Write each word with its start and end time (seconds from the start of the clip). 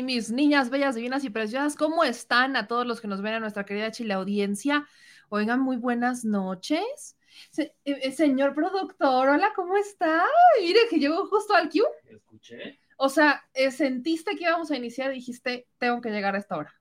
y 0.00 0.02
mis 0.02 0.30
niñas 0.30 0.70
bellas, 0.70 0.94
divinas 0.94 1.24
y 1.24 1.30
preciosas, 1.30 1.76
¿cómo 1.76 2.04
están 2.04 2.56
a 2.56 2.66
todos 2.66 2.86
los 2.86 3.00
que 3.02 3.06
nos 3.08 3.20
ven 3.20 3.34
a 3.34 3.40
nuestra 3.40 3.64
querida 3.66 3.90
Chile 3.90 4.14
audiencia? 4.14 4.86
Oigan, 5.28 5.60
muy 5.60 5.76
buenas 5.76 6.24
noches. 6.24 7.16
Se- 7.50 7.74
eh, 7.84 8.00
eh, 8.02 8.12
señor 8.12 8.54
productor, 8.54 9.28
hola, 9.28 9.52
¿cómo 9.54 9.76
está? 9.76 10.24
Mire 10.60 10.80
que 10.88 10.98
llegó 10.98 11.26
justo 11.26 11.54
al 11.54 11.68
Q. 11.68 11.82
Escuché, 12.08 12.80
O 12.96 13.08
sea, 13.10 13.44
eh, 13.54 13.70
sentiste 13.70 14.36
que 14.36 14.44
íbamos 14.44 14.70
a 14.70 14.76
iniciar 14.76 15.10
y 15.12 15.16
dijiste, 15.16 15.66
tengo 15.78 16.00
que 16.00 16.10
llegar 16.10 16.34
a 16.34 16.38
esta 16.38 16.56
hora. 16.56 16.74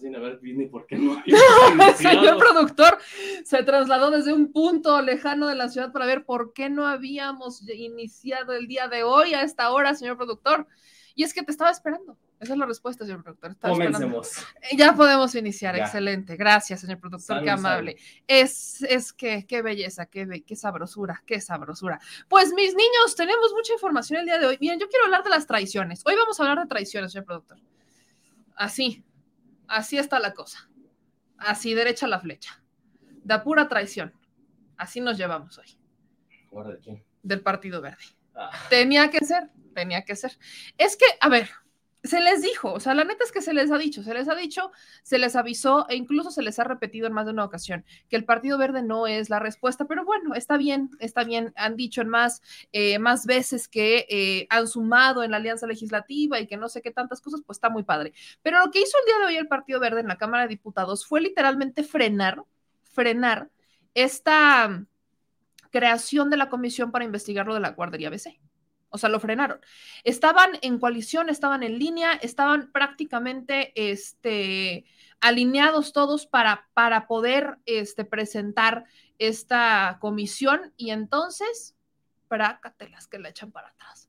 bien 0.00 0.14
a 0.16 0.18
ver, 0.18 0.38
Disney, 0.40 0.68
¿por 0.68 0.86
qué 0.86 0.96
no 0.96 1.16
El 1.88 1.94
señor 1.94 2.36
productor 2.38 2.98
se 3.44 3.62
trasladó 3.62 4.10
desde 4.10 4.32
un 4.34 4.52
punto 4.52 5.00
lejano 5.00 5.46
de 5.46 5.54
la 5.54 5.68
ciudad 5.70 5.90
para 5.90 6.04
ver 6.06 6.24
por 6.26 6.52
qué 6.52 6.68
no 6.68 6.86
habíamos 6.86 7.66
iniciado 7.68 8.52
el 8.52 8.66
día 8.68 8.88
de 8.88 9.04
hoy 9.04 9.32
a 9.32 9.40
esta 9.42 9.70
hora, 9.72 9.94
señor 9.94 10.16
productor. 10.18 10.66
Y 11.18 11.24
es 11.24 11.32
que 11.32 11.42
te 11.42 11.50
estaba 11.50 11.70
esperando. 11.70 12.18
Esa 12.38 12.52
es 12.52 12.58
la 12.58 12.66
respuesta, 12.66 13.04
señor 13.06 13.22
productor. 13.22 13.52
Estaba. 13.52 13.72
Comencemos. 13.74 14.30
Eh, 14.60 14.76
Ya 14.76 14.94
podemos 14.94 15.34
iniciar, 15.34 15.74
Ya. 15.76 15.84
excelente. 15.84 16.36
Gracias, 16.36 16.80
señor 16.82 17.00
productor, 17.00 17.42
qué 17.42 17.50
amable. 17.50 17.96
Es, 18.26 18.82
es 18.82 19.12
que, 19.14 19.46
qué 19.46 19.62
belleza, 19.62 20.04
qué, 20.06 20.26
be- 20.26 20.42
qué 20.42 20.54
sabrosura, 20.54 21.22
qué 21.26 21.40
sabrosura. 21.40 21.98
Pues 22.28 22.52
mis 22.52 22.74
niños, 22.74 23.14
tenemos 23.16 23.52
mucha 23.54 23.72
información 23.72 24.20
el 24.20 24.26
día 24.26 24.38
de 24.38 24.46
hoy. 24.46 24.58
Miren, 24.60 24.78
yo 24.78 24.88
quiero 24.88 25.06
hablar 25.06 25.24
de 25.24 25.30
las 25.30 25.46
traiciones. 25.46 26.02
Hoy 26.04 26.14
vamos 26.14 26.38
a 26.38 26.42
hablar 26.42 26.60
de 26.62 26.68
traiciones, 26.68 27.12
señor 27.12 27.24
productor. 27.24 27.58
Así, 28.54 29.02
así 29.66 29.96
está 29.98 30.18
la 30.18 30.34
cosa. 30.34 30.68
Así, 31.38 31.72
derecha 31.74 32.06
la 32.06 32.20
flecha. 32.20 32.62
De 33.24 33.38
pura 33.40 33.66
traición. 33.68 34.12
Así 34.76 35.00
nos 35.00 35.16
llevamos 35.16 35.56
hoy, 35.58 35.78
¿Ahora 36.52 36.70
de 36.72 36.78
quién? 36.80 37.04
del 37.22 37.40
Partido 37.40 37.80
Verde. 37.80 38.04
Ah, 38.34 38.50
Tenía 38.68 39.08
que 39.10 39.24
ser, 39.24 39.48
tenía 39.74 40.04
que 40.04 40.14
ser. 40.16 40.36
Es 40.76 40.96
que, 40.98 41.06
a 41.20 41.28
ver, 41.30 41.48
se 42.06 42.20
les 42.20 42.42
dijo, 42.42 42.72
o 42.72 42.80
sea, 42.80 42.94
la 42.94 43.04
neta 43.04 43.24
es 43.24 43.32
que 43.32 43.42
se 43.42 43.54
les 43.54 43.70
ha 43.70 43.78
dicho, 43.78 44.02
se 44.02 44.14
les 44.14 44.28
ha 44.28 44.34
dicho, 44.34 44.70
se 45.02 45.18
les 45.18 45.36
avisó 45.36 45.88
e 45.88 45.96
incluso 45.96 46.30
se 46.30 46.42
les 46.42 46.58
ha 46.58 46.64
repetido 46.64 47.06
en 47.06 47.12
más 47.12 47.26
de 47.26 47.32
una 47.32 47.44
ocasión 47.44 47.84
que 48.08 48.16
el 48.16 48.24
Partido 48.24 48.58
Verde 48.58 48.82
no 48.82 49.06
es 49.06 49.30
la 49.30 49.38
respuesta, 49.38 49.86
pero 49.86 50.04
bueno, 50.04 50.34
está 50.34 50.56
bien, 50.56 50.90
está 50.98 51.24
bien. 51.24 51.52
Han 51.56 51.76
dicho 51.76 52.00
en 52.00 52.08
más, 52.08 52.42
eh, 52.72 52.98
más 52.98 53.26
veces 53.26 53.68
que 53.68 54.06
eh, 54.08 54.46
han 54.50 54.68
sumado 54.68 55.22
en 55.22 55.30
la 55.30 55.38
alianza 55.38 55.66
legislativa 55.66 56.40
y 56.40 56.46
que 56.46 56.56
no 56.56 56.68
sé 56.68 56.82
qué 56.82 56.90
tantas 56.90 57.20
cosas, 57.20 57.42
pues 57.46 57.56
está 57.56 57.68
muy 57.70 57.82
padre. 57.84 58.12
Pero 58.42 58.64
lo 58.64 58.70
que 58.70 58.80
hizo 58.80 58.96
el 58.98 59.06
día 59.06 59.18
de 59.18 59.24
hoy 59.26 59.36
el 59.36 59.48
Partido 59.48 59.80
Verde 59.80 60.00
en 60.00 60.08
la 60.08 60.18
Cámara 60.18 60.44
de 60.44 60.48
Diputados 60.48 61.06
fue 61.06 61.20
literalmente 61.20 61.82
frenar, 61.82 62.42
frenar 62.92 63.50
esta 63.94 64.68
mm, 64.68 64.86
creación 65.70 66.30
de 66.30 66.36
la 66.36 66.48
comisión 66.48 66.92
para 66.92 67.04
investigar 67.04 67.46
lo 67.46 67.54
de 67.54 67.60
la 67.60 67.70
guardería 67.70 68.10
BC. 68.10 68.40
O 68.88 68.98
sea, 68.98 69.08
lo 69.08 69.20
frenaron. 69.20 69.60
Estaban 70.04 70.58
en 70.62 70.78
coalición, 70.78 71.28
estaban 71.28 71.62
en 71.62 71.78
línea, 71.78 72.12
estaban 72.12 72.70
prácticamente 72.72 73.72
este, 73.74 74.84
alineados 75.20 75.92
todos 75.92 76.26
para, 76.26 76.68
para 76.74 77.06
poder 77.06 77.58
este, 77.66 78.04
presentar 78.04 78.84
esta 79.18 79.98
comisión 80.00 80.72
y 80.76 80.90
entonces, 80.90 81.74
prácatelas 82.28 83.06
que 83.08 83.18
la 83.18 83.30
echan 83.30 83.50
para 83.50 83.68
atrás. 83.68 84.08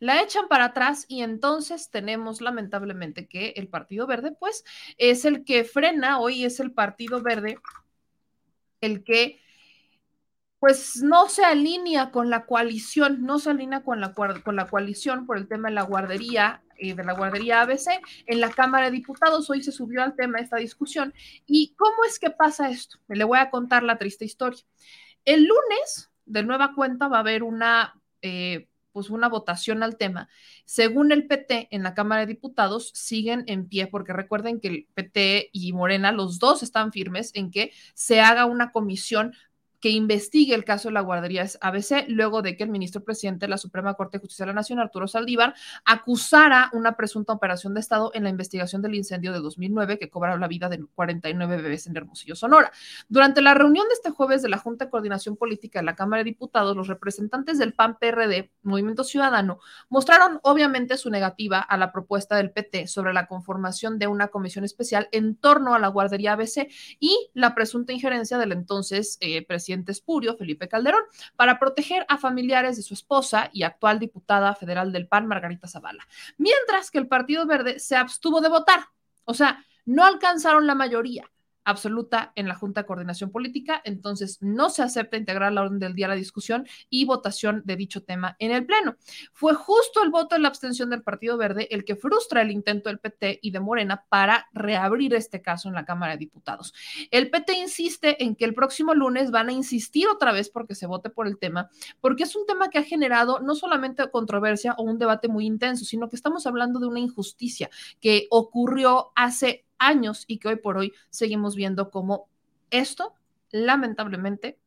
La 0.00 0.22
echan 0.22 0.48
para 0.48 0.66
atrás 0.66 1.04
y 1.08 1.22
entonces 1.22 1.90
tenemos 1.90 2.40
lamentablemente 2.40 3.26
que 3.26 3.54
el 3.56 3.68
Partido 3.68 4.06
Verde, 4.06 4.32
pues, 4.32 4.64
es 4.96 5.24
el 5.24 5.44
que 5.44 5.64
frena, 5.64 6.18
hoy 6.18 6.44
es 6.44 6.60
el 6.60 6.72
Partido 6.72 7.20
Verde 7.22 7.58
el 8.80 9.04
que 9.04 9.40
pues 10.58 10.96
no 11.02 11.28
se 11.28 11.44
alinea 11.44 12.10
con 12.10 12.30
la 12.30 12.44
coalición, 12.44 13.22
no 13.22 13.38
se 13.38 13.50
alinea 13.50 13.82
con 13.82 14.00
la, 14.00 14.12
con 14.12 14.56
la 14.56 14.66
coalición 14.66 15.26
por 15.26 15.36
el 15.36 15.46
tema 15.46 15.68
de 15.68 15.74
la 15.74 15.82
guardería, 15.82 16.62
eh, 16.76 16.94
de 16.94 17.04
la 17.04 17.12
guardería 17.12 17.62
ABC. 17.62 18.00
En 18.26 18.40
la 18.40 18.50
Cámara 18.50 18.86
de 18.86 18.92
Diputados 18.96 19.48
hoy 19.50 19.62
se 19.62 19.72
subió 19.72 20.02
al 20.02 20.16
tema 20.16 20.38
esta 20.38 20.56
discusión. 20.56 21.14
¿Y 21.46 21.74
cómo 21.76 22.04
es 22.06 22.18
que 22.18 22.30
pasa 22.30 22.70
esto? 22.70 22.98
Le 23.08 23.24
voy 23.24 23.38
a 23.38 23.50
contar 23.50 23.84
la 23.84 23.98
triste 23.98 24.24
historia. 24.24 24.60
El 25.24 25.44
lunes, 25.44 26.10
de 26.26 26.42
nueva 26.42 26.74
cuenta, 26.74 27.06
va 27.06 27.18
a 27.18 27.20
haber 27.20 27.44
una, 27.44 27.94
eh, 28.22 28.68
pues 28.90 29.10
una 29.10 29.28
votación 29.28 29.84
al 29.84 29.96
tema. 29.96 30.28
Según 30.64 31.12
el 31.12 31.28
PT, 31.28 31.68
en 31.70 31.84
la 31.84 31.94
Cámara 31.94 32.22
de 32.22 32.34
Diputados 32.34 32.90
siguen 32.94 33.44
en 33.46 33.68
pie, 33.68 33.86
porque 33.86 34.12
recuerden 34.12 34.58
que 34.58 34.68
el 34.68 34.88
PT 34.94 35.50
y 35.52 35.72
Morena, 35.72 36.10
los 36.10 36.40
dos 36.40 36.64
están 36.64 36.90
firmes 36.90 37.30
en 37.34 37.52
que 37.52 37.72
se 37.94 38.20
haga 38.20 38.44
una 38.44 38.72
comisión 38.72 39.34
que 39.80 39.90
investigue 39.90 40.54
el 40.54 40.64
caso 40.64 40.88
de 40.88 40.94
la 40.94 41.00
guardería 41.00 41.46
ABC, 41.60 42.06
luego 42.08 42.42
de 42.42 42.56
que 42.56 42.64
el 42.64 42.70
ministro 42.70 43.04
presidente 43.04 43.46
de 43.46 43.50
la 43.50 43.58
Suprema 43.58 43.94
Corte 43.94 44.18
de 44.18 44.22
Justicia 44.22 44.44
de 44.44 44.48
la 44.48 44.54
Nación, 44.54 44.78
Arturo 44.80 45.06
Saldívar, 45.06 45.54
acusara 45.84 46.70
una 46.72 46.96
presunta 46.96 47.32
operación 47.32 47.74
de 47.74 47.80
Estado 47.80 48.10
en 48.14 48.24
la 48.24 48.30
investigación 48.30 48.82
del 48.82 48.94
incendio 48.94 49.32
de 49.32 49.40
2009 49.40 49.98
que 49.98 50.10
cobró 50.10 50.36
la 50.36 50.48
vida 50.48 50.68
de 50.68 50.84
49 50.94 51.62
bebés 51.62 51.86
en 51.86 51.96
Hermosillo, 51.96 52.34
Sonora. 52.34 52.72
Durante 53.08 53.40
la 53.40 53.54
reunión 53.54 53.86
de 53.88 53.94
este 53.94 54.10
jueves 54.10 54.42
de 54.42 54.48
la 54.48 54.58
Junta 54.58 54.86
de 54.86 54.90
Coordinación 54.90 55.36
Política 55.36 55.78
de 55.78 55.84
la 55.84 55.94
Cámara 55.94 56.20
de 56.20 56.30
Diputados, 56.30 56.76
los 56.76 56.88
representantes 56.88 57.58
del 57.58 57.72
PAN-PRD, 57.72 58.50
Movimiento 58.62 59.04
Ciudadano, 59.04 59.60
mostraron 59.88 60.40
obviamente 60.42 60.96
su 60.96 61.10
negativa 61.10 61.60
a 61.60 61.76
la 61.76 61.92
propuesta 61.92 62.36
del 62.36 62.50
PT 62.50 62.88
sobre 62.88 63.12
la 63.12 63.26
conformación 63.26 63.98
de 63.98 64.06
una 64.06 64.28
comisión 64.28 64.64
especial 64.64 65.08
en 65.12 65.36
torno 65.36 65.74
a 65.74 65.78
la 65.78 65.88
guardería 65.88 66.32
ABC 66.32 66.68
y 66.98 67.30
la 67.34 67.54
presunta 67.54 67.92
injerencia 67.92 68.38
del 68.38 68.52
entonces 68.52 69.18
eh, 69.20 69.46
presidente 69.46 69.67
espurio, 69.72 70.36
Felipe 70.36 70.68
Calderón, 70.68 71.02
para 71.36 71.58
proteger 71.58 72.04
a 72.08 72.18
familiares 72.18 72.76
de 72.76 72.82
su 72.82 72.94
esposa 72.94 73.50
y 73.52 73.62
actual 73.62 73.98
diputada 73.98 74.54
federal 74.54 74.92
del 74.92 75.06
PAN, 75.06 75.26
Margarita 75.26 75.68
Zavala. 75.68 76.06
Mientras 76.36 76.90
que 76.90 76.98
el 76.98 77.08
Partido 77.08 77.46
Verde 77.46 77.78
se 77.78 77.96
abstuvo 77.96 78.40
de 78.40 78.48
votar. 78.48 78.80
O 79.24 79.34
sea, 79.34 79.64
no 79.84 80.04
alcanzaron 80.04 80.66
la 80.66 80.74
mayoría 80.74 81.30
absoluta 81.68 82.32
en 82.34 82.48
la 82.48 82.54
Junta 82.54 82.82
de 82.82 82.86
Coordinación 82.86 83.30
Política, 83.30 83.80
entonces 83.84 84.38
no 84.40 84.70
se 84.70 84.82
acepta 84.82 85.16
integrar 85.16 85.52
la 85.52 85.62
orden 85.62 85.78
del 85.78 85.94
día 85.94 86.06
a 86.06 86.10
la 86.10 86.14
discusión 86.14 86.66
y 86.88 87.04
votación 87.04 87.62
de 87.64 87.76
dicho 87.76 88.02
tema 88.02 88.36
en 88.38 88.52
el 88.52 88.64
Pleno. 88.64 88.96
Fue 89.32 89.54
justo 89.54 90.02
el 90.02 90.10
voto 90.10 90.34
de 90.34 90.40
la 90.40 90.48
abstención 90.48 90.90
del 90.90 91.02
Partido 91.02 91.36
Verde 91.36 91.68
el 91.70 91.84
que 91.84 91.96
frustra 91.96 92.42
el 92.42 92.50
intento 92.50 92.88
del 92.88 92.98
PT 92.98 93.40
y 93.42 93.50
de 93.50 93.60
Morena 93.60 94.04
para 94.08 94.48
reabrir 94.52 95.14
este 95.14 95.42
caso 95.42 95.68
en 95.68 95.74
la 95.74 95.84
Cámara 95.84 96.12
de 96.12 96.18
Diputados. 96.18 96.72
El 97.10 97.30
PT 97.30 97.52
insiste 97.58 98.22
en 98.22 98.34
que 98.34 98.44
el 98.44 98.54
próximo 98.54 98.94
lunes 98.94 99.30
van 99.30 99.48
a 99.48 99.52
insistir 99.52 100.08
otra 100.08 100.32
vez 100.32 100.48
porque 100.48 100.74
se 100.74 100.86
vote 100.86 101.10
por 101.10 101.26
el 101.26 101.38
tema, 101.38 101.68
porque 102.00 102.22
es 102.22 102.34
un 102.34 102.46
tema 102.46 102.68
que 102.70 102.78
ha 102.78 102.82
generado 102.82 103.40
no 103.40 103.54
solamente 103.54 104.10
controversia 104.10 104.74
o 104.78 104.84
un 104.84 104.98
debate 104.98 105.28
muy 105.28 105.46
intenso, 105.46 105.84
sino 105.84 106.08
que 106.08 106.16
estamos 106.16 106.46
hablando 106.46 106.80
de 106.80 106.86
una 106.86 107.00
injusticia 107.00 107.70
que 108.00 108.26
ocurrió 108.30 109.12
hace 109.14 109.67
años 109.78 110.24
y 110.26 110.38
que 110.38 110.48
hoy 110.48 110.56
por 110.56 110.76
hoy 110.76 110.92
seguimos 111.10 111.54
viendo 111.56 111.90
como 111.90 112.28
esto, 112.70 113.14
lamentablemente, 113.50 114.58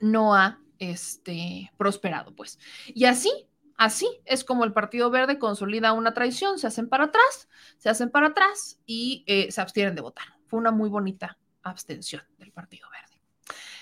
no 0.00 0.34
ha 0.34 0.60
este, 0.78 1.72
prosperado, 1.76 2.34
pues. 2.34 2.58
Y 2.88 3.06
así, 3.06 3.30
así 3.76 4.06
es 4.24 4.44
como 4.44 4.64
el 4.64 4.72
Partido 4.72 5.10
Verde 5.10 5.38
consolida 5.38 5.92
una 5.92 6.14
traición, 6.14 6.58
se 6.58 6.66
hacen 6.66 6.88
para 6.88 7.04
atrás, 7.04 7.48
se 7.78 7.88
hacen 7.88 8.10
para 8.10 8.28
atrás 8.28 8.80
y 8.86 9.24
eh, 9.26 9.50
se 9.50 9.60
abstienen 9.60 9.94
de 9.94 10.02
votar. 10.02 10.26
Fue 10.46 10.58
una 10.58 10.70
muy 10.70 10.88
bonita 10.88 11.38
abstención 11.62 12.22
del 12.38 12.52
Partido 12.52 12.88
Verde. 12.90 13.06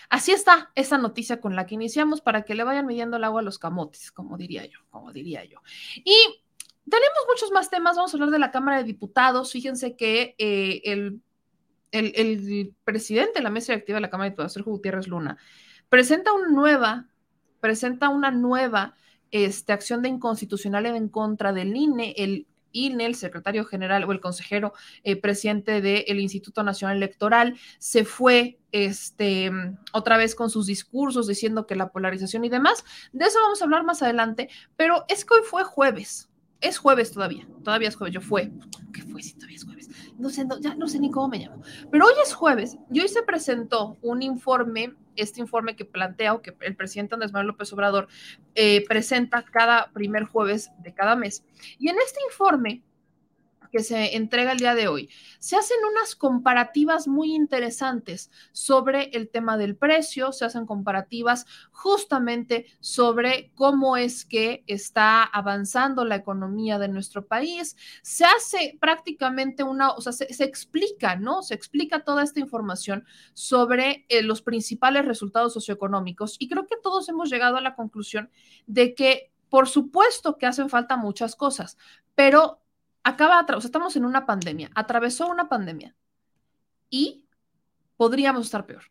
Así 0.08 0.32
está 0.32 0.70
esa 0.75 0.99
noticia 0.99 1.40
con 1.40 1.56
la 1.56 1.67
que 1.67 1.75
iniciamos 1.75 2.20
para 2.20 2.43
que 2.43 2.55
le 2.55 2.62
vayan 2.62 2.87
midiendo 2.87 3.17
el 3.17 3.25
agua 3.25 3.40
a 3.40 3.44
los 3.44 3.58
camotes, 3.58 4.12
como 4.12 4.37
diría 4.37 4.64
yo, 4.64 4.79
como 4.90 5.12
diría 5.12 5.44
yo. 5.44 5.61
Y 6.05 6.44
tenemos 6.89 7.19
muchos 7.29 7.51
más 7.51 7.71
temas. 7.71 7.97
Vamos 7.97 8.13
a 8.13 8.17
hablar 8.17 8.31
de 8.31 8.39
la 8.39 8.51
Cámara 8.51 8.79
de 8.79 8.85
Diputados. 8.85 9.53
Fíjense 9.53 9.97
que 9.97 10.35
eh, 10.39 10.83
el, 10.85 12.75
presidente 12.85 13.35
de 13.35 13.43
la 13.43 13.51
mesa 13.51 13.73
directiva 13.73 13.97
de 13.97 14.03
la 14.03 14.11
Cámara 14.11 14.27
de 14.27 14.31
Diputados, 14.31 14.53
Sergio 14.53 14.73
Gutiérrez 14.73 15.09
Luna, 15.09 15.39
presenta 15.89 16.33
una 16.33 16.49
nueva, 16.49 17.09
presenta 17.61 18.09
una 18.09 18.31
nueva 18.31 18.95
este, 19.31 19.73
acción 19.73 20.03
de 20.03 20.09
inconstitucionalidad 20.09 20.97
en 20.97 21.09
contra 21.09 21.53
del 21.53 21.75
INE, 21.77 22.15
el 22.17 22.47
INE, 22.75 23.07
el 23.07 23.15
secretario 23.15 23.65
general 23.65 24.05
o 24.05 24.13
el 24.13 24.21
consejero 24.21 24.75
eh, 25.05 25.17
presidente 25.17 25.81
del 25.81 26.21
Instituto 26.21 26.63
Nacional 26.63 26.99
Electoral, 26.99 27.57
se 27.79 28.05
fue 28.05 28.59
este, 28.73 29.51
otra 29.93 30.19
vez 30.19 30.35
con 30.35 30.51
sus 30.51 30.67
discursos 30.67 31.29
diciendo 31.29 31.67
que 31.67 31.77
la 31.77 31.91
polarización 31.91 32.45
y 32.45 32.51
demás. 32.51 32.85
De 33.13 33.25
eso 33.25 33.39
vamos 33.41 33.63
a 33.63 33.65
hablar 33.65 33.85
más 33.85 34.03
adelante, 34.03 34.51
pero 34.77 35.05
es 35.09 35.25
que 35.25 35.35
hoy 35.35 35.43
fue 35.45 35.65
jueves, 35.65 36.29
es 36.64 36.78
jueves 36.78 37.12
todavía, 37.12 37.46
todavía 37.62 37.88
es 37.88 37.96
jueves, 37.96 38.14
yo 38.14 38.20
fue, 38.20 38.50
¿qué 38.93 39.02
fue 39.02 39.22
si 39.22 39.34
todavía 39.34 39.56
es 39.56 39.64
jueves? 39.64 39.90
No 40.16 40.31
sé, 40.31 40.44
no, 40.46 40.58
ya 40.58 40.75
no 40.75 40.88
sé 40.88 40.99
ni 40.99 41.11
cómo 41.11 41.28
me 41.28 41.38
llamo, 41.38 41.62
pero 41.90 42.06
hoy 42.06 42.14
es 42.25 42.32
jueves 42.32 42.78
y 42.90 43.00
hoy 43.00 43.08
se 43.08 43.22
presentó 43.22 43.99
un 44.00 44.22
informe, 44.22 44.94
este 45.14 45.40
informe 45.40 45.76
que 45.76 45.84
plantea 45.84 46.32
o 46.32 46.40
que 46.40 46.56
el 46.61 46.75
presidente 46.75 47.14
Andrés 47.14 47.32
Manuel 47.32 47.49
López 47.49 47.72
Obrador 47.72 48.08
eh, 48.55 48.84
presenta 48.88 49.44
cada 49.44 49.90
primer 49.93 50.25
jueves 50.25 50.70
de 50.78 50.94
cada 50.94 51.16
mes. 51.16 51.44
Y 51.78 51.88
en 51.88 51.96
este 51.99 52.20
informe 52.28 52.82
que 53.75 53.82
se 53.82 54.15
entrega 54.15 54.53
el 54.53 54.59
día 54.59 54.76
de 54.76 54.87
hoy, 54.87 55.11
se 55.41 55.56
hacen 55.56 55.79
unas 55.91 56.15
comparativas 56.15 57.09
muy 57.09 57.35
interesantes 57.35 58.31
sobre 58.53 59.06
el 59.15 59.29
tema 59.29 59.56
del 59.56 59.75
precio, 59.75 60.31
se 60.31 60.44
hacen 60.44 60.65
comparativas 60.65 61.44
justamente 61.73 62.67
sobre 62.79 63.50
cómo 63.56 63.97
es 63.97 64.25
que 64.25 64.62
está 64.69 65.25
avanzando 65.25 66.05
la 66.05 66.15
economía 66.15 66.79
de 66.79 66.87
nuestro 66.87 67.26
país, 67.26 67.76
se 68.03 68.25
hace 68.25 68.79
prácticamente 68.81 69.65
una, 69.65 69.91
o 69.91 70.00
sea, 70.00 70.12
se, 70.12 70.44
explica, 70.44 71.17
¿no? 71.17 71.43
Se 71.43 71.55
explica 71.55 72.05
toda 72.05 72.23
esta 72.23 72.38
información 72.38 73.05
sobre 73.32 74.06
eh, 74.09 74.23
los 74.23 74.41
principales 74.41 75.05
resultados 75.05 75.53
socioeconómicos 75.53 76.37
y 76.38 76.49
creo 76.49 76.69
que 76.69 76.76
todos 76.81 77.09
hemos 77.09 77.29
llegado 77.29 77.56
a 77.56 77.61
la 77.61 77.75
conclusión 77.75 78.31
de 78.69 78.94
que 78.94 79.32
por 79.49 79.69
supuesto 79.69 80.37
que 80.37 80.47
hacen 80.47 80.69
falta 80.69 80.97
muchas 80.97 81.35
cosas, 81.35 81.76
pero 82.15 82.63
acaba, 83.05 83.43
o 83.43 83.61
sea, 83.61 83.69
estamos 83.69 83.95
en 83.97 84.05
una 84.05 84.27
pandemia, 84.27 84.71
atravesó 84.75 85.29
una 85.29 85.49
pandemia 85.49 85.95
y 86.91 87.25
podríamos 87.97 88.47
estar 88.47 88.67
peor. 88.67 88.85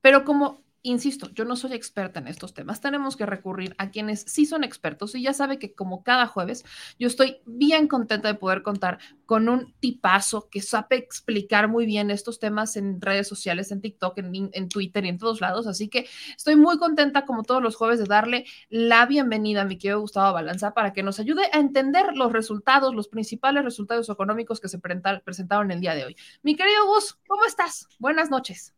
Pero 0.00 0.24
como 0.24 0.64
insisto, 0.82 1.28
yo 1.34 1.44
no 1.44 1.56
soy 1.56 1.74
experta 1.74 2.20
en 2.20 2.28
estos 2.28 2.54
temas. 2.54 2.80
Tenemos 2.80 3.16
que 3.16 3.26
recurrir 3.26 3.74
a 3.78 3.90
quienes 3.90 4.22
sí 4.22 4.46
son 4.46 4.64
expertos 4.64 5.14
y 5.14 5.22
ya 5.22 5.32
sabe 5.32 5.58
que 5.58 5.74
como 5.74 6.02
cada 6.02 6.26
jueves, 6.26 6.64
yo 6.98 7.06
estoy 7.06 7.40
bien 7.44 7.86
contenta 7.86 8.28
de 8.28 8.38
poder 8.38 8.62
contar 8.62 8.98
con 9.26 9.48
un 9.48 9.74
tipazo 9.80 10.48
que 10.50 10.62
sabe 10.62 10.96
explicar 10.96 11.68
muy 11.68 11.86
bien 11.86 12.10
estos 12.10 12.38
temas 12.38 12.76
en 12.76 13.00
redes 13.00 13.28
sociales, 13.28 13.70
en 13.70 13.80
TikTok, 13.80 14.18
en, 14.18 14.68
Twitter 14.68 15.04
y 15.04 15.08
en 15.08 15.18
todos 15.18 15.40
lados. 15.40 15.66
Así 15.66 15.88
que 15.88 16.06
estoy 16.36 16.56
muy 16.56 16.78
contenta 16.78 17.26
como 17.26 17.42
todos 17.42 17.62
los 17.62 17.76
jueves 17.76 17.98
de 17.98 18.06
darle 18.06 18.46
la 18.68 19.06
bienvenida 19.06 19.62
a 19.62 19.64
mi 19.64 19.76
querido 19.76 20.00
Gustavo 20.00 20.32
Balanza 20.32 20.72
para 20.72 20.92
que 20.92 21.02
nos 21.02 21.20
ayude 21.20 21.42
a 21.52 21.58
entender 21.58 22.16
los 22.16 22.32
resultados, 22.32 22.94
los 22.94 23.08
principales 23.08 23.64
resultados 23.64 24.08
económicos 24.08 24.60
que 24.60 24.68
se 24.68 24.78
presentaron 24.78 25.70
el 25.70 25.80
día 25.80 25.94
de 25.94 26.04
hoy. 26.04 26.16
Mi 26.42 26.56
querido 26.56 26.86
Gus, 26.86 27.18
¿cómo 27.26 27.44
estás? 27.44 27.86
Buenas 27.98 28.30
noches. 28.30 28.74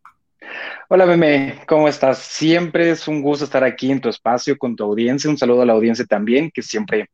Hola, 0.88 1.06
Meme, 1.06 1.62
¿cómo 1.66 1.88
estás? 1.88 2.18
Siempre 2.18 2.90
es 2.90 3.08
un 3.08 3.22
gusto 3.22 3.44
estar 3.44 3.64
aquí 3.64 3.90
en 3.90 4.00
tu 4.00 4.08
espacio 4.08 4.58
con 4.58 4.76
tu 4.76 4.84
audiencia. 4.84 5.30
Un 5.30 5.38
saludo 5.38 5.62
a 5.62 5.66
la 5.66 5.72
audiencia 5.72 6.04
también, 6.04 6.50
que 6.50 6.62
siempre 6.62 7.08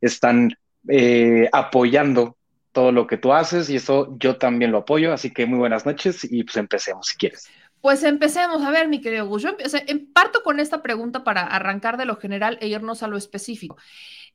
están 0.00 0.56
eh, 0.88 1.48
apoyando 1.52 2.36
todo 2.72 2.92
lo 2.92 3.06
que 3.06 3.16
tú 3.16 3.32
haces 3.32 3.70
y 3.70 3.76
eso 3.76 4.16
yo 4.18 4.36
también 4.36 4.72
lo 4.72 4.78
apoyo. 4.78 5.12
Así 5.12 5.32
que 5.32 5.46
muy 5.46 5.58
buenas 5.58 5.86
noches 5.86 6.24
y 6.30 6.44
pues 6.44 6.56
empecemos 6.56 7.06
si 7.06 7.16
quieres. 7.16 7.48
Pues 7.80 8.02
empecemos. 8.02 8.62
A 8.62 8.70
ver, 8.70 8.88
mi 8.88 9.00
querido 9.00 9.26
Gus, 9.26 9.42
yo 9.42 9.56
em, 9.86 10.12
parto 10.12 10.42
con 10.42 10.58
esta 10.60 10.82
pregunta 10.82 11.22
para 11.22 11.42
arrancar 11.42 11.96
de 11.96 12.04
lo 12.04 12.16
general 12.16 12.58
e 12.60 12.68
irnos 12.68 13.02
a 13.02 13.08
lo 13.08 13.16
específico. 13.16 13.76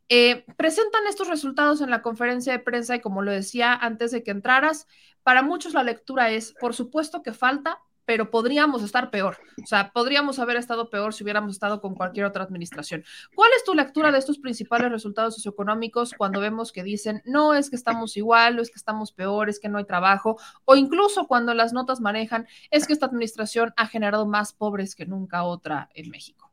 Eh, 0.07 0.43
presentan 0.57 1.05
estos 1.07 1.27
resultados 1.27 1.81
en 1.81 1.89
la 1.89 2.01
conferencia 2.01 2.51
de 2.51 2.59
prensa 2.59 2.95
y 2.95 2.99
como 2.99 3.21
lo 3.21 3.31
decía 3.31 3.73
antes 3.73 4.11
de 4.11 4.23
que 4.23 4.31
entraras, 4.31 4.87
para 5.23 5.41
muchos 5.43 5.73
la 5.73 5.83
lectura 5.83 6.31
es, 6.31 6.53
por 6.59 6.73
supuesto 6.73 7.21
que 7.21 7.33
falta, 7.33 7.79
pero 8.09 8.31
podríamos 8.31 8.81
estar 8.81 9.11
peor. 9.11 9.37
O 9.61 9.67
sea, 9.67 9.91
podríamos 9.93 10.39
haber 10.39 10.57
estado 10.57 10.89
peor 10.89 11.13
si 11.13 11.23
hubiéramos 11.23 11.51
estado 11.51 11.79
con 11.79 11.93
cualquier 11.93 12.25
otra 12.25 12.43
administración. 12.43 13.03
¿Cuál 13.35 13.51
es 13.55 13.63
tu 13.63 13.75
lectura 13.75 14.11
de 14.11 14.17
estos 14.17 14.39
principales 14.39 14.91
resultados 14.91 15.35
socioeconómicos 15.35 16.15
cuando 16.17 16.39
vemos 16.39 16.71
que 16.71 16.81
dicen, 16.81 17.21
no 17.23 17.53
es 17.53 17.69
que 17.69 17.75
estamos 17.75 18.17
igual, 18.17 18.57
o 18.57 18.63
es 18.63 18.71
que 18.71 18.77
estamos 18.77 19.11
peor, 19.11 19.47
es 19.47 19.59
que 19.59 19.69
no 19.69 19.77
hay 19.77 19.85
trabajo, 19.85 20.39
o 20.65 20.75
incluso 20.75 21.27
cuando 21.27 21.53
las 21.53 21.71
notas 21.71 22.01
manejan, 22.01 22.47
es 22.71 22.87
que 22.87 22.93
esta 22.93 23.05
administración 23.05 23.75
ha 23.77 23.85
generado 23.85 24.25
más 24.25 24.53
pobres 24.53 24.95
que 24.95 25.05
nunca 25.05 25.43
otra 25.43 25.87
en 25.93 26.09
México? 26.09 26.51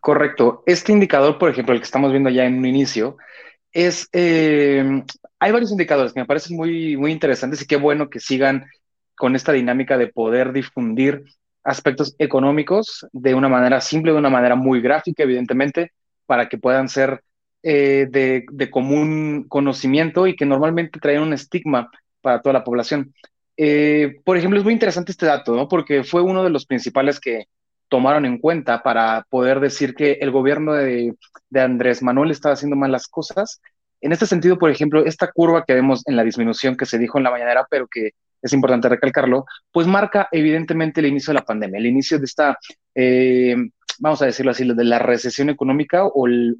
Correcto. 0.00 0.64
Este 0.66 0.90
indicador, 0.90 1.38
por 1.38 1.50
ejemplo, 1.50 1.74
el 1.74 1.80
que 1.80 1.84
estamos 1.84 2.10
viendo 2.10 2.28
ya 2.28 2.44
en 2.44 2.58
un 2.58 2.66
inicio, 2.66 3.18
es, 3.70 4.08
eh, 4.12 5.04
hay 5.38 5.52
varios 5.52 5.70
indicadores 5.70 6.12
que 6.12 6.18
me 6.18 6.26
parecen 6.26 6.56
muy, 6.56 6.96
muy 6.96 7.12
interesantes 7.12 7.62
y 7.62 7.68
qué 7.68 7.76
bueno 7.76 8.10
que 8.10 8.18
sigan 8.18 8.66
con 9.20 9.36
esta 9.36 9.52
dinámica 9.52 9.98
de 9.98 10.06
poder 10.06 10.50
difundir 10.50 11.24
aspectos 11.62 12.16
económicos 12.18 13.06
de 13.12 13.34
una 13.34 13.50
manera 13.50 13.82
simple, 13.82 14.12
de 14.12 14.18
una 14.18 14.30
manera 14.30 14.54
muy 14.54 14.80
gráfica, 14.80 15.24
evidentemente, 15.24 15.92
para 16.24 16.48
que 16.48 16.56
puedan 16.56 16.88
ser 16.88 17.22
eh, 17.62 18.06
de, 18.10 18.70
común 18.70 19.44
conocimiento 19.46 20.26
y 20.26 20.36
que 20.36 20.46
normalmente 20.46 20.98
traen 20.98 21.20
un 21.20 21.34
estigma 21.34 21.90
para 22.22 22.40
toda 22.40 22.54
la 22.54 22.64
población. 22.64 23.12
Eh, 23.58 24.22
por 24.24 24.38
ejemplo, 24.38 24.58
es 24.58 24.64
muy 24.64 24.72
interesante 24.72 25.12
este 25.12 25.26
dato, 25.26 25.54
¿no? 25.54 25.68
Porque 25.68 26.02
fue 26.02 26.22
uno 26.22 26.42
de 26.42 26.48
los 26.48 26.64
principales 26.64 27.20
que 27.20 27.44
tomaron 27.90 28.24
en 28.24 28.38
cuenta 28.38 28.82
para 28.82 29.26
poder 29.28 29.60
decir 29.60 29.94
que 29.94 30.12
el 30.12 30.30
gobierno 30.30 30.72
de, 30.72 31.14
de 31.50 31.60
Andrés 31.60 32.02
Manuel 32.02 32.30
estaba 32.30 32.54
haciendo 32.54 32.76
mal 32.76 32.90
las 32.90 33.06
cosas. 33.06 33.60
En 34.00 34.12
este 34.12 34.24
sentido, 34.24 34.56
por 34.56 34.70
ejemplo, 34.70 35.04
esta 35.04 35.30
curva 35.30 35.66
que 35.66 35.74
vemos 35.74 36.02
en 36.06 36.16
la 36.16 36.24
disminución 36.24 36.74
que 36.74 36.86
se 36.86 36.96
dijo 36.96 37.18
en 37.18 37.24
la 37.24 37.30
mañanera, 37.30 37.66
pero 37.68 37.86
que 37.86 38.12
es 38.42 38.52
importante 38.52 38.88
recalcarlo, 38.88 39.44
pues 39.70 39.86
marca 39.86 40.28
evidentemente 40.32 41.00
el 41.00 41.06
inicio 41.06 41.32
de 41.32 41.40
la 41.40 41.44
pandemia, 41.44 41.78
el 41.78 41.86
inicio 41.86 42.18
de 42.18 42.24
esta, 42.24 42.58
eh, 42.94 43.56
vamos 43.98 44.22
a 44.22 44.26
decirlo 44.26 44.52
así, 44.52 44.66
de 44.66 44.84
la 44.84 44.98
recesión 44.98 45.50
económica 45.50 46.06
o 46.06 46.26
el, 46.26 46.56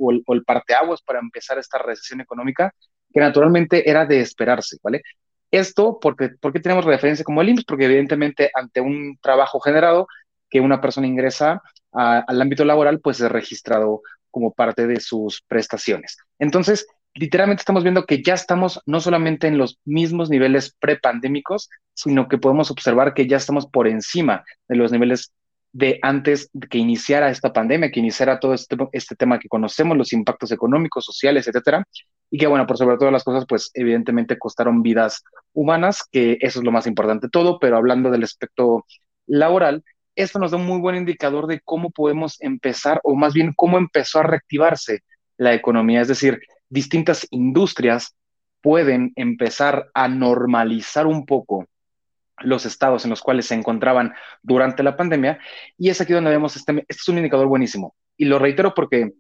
parteaguas 0.47 1.03
para 1.03 1.21
empezar 1.21 1.59
esta 1.59 1.79
recesión 1.79 2.21
económica, 2.21 2.75
que 3.13 3.21
naturalmente 3.21 3.89
era 3.89 4.07
de 4.07 4.21
esperarse, 4.21 4.77
¿vale? 4.83 5.03
Esto, 5.51 5.99
porque, 6.01 6.31
porque 6.41 6.61
tenemos 6.61 6.85
referencia 6.85 7.25
como 7.25 7.43
el 7.43 7.49
IMSS? 7.49 7.65
Porque 7.65 7.87
evidentemente 7.87 8.51
ante 8.55 8.81
un 8.81 9.19
trabajo 9.21 9.59
generado 9.59 10.07
que 10.49 10.61
una 10.61 10.81
persona 10.81 11.07
ingresa 11.07 11.61
al 11.93 12.41
ámbito 12.41 12.65
laboral, 12.65 13.01
pues 13.01 13.21
es 13.21 13.31
registrado 13.31 14.03
como 14.31 14.53
parte 14.53 14.87
de 14.87 15.01
sus 15.01 15.43
prestaciones. 15.43 16.19
Entonces, 16.39 16.87
literalmente 17.15 17.63
estamos 17.63 17.83
viendo 17.83 18.05
que 18.07 18.23
ya 18.23 18.35
estamos 18.35 18.81
no 18.87 19.01
solamente 19.01 19.47
en 19.47 19.59
los 19.59 19.79
mismos 19.85 20.31
niveles 20.31 20.77
prepandémicos, 20.79 21.69
sino 21.95 22.29
que 22.29 22.39
podemos 22.39 22.71
observar 22.71 23.15
que 23.15 23.27
ya 23.27 23.37
estamos 23.37 23.67
por 23.67 23.89
encima 23.89 24.45
de 24.69 24.77
los 24.77 24.93
niveles 24.93 25.33
de 25.73 25.99
antes 26.03 26.51
de 26.53 26.67
que 26.67 26.79
iniciara 26.79 27.31
esta 27.31 27.53
pandemia, 27.53 27.91
que 27.91 28.01
iniciara 28.01 28.41
todo 28.41 28.55
este, 28.55 28.77
este 28.93 29.15
tema 29.15 29.39
que 29.39 29.49
conocemos, 29.49 29.97
los 29.97 30.13
impactos 30.13 30.51
económicos, 30.51 31.05
sociales, 31.05 31.47
etcétera, 31.47 31.85
y 32.31 32.39
que, 32.39 32.47
bueno, 32.47 32.67
por 32.67 32.77
sobre 32.77 32.97
todas 32.97 33.13
las 33.13 33.25
cosas, 33.25 33.45
pues 33.49 33.71
evidentemente 33.75 34.39
costaron 34.39 34.83
vidas 34.83 35.23
humanas, 35.53 36.03
que 36.11 36.39
eso 36.41 36.61
es 36.61 36.65
lo 36.65 36.73
más 36.73 36.87
importante 36.87 37.27
de 37.27 37.31
todo, 37.31 37.59
pero 37.61 37.77
hablando 37.77 38.11
del 38.11 38.25
aspecto 38.25 38.85
laboral, 39.27 39.85
esto 40.17 40.39
nos 40.39 40.51
da 40.51 40.57
un 40.57 40.67
muy 40.67 40.81
buen 40.81 40.97
indicador 40.97 41.47
de 41.47 41.61
cómo 41.65 41.91
podemos 41.91 42.41
empezar, 42.41 43.01
o 43.05 43.15
más 43.15 43.33
bien 43.33 43.53
cómo 43.55 43.79
empezó 43.79 44.21
a 44.21 44.25
reactivarse 44.25 45.03
la 45.37 45.55
economía, 45.55 46.01
es 46.01 46.09
decir, 46.09 46.41
distintas 46.71 47.27
industrias 47.31 48.17
pueden 48.63 49.13
empezar 49.17 49.91
a 49.93 50.09
normalizar 50.09 51.07
un 51.07 51.27
poco 51.27 51.67
los 52.39 52.65
estados 52.65 53.05
en 53.05 53.11
los 53.11 53.21
cuales 53.21 53.47
se 53.47 53.55
encontraban 53.55 54.15
durante 54.43 54.83
la 54.83 54.97
pandemia. 54.97 55.39
Y 55.77 55.91
es 55.91 56.01
aquí 56.01 56.13
donde 56.13 56.31
vemos, 56.31 56.57
este, 56.57 56.73
este 56.89 57.01
es 57.03 57.09
un 57.09 57.19
indicador 57.19 57.47
buenísimo. 57.47 57.95
Y 58.17 58.25
lo 58.25 58.39
reitero 58.39 58.75
porque 58.75 59.13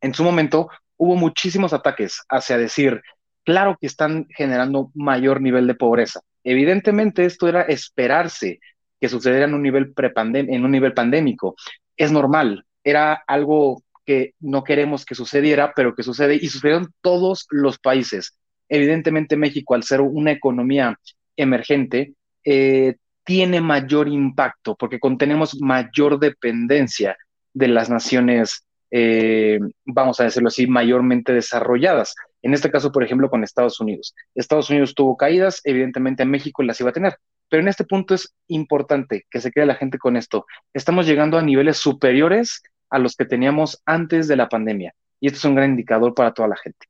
en 0.00 0.14
su 0.14 0.24
momento 0.24 0.70
hubo 0.96 1.16
muchísimos 1.16 1.72
ataques 1.72 2.22
hacia 2.28 2.56
decir, 2.56 3.02
claro 3.44 3.76
que 3.80 3.86
están 3.86 4.26
generando 4.30 4.90
mayor 4.94 5.40
nivel 5.40 5.66
de 5.66 5.74
pobreza. 5.74 6.20
Evidentemente 6.44 7.24
esto 7.24 7.48
era 7.48 7.62
esperarse 7.62 8.60
que 9.00 9.08
sucediera 9.08 9.46
en 9.46 9.54
un 9.54 9.62
nivel, 9.62 9.92
en 9.96 10.64
un 10.64 10.70
nivel 10.70 10.94
pandémico. 10.94 11.56
Es 11.96 12.12
normal, 12.12 12.64
era 12.84 13.14
algo 13.26 13.82
que 14.06 14.34
no 14.40 14.64
queremos 14.64 15.04
que 15.04 15.14
sucediera, 15.14 15.72
pero 15.74 15.94
que 15.94 16.02
sucede 16.02 16.36
y 16.36 16.48
sucedieron 16.48 16.92
todos 17.02 17.46
los 17.50 17.78
países. 17.78 18.38
Evidentemente 18.68 19.36
México, 19.36 19.74
al 19.74 19.82
ser 19.82 20.00
una 20.00 20.30
economía 20.32 20.98
emergente, 21.36 22.14
eh, 22.44 22.96
tiene 23.24 23.60
mayor 23.60 24.08
impacto 24.08 24.76
porque 24.76 25.00
contenemos 25.00 25.60
mayor 25.60 26.18
dependencia 26.20 27.16
de 27.52 27.68
las 27.68 27.90
naciones, 27.90 28.64
eh, 28.90 29.58
vamos 29.84 30.20
a 30.20 30.24
decirlo 30.24 30.48
así, 30.48 30.66
mayormente 30.66 31.32
desarrolladas. 31.32 32.14
En 32.42 32.54
este 32.54 32.70
caso, 32.70 32.92
por 32.92 33.02
ejemplo, 33.02 33.28
con 33.28 33.42
Estados 33.42 33.80
Unidos. 33.80 34.14
Estados 34.34 34.70
Unidos 34.70 34.94
tuvo 34.94 35.16
caídas, 35.16 35.60
evidentemente 35.64 36.24
México 36.24 36.62
las 36.62 36.80
iba 36.80 36.90
a 36.90 36.92
tener. 36.92 37.16
Pero 37.48 37.62
en 37.62 37.68
este 37.68 37.84
punto 37.84 38.14
es 38.14 38.34
importante 38.48 39.26
que 39.30 39.40
se 39.40 39.50
quede 39.50 39.66
la 39.66 39.74
gente 39.74 39.98
con 39.98 40.16
esto. 40.16 40.46
Estamos 40.72 41.06
llegando 41.06 41.38
a 41.38 41.42
niveles 41.42 41.78
superiores 41.78 42.62
a 42.96 42.98
los 42.98 43.14
que 43.14 43.24
teníamos 43.24 43.82
antes 43.84 44.26
de 44.26 44.36
la 44.36 44.48
pandemia. 44.48 44.94
Y 45.20 45.28
esto 45.28 45.38
es 45.38 45.44
un 45.44 45.54
gran 45.54 45.70
indicador 45.70 46.14
para 46.14 46.32
toda 46.32 46.48
la 46.48 46.56
gente. 46.56 46.86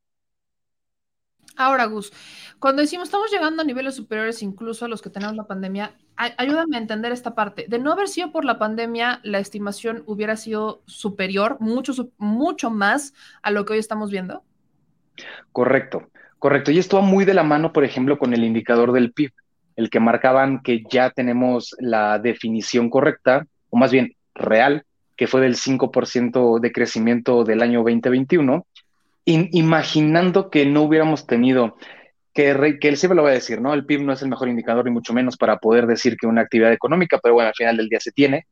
Ahora, 1.57 1.87
Gus, 1.87 2.13
cuando 2.59 2.83
decimos 2.83 3.09
estamos 3.09 3.31
llegando 3.31 3.63
a 3.63 3.65
niveles 3.65 3.95
superiores 3.95 4.43
incluso 4.43 4.85
a 4.85 4.89
los 4.89 5.01
que 5.01 5.09
tenemos 5.09 5.37
la 5.37 5.47
pandemia, 5.47 5.95
ayúdame 6.17 6.77
a 6.77 6.81
entender 6.81 7.13
esta 7.13 7.35
parte. 7.35 7.65
De 7.69 7.79
no 7.79 7.93
haber 7.93 8.09
sido 8.09 8.31
por 8.31 8.45
la 8.45 8.59
pandemia, 8.59 9.21
la 9.23 9.39
estimación 9.39 10.03
hubiera 10.07 10.37
sido 10.37 10.83
superior, 10.87 11.57
mucho, 11.61 11.93
mucho 12.19 12.71
más 12.71 13.15
a 13.43 13.51
lo 13.51 13.65
que 13.65 13.73
hoy 13.73 13.79
estamos 13.79 14.11
viendo. 14.11 14.45
Correcto, 15.51 16.11
correcto. 16.39 16.71
Y 16.71 16.79
esto 16.79 16.99
va 16.99 17.03
muy 17.03 17.25
de 17.25 17.35
la 17.35 17.43
mano, 17.43 17.73
por 17.73 17.85
ejemplo, 17.85 18.19
con 18.19 18.35
el 18.35 18.45
indicador 18.45 18.93
del 18.93 19.13
PIB, 19.13 19.33
el 19.77 19.89
que 19.89 20.01
marcaban 20.01 20.63
que 20.63 20.85
ya 20.91 21.11
tenemos 21.11 21.75
la 21.79 22.19
definición 22.19 22.91
correcta, 22.91 23.47
o 23.71 23.79
más 23.79 23.93
bien 23.93 24.15
real, 24.35 24.85
que 25.17 25.27
fue 25.27 25.41
del 25.41 25.57
5% 25.57 26.61
de 26.61 26.73
crecimiento 26.73 27.45
del 27.45 27.63
año 27.63 27.81
2021, 27.81 28.67
imaginando 29.25 30.51
que 30.51 30.67
no 30.67 30.83
hubiéramos 30.83 31.27
tenido 31.27 31.77
que, 32.33 32.79
que 32.81 32.89
él 32.89 32.97
siempre 32.97 33.17
lo 33.17 33.23
va 33.23 33.31
a 33.31 33.33
decir, 33.33 33.61
¿no? 33.61 33.73
El 33.73 33.87
PIB 33.87 34.03
no 34.03 34.13
es 34.13 34.23
el 34.23 34.29
mejor 34.29 34.49
indicador, 34.49 34.85
ni 34.85 34.91
mucho 34.91 35.15
menos 35.15 35.37
para 35.37 35.57
poder 35.57 35.87
decir 35.87 36.17
que 36.17 36.27
una 36.27 36.43
actividad 36.43 36.73
económica, 36.73 37.19
pero 37.23 37.35
bueno, 37.35 37.49
al 37.49 37.55
final 37.55 37.79
del 37.79 37.89
día 37.89 37.99
se 37.99 38.13
tiene. 38.13 38.47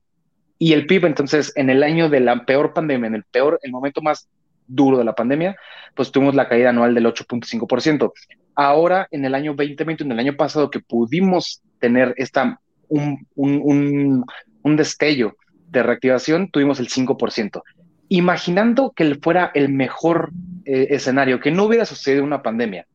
Y 0.58 0.72
el 0.72 0.86
PIB, 0.86 1.04
entonces, 1.04 1.52
en 1.54 1.68
el 1.68 1.82
año 1.82 2.08
de 2.08 2.20
la 2.20 2.44
peor 2.46 2.72
pandemia, 2.72 3.08
en 3.08 3.14
el 3.14 3.24
peor, 3.24 3.60
el 3.62 3.70
momento 3.70 4.00
más 4.00 4.28
duro 4.66 4.96
de 4.98 5.04
la 5.04 5.14
pandemia, 5.14 5.56
pues 5.94 6.10
tuvimos 6.10 6.34
la 6.34 6.48
caída 6.48 6.70
anual 6.70 6.94
del 6.94 7.06
8.5%. 7.06 8.12
Ahora, 8.54 9.06
en 9.10 9.24
el 9.24 9.34
año 9.34 9.54
2020, 9.54 10.04
en 10.04 10.12
el 10.12 10.18
año 10.18 10.36
pasado, 10.36 10.70
que 10.70 10.80
pudimos 10.80 11.60
tener 11.78 12.14
esta, 12.16 12.60
un, 12.88 13.26
un, 13.34 14.24
un, 14.62 14.76
destello 14.76 15.36
de 15.80 15.86
reactivación, 15.86 16.48
tuvimos 16.50 16.80
el 16.80 16.88
5%. 16.88 17.62
Imaginando 18.08 18.92
que 18.94 19.14
fuera 19.16 19.50
el 19.54 19.70
mejor 19.70 20.30
eh, 20.64 20.88
escenario, 20.90 21.40
que 21.40 21.50
no 21.50 21.64
hubiera 21.64 21.84
sucedido 21.84 22.24
una 22.24 22.42
pandemia, 22.42 22.86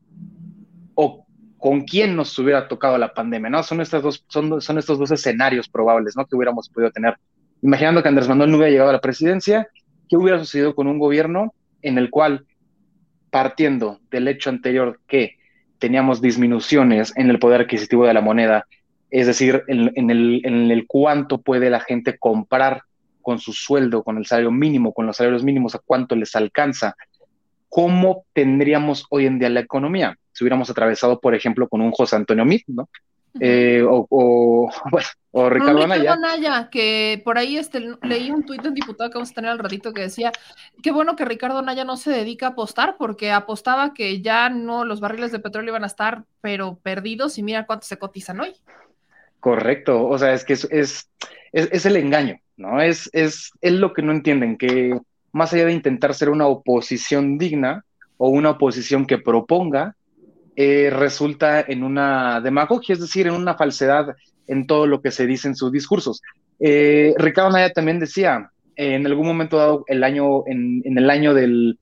o 0.94 1.26
con 1.58 1.82
quién 1.82 2.16
nos 2.16 2.38
hubiera 2.38 2.68
tocado 2.68 2.96
la 2.96 3.12
pandemia, 3.12 3.50
¿no? 3.50 3.62
Son, 3.62 3.80
estas 3.80 4.02
dos, 4.02 4.24
son, 4.28 4.60
son 4.60 4.78
estos 4.78 4.98
dos 4.98 5.10
escenarios 5.10 5.68
probables, 5.68 6.16
¿no? 6.16 6.26
Que 6.26 6.36
hubiéramos 6.36 6.68
podido 6.68 6.90
tener. 6.90 7.16
Imaginando 7.62 8.02
que 8.02 8.08
Andrés 8.08 8.28
Manuel 8.28 8.50
no 8.50 8.56
hubiera 8.56 8.70
llegado 8.70 8.90
a 8.90 8.94
la 8.94 9.00
presidencia, 9.00 9.68
¿qué 10.08 10.16
hubiera 10.16 10.38
sucedido 10.38 10.74
con 10.74 10.86
un 10.86 10.98
gobierno 10.98 11.54
en 11.82 11.98
el 11.98 12.08
cual, 12.08 12.46
partiendo 13.30 14.00
del 14.10 14.28
hecho 14.28 14.48
anterior 14.48 15.00
que 15.06 15.36
teníamos 15.78 16.20
disminuciones 16.20 17.12
en 17.16 17.30
el 17.30 17.38
poder 17.38 17.62
adquisitivo 17.62 18.06
de 18.06 18.14
la 18.14 18.20
moneda, 18.20 18.66
es 19.10 19.26
decir, 19.26 19.64
en, 19.66 20.10
el, 20.10 20.40
en 20.44 20.70
el 20.70 20.86
cuánto 20.86 21.40
puede 21.40 21.70
la 21.70 21.80
gente 21.80 22.18
comprar 22.18 22.82
con 23.22 23.38
su 23.38 23.52
sueldo, 23.52 24.02
con 24.02 24.18
el 24.18 24.26
salario 24.26 24.50
mínimo, 24.50 24.92
con 24.92 25.06
los 25.06 25.16
salarios 25.16 25.44
mínimos, 25.44 25.74
a 25.74 25.80
cuánto 25.84 26.16
les 26.16 26.34
alcanza, 26.36 26.96
¿cómo 27.68 28.24
tendríamos 28.32 29.06
hoy 29.10 29.26
en 29.26 29.38
día 29.38 29.48
la 29.48 29.60
economía? 29.60 30.16
Si 30.32 30.44
hubiéramos 30.44 30.70
atravesado, 30.70 31.20
por 31.20 31.34
ejemplo, 31.34 31.68
con 31.68 31.80
un 31.80 31.92
José 31.92 32.16
Antonio 32.16 32.44
Mit, 32.44 32.64
¿no? 32.66 32.88
Eh, 33.38 33.84
o, 33.88 34.06
o, 34.10 34.70
Ricardo 35.50 35.84
Anaya. 35.84 36.12
Anaya, 36.14 36.68
que 36.68 37.22
por 37.24 37.38
ahí 37.38 37.56
este, 37.56 37.80
leí 38.02 38.30
un 38.32 38.44
tuit 38.44 38.60
de 38.60 38.68
un 38.68 38.74
diputado 38.74 39.08
que 39.10 39.18
vamos 39.18 39.30
a 39.30 39.34
tener 39.34 39.50
al 39.50 39.60
ratito 39.60 39.92
que 39.92 40.02
decía, 40.02 40.32
qué 40.82 40.90
bueno 40.90 41.14
que 41.14 41.24
Ricardo 41.24 41.58
Anaya 41.58 41.84
no 41.84 41.96
se 41.96 42.10
dedica 42.10 42.46
a 42.46 42.50
apostar, 42.50 42.96
porque 42.98 43.30
apostaba 43.30 43.94
que 43.94 44.20
ya 44.20 44.50
no 44.50 44.84
los 44.84 45.00
barriles 45.00 45.30
de 45.30 45.38
petróleo 45.38 45.70
iban 45.70 45.84
a 45.84 45.88
estar, 45.88 46.24
pero 46.40 46.80
perdidos, 46.82 47.38
y 47.38 47.44
mira 47.44 47.66
cuánto 47.66 47.86
se 47.86 47.98
cotizan 47.98 48.40
hoy. 48.40 48.54
Correcto, 49.40 50.06
o 50.06 50.18
sea, 50.18 50.34
es 50.34 50.44
que 50.44 50.52
es, 50.52 50.68
es, 50.70 51.08
es, 51.52 51.86
el 51.86 51.96
engaño, 51.96 52.38
¿no? 52.56 52.80
Es, 52.80 53.08
es, 53.12 53.50
es 53.60 53.72
lo 53.72 53.92
que 53.94 54.02
no 54.02 54.12
entienden, 54.12 54.58
que 54.58 54.98
más 55.32 55.52
allá 55.52 55.66
de 55.66 55.72
intentar 55.72 56.14
ser 56.14 56.28
una 56.28 56.46
oposición 56.46 57.38
digna 57.38 57.84
o 58.18 58.28
una 58.28 58.50
oposición 58.50 59.06
que 59.06 59.18
proponga, 59.18 59.96
eh, 60.56 60.90
resulta 60.90 61.60
en 61.60 61.82
una 61.82 62.40
demagogia, 62.40 62.92
es 62.92 63.00
decir, 63.00 63.26
en 63.26 63.34
una 63.34 63.54
falsedad 63.54 64.14
en 64.46 64.66
todo 64.66 64.86
lo 64.86 65.00
que 65.00 65.10
se 65.10 65.26
dice 65.26 65.48
en 65.48 65.56
sus 65.56 65.72
discursos. 65.72 66.20
Eh, 66.58 67.14
Ricardo 67.16 67.50
Naya 67.50 67.72
también 67.72 67.98
decía, 67.98 68.50
en 68.76 69.06
algún 69.06 69.26
momento 69.26 69.56
dado, 69.56 69.84
el 69.86 70.04
año, 70.04 70.46
en, 70.46 70.82
el 70.84 71.08
año 71.08 71.32
del, 71.32 71.78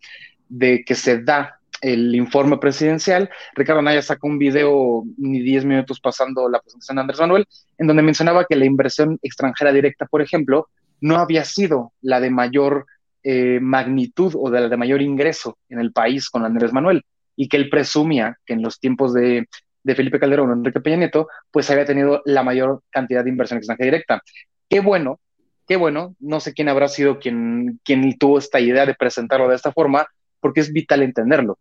de 0.48 0.84
que 0.84 0.94
se 0.94 1.22
da 1.22 1.57
el 1.80 2.14
informe 2.14 2.58
presidencial, 2.58 3.30
Ricardo 3.54 3.82
Naya 3.82 4.02
sacó 4.02 4.26
un 4.26 4.38
video 4.38 5.04
ni 5.16 5.40
10 5.40 5.64
minutos 5.64 6.00
pasando 6.00 6.48
la 6.48 6.60
presentación 6.60 6.96
de 6.96 7.00
Andrés 7.02 7.20
Manuel, 7.20 7.46
en 7.78 7.86
donde 7.86 8.02
mencionaba 8.02 8.44
que 8.44 8.56
la 8.56 8.64
inversión 8.64 9.18
extranjera 9.22 9.72
directa, 9.72 10.06
por 10.06 10.22
ejemplo, 10.22 10.68
no 11.00 11.16
había 11.16 11.44
sido 11.44 11.92
la 12.00 12.20
de 12.20 12.30
mayor 12.30 12.86
eh, 13.22 13.58
magnitud 13.60 14.34
o 14.36 14.50
de 14.50 14.60
la 14.60 14.68
de 14.68 14.76
mayor 14.76 15.02
ingreso 15.02 15.58
en 15.68 15.80
el 15.80 15.92
país 15.92 16.30
con 16.30 16.44
Andrés 16.44 16.72
Manuel 16.72 17.04
y 17.36 17.48
que 17.48 17.56
él 17.56 17.68
presumía 17.68 18.38
que 18.44 18.54
en 18.54 18.62
los 18.62 18.80
tiempos 18.80 19.14
de, 19.14 19.46
Felipe 19.84 20.18
Calderón 20.18 20.50
o 20.50 20.52
Enrique 20.52 20.80
Peña 20.80 20.96
Nieto, 20.96 21.28
pues 21.50 21.70
había 21.70 21.86
tenido 21.86 22.20
la 22.26 22.42
mayor 22.42 22.82
cantidad 22.90 23.24
de 23.24 23.30
inversión 23.30 23.58
extranjera 23.58 23.86
directa. 23.86 24.22
Qué 24.68 24.80
bueno, 24.80 25.18
qué 25.66 25.76
bueno, 25.76 26.14
no 26.18 26.40
sé 26.40 26.52
quién 26.52 26.68
habrá 26.68 26.88
sido 26.88 27.18
quien, 27.18 27.80
quien 27.84 28.18
tuvo 28.18 28.38
esta 28.38 28.60
idea 28.60 28.84
de 28.84 28.94
presentarlo 28.94 29.48
de 29.48 29.56
esta 29.56 29.72
forma, 29.72 30.06
porque 30.40 30.60
es 30.60 30.72
vital 30.72 31.02
entenderlo. 31.02 31.58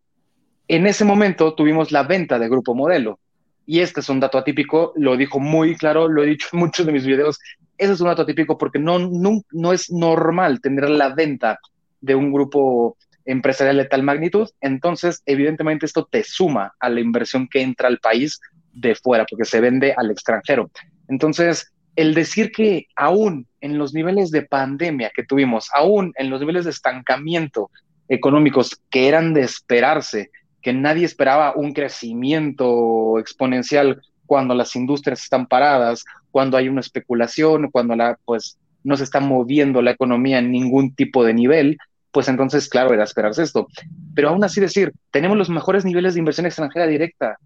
En 0.67 0.85
ese 0.85 1.05
momento 1.05 1.53
tuvimos 1.53 1.91
la 1.91 2.03
venta 2.03 2.39
de 2.39 2.49
Grupo 2.49 2.75
Modelo, 2.75 3.19
y 3.65 3.79
este 3.79 3.99
es 3.99 4.09
un 4.09 4.19
dato 4.19 4.37
atípico, 4.37 4.93
lo 4.95 5.15
dijo 5.17 5.39
muy 5.39 5.75
claro, 5.75 6.07
lo 6.07 6.23
he 6.23 6.27
dicho 6.27 6.47
en 6.53 6.59
muchos 6.59 6.85
de 6.85 6.91
mis 6.91 7.05
videos, 7.05 7.39
ese 7.77 7.93
es 7.93 8.01
un 8.01 8.07
dato 8.07 8.23
atípico 8.23 8.57
porque 8.57 8.79
no, 8.79 8.97
no, 8.99 9.41
no 9.51 9.73
es 9.73 9.91
normal 9.91 10.61
tener 10.61 10.89
la 10.89 11.13
venta 11.13 11.59
de 12.01 12.15
un 12.15 12.31
grupo 12.31 12.97
empresarial 13.25 13.77
de 13.77 13.85
tal 13.85 14.03
magnitud, 14.03 14.49
entonces 14.61 15.21
evidentemente 15.25 15.85
esto 15.85 16.07
te 16.09 16.23
suma 16.23 16.73
a 16.79 16.89
la 16.89 17.01
inversión 17.01 17.47
que 17.49 17.61
entra 17.61 17.87
al 17.87 17.99
país 17.99 18.39
de 18.73 18.95
fuera, 18.95 19.25
porque 19.29 19.45
se 19.45 19.59
vende 19.59 19.93
al 19.95 20.11
extranjero. 20.11 20.69
Entonces, 21.09 21.73
el 21.95 22.13
decir 22.13 22.51
que 22.51 22.87
aún 22.95 23.47
en 23.59 23.77
los 23.77 23.93
niveles 23.93 24.31
de 24.31 24.43
pandemia 24.43 25.11
que 25.15 25.23
tuvimos, 25.23 25.69
aún 25.73 26.13
en 26.15 26.29
los 26.29 26.39
niveles 26.39 26.65
de 26.65 26.71
estancamiento 26.71 27.69
económicos 28.07 28.79
que 28.89 29.07
eran 29.07 29.33
de 29.33 29.41
esperarse, 29.41 30.29
que 30.67 30.73
nadie 30.73 31.05
esperaba 31.05 31.53
un 31.55 31.71
crecimiento 31.71 33.19
exponencial 33.19 34.01
cuando 34.25 34.53
las 34.53 34.75
industrias 34.75 35.23
están 35.23 35.47
paradas, 35.47 36.03
cuando 36.29 36.57
hay 36.57 36.67
una 36.67 36.81
especulación, 36.81 37.71
cuando 37.71 37.95
la, 37.95 38.19
pues, 38.25 38.57
no 38.83 38.97
se 38.97 39.05
está 39.05 39.21
moviendo 39.21 39.81
la 39.81 39.91
economía 39.91 40.39
en 40.39 40.51
ningún 40.51 40.93
tipo 40.93 41.23
de 41.23 41.33
nivel, 41.33 41.77
pues 42.11 42.27
entonces, 42.27 42.67
claro, 42.67 42.93
era 42.93 43.05
esperarse 43.05 43.43
esto. 43.43 43.67
Pero 44.13 44.27
aún 44.27 44.43
así 44.43 44.59
decir, 44.59 44.91
tenemos 45.09 45.37
los 45.37 45.49
mejores 45.49 45.85
niveles 45.85 46.15
de 46.15 46.19
inversión 46.19 46.45
extranjera 46.45 46.85
directa. 46.85 47.37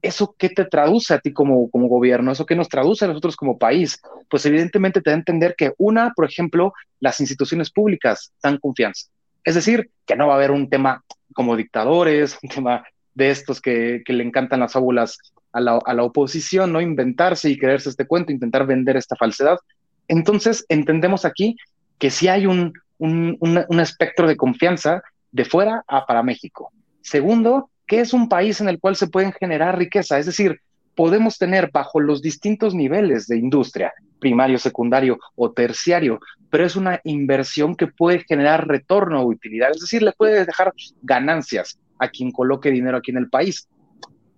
¿Eso 0.00 0.34
qué 0.38 0.48
te 0.48 0.64
traduce 0.64 1.12
a 1.12 1.18
ti 1.18 1.34
como, 1.34 1.68
como 1.68 1.86
gobierno? 1.86 2.32
¿Eso 2.32 2.46
qué 2.46 2.56
nos 2.56 2.70
traduce 2.70 3.04
a 3.04 3.08
nosotros 3.08 3.36
como 3.36 3.58
país? 3.58 4.00
Pues 4.30 4.46
evidentemente 4.46 5.02
te 5.02 5.10
da 5.10 5.16
a 5.16 5.18
entender 5.18 5.54
que 5.54 5.74
una, 5.76 6.14
por 6.16 6.24
ejemplo, 6.24 6.72
las 6.98 7.20
instituciones 7.20 7.70
públicas 7.70 8.32
dan 8.42 8.56
confianza. 8.56 9.10
Es 9.44 9.54
decir, 9.54 9.90
que 10.06 10.16
no 10.16 10.26
va 10.26 10.34
a 10.34 10.36
haber 10.36 10.50
un 10.50 10.68
tema 10.68 11.04
como 11.32 11.56
dictadores, 11.56 12.38
un 12.42 12.48
tema 12.48 12.84
de 13.14 13.30
estos 13.30 13.60
que, 13.60 14.02
que 14.04 14.12
le 14.12 14.24
encantan 14.24 14.60
las 14.60 14.72
fábulas 14.72 15.18
a 15.52 15.60
la, 15.60 15.78
a 15.84 15.94
la, 15.94 16.04
oposición, 16.04 16.72
¿no? 16.72 16.80
Inventarse 16.80 17.50
y 17.50 17.58
creerse 17.58 17.88
este 17.88 18.06
cuento, 18.06 18.32
intentar 18.32 18.66
vender 18.66 18.96
esta 18.96 19.16
falsedad. 19.16 19.58
Entonces, 20.06 20.64
entendemos 20.68 21.24
aquí 21.24 21.56
que 21.98 22.10
si 22.10 22.28
hay 22.28 22.46
un, 22.46 22.72
un, 23.00 23.80
espectro 23.80 24.28
de 24.28 24.36
confianza 24.36 25.02
de 25.32 25.44
fuera 25.44 25.84
a 25.86 26.06
para 26.06 26.22
México. 26.22 26.72
Segundo, 27.00 27.70
que 27.86 28.00
es 28.00 28.12
un 28.12 28.28
país 28.28 28.60
en 28.60 28.68
el 28.68 28.78
cual 28.78 28.96
se 28.96 29.08
pueden 29.08 29.32
generar 29.32 29.78
riqueza, 29.78 30.18
es 30.18 30.26
decir, 30.26 30.60
podemos 31.00 31.38
tener 31.38 31.70
bajo 31.72 31.98
los 31.98 32.20
distintos 32.20 32.74
niveles 32.74 33.26
de 33.26 33.38
industria, 33.38 33.90
primario, 34.18 34.58
secundario 34.58 35.18
o 35.34 35.50
terciario, 35.50 36.20
pero 36.50 36.66
es 36.66 36.76
una 36.76 37.00
inversión 37.04 37.74
que 37.74 37.86
puede 37.86 38.22
generar 38.28 38.68
retorno 38.68 39.22
o 39.22 39.26
utilidad, 39.28 39.70
es 39.70 39.80
decir, 39.80 40.02
le 40.02 40.12
puede 40.12 40.44
dejar 40.44 40.74
ganancias 41.00 41.80
a 41.98 42.08
quien 42.10 42.30
coloque 42.30 42.70
dinero 42.70 42.98
aquí 42.98 43.12
en 43.12 43.16
el 43.16 43.30
país. 43.30 43.66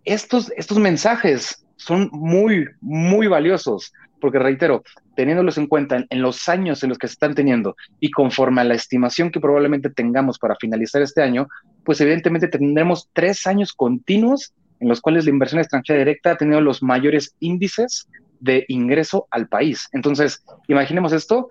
Estos, 0.05 0.53
estos 0.57 0.79
mensajes 0.79 1.67
son 1.75 2.09
muy, 2.13 2.69
muy 2.81 3.27
valiosos, 3.27 3.93
porque 4.21 4.39
reitero, 4.39 4.85
teniéndolos 5.17 5.59
en 5.59 5.67
cuenta 5.67 6.07
en, 6.09 6.23
los 6.23 6.49
años 6.49 6.85
en 6.85 6.91
los 6.91 6.99
que 6.99 7.09
se 7.09 7.15
están 7.15 7.35
teniendo 7.35 7.75
y 7.99 8.13
conforme 8.13 8.61
a 8.61 8.65
la 8.65 8.75
estimación 8.75 9.33
que 9.33 9.41
probablemente 9.41 9.91
tengamos 9.91 10.39
para 10.39 10.55
finalizar 10.55 11.03
este 11.03 11.23
año, 11.23 11.49
pues 11.85 12.01
evidentemente 12.01 12.47
tendremos 12.47 13.09
tres 13.13 13.49
años 13.49 13.73
continuos 13.73 14.55
en 14.83 14.89
los 14.89 15.01
cuales 15.01 15.25
la 15.25 15.31
inversión 15.31 15.61
extranjera 15.61 16.01
directa 16.01 16.33
ha 16.33 16.37
tenido 16.37 16.61
los 16.61 16.83
mayores 16.83 17.37
índices 17.39 18.09
de 18.41 18.65
ingreso 18.67 19.29
al 19.31 19.47
país. 19.47 19.89
Entonces, 19.93 20.45
imaginemos 20.67 21.13
esto, 21.13 21.49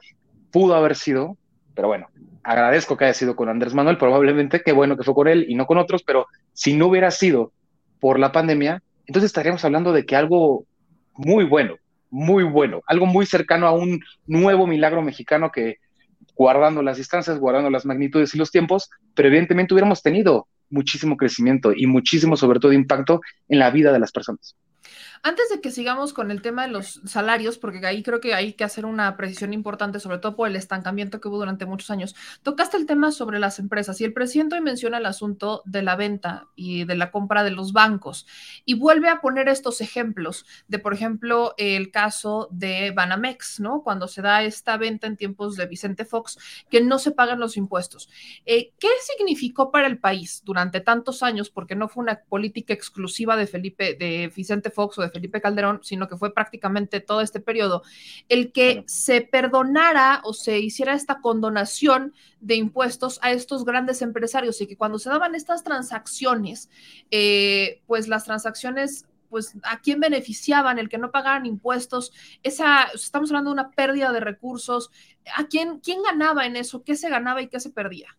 pudo 0.51 0.75
haber 0.75 0.97
sido, 0.97 1.37
pero 1.73 1.87
bueno, 1.87 2.07
agradezco 2.43 2.97
que 2.97 3.05
haya 3.05 3.13
sido 3.13 3.37
con 3.37 3.47
Andrés 3.47 3.73
Manuel, 3.73 3.97
probablemente 3.97 4.61
qué 4.61 4.73
bueno 4.73 4.97
que 4.97 5.03
fue 5.03 5.13
con 5.13 5.29
él 5.29 5.45
y 5.47 5.55
no 5.55 5.65
con 5.65 5.77
otros, 5.77 6.03
pero 6.03 6.27
si 6.51 6.75
no 6.75 6.87
hubiera 6.87 7.09
sido 7.09 7.53
por 8.01 8.19
la 8.19 8.33
pandemia, 8.33 8.83
entonces 9.05 9.29
estaríamos 9.29 9.63
hablando 9.63 9.93
de 9.93 10.05
que 10.05 10.17
algo 10.17 10.65
muy 11.15 11.45
bueno, 11.45 11.75
muy 12.09 12.43
bueno, 12.43 12.81
algo 12.85 13.05
muy 13.05 13.25
cercano 13.25 13.65
a 13.65 13.71
un 13.71 14.01
nuevo 14.27 14.67
milagro 14.67 15.01
mexicano 15.01 15.51
que 15.51 15.77
guardando 16.35 16.81
las 16.81 16.97
distancias, 16.97 17.39
guardando 17.39 17.69
las 17.69 17.85
magnitudes 17.85 18.35
y 18.35 18.37
los 18.37 18.51
tiempos, 18.51 18.89
pero 19.15 19.29
evidentemente 19.29 19.73
hubiéramos 19.73 20.01
tenido 20.01 20.47
muchísimo 20.71 21.17
crecimiento 21.17 21.71
y 21.75 21.87
muchísimo, 21.87 22.35
sobre 22.35 22.59
todo, 22.59 22.73
impacto 22.73 23.21
en 23.47 23.59
la 23.59 23.69
vida 23.69 23.91
de 23.91 23.99
las 23.99 24.11
personas. 24.11 24.55
Antes 25.23 25.49
de 25.49 25.61
que 25.61 25.69
sigamos 25.69 26.13
con 26.13 26.31
el 26.31 26.41
tema 26.41 26.63
de 26.63 26.71
los 26.71 26.99
salarios, 27.05 27.59
porque 27.59 27.85
ahí 27.85 28.01
creo 28.01 28.19
que 28.19 28.33
hay 28.33 28.53
que 28.53 28.63
hacer 28.63 28.85
una 28.85 29.17
precisión 29.17 29.53
importante, 29.53 29.99
sobre 29.99 30.17
todo 30.17 30.35
por 30.35 30.47
el 30.47 30.55
estancamiento 30.55 31.21
que 31.21 31.27
hubo 31.27 31.37
durante 31.37 31.67
muchos 31.67 31.91
años, 31.91 32.15
tocaste 32.41 32.77
el 32.77 32.87
tema 32.87 33.11
sobre 33.11 33.37
las 33.37 33.59
empresas 33.59 34.01
y 34.01 34.03
el 34.03 34.13
presidente 34.13 34.55
hoy 34.55 34.61
menciona 34.61 34.97
el 34.97 35.05
asunto 35.05 35.61
de 35.65 35.83
la 35.83 35.95
venta 35.95 36.47
y 36.55 36.85
de 36.85 36.95
la 36.95 37.11
compra 37.11 37.43
de 37.43 37.51
los 37.51 37.71
bancos 37.71 38.25
y 38.65 38.73
vuelve 38.73 39.09
a 39.09 39.21
poner 39.21 39.47
estos 39.47 39.79
ejemplos 39.81 40.47
de, 40.67 40.79
por 40.79 40.91
ejemplo, 40.91 41.53
el 41.57 41.91
caso 41.91 42.47
de 42.49 42.89
Banamex, 42.89 43.59
¿no? 43.59 43.83
Cuando 43.83 44.07
se 44.07 44.23
da 44.23 44.41
esta 44.41 44.77
venta 44.77 45.05
en 45.05 45.17
tiempos 45.17 45.55
de 45.55 45.67
Vicente 45.67 46.03
Fox, 46.03 46.39
que 46.71 46.81
no 46.81 46.97
se 46.97 47.11
pagan 47.11 47.39
los 47.39 47.57
impuestos. 47.57 48.09
Eh, 48.47 48.71
¿Qué 48.79 48.89
significó 49.01 49.69
para 49.71 49.85
el 49.85 49.99
país 49.99 50.41
durante 50.43 50.81
tantos 50.81 51.21
años? 51.21 51.51
Porque 51.51 51.75
no 51.75 51.89
fue 51.89 52.01
una 52.01 52.21
política 52.21 52.73
exclusiva 52.73 53.37
de 53.37 53.45
Felipe, 53.45 53.93
de 53.93 54.31
Vicente 54.35 54.71
Fox 54.71 54.97
o 54.97 55.03
de 55.03 55.10
Felipe 55.11 55.41
Calderón, 55.41 55.79
sino 55.83 56.07
que 56.07 56.17
fue 56.17 56.33
prácticamente 56.33 56.99
todo 56.99 57.21
este 57.21 57.39
periodo, 57.39 57.83
el 58.29 58.51
que 58.51 58.83
se 58.87 59.21
perdonara 59.21 60.21
o 60.23 60.33
se 60.33 60.59
hiciera 60.59 60.93
esta 60.93 61.21
condonación 61.21 62.13
de 62.39 62.55
impuestos 62.55 63.19
a 63.21 63.31
estos 63.31 63.65
grandes 63.65 64.01
empresarios 64.01 64.59
y 64.61 64.67
que 64.67 64.77
cuando 64.77 64.99
se 64.99 65.09
daban 65.09 65.35
estas 65.35 65.63
transacciones, 65.63 66.69
eh, 67.11 67.81
pues 67.87 68.07
las 68.07 68.25
transacciones 68.25 69.05
pues 69.29 69.55
a 69.63 69.79
quién 69.79 70.01
beneficiaban 70.01 70.77
el 70.77 70.89
que 70.89 70.97
no 70.97 71.09
pagaran 71.09 71.45
impuestos, 71.45 72.11
esa, 72.43 72.83
estamos 72.93 73.31
hablando 73.31 73.49
de 73.49 73.53
una 73.53 73.71
pérdida 73.71 74.11
de 74.11 74.19
recursos, 74.19 74.91
¿a 75.37 75.45
quién, 75.45 75.79
quién 75.79 76.03
ganaba 76.03 76.45
en 76.45 76.57
eso? 76.57 76.83
¿Qué 76.83 76.97
se 76.97 77.09
ganaba 77.09 77.41
y 77.41 77.47
qué 77.47 77.61
se 77.61 77.69
perdía? 77.69 78.09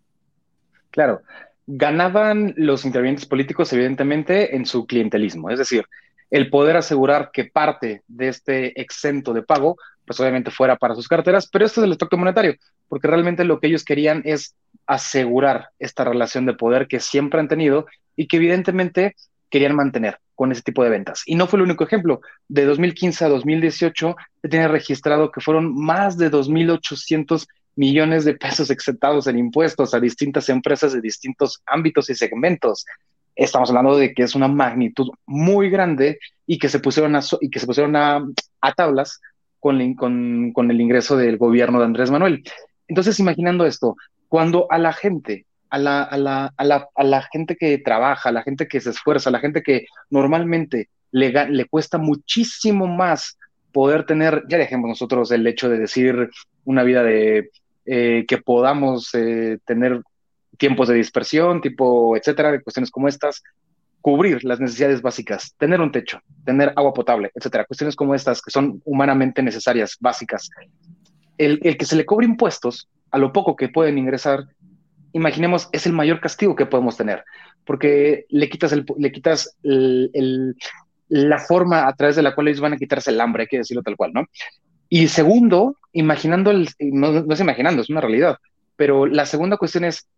Claro, 0.90 1.22
ganaban 1.66 2.54
los 2.56 2.84
intervinientes 2.84 3.26
políticos 3.26 3.72
evidentemente 3.72 4.56
en 4.56 4.66
su 4.66 4.86
clientelismo, 4.86 5.50
es 5.50 5.58
decir, 5.58 5.84
el 6.32 6.48
poder 6.48 6.78
asegurar 6.78 7.30
que 7.30 7.44
parte 7.44 8.02
de 8.08 8.28
este 8.28 8.80
exento 8.80 9.34
de 9.34 9.42
pago, 9.42 9.76
pues 10.06 10.18
obviamente 10.18 10.50
fuera 10.50 10.76
para 10.76 10.94
sus 10.94 11.06
carteras, 11.06 11.46
pero 11.46 11.66
esto 11.66 11.82
es 11.82 11.84
el 11.84 11.92
estoque 11.92 12.16
monetario, 12.16 12.56
porque 12.88 13.06
realmente 13.06 13.44
lo 13.44 13.60
que 13.60 13.66
ellos 13.66 13.84
querían 13.84 14.22
es 14.24 14.56
asegurar 14.86 15.68
esta 15.78 16.04
relación 16.04 16.46
de 16.46 16.54
poder 16.54 16.88
que 16.88 17.00
siempre 17.00 17.38
han 17.38 17.48
tenido 17.48 17.84
y 18.16 18.28
que 18.28 18.38
evidentemente 18.38 19.14
querían 19.50 19.76
mantener 19.76 20.20
con 20.34 20.50
ese 20.50 20.62
tipo 20.62 20.82
de 20.82 20.88
ventas. 20.88 21.22
Y 21.26 21.34
no 21.34 21.46
fue 21.46 21.58
el 21.58 21.64
único 21.64 21.84
ejemplo. 21.84 22.22
De 22.48 22.64
2015 22.64 23.26
a 23.26 23.28
2018 23.28 24.16
se 24.40 24.48
tiene 24.48 24.68
registrado 24.68 25.30
que 25.30 25.42
fueron 25.42 25.74
más 25.74 26.16
de 26.16 26.30
2.800 26.30 27.46
millones 27.76 28.24
de 28.24 28.34
pesos 28.34 28.70
exentados 28.70 29.26
en 29.26 29.38
impuestos 29.38 29.92
a 29.92 30.00
distintas 30.00 30.48
empresas 30.48 30.94
de 30.94 31.02
distintos 31.02 31.62
ámbitos 31.66 32.08
y 32.08 32.14
segmentos 32.14 32.86
estamos 33.34 33.70
hablando 33.70 33.96
de 33.96 34.12
que 34.12 34.22
es 34.22 34.34
una 34.34 34.48
magnitud 34.48 35.10
muy 35.26 35.70
grande 35.70 36.18
y 36.46 36.58
que 36.58 36.68
se 36.68 36.80
pusieron 36.80 37.16
a, 37.16 37.20
y 37.40 37.50
que 37.50 37.60
se 37.60 37.66
pusieron 37.66 37.96
a, 37.96 38.24
tablas 38.76 39.20
con, 39.60 39.94
con, 39.94 40.52
con, 40.52 40.70
el 40.70 40.80
ingreso 40.80 41.16
del 41.16 41.38
gobierno 41.38 41.78
de 41.78 41.86
Andrés 41.86 42.10
Manuel. 42.10 42.42
Entonces, 42.88 43.18
imaginando 43.20 43.64
esto, 43.64 43.96
cuando 44.28 44.66
a 44.70 44.78
la 44.78 44.92
gente, 44.92 45.46
a 45.70 45.78
la, 45.78 46.02
a 46.02 46.16
la, 46.16 46.52
a 46.56 46.64
la, 46.64 46.88
a 46.94 47.04
la 47.04 47.22
gente 47.32 47.56
que 47.56 47.78
trabaja, 47.78 48.28
a 48.28 48.32
la 48.32 48.42
gente 48.42 48.66
que 48.68 48.80
se 48.80 48.90
esfuerza, 48.90 49.30
a 49.30 49.32
la 49.32 49.40
gente 49.40 49.62
que 49.62 49.86
normalmente 50.10 50.88
le, 51.10 51.32
le 51.48 51.64
cuesta 51.66 51.98
muchísimo 51.98 52.86
más 52.86 53.38
poder 53.72 54.04
tener, 54.04 54.42
ya 54.48 54.58
dejemos 54.58 54.88
nosotros 54.88 55.30
el 55.30 55.46
hecho 55.46 55.68
de 55.68 55.78
decir 55.78 56.30
una 56.64 56.82
vida 56.82 57.02
de 57.02 57.50
eh, 57.84 58.24
que 58.28 58.38
podamos 58.38 59.12
eh, 59.14 59.58
tener 59.64 60.02
tiempos 60.58 60.88
de 60.88 60.94
dispersión, 60.94 61.60
tipo, 61.60 62.16
etcétera, 62.16 62.52
de 62.52 62.62
cuestiones 62.62 62.90
como 62.90 63.08
estas, 63.08 63.42
cubrir 64.02 64.42
las 64.44 64.60
necesidades 64.60 65.00
básicas, 65.00 65.54
tener 65.56 65.80
un 65.80 65.92
techo, 65.92 66.20
tener 66.44 66.72
agua 66.76 66.92
potable, 66.92 67.30
etcétera, 67.34 67.64
cuestiones 67.64 67.96
como 67.96 68.14
estas 68.14 68.42
que 68.42 68.50
son 68.50 68.82
humanamente 68.84 69.42
necesarias, 69.42 69.96
básicas. 70.00 70.50
El, 71.38 71.60
que 71.60 71.84
se 71.86 71.96
le 71.96 72.04
cobre 72.04 72.26
impuestos 72.26 72.88
a 73.10 73.18
lo 73.18 73.32
poco 73.32 73.56
que 73.56 73.68
pueden 73.68 73.98
ingresar, 73.98 74.44
imaginemos, 75.12 75.68
es 75.72 75.86
el 75.86 75.92
mayor 75.92 76.20
castigo 76.20 76.56
que 76.56 76.66
podemos 76.66 76.96
tener, 76.96 77.24
porque 77.64 78.26
le 78.28 78.48
quitas, 78.48 78.72
el, 78.72 78.84
le 78.98 79.12
quitas 79.12 79.56
la 79.62 81.38
forma 81.38 81.86
a 81.86 81.94
través 81.94 82.16
de 82.16 82.22
la 82.22 82.34
cual 82.34 82.48
ellos 82.48 82.60
van 82.60 82.72
a 82.72 82.78
quitarse 82.78 83.10
el 83.10 83.20
hambre, 83.20 83.42
hay 83.42 83.48
que 83.48 83.58
decirlo 83.58 83.82
tal 83.82 83.96
cual, 83.96 84.12
¿no? 84.12 84.26
Y 84.88 85.08
segundo, 85.08 85.76
imaginando, 85.92 86.50
el, 86.50 86.68
no, 86.80 87.12
no 87.12 87.32
es 87.34 87.40
imaginando, 87.40 87.82
es 87.82 87.90
una 87.90 88.00
realidad, 88.00 88.38
pero 88.76 89.06
la 89.06 89.26
segunda 89.26 89.56
cuestión 89.56 89.84
es, 89.84 90.08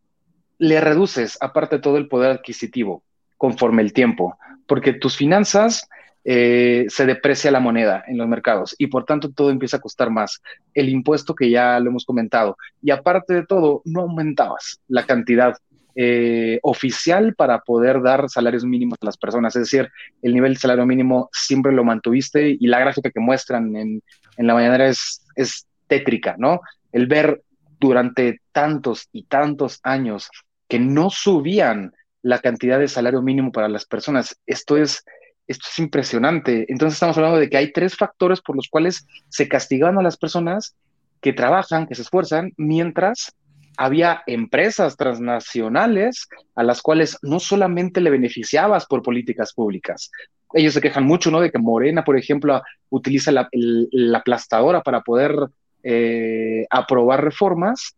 le 0.59 0.81
reduces, 0.81 1.38
aparte 1.40 1.79
todo, 1.79 1.97
el 1.97 2.09
poder 2.09 2.31
adquisitivo 2.31 3.03
conforme 3.37 3.83
el 3.83 3.93
tiempo, 3.93 4.38
porque 4.67 4.93
tus 4.93 5.17
finanzas 5.17 5.88
eh, 6.25 6.87
se 6.88 7.05
deprecia 7.05 7.51
la 7.51 7.61
moneda 7.61 8.03
en 8.07 8.17
los 8.17 8.27
mercados 8.27 8.75
y 8.79 8.87
por 8.87 9.05
tanto 9.05 9.31
todo 9.31 9.51
empieza 9.51 9.77
a 9.77 9.81
costar 9.81 10.11
más. 10.11 10.40
El 10.73 10.88
impuesto 10.88 11.35
que 11.35 11.51
ya 11.51 11.79
lo 11.81 11.90
hemos 11.90 12.07
comentado 12.07 12.57
y 12.83 12.90
aparte 12.90 13.35
de 13.35 13.47
todo, 13.47 13.83
no 13.85 14.03
aumentabas 14.03 14.81
la 14.88 15.05
cantidad 15.05 15.55
eh, 15.97 16.59
oficial 16.62 17.35
para 17.35 17.61
poder 17.61 18.01
dar 18.03 18.29
salarios 18.31 18.64
mínimos 18.64 18.99
a 19.03 19.07
las 19.07 19.19
personas. 19.19 19.55
Es 19.55 19.71
decir, 19.71 19.90
el 20.23 20.33
nivel 20.33 20.55
de 20.55 20.61
salario 20.61 20.87
mínimo 20.87 21.29
siempre 21.33 21.73
lo 21.73 21.85
mantuviste 21.85 22.57
y 22.59 22.67
la 22.67 22.81
gráfica 22.81 23.11
que 23.11 23.21
muestran 23.21 23.77
en, 23.77 24.03
en 24.37 24.47
la 24.47 24.55
mañana 24.55 24.87
es, 24.87 25.25
es 25.37 25.67
tétrica, 25.87 26.37
¿no? 26.38 26.61
El 26.90 27.07
ver 27.07 27.43
durante 27.79 28.40
tantos 28.51 29.09
y 29.12 29.25
tantos 29.25 29.79
años 29.83 30.31
que 30.68 30.79
no 30.79 31.11
subían 31.11 31.92
la 32.22 32.40
cantidad 32.40 32.79
de 32.79 32.88
salario 32.88 33.22
mínimo 33.22 33.53
para 33.53 33.68
las 33.68 33.85
personas. 33.85 34.40
Esto 34.46 34.77
es, 34.77 35.05
esto 35.46 35.66
es 35.70 35.79
impresionante. 35.79 36.64
Entonces 36.68 36.94
estamos 36.94 37.16
hablando 37.16 37.38
de 37.38 37.50
que 37.50 37.57
hay 37.57 37.72
tres 37.72 37.96
factores 37.96 38.40
por 38.40 38.57
los 38.57 38.68
cuales 38.68 39.07
se 39.29 39.48
castigaban 39.48 39.98
a 39.98 40.03
las 40.03 40.16
personas 40.16 40.74
que 41.20 41.33
trabajan, 41.33 41.87
que 41.87 41.94
se 41.94 42.03
esfuerzan, 42.03 42.53
mientras 42.57 43.35
había 43.77 44.22
empresas 44.27 44.96
transnacionales 44.96 46.29
a 46.55 46.62
las 46.62 46.81
cuales 46.81 47.18
no 47.22 47.40
solamente 47.40 48.00
le 48.00 48.11
beneficiabas 48.11 48.87
por 48.87 49.03
políticas 49.03 49.53
públicas. 49.53 50.11
Ellos 50.53 50.74
se 50.74 50.81
quejan 50.81 51.05
mucho, 51.05 51.31
¿no? 51.31 51.40
De 51.40 51.50
que 51.50 51.59
Morena, 51.59 52.05
por 52.05 52.16
ejemplo, 52.16 52.62
utiliza 52.90 53.33
la, 53.33 53.48
la 53.53 54.18
aplastadora 54.18 54.83
para 54.83 55.00
poder 55.00 55.35
eh, 55.83 56.66
aprobar 56.70 57.22
reformas, 57.24 57.96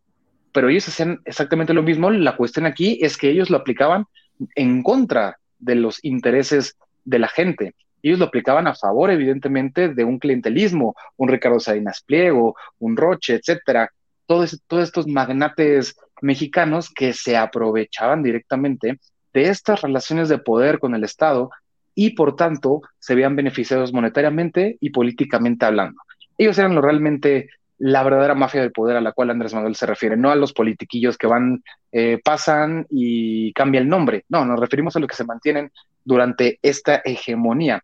pero 0.57 0.69
ellos 0.69 0.87
hacían 0.87 1.21
exactamente 1.25 1.71
lo 1.75 1.83
mismo. 1.83 2.09
La 2.09 2.35
cuestión 2.35 2.65
aquí 2.65 2.97
es 2.99 3.15
que 3.15 3.29
ellos 3.29 3.51
lo 3.51 3.57
aplicaban 3.57 4.05
en 4.55 4.81
contra 4.81 5.37
de 5.59 5.75
los 5.75 6.03
intereses 6.03 6.79
de 7.05 7.19
la 7.19 7.27
gente. 7.27 7.75
Ellos 8.01 8.17
lo 8.17 8.25
aplicaban 8.25 8.65
a 8.65 8.73
favor, 8.73 9.11
evidentemente, 9.11 9.89
de 9.89 10.03
un 10.03 10.17
clientelismo, 10.17 10.95
un 11.15 11.29
Ricardo 11.29 11.59
Salinas 11.59 12.01
Pliego, 12.01 12.55
un 12.79 12.97
Roche, 12.97 13.35
etcétera. 13.35 13.91
Todos, 14.25 14.59
todos 14.65 14.85
estos 14.85 15.05
magnates 15.05 15.95
mexicanos 16.23 16.89
que 16.91 17.13
se 17.13 17.37
aprovechaban 17.37 18.23
directamente 18.23 18.99
de 19.33 19.49
estas 19.49 19.83
relaciones 19.83 20.27
de 20.27 20.39
poder 20.39 20.79
con 20.79 20.95
el 20.95 21.03
Estado 21.03 21.51
y, 21.93 22.15
por 22.15 22.35
tanto, 22.35 22.81
se 22.97 23.13
veían 23.13 23.35
beneficiados 23.35 23.93
monetariamente 23.93 24.77
y 24.81 24.89
políticamente 24.89 25.67
hablando. 25.67 26.01
Ellos 26.35 26.57
eran 26.57 26.73
lo 26.73 26.81
realmente 26.81 27.47
la 27.79 28.03
verdadera 28.03 28.35
mafia 28.35 28.61
del 28.61 28.71
poder 28.71 28.97
a 28.97 29.01
la 29.01 29.11
cual 29.11 29.29
Andrés 29.29 29.53
Manuel 29.53 29.75
se 29.75 29.85
refiere, 29.85 30.17
no 30.17 30.31
a 30.31 30.35
los 30.35 30.53
politiquillos 30.53 31.17
que 31.17 31.27
van, 31.27 31.63
eh, 31.91 32.19
pasan 32.23 32.87
y 32.89 33.53
cambia 33.53 33.81
el 33.81 33.87
nombre, 33.87 34.25
no, 34.29 34.45
nos 34.45 34.59
referimos 34.59 34.95
a 34.95 34.99
lo 34.99 35.07
que 35.07 35.15
se 35.15 35.25
mantienen 35.25 35.71
durante 36.03 36.59
esta 36.61 37.01
hegemonía. 37.03 37.83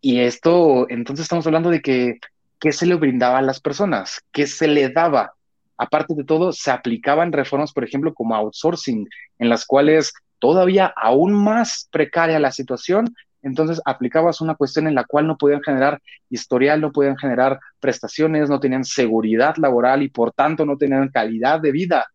Y 0.00 0.20
esto, 0.20 0.86
entonces 0.90 1.24
estamos 1.24 1.46
hablando 1.46 1.70
de 1.70 1.80
que, 1.80 2.18
¿qué 2.60 2.72
se 2.72 2.86
le 2.86 2.94
brindaba 2.94 3.38
a 3.38 3.42
las 3.42 3.60
personas? 3.60 4.20
¿Qué 4.32 4.46
se 4.46 4.68
le 4.68 4.90
daba? 4.90 5.32
Aparte 5.76 6.14
de 6.14 6.24
todo, 6.24 6.52
se 6.52 6.70
aplicaban 6.70 7.32
reformas, 7.32 7.72
por 7.72 7.84
ejemplo, 7.84 8.12
como 8.14 8.34
outsourcing, 8.34 9.08
en 9.38 9.48
las 9.48 9.64
cuales 9.64 10.12
todavía 10.38 10.92
aún 10.94 11.32
más 11.32 11.88
precaria 11.90 12.38
la 12.38 12.52
situación, 12.52 13.14
entonces 13.44 13.80
aplicabas 13.84 14.40
una 14.40 14.54
cuestión 14.54 14.86
en 14.86 14.94
la 14.94 15.04
cual 15.04 15.26
no 15.26 15.36
podían 15.36 15.62
generar 15.62 16.00
historial, 16.30 16.80
no 16.80 16.92
podían 16.92 17.16
generar 17.16 17.60
prestaciones, 17.78 18.48
no 18.48 18.58
tenían 18.58 18.84
seguridad 18.84 19.56
laboral 19.58 20.02
y 20.02 20.08
por 20.08 20.32
tanto 20.32 20.64
no 20.64 20.76
tenían 20.76 21.08
calidad 21.10 21.60
de 21.60 21.70
vida. 21.70 22.06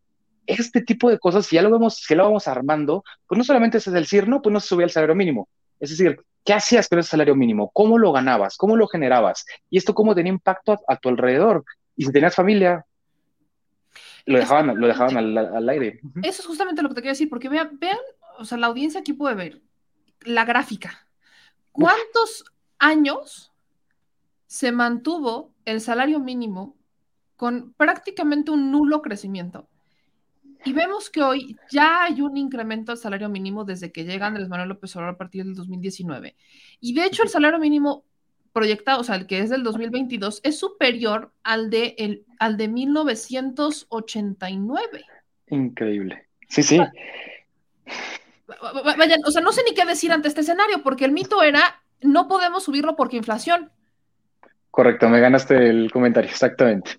Este 0.46 0.82
tipo 0.82 1.08
de 1.08 1.18
cosas, 1.18 1.46
si 1.46 1.56
ya 1.56 1.62
lo 1.62 1.70
vemos, 1.70 1.96
si 1.96 2.14
lo 2.14 2.24
vamos 2.24 2.48
armando, 2.48 3.04
pues 3.26 3.38
no 3.38 3.44
solamente 3.44 3.78
es 3.78 3.84
decir, 3.84 4.28
no, 4.28 4.42
pues 4.42 4.52
no 4.52 4.60
se 4.60 4.68
subía 4.68 4.84
el 4.84 4.90
salario 4.90 5.14
mínimo. 5.14 5.48
Es 5.78 5.90
decir, 5.90 6.20
¿qué 6.44 6.52
hacías 6.52 6.88
con 6.88 6.98
ese 6.98 7.10
salario 7.10 7.36
mínimo? 7.36 7.70
¿Cómo 7.72 7.96
lo 7.96 8.12
ganabas? 8.12 8.56
¿Cómo 8.56 8.76
lo 8.76 8.88
generabas? 8.88 9.46
Y 9.70 9.78
esto 9.78 9.94
cómo 9.94 10.14
tenía 10.14 10.32
impacto 10.32 10.78
a, 10.88 10.96
tu 10.96 11.08
alrededor. 11.08 11.64
Y 11.96 12.04
si 12.04 12.12
tenías 12.12 12.34
familia, 12.34 12.84
lo 14.26 14.38
dejaban, 14.38 14.78
lo 14.80 14.86
dejaban 14.86 15.16
al, 15.16 15.68
aire. 15.68 16.00
Eso 16.22 16.42
es 16.42 16.46
justamente 16.46 16.82
lo 16.82 16.88
que 16.88 16.96
te 16.96 17.00
quiero 17.02 17.12
decir, 17.12 17.28
porque 17.28 17.48
vean, 17.48 17.78
vean, 17.78 17.98
o 18.38 18.44
sea, 18.44 18.58
la 18.58 18.66
audiencia 18.66 19.00
aquí 19.00 19.12
puede 19.12 19.36
ver 19.36 19.62
la 20.22 20.44
gráfica. 20.44 21.06
¿Cuántos 21.72 22.44
años 22.78 23.52
se 24.46 24.72
mantuvo 24.72 25.52
el 25.64 25.80
salario 25.80 26.20
mínimo 26.20 26.76
con 27.36 27.72
prácticamente 27.74 28.50
un 28.50 28.70
nulo 28.70 29.02
crecimiento? 29.02 29.68
Y 30.64 30.72
vemos 30.72 31.08
que 31.08 31.22
hoy 31.22 31.56
ya 31.70 32.04
hay 32.04 32.20
un 32.20 32.36
incremento 32.36 32.92
al 32.92 32.98
salario 32.98 33.30
mínimo 33.30 33.64
desde 33.64 33.92
que 33.92 34.04
llega 34.04 34.26
Andrés 34.26 34.48
Manuel 34.48 34.68
López 34.68 34.94
Obrador 34.94 35.14
a 35.14 35.18
partir 35.18 35.44
del 35.44 35.54
2019. 35.54 36.36
Y 36.80 36.94
de 36.94 37.06
hecho 37.06 37.22
el 37.22 37.30
salario 37.30 37.58
mínimo 37.58 38.04
proyectado, 38.52 39.00
o 39.00 39.04
sea, 39.04 39.14
el 39.14 39.26
que 39.26 39.38
es 39.38 39.48
del 39.48 39.62
2022, 39.62 40.40
es 40.42 40.58
superior 40.58 41.32
al 41.42 41.70
de, 41.70 41.94
el, 41.98 42.24
al 42.38 42.56
de 42.56 42.68
1989. 42.68 45.04
Increíble. 45.48 46.26
Sí, 46.48 46.62
sí. 46.62 46.80
Vayan, 48.96 49.20
o 49.26 49.30
sea, 49.30 49.42
no 49.42 49.52
sé 49.52 49.62
ni 49.64 49.74
qué 49.74 49.84
decir 49.84 50.12
ante 50.12 50.28
este 50.28 50.40
escenario, 50.40 50.82
porque 50.82 51.04
el 51.04 51.12
mito 51.12 51.42
era, 51.42 51.82
no 52.00 52.28
podemos 52.28 52.64
subirlo 52.64 52.96
porque 52.96 53.16
inflación. 53.16 53.70
Correcto, 54.70 55.08
me 55.08 55.20
ganaste 55.20 55.68
el 55.68 55.90
comentario, 55.90 56.30
exactamente. 56.30 56.98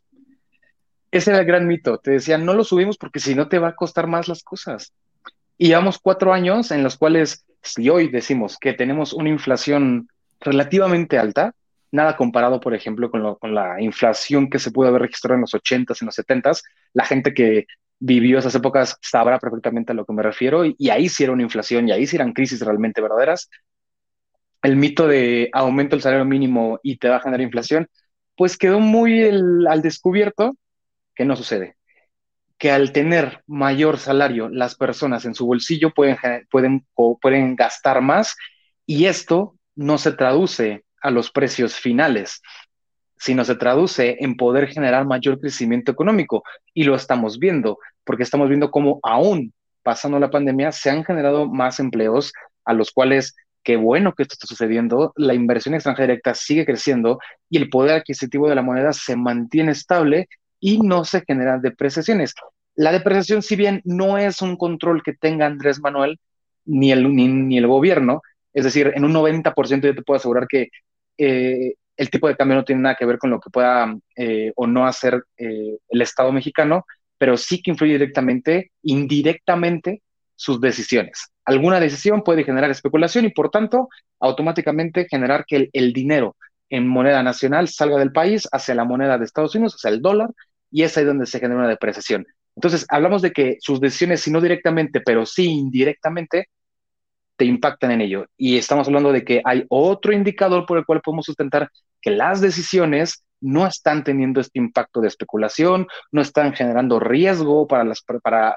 Ese 1.11 1.31
era 1.31 1.39
el 1.39 1.45
gran 1.45 1.67
mito. 1.67 1.97
Te 1.97 2.11
decían, 2.11 2.45
no 2.45 2.53
lo 2.53 2.63
subimos 2.63 2.97
porque 2.97 3.19
si 3.19 3.35
no 3.35 3.47
te 3.47 3.59
va 3.59 3.69
a 3.69 3.75
costar 3.75 4.07
más 4.07 4.27
las 4.27 4.43
cosas. 4.43 4.93
Y 5.57 5.67
llevamos 5.67 5.99
cuatro 5.99 6.33
años 6.33 6.71
en 6.71 6.83
los 6.83 6.97
cuales, 6.97 7.45
si 7.61 7.89
hoy 7.89 8.09
decimos 8.09 8.57
que 8.57 8.73
tenemos 8.73 9.13
una 9.13 9.29
inflación 9.29 10.09
relativamente 10.39 11.19
alta, 11.19 11.53
nada 11.91 12.15
comparado, 12.15 12.59
por 12.59 12.73
ejemplo, 12.73 13.11
con, 13.11 13.53
la 13.53 13.81
inflación 13.81 14.49
que 14.49 14.59
se 14.59 14.71
pudo 14.71 14.87
haber 14.87 15.03
registrado 15.03 15.35
en 15.35 15.41
los 15.41 15.53
80s, 15.53 16.01
en 16.01 16.05
los 16.05 16.17
70s, 16.17 16.63
la 16.93 17.05
gente 17.05 17.33
que 17.33 17.67
vivió 18.01 18.39
esas 18.39 18.55
épocas 18.55 18.97
sabrá 19.01 19.39
perfectamente 19.39 19.93
a 19.93 19.95
lo 19.95 20.05
que 20.05 20.13
me 20.13 20.23
refiero, 20.23 20.65
y, 20.65 20.89
ahí 20.89 21.07
sí 21.07 21.23
era 21.23 21.31
una 21.31 21.43
inflación, 21.43 21.87
y 21.87 21.93
ahí 21.93 22.05
sí 22.05 22.17
eran 22.17 22.33
crisis 22.33 22.59
realmente 22.59 23.01
verdaderas. 23.01 23.49
El 24.61 24.75
mito 24.75 25.07
de 25.07 25.49
aumento 25.53 25.95
el 25.95 26.01
salario 26.01 26.25
mínimo 26.25 26.79
y 26.83 26.97
te 26.97 27.09
va 27.09 27.17
a 27.17 27.21
generar 27.21 27.41
inflación, 27.41 27.87
pues 28.35 28.57
quedó 28.57 28.79
muy 28.79 29.23
al 29.23 29.81
descubierto 29.81 30.55
que 31.15 31.25
no 31.25 31.35
sucede 31.35 31.77
que 32.57 32.69
al 32.69 32.91
tener 32.91 33.43
mayor 33.47 33.97
salario 33.97 34.47
las 34.47 34.75
personas 34.75 35.25
en 35.25 35.33
su 35.33 35.47
bolsillo 35.47 35.95
pueden, 35.95 36.17
pueden, 36.51 36.85
pueden 37.19 37.55
gastar 37.55 38.01
más 38.01 38.35
y 38.85 39.05
esto 39.05 39.55
no 39.73 39.97
se 39.97 40.11
traduce 40.11 40.85
a 41.01 41.09
los 41.09 41.31
precios 41.31 41.73
finales, 41.73 42.39
sino 43.17 43.45
se 43.45 43.55
traduce 43.55 44.17
en 44.19 44.35
poder 44.35 44.67
generar 44.67 45.05
mayor 45.05 45.39
crecimiento 45.39 45.91
económico. 45.91 46.43
Y 46.73 46.83
lo 46.83 46.95
estamos 46.95 47.39
viendo, 47.39 47.79
porque 48.03 48.23
estamos 48.23 48.49
viendo 48.49 48.71
cómo 48.71 48.99
aún 49.03 49.53
pasando 49.83 50.19
la 50.19 50.29
pandemia 50.29 50.71
se 50.71 50.89
han 50.89 51.03
generado 51.03 51.47
más 51.47 51.79
empleos 51.79 52.33
a 52.65 52.73
los 52.73 52.91
cuales 52.91 53.35
qué 53.63 53.75
bueno 53.75 54.13
que 54.13 54.23
esto 54.23 54.33
está 54.33 54.47
sucediendo, 54.47 55.13
la 55.15 55.33
inversión 55.33 55.75
extranjera 55.75 56.07
directa 56.07 56.33
sigue 56.33 56.65
creciendo 56.65 57.19
y 57.49 57.57
el 57.57 57.69
poder 57.69 57.99
adquisitivo 57.99 58.49
de 58.49 58.55
la 58.55 58.61
moneda 58.61 58.93
se 58.93 59.15
mantiene 59.15 59.71
estable 59.71 60.27
y 60.59 60.79
no 60.79 61.05
se 61.05 61.21
generan 61.21 61.61
depreciaciones. 61.61 62.33
La 62.75 62.91
depreciación, 62.91 63.41
si 63.41 63.55
bien 63.55 63.81
no 63.83 64.17
es 64.17 64.41
un 64.41 64.55
control 64.55 65.03
que 65.03 65.13
tenga 65.13 65.45
Andrés 65.45 65.79
Manuel 65.79 66.19
ni 66.65 66.91
el, 66.91 67.13
ni, 67.13 67.57
el 67.57 67.67
gobierno, 67.67 68.21
es 68.53 68.63
decir, 68.63 68.91
en 68.95 69.05
un 69.05 69.13
90% 69.13 69.81
yo 69.81 69.95
te 69.95 70.01
puedo 70.03 70.17
asegurar 70.17 70.47
que 70.47 70.69
eh, 71.17 71.75
el 71.97 72.09
tipo 72.09 72.27
de 72.27 72.35
cambio 72.35 72.57
no 72.57 72.65
tiene 72.65 72.81
nada 72.81 72.95
que 72.95 73.05
ver 73.05 73.17
con 73.17 73.29
lo 73.29 73.39
que 73.39 73.49
pueda 73.49 73.95
eh, 74.15 74.51
o 74.55 74.67
no 74.67 74.87
hacer 74.87 75.23
eh, 75.37 75.77
el 75.89 76.01
Estado 76.01 76.31
mexicano, 76.31 76.85
pero 77.21 77.37
sí 77.37 77.61
que 77.61 77.69
influye 77.69 77.93
directamente, 77.93 78.71
indirectamente, 78.81 80.01
sus 80.35 80.59
decisiones. 80.59 81.31
Alguna 81.45 81.79
decisión 81.79 82.23
puede 82.23 82.43
generar 82.43 82.71
especulación 82.71 83.25
y, 83.25 83.29
por 83.29 83.51
tanto, 83.51 83.89
automáticamente 84.19 85.05
generar 85.07 85.45
que 85.45 85.69
el, 85.71 85.93
dinero 85.93 86.35
en 86.67 86.87
moneda 86.87 87.21
nacional 87.21 87.67
salga 87.67 87.99
del 87.99 88.11
país 88.11 88.49
hacia 88.51 88.73
la 88.73 88.85
moneda 88.85 89.19
de 89.19 89.25
Estados 89.25 89.53
Unidos, 89.53 89.75
hacia 89.75 89.91
el 89.91 90.01
dólar, 90.01 90.31
y 90.71 90.81
es 90.81 90.97
ahí 90.97 91.05
donde 91.05 91.27
se 91.27 91.39
genera 91.39 91.59
una 91.59 91.69
depreciación. 91.69 92.25
Entonces, 92.55 92.87
hablamos 92.89 93.21
de 93.21 93.29
que 93.29 93.57
sus 93.59 93.79
decisiones, 93.79 94.21
si 94.21 94.31
no 94.31 94.41
directamente, 94.41 94.99
pero 94.99 95.27
sí 95.27 95.45
indirectamente, 95.45 96.47
te 97.35 97.45
impactan 97.45 97.91
en 97.91 98.01
ello. 98.01 98.25
Y 98.35 98.57
estamos 98.57 98.87
hablando 98.87 99.11
de 99.11 99.23
que 99.23 99.43
hay 99.45 99.63
otro 99.69 100.11
indicador 100.11 100.65
por 100.65 100.79
el 100.79 100.85
cual 100.87 101.01
podemos 101.01 101.27
sustentar 101.27 101.69
que 102.01 102.09
las 102.09 102.41
decisiones 102.41 103.23
no 103.41 103.67
están 103.67 104.03
teniendo 104.03 104.39
este 104.39 104.59
impacto 104.59 105.01
de 105.01 105.07
especulación, 105.07 105.87
no 106.11 106.21
están 106.21 106.53
generando 106.53 106.99
riesgo 106.99 107.67
para, 107.67 107.83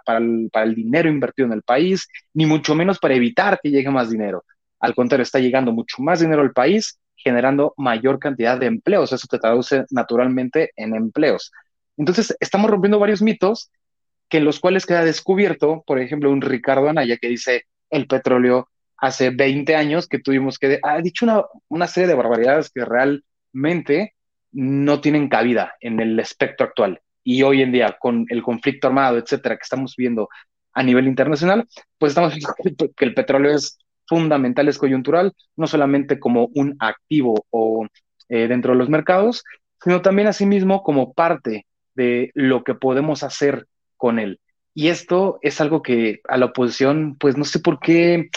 el, 0.06 0.74
dinero 0.74 1.08
invertido 1.08 1.46
en 1.46 1.54
el 1.54 1.62
país, 1.62 2.06
ni 2.34 2.46
mucho 2.46 2.74
menos 2.74 2.98
para 2.98 3.14
evitar 3.14 3.58
que 3.62 3.70
llegue 3.70 3.90
más 3.90 4.10
dinero. 4.10 4.44
Al 4.78 4.94
contrario, 4.94 5.22
está 5.22 5.38
llegando 5.38 5.72
mucho 5.72 6.02
más 6.02 6.20
dinero 6.20 6.42
al 6.42 6.52
país, 6.52 6.98
generando 7.16 7.72
mayor 7.78 8.18
cantidad 8.18 8.58
de 8.58 8.66
empleos. 8.66 9.12
Eso 9.12 9.26
te 9.28 9.38
traduce 9.38 9.84
naturalmente 9.90 10.72
en 10.76 10.94
empleos. 10.94 11.50
Entonces, 11.96 12.36
estamos 12.38 12.70
rompiendo 12.70 12.98
varios 12.98 13.22
mitos 13.22 13.70
que 14.28 14.38
en 14.38 14.44
los 14.44 14.60
cuales 14.60 14.84
queda 14.84 15.04
descubierto, 15.04 15.82
por 15.86 15.98
ejemplo, 15.98 16.30
un 16.30 16.42
Ricardo 16.42 16.88
Anaya 16.88 17.16
que 17.16 17.28
dice 17.28 17.64
el 17.90 18.06
petróleo 18.06 18.68
hace 18.98 19.30
20 19.30 19.74
años 19.76 20.06
que 20.06 20.18
tuvimos 20.18 20.58
que, 20.58 20.78
ha 20.82 21.00
dicho 21.00 21.26
una 21.68 21.86
serie 21.86 22.08
de 22.08 22.14
barbaridades 22.14 22.70
que 22.70 22.84
realmente 22.84 24.13
no 24.54 25.00
tienen 25.00 25.28
cabida 25.28 25.74
en 25.80 26.00
el 26.00 26.18
espectro 26.18 26.66
actual. 26.66 27.00
Y 27.22 27.42
hoy 27.42 27.62
en 27.62 27.72
día, 27.72 27.96
con 28.00 28.26
el 28.28 28.42
conflicto 28.42 28.86
armado, 28.86 29.18
etcétera, 29.18 29.56
que 29.56 29.62
estamos 29.62 29.94
viendo 29.96 30.28
a 30.72 30.82
nivel 30.82 31.06
internacional, 31.06 31.66
pues 31.98 32.10
estamos 32.10 32.34
viendo 32.34 32.54
que 32.96 33.04
el 33.04 33.14
petróleo 33.14 33.54
es 33.54 33.78
fundamental, 34.06 34.68
es 34.68 34.78
coyuntural, 34.78 35.32
no 35.56 35.66
solamente 35.66 36.18
como 36.18 36.50
un 36.54 36.76
activo 36.78 37.46
o 37.50 37.86
eh, 38.28 38.48
dentro 38.48 38.72
de 38.72 38.78
los 38.78 38.88
mercados, 38.88 39.42
sino 39.82 40.02
también 40.02 40.28
asimismo 40.28 40.82
como 40.82 41.12
parte 41.12 41.66
de 41.94 42.30
lo 42.34 42.64
que 42.64 42.74
podemos 42.74 43.22
hacer 43.22 43.66
con 43.96 44.18
él. 44.18 44.40
Y 44.74 44.88
esto 44.88 45.38
es 45.42 45.60
algo 45.60 45.82
que 45.82 46.20
a 46.28 46.36
la 46.36 46.46
oposición, 46.46 47.16
pues 47.18 47.36
no 47.36 47.44
sé 47.44 47.60
por 47.60 47.78
qué, 47.78 48.30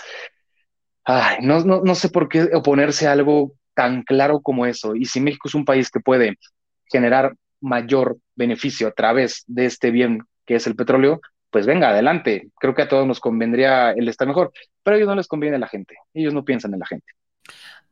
no, 1.41 1.63
no, 1.63 1.95
sé 1.95 2.09
por 2.09 2.29
qué 2.29 2.49
oponerse 2.53 3.07
a 3.07 3.13
algo 3.13 3.53
tan 3.77 4.01
claro 4.01 4.41
como 4.41 4.65
eso. 4.65 4.95
Y 4.95 5.05
si 5.05 5.21
México 5.21 5.47
es 5.47 5.53
un 5.53 5.63
país 5.63 5.91
que 5.91 5.99
puede 5.99 6.39
generar 6.91 7.35
mayor 7.61 8.17
beneficio 8.35 8.87
a 8.87 8.91
través 8.91 9.43
de 9.45 9.67
este 9.67 9.91
bien 9.91 10.23
que 10.47 10.55
es 10.55 10.65
el 10.65 10.75
petróleo, 10.75 11.21
pues 11.51 11.67
venga, 11.67 11.89
adelante. 11.89 12.49
Creo 12.59 12.73
que 12.73 12.81
a 12.81 12.87
todos 12.87 13.05
nos 13.05 13.19
convendría 13.19 13.91
el 13.91 14.07
estar 14.09 14.27
mejor, 14.27 14.51
pero 14.81 14.95
a 14.95 14.97
ellos 14.97 15.07
no 15.07 15.15
les 15.15 15.27
conviene 15.27 15.57
a 15.57 15.59
la 15.59 15.67
gente, 15.67 15.95
ellos 16.15 16.33
no 16.33 16.43
piensan 16.43 16.73
en 16.73 16.79
la 16.79 16.87
gente. 16.87 17.05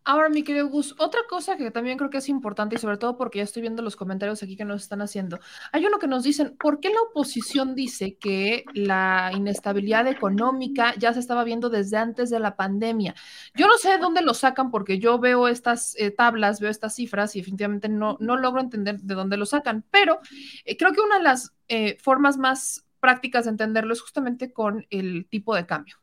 Ahora, 0.07 0.29
mi 0.29 0.43
querido 0.43 0.69
Gus, 0.69 0.93
otra 0.99 1.21
cosa 1.27 1.57
que 1.57 1.71
también 1.71 1.97
creo 1.97 2.11
que 2.11 2.19
es 2.19 2.29
importante 2.29 2.75
y 2.75 2.77
sobre 2.77 2.97
todo 2.97 3.17
porque 3.17 3.39
ya 3.39 3.43
estoy 3.43 3.63
viendo 3.63 3.81
los 3.81 3.95
comentarios 3.95 4.43
aquí 4.43 4.55
que 4.55 4.63
nos 4.63 4.83
están 4.83 5.01
haciendo, 5.01 5.39
hay 5.71 5.83
uno 5.83 5.97
que 5.97 6.07
nos 6.07 6.21
dicen, 6.21 6.55
¿por 6.57 6.79
qué 6.79 6.89
la 6.89 7.01
oposición 7.09 7.73
dice 7.73 8.15
que 8.15 8.65
la 8.75 9.31
inestabilidad 9.33 10.07
económica 10.07 10.93
ya 10.99 11.11
se 11.11 11.19
estaba 11.19 11.43
viendo 11.43 11.71
desde 11.71 11.97
antes 11.97 12.29
de 12.29 12.39
la 12.39 12.55
pandemia? 12.55 13.15
Yo 13.55 13.67
no 13.67 13.77
sé 13.77 13.89
de 13.89 13.97
dónde 13.97 14.21
lo 14.21 14.35
sacan 14.35 14.69
porque 14.69 14.99
yo 14.99 15.17
veo 15.17 15.47
estas 15.47 15.95
eh, 15.97 16.11
tablas, 16.11 16.59
veo 16.59 16.69
estas 16.69 16.93
cifras 16.93 17.35
y 17.35 17.39
definitivamente 17.39 17.89
no, 17.89 18.17
no 18.19 18.37
logro 18.37 18.61
entender 18.61 18.99
de 18.99 19.15
dónde 19.15 19.37
lo 19.37 19.47
sacan, 19.47 19.83
pero 19.89 20.19
eh, 20.65 20.77
creo 20.77 20.93
que 20.93 21.01
una 21.01 21.17
de 21.17 21.23
las 21.23 21.55
eh, 21.67 21.97
formas 21.99 22.37
más 22.37 22.85
prácticas 22.99 23.45
de 23.45 23.51
entenderlo 23.51 23.93
es 23.93 24.01
justamente 24.01 24.53
con 24.53 24.85
el 24.91 25.25
tipo 25.29 25.55
de 25.55 25.65
cambio. 25.65 25.97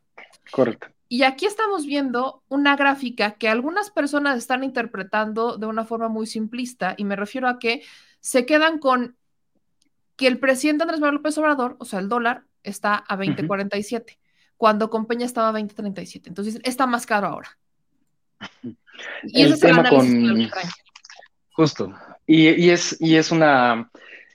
Correcto. 0.51 0.87
Y 1.13 1.21
aquí 1.21 1.45
estamos 1.45 1.85
viendo 1.85 2.41
una 2.49 2.75
gráfica 2.75 3.35
que 3.35 3.47
algunas 3.47 3.91
personas 3.91 4.35
están 4.35 4.63
interpretando 4.63 5.59
de 5.59 5.67
una 5.67 5.85
forma 5.85 6.09
muy 6.09 6.25
simplista 6.25 6.95
y 6.97 7.03
me 7.05 7.15
refiero 7.15 7.47
a 7.47 7.59
que 7.59 7.83
se 8.19 8.47
quedan 8.47 8.79
con 8.79 9.15
que 10.15 10.25
el 10.25 10.39
presidente 10.39 10.81
Andrés 10.81 10.99
Manuel 10.99 11.17
López 11.17 11.37
Obrador, 11.37 11.75
o 11.77 11.85
sea, 11.85 11.99
el 11.99 12.09
dólar, 12.09 12.45
está 12.63 12.95
a 12.95 13.15
20.47, 13.15 14.17
cuando 14.57 14.89
con 14.89 15.05
Peña 15.05 15.27
estaba 15.27 15.49
a 15.49 15.61
20.37. 15.61 16.29
Entonces, 16.29 16.59
está 16.63 16.87
más 16.87 17.05
caro 17.05 17.27
ahora. 17.27 17.59
Y 19.21 19.43
el 19.43 19.59
tema 19.59 19.87
con... 19.87 20.49
Justo. 21.51 21.93
Y, 22.25 22.71
es, 22.71 22.99
y 22.99 23.17
es 23.17 23.29
una... 23.29 23.91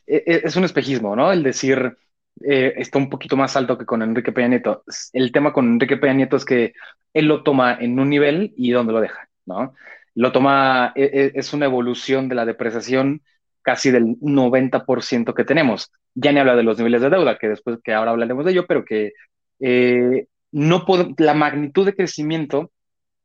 E, 0.07 0.23
e, 0.25 0.43
es 0.45 0.55
un 0.55 0.63
espejismo, 0.63 1.17
¿no? 1.17 1.33
El 1.33 1.43
decir, 1.43 1.99
eh, 2.45 2.75
está 2.77 2.99
un 2.99 3.11
poquito 3.11 3.37
más 3.37 3.57
alto 3.57 3.79
que 3.79 3.87
con 3.87 4.03
Enrique 4.03 4.33
Peña 4.33 4.49
Nieto. 4.49 4.85
El 5.13 5.33
tema 5.33 5.53
con 5.53 5.67
Enrique 5.67 5.97
Peña 5.97 6.15
Nieto 6.15 6.37
es 6.37 6.45
que 6.45 6.73
él 7.13 7.27
lo 7.27 7.43
toma 7.43 7.77
en 7.81 7.99
un 7.99 8.09
nivel 8.09 8.53
y 8.57 8.71
¿dónde 8.71 8.93
lo 8.93 9.01
deja? 9.01 9.29
¿no? 9.47 9.75
Lo 10.15 10.33
toma, 10.33 10.93
e, 10.95 11.05
e, 11.05 11.33
es 11.35 11.53
una 11.53 11.67
evolución 11.67 12.29
de 12.29 12.35
la 12.35 12.45
depreciación 12.45 13.23
casi 13.63 13.91
del 13.91 14.17
90% 14.21 15.35
que 15.35 15.45
tenemos. 15.45 15.93
Ya 16.15 16.33
ni 16.33 16.41
habla 16.41 16.57
de 16.57 16.63
los 16.63 16.79
niveles 16.79 17.03
de 17.03 17.11
deuda, 17.11 17.39
que 17.39 17.49
después, 17.49 17.79
que 17.83 17.93
ahora 17.93 18.13
hablaremos 18.13 18.45
de 18.45 18.53
ello, 18.53 18.67
pero 18.67 18.85
que 18.85 19.13
eh, 19.61 20.27
no 20.53 20.85
la 21.19 21.35
magnitud 21.35 21.87
de 21.87 21.95
crecimiento 21.95 22.73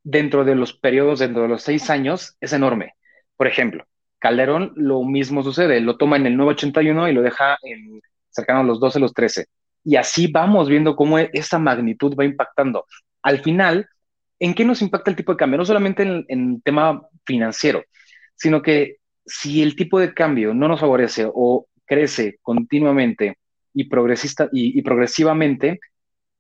dentro 0.04 0.44
de 0.44 0.56
los 0.56 0.74
periodos, 0.74 1.20
dentro 1.20 1.44
de 1.44 1.48
los 1.48 1.64
seis 1.64 1.90
años, 1.90 2.36
es 2.42 2.54
enorme. 2.54 2.94
Por 3.38 3.48
ejemplo, 3.48 3.86
Calderón 4.20 4.74
lo 4.76 5.04
mismo 5.04 5.44
sucede, 5.44 5.80
lo 5.82 5.98
toma 5.98 6.18
en 6.18 6.28
el 6.28 6.38
981 6.38 7.10
y 7.10 7.14
lo 7.14 7.22
deja 7.22 7.58
en 7.64 8.02
cercano 8.34 8.62
a 8.62 8.64
los 8.64 8.80
12, 8.80 9.00
los 9.00 9.14
13. 9.14 9.46
Y 9.84 9.96
así 9.96 10.28
vamos 10.28 10.70
viendo 10.70 10.96
cómo 10.96 11.18
esa 11.18 11.60
magnitud 11.60 12.16
va 12.18 12.26
impactando. 12.26 12.86
Al 13.22 13.40
final, 13.40 13.88
¿en 14.40 14.54
qué 14.54 14.66
nos 14.66 14.82
impacta 14.82 15.10
el 15.10 15.16
tipo 15.16 15.34
de 15.34 15.38
cambio? 15.38 15.58
No 15.58 15.66
solamente 15.66 16.04
en, 16.04 16.26
el 16.28 16.62
tema 16.64 17.02
financiero, 17.26 17.84
sino 18.36 18.62
que 18.62 18.98
si 19.26 19.62
el 19.62 19.76
tipo 19.76 20.00
de 20.00 20.14
cambio 20.14 20.54
no 20.54 20.68
nos 20.68 20.80
favorece 20.80 21.30
o 21.34 21.68
crece 21.86 22.40
continuamente 22.42 23.38
y, 23.74 23.86
progresista, 23.86 24.50
y, 24.52 24.78
y 24.78 24.82
progresivamente, 24.82 25.80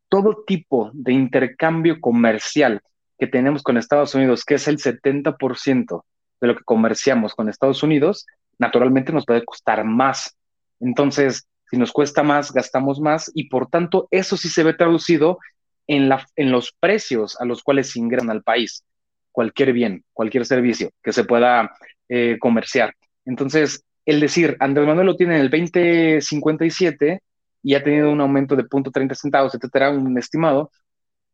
todo 0.09 0.43
tipo 0.45 0.91
de 0.93 1.13
intercambio 1.13 1.99
comercial 1.99 2.81
que 3.17 3.27
tenemos 3.27 3.63
con 3.63 3.77
Estados 3.77 4.13
Unidos, 4.15 4.45
que 4.45 4.55
es 4.55 4.67
el 4.67 4.77
70% 4.77 6.03
de 6.41 6.47
lo 6.47 6.55
que 6.55 6.63
comerciamos 6.63 7.33
con 7.35 7.49
Estados 7.49 7.83
Unidos, 7.83 8.25
naturalmente 8.59 9.11
nos 9.11 9.25
puede 9.25 9.45
costar 9.45 9.83
más. 9.85 10.37
Entonces, 10.79 11.47
si 11.73 11.79
nos 11.79 11.91
cuesta 11.91 12.21
más, 12.21 12.53
gastamos 12.53 12.99
más 12.99 13.31
y 13.33 13.49
por 13.49 13.67
tanto 13.67 14.07
eso 14.11 14.37
sí 14.37 14.47
se 14.47 14.61
ve 14.61 14.75
traducido 14.75 15.39
en, 15.87 16.07
la, 16.07 16.23
en 16.35 16.51
los 16.51 16.71
precios 16.79 17.35
a 17.41 17.45
los 17.45 17.63
cuales 17.63 17.95
ingresan 17.95 18.29
al 18.29 18.43
país 18.43 18.85
cualquier 19.31 19.73
bien, 19.73 20.03
cualquier 20.13 20.45
servicio 20.45 20.91
que 21.01 21.11
se 21.11 21.23
pueda 21.23 21.71
eh, 22.09 22.37
comerciar. 22.39 22.93
Entonces, 23.25 23.83
el 24.05 24.19
decir, 24.19 24.55
Andrés 24.59 24.85
Manuel 24.85 25.07
lo 25.07 25.15
tiene 25.15 25.33
en 25.33 25.41
el 25.41 25.49
2057 25.49 27.23
y 27.63 27.73
ha 27.73 27.83
tenido 27.83 28.11
un 28.11 28.21
aumento 28.21 28.55
de 28.55 28.65
0.30 28.65 29.15
centavos, 29.15 29.55
etcétera, 29.55 29.89
un 29.89 30.15
estimado. 30.19 30.69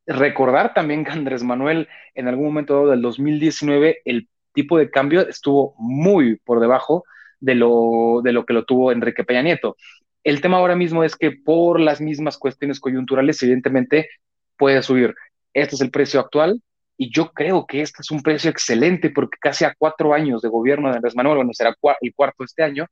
Recordar 0.05 0.73
también 0.73 1.03
que 1.03 1.11
Andrés 1.11 1.43
Manuel 1.43 1.89
en 2.15 2.29
algún 2.29 2.45
momento 2.45 2.87
del 2.87 3.01
2019 3.01 4.03
el 4.05 4.29
tipo 4.53 4.77
de 4.77 4.89
cambio 4.89 5.27
estuvo 5.27 5.75
muy 5.77 6.37
por 6.37 6.61
debajo 6.61 7.03
de 7.41 7.55
lo, 7.55 8.21
de 8.23 8.31
lo 8.31 8.45
que 8.45 8.53
lo 8.53 8.65
tuvo 8.65 8.93
Enrique 8.93 9.23
Peña 9.23 9.41
Nieto. 9.41 9.75
El 10.23 10.41
tema 10.41 10.57
ahora 10.57 10.75
mismo 10.75 11.03
es 11.03 11.15
que 11.15 11.31
por 11.31 11.79
las 11.79 12.01
mismas 12.01 12.37
cuestiones 12.37 12.79
coyunturales, 12.79 13.41
evidentemente, 13.41 14.09
puede 14.57 14.81
subir. 14.83 15.15
Este 15.53 15.75
es 15.75 15.81
el 15.81 15.91
precio 15.91 16.19
actual 16.19 16.61
y 16.97 17.11
yo 17.13 17.31
creo 17.31 17.65
que 17.65 17.81
este 17.81 18.01
es 18.01 18.11
un 18.11 18.21
precio 18.21 18.51
excelente 18.51 19.09
porque 19.09 19.37
casi 19.39 19.65
a 19.65 19.73
cuatro 19.77 20.13
años 20.13 20.41
de 20.41 20.49
gobierno 20.49 20.89
de 20.89 20.97
Andrés 20.97 21.15
Manuel, 21.15 21.37
bueno, 21.37 21.51
será 21.53 21.75
el 22.01 22.13
cuarto 22.13 22.43
este 22.43 22.63
año, 22.63 22.85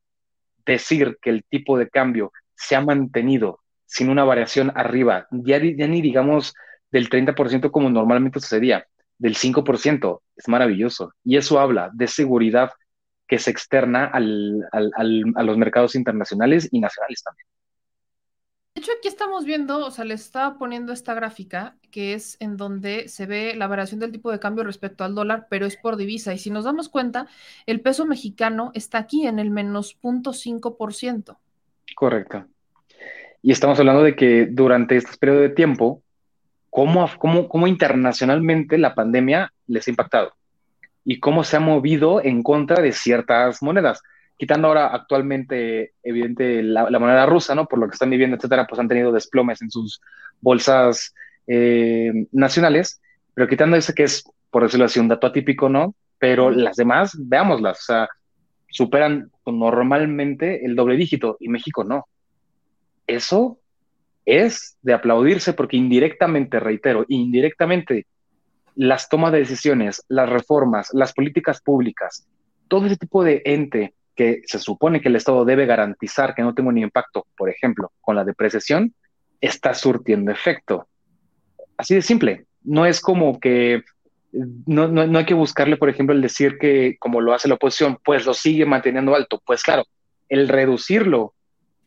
decir 0.65 1.17
que 1.21 1.29
el 1.29 1.43
tipo 1.43 1.77
de 1.77 1.89
cambio 1.89 2.31
se 2.55 2.75
ha 2.75 2.81
mantenido 2.81 3.59
sin 3.85 4.09
una 4.09 4.23
variación 4.23 4.71
arriba, 4.75 5.27
ya, 5.31 5.57
ya 5.57 5.87
ni 5.87 6.01
digamos 6.01 6.53
del 6.91 7.09
30% 7.09 7.71
como 7.71 7.89
normalmente 7.89 8.39
sucedía, 8.39 8.85
del 9.17 9.35
5%, 9.35 10.21
es 10.35 10.47
maravilloso. 10.47 11.11
Y 11.23 11.37
eso 11.37 11.59
habla 11.59 11.89
de 11.93 12.07
seguridad 12.07 12.71
que 13.27 13.39
se 13.39 13.51
externa 13.51 14.05
al, 14.05 14.67
a 14.71 15.43
los 15.43 15.57
mercados 15.57 15.95
internacionales 15.95 16.69
y 16.71 16.79
nacionales 16.79 17.23
también. 17.23 17.47
De 18.77 18.81
hecho, 18.81 18.91
aquí 18.95 19.07
estamos 19.07 19.43
viendo, 19.43 19.83
o 19.83 19.89
sea, 19.89 20.05
le 20.05 20.13
estaba 20.13 20.59
poniendo 20.59 20.93
esta 20.93 21.15
gráfica 21.15 21.75
que 21.89 22.13
es 22.13 22.37
en 22.39 22.57
donde 22.57 23.07
se 23.07 23.25
ve 23.25 23.55
la 23.55 23.65
variación 23.65 23.99
del 23.99 24.11
tipo 24.11 24.31
de 24.31 24.39
cambio 24.39 24.63
respecto 24.63 25.03
al 25.03 25.15
dólar, 25.15 25.47
pero 25.49 25.65
es 25.65 25.75
por 25.77 25.97
divisa. 25.97 26.31
Y 26.31 26.37
si 26.37 26.51
nos 26.51 26.63
damos 26.63 26.87
cuenta, 26.87 27.25
el 27.65 27.81
peso 27.81 28.05
mexicano 28.05 28.69
está 28.75 28.99
aquí 28.99 29.25
en 29.25 29.39
el 29.39 29.49
menos 29.49 29.97
0.5%. 30.03 31.37
Correcto. 31.95 32.45
Y 33.41 33.51
estamos 33.51 33.79
hablando 33.79 34.03
de 34.03 34.15
que 34.15 34.45
durante 34.45 34.95
este 34.95 35.17
periodo 35.17 35.41
de 35.41 35.49
tiempo, 35.49 36.03
¿cómo, 36.69 37.09
cómo, 37.17 37.49
cómo 37.49 37.65
internacionalmente 37.65 38.77
la 38.77 38.93
pandemia 38.93 39.51
les 39.65 39.87
ha 39.87 39.89
impactado? 39.89 40.37
Y 41.09 41.19
cómo 41.19 41.43
se 41.43 41.55
ha 41.55 41.61
movido 41.61 42.21
en 42.23 42.43
contra 42.43 42.81
de 42.81 42.91
ciertas 42.91 43.63
monedas 43.63 44.03
quitando 44.37 44.67
ahora 44.67 44.87
actualmente, 44.87 45.93
evidente, 46.03 46.61
la, 46.61 46.87
moneda 46.99 47.25
rusa, 47.25 47.55
¿no? 47.55 47.65
Por 47.65 47.79
lo 47.79 47.87
que 47.87 47.93
están 47.93 48.11
viviendo, 48.11 48.37
etcétera, 48.37 48.67
pues 48.67 48.79
han 48.79 48.87
tenido 48.87 49.11
desplomes 49.11 49.61
en 49.61 49.71
sus 49.71 49.99
bolsas 50.39 51.13
eh, 51.47 52.27
nacionales, 52.31 53.01
pero 53.33 53.47
quitando 53.47 53.75
ese 53.75 53.95
que 53.95 54.03
es, 54.03 54.23
por 54.51 54.63
decirlo 54.63 54.85
así, 54.85 54.99
un 54.99 55.07
dato 55.07 55.27
atípico, 55.27 55.69
¿no? 55.69 55.95
Pero 56.19 56.51
las 56.51 56.75
demás, 56.75 57.17
veámoslas, 57.17 57.79
o 57.79 57.83
sea, 57.83 58.09
superan 58.69 59.31
normalmente 59.45 60.63
el 60.65 60.75
doble 60.75 60.97
dígito 60.97 61.37
y 61.39 61.49
México 61.49 61.83
no. 61.83 62.07
Eso 63.07 63.59
es 64.25 64.77
de 64.81 64.93
aplaudirse 64.93 65.53
porque 65.53 65.77
indirectamente, 65.77 66.59
reitero, 66.59 67.05
indirectamente, 67.07 68.05
las 68.77 69.09
tomas 69.09 69.31
de 69.31 69.39
decisiones, 69.39 70.03
las 70.07 70.29
reformas, 70.29 70.89
las 70.93 71.11
políticas 71.11 71.61
públicas, 71.61 72.27
todo 72.67 72.85
ese 72.85 72.95
tipo 72.95 73.23
de 73.23 73.41
ente 73.43 73.95
que 74.15 74.41
se 74.45 74.59
supone 74.59 75.01
que 75.01 75.09
el 75.09 75.15
Estado 75.15 75.45
debe 75.45 75.65
garantizar 75.65 76.35
que 76.35 76.43
no 76.43 76.53
tenga 76.53 76.69
un 76.69 76.77
impacto, 76.77 77.25
por 77.35 77.49
ejemplo, 77.49 77.91
con 78.01 78.15
la 78.15 78.23
depreciación, 78.23 78.93
está 79.41 79.73
surtiendo 79.73 80.31
efecto. 80.31 80.87
Así 81.75 81.95
de 81.95 82.01
simple. 82.01 82.45
No 82.63 82.85
es 82.85 83.01
como 83.01 83.39
que 83.39 83.83
no, 84.31 84.87
no, 84.87 85.17
hay 85.17 85.25
que 85.25 85.33
buscarle, 85.33 85.77
por 85.77 85.89
ejemplo, 85.89 86.13
el 86.13 86.21
decir 86.21 86.57
que 86.59 86.97
como 86.99 87.21
lo 87.21 87.33
hace 87.33 87.47
la 87.47 87.55
oposición, 87.55 87.97
pues 88.03 88.25
lo 88.25 88.33
sigue 88.33 88.65
manteniendo 88.65 89.15
alto. 89.15 89.41
Pues 89.43 89.63
claro, 89.63 89.85
el 90.29 90.47
reducirlo 90.47 91.33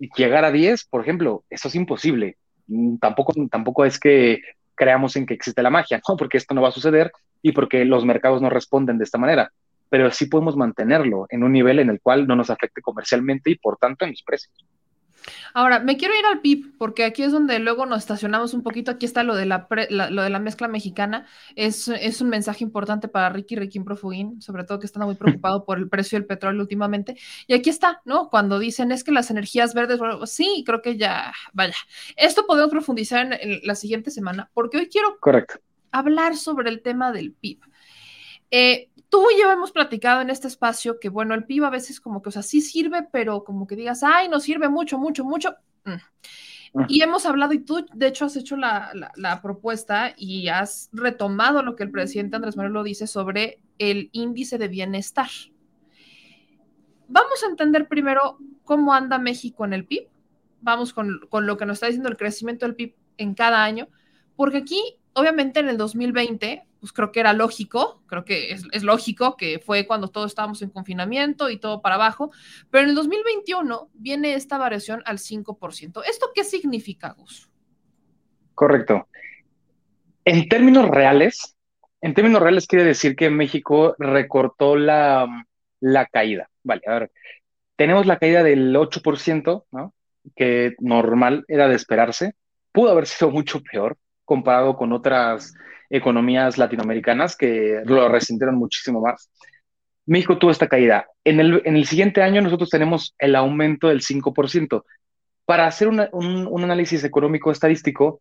y 0.00 0.08
llegar 0.16 0.44
a 0.44 0.50
10, 0.50 0.86
por 0.86 1.02
ejemplo, 1.02 1.44
eso 1.50 1.68
es 1.68 1.74
imposible. 1.76 2.36
Mm, 2.66 2.96
tampoco, 2.96 3.32
tampoco 3.48 3.84
es 3.84 4.00
que 4.00 4.40
creamos 4.80 5.14
en 5.16 5.26
que 5.26 5.34
existe 5.34 5.62
la 5.62 5.68
magia, 5.68 6.00
¿no? 6.08 6.16
Porque 6.16 6.38
esto 6.38 6.54
no 6.54 6.62
va 6.62 6.70
a 6.70 6.72
suceder 6.72 7.12
y 7.42 7.52
porque 7.52 7.84
los 7.84 8.06
mercados 8.06 8.40
no 8.40 8.48
responden 8.48 8.96
de 8.96 9.04
esta 9.04 9.18
manera 9.18 9.52
pero 9.90 10.10
sí 10.12 10.26
podemos 10.26 10.56
mantenerlo 10.56 11.26
en 11.28 11.42
un 11.42 11.52
nivel 11.52 11.80
en 11.80 11.90
el 11.90 12.00
cual 12.00 12.26
no 12.26 12.36
nos 12.36 12.48
afecte 12.48 12.80
comercialmente 12.80 13.50
y 13.50 13.56
por 13.56 13.76
tanto 13.76 14.04
en 14.04 14.12
los 14.12 14.22
precios. 14.22 14.54
Ahora, 15.54 15.80
me 15.80 15.96
quiero 15.96 16.14
ir 16.14 16.24
al 16.26 16.40
PIB, 16.40 16.76
porque 16.78 17.04
aquí 17.04 17.22
es 17.22 17.32
donde 17.32 17.58
luego 17.58 17.86
nos 17.86 17.98
estacionamos 17.98 18.54
un 18.54 18.62
poquito. 18.62 18.90
Aquí 18.90 19.06
está 19.06 19.22
lo 19.22 19.34
de 19.34 19.46
la, 19.46 19.66
lo 19.90 20.22
de 20.22 20.30
la 20.30 20.38
mezcla 20.38 20.68
mexicana. 20.68 21.26
Es, 21.56 21.88
es, 21.88 22.20
un 22.20 22.28
mensaje 22.28 22.64
importante 22.64 23.08
para 23.08 23.30
Ricky 23.30 23.56
Ricky 23.56 23.80
Profugín, 23.80 24.40
sobre 24.40 24.64
todo 24.64 24.78
que 24.78 24.86
está 24.86 25.04
muy 25.04 25.14
preocupado 25.14 25.64
por 25.66 25.78
el 25.78 25.88
precio 25.88 26.18
del 26.18 26.26
petróleo 26.26 26.60
últimamente. 26.60 27.16
Y 27.46 27.54
aquí 27.54 27.70
está, 27.70 28.00
¿no? 28.04 28.28
Cuando 28.30 28.58
dicen 28.58 28.92
es 28.92 29.04
que 29.04 29.12
las 29.12 29.30
energías 29.30 29.74
verdes, 29.74 30.00
sí, 30.26 30.62
creo 30.66 30.82
que 30.82 30.96
ya, 30.96 31.32
vaya. 31.52 31.76
Esto 32.16 32.46
podemos 32.46 32.70
profundizar 32.70 33.38
en, 33.40 33.60
la 33.62 33.74
siguiente 33.74 34.10
semana, 34.10 34.50
porque 34.54 34.78
hoy 34.78 34.88
quiero 34.88 35.18
Correcto. 35.20 35.60
hablar 35.90 36.36
sobre 36.36 36.70
el 36.70 36.82
tema 36.82 37.12
del 37.12 37.32
PIB. 37.32 37.60
Eh, 38.52 38.89
tú 39.10 39.26
y 39.30 39.40
yo 39.40 39.50
hemos 39.50 39.72
platicado 39.72 40.22
en 40.22 40.30
este 40.30 40.48
espacio 40.48 40.98
que, 40.98 41.08
bueno, 41.10 41.34
el 41.34 41.44
PIB 41.44 41.64
a 41.64 41.70
veces 41.70 42.00
como 42.00 42.22
que, 42.22 42.30
o 42.30 42.32
sea, 42.32 42.42
sí 42.42 42.60
sirve, 42.60 43.06
pero 43.12 43.44
como 43.44 43.66
que 43.66 43.76
digas, 43.76 44.02
ay, 44.02 44.28
no 44.28 44.40
sirve 44.40 44.68
mucho, 44.68 44.98
mucho, 44.98 45.24
mucho. 45.24 45.56
Mm. 45.84 45.92
Ah. 46.76 46.86
Y 46.88 47.02
hemos 47.02 47.26
hablado, 47.26 47.52
y 47.52 47.58
tú, 47.58 47.84
de 47.92 48.06
hecho, 48.06 48.24
has 48.24 48.36
hecho 48.36 48.56
la, 48.56 49.40
propuesta 49.42 50.14
y 50.16 50.48
has 50.48 50.88
retomado 50.92 51.62
lo 51.62 51.74
que 51.74 51.82
el 51.82 51.90
presidente 51.90 52.36
Andrés 52.36 52.56
Manuel 52.56 52.72
lo 52.72 52.82
dice 52.84 53.08
sobre 53.08 53.60
el 53.78 54.08
índice 54.12 54.56
de 54.56 54.68
bienestar. 54.68 55.28
Vamos 57.08 57.42
a 57.42 57.48
entender 57.48 57.88
primero 57.88 58.38
cómo 58.64 58.94
anda 58.94 59.18
México 59.18 59.64
en 59.64 59.72
el 59.72 59.84
PIB. 59.84 60.06
Vamos 60.60 60.92
con, 60.92 61.20
con 61.28 61.46
lo 61.46 61.56
que 61.56 61.66
nos 61.66 61.74
está 61.74 61.86
diciendo 61.86 62.08
el 62.08 62.16
crecimiento 62.16 62.66
del 62.66 62.76
PIB 62.76 62.94
en 63.16 63.34
cada 63.34 63.64
año, 63.64 63.88
porque 64.36 64.58
aquí, 64.58 64.80
obviamente, 65.14 65.58
en 65.58 65.68
el 65.68 65.76
2020 65.76 66.64
pues 66.80 66.92
creo 66.92 67.12
que 67.12 67.20
era 67.20 67.32
lógico, 67.32 68.02
creo 68.06 68.24
que 68.24 68.52
es, 68.52 68.82
lógico 68.82 69.36
que 69.36 69.58
fue 69.58 69.86
cuando 69.86 70.08
todos 70.08 70.30
estábamos 70.30 70.62
en 70.62 70.70
confinamiento 70.70 71.50
y 71.50 71.58
todo 71.58 71.82
para 71.82 71.96
abajo, 71.96 72.30
pero 72.70 72.84
en 72.84 72.90
el 72.90 72.96
2021 72.96 73.90
viene 73.94 74.34
esta 74.34 74.58
variación 74.58 75.02
al 75.04 75.18
5%. 75.18 76.02
¿Esto 76.08 76.30
qué 76.34 76.44
significa, 76.44 77.12
Gus? 77.12 77.50
Correcto. 78.54 79.08
En 80.24 80.48
términos 80.48 80.88
reales, 80.88 81.56
en 82.00 82.14
términos 82.14 82.42
reales 82.42 82.66
quiere 82.66 82.84
decir 82.84 83.14
que 83.14 83.30
México 83.30 83.94
recortó 83.98 84.76
la, 84.76 85.46
la 85.80 86.06
caída. 86.06 86.48
Vale, 86.62 86.82
a 86.86 86.92
ver, 86.92 87.12
tenemos 87.76 88.06
la 88.06 88.18
caída 88.18 88.42
del 88.42 88.74
8%, 88.74 89.64
¿no? 89.70 89.94
que 90.36 90.74
normal 90.80 91.44
era 91.48 91.68
de 91.68 91.76
esperarse. 91.76 92.34
Pudo 92.72 92.90
haber 92.90 93.06
sido 93.06 93.30
mucho 93.30 93.62
peor 93.62 93.96
comparado 94.24 94.76
con 94.76 94.92
otras 94.92 95.54
economías 95.90 96.56
latinoamericanas 96.56 97.36
que 97.36 97.82
lo 97.84 98.08
resintieron 98.08 98.56
muchísimo 98.56 99.00
más. 99.00 99.30
México 100.06 100.38
tuvo 100.38 100.50
esta 100.50 100.68
caída. 100.68 101.06
En 101.24 101.40
el, 101.40 101.62
en 101.64 101.76
el 101.76 101.86
siguiente 101.86 102.22
año 102.22 102.40
nosotros 102.40 102.70
tenemos 102.70 103.14
el 103.18 103.34
aumento 103.36 103.88
del 103.88 104.00
5%. 104.00 104.84
Para 105.44 105.66
hacer 105.66 105.88
un, 105.88 106.00
un, 106.12 106.64
análisis 106.64 107.04
económico 107.04 107.50
estadístico, 107.50 108.20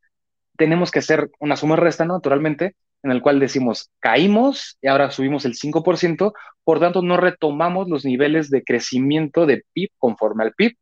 tenemos 0.58 0.92
que 0.92 1.00
hacer 1.00 1.30
una 1.40 1.56
suma 1.56 1.76
resta, 1.76 2.06
naturalmente, 2.06 2.76
en 3.04 3.12
el 3.12 3.22
cual 3.22 3.40
decimos, 3.40 3.92
caímos 4.00 4.78
y 4.82 4.88
ahora 4.88 5.12
subimos 5.12 5.46
el 5.46 5.54
5%, 5.54 6.34
por 6.64 6.80
tanto 6.80 7.02
no 7.02 7.18
retomamos 7.18 7.88
los 7.88 8.04
niveles 8.04 8.50
de 8.50 8.64
crecimiento 8.64 9.46
de 9.46 9.64
PIB 9.74 9.90
conforme 9.98 10.44
al 10.44 10.54
PIB 10.54 10.76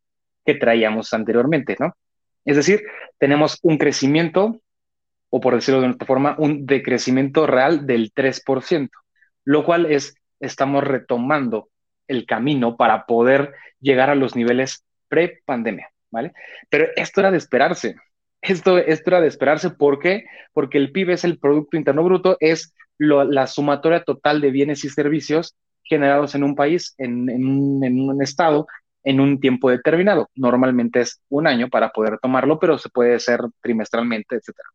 que 0.45 0.55
traíamos 0.55 1.13
anteriormente, 1.13 1.75
¿no? 1.79 1.93
Es 2.45 2.55
decir, 2.55 2.81
tenemos 3.19 3.59
un 3.61 3.77
crecimiento 3.77 4.61
o 5.29 5.39
por 5.41 5.55
decirlo 5.55 5.81
de 5.81 5.89
otra 5.89 6.07
forma, 6.07 6.35
un 6.37 6.65
decrecimiento 6.65 7.47
real 7.47 7.85
del 7.85 8.13
3%, 8.13 8.89
lo 9.45 9.63
cual 9.63 9.85
es, 9.87 10.15
estamos 10.39 10.83
retomando 10.83 11.69
el 12.07 12.25
camino 12.25 12.77
para 12.77 13.05
poder 13.05 13.53
llegar 13.79 14.09
a 14.09 14.15
los 14.15 14.35
niveles 14.35 14.85
pre-pandemia, 15.09 15.89
¿vale? 16.11 16.33
Pero 16.69 16.87
esto 16.95 17.21
era 17.21 17.31
de 17.31 17.37
esperarse. 17.37 17.95
Esto, 18.41 18.77
esto 18.77 19.09
era 19.09 19.21
de 19.21 19.27
esperarse, 19.27 19.71
¿por 19.71 19.99
qué? 19.99 20.25
Porque 20.53 20.77
el 20.77 20.91
PIB 20.91 21.11
es 21.11 21.23
el 21.23 21.39
Producto 21.39 21.75
Interno 21.75 22.03
Bruto, 22.03 22.37
es 22.39 22.73
la 22.97 23.47
sumatoria 23.47 24.03
total 24.03 24.41
de 24.41 24.51
bienes 24.51 24.83
y 24.83 24.89
servicios 24.89 25.55
generados 25.83 26.35
en 26.35 26.43
un 26.43 26.55
país, 26.55 26.93
en, 26.97 27.29
en 27.29 27.99
un 28.01 28.21
estado, 28.21 28.67
en 29.07 29.19
un 29.19 29.39
tiempo 29.39 29.69
determinado. 29.69 30.29
Normalmente 30.35 31.01
es 31.01 31.21
un 31.29 31.47
año 31.47 31.69
para 31.69 31.89
poder 31.89 32.19
tomarlo, 32.19 32.59
pero 32.59 32.77
se 32.77 32.89
puede 32.89 33.15
hacer 33.15 33.41
trimestralmente, 33.61 34.35
etcétera. 34.35 34.69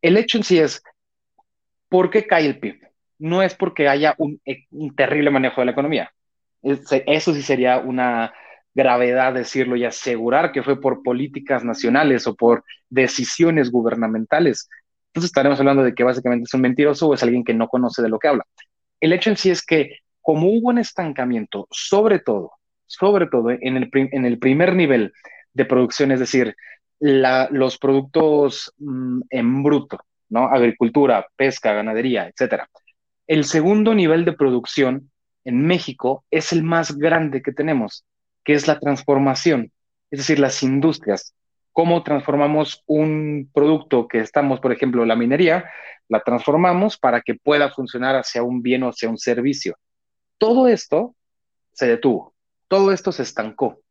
El 0.00 0.16
hecho 0.16 0.38
en 0.38 0.44
sí 0.44 0.58
es, 0.58 0.82
¿por 1.88 2.10
qué 2.10 2.26
cae 2.26 2.46
el 2.46 2.58
PIB? 2.58 2.92
no 3.22 3.40
es 3.40 3.54
porque 3.54 3.88
haya 3.88 4.16
un, 4.18 4.40
un 4.72 4.96
terrible 4.96 5.30
manejo 5.30 5.60
de 5.60 5.66
la 5.66 5.70
economía. 5.70 6.12
Eso 6.60 7.32
sí 7.32 7.42
sería 7.42 7.78
una 7.78 8.34
gravedad 8.74 9.32
decirlo 9.32 9.76
y 9.76 9.84
asegurar 9.84 10.50
que 10.50 10.64
fue 10.64 10.80
por 10.80 11.04
políticas 11.04 11.62
nacionales 11.62 12.26
o 12.26 12.34
por 12.34 12.64
decisiones 12.90 13.70
gubernamentales. 13.70 14.68
Entonces 15.06 15.28
estaremos 15.28 15.60
hablando 15.60 15.84
de 15.84 15.94
que 15.94 16.02
básicamente 16.02 16.46
es 16.48 16.54
un 16.54 16.62
mentiroso 16.62 17.08
o 17.08 17.14
es 17.14 17.22
alguien 17.22 17.44
que 17.44 17.54
no 17.54 17.68
conoce 17.68 18.02
de 18.02 18.08
lo 18.08 18.18
que 18.18 18.26
habla. 18.26 18.44
El 18.98 19.12
hecho 19.12 19.30
en 19.30 19.36
sí 19.36 19.50
es 19.50 19.64
que 19.64 19.98
como 20.20 20.48
hubo 20.48 20.70
un 20.70 20.78
estancamiento, 20.78 21.68
sobre 21.70 22.18
todo, 22.18 22.50
sobre 22.98 23.26
todo 23.26 23.50
en 23.50 23.76
el, 23.76 23.90
en 23.92 24.24
el 24.24 24.38
primer 24.38 24.74
nivel 24.74 25.12
de 25.54 25.64
producción, 25.64 26.12
es 26.12 26.20
decir, 26.20 26.54
los 27.00 27.78
productos 27.78 28.72
mm, 28.78 29.22
en 29.30 29.62
bruto, 29.62 29.98
¿no? 30.28 30.46
Agricultura, 30.46 31.26
pesca, 31.36 31.72
ganadería, 31.72 32.28
etcétera. 32.28 32.68
El 33.26 33.44
segundo 33.44 33.94
nivel 33.94 34.24
de 34.24 34.34
producción 34.34 35.10
en 35.44 35.66
México 35.66 36.24
es 36.30 36.52
el 36.52 36.62
más 36.62 36.96
grande 36.96 37.42
que 37.42 37.52
tenemos, 37.52 38.04
que 38.44 38.54
es 38.54 38.68
la 38.68 38.78
transformación, 38.78 39.72
es 40.10 40.20
decir, 40.20 40.38
las 40.38 40.62
industrias. 40.62 41.34
Cómo 41.72 42.02
transformamos 42.02 42.82
un 42.86 43.50
producto 43.52 44.06
que 44.06 44.18
estamos, 44.18 44.60
por 44.60 44.72
ejemplo, 44.72 45.06
la 45.06 45.16
minería, 45.16 45.70
la 46.08 46.20
transformamos 46.20 46.98
para 46.98 47.22
que 47.22 47.34
pueda 47.34 47.70
funcionar 47.70 48.14
hacia 48.16 48.42
un 48.42 48.62
bien 48.62 48.82
o 48.82 48.90
hacia 48.90 49.08
un 49.08 49.18
servicio. 49.18 49.76
Todo 50.38 50.68
esto 50.68 51.16
se 51.72 51.86
detuvo, 51.86 52.31
todo 52.72 52.90
esto 52.90 53.12
se 53.12 53.22
estancó. 53.22 53.82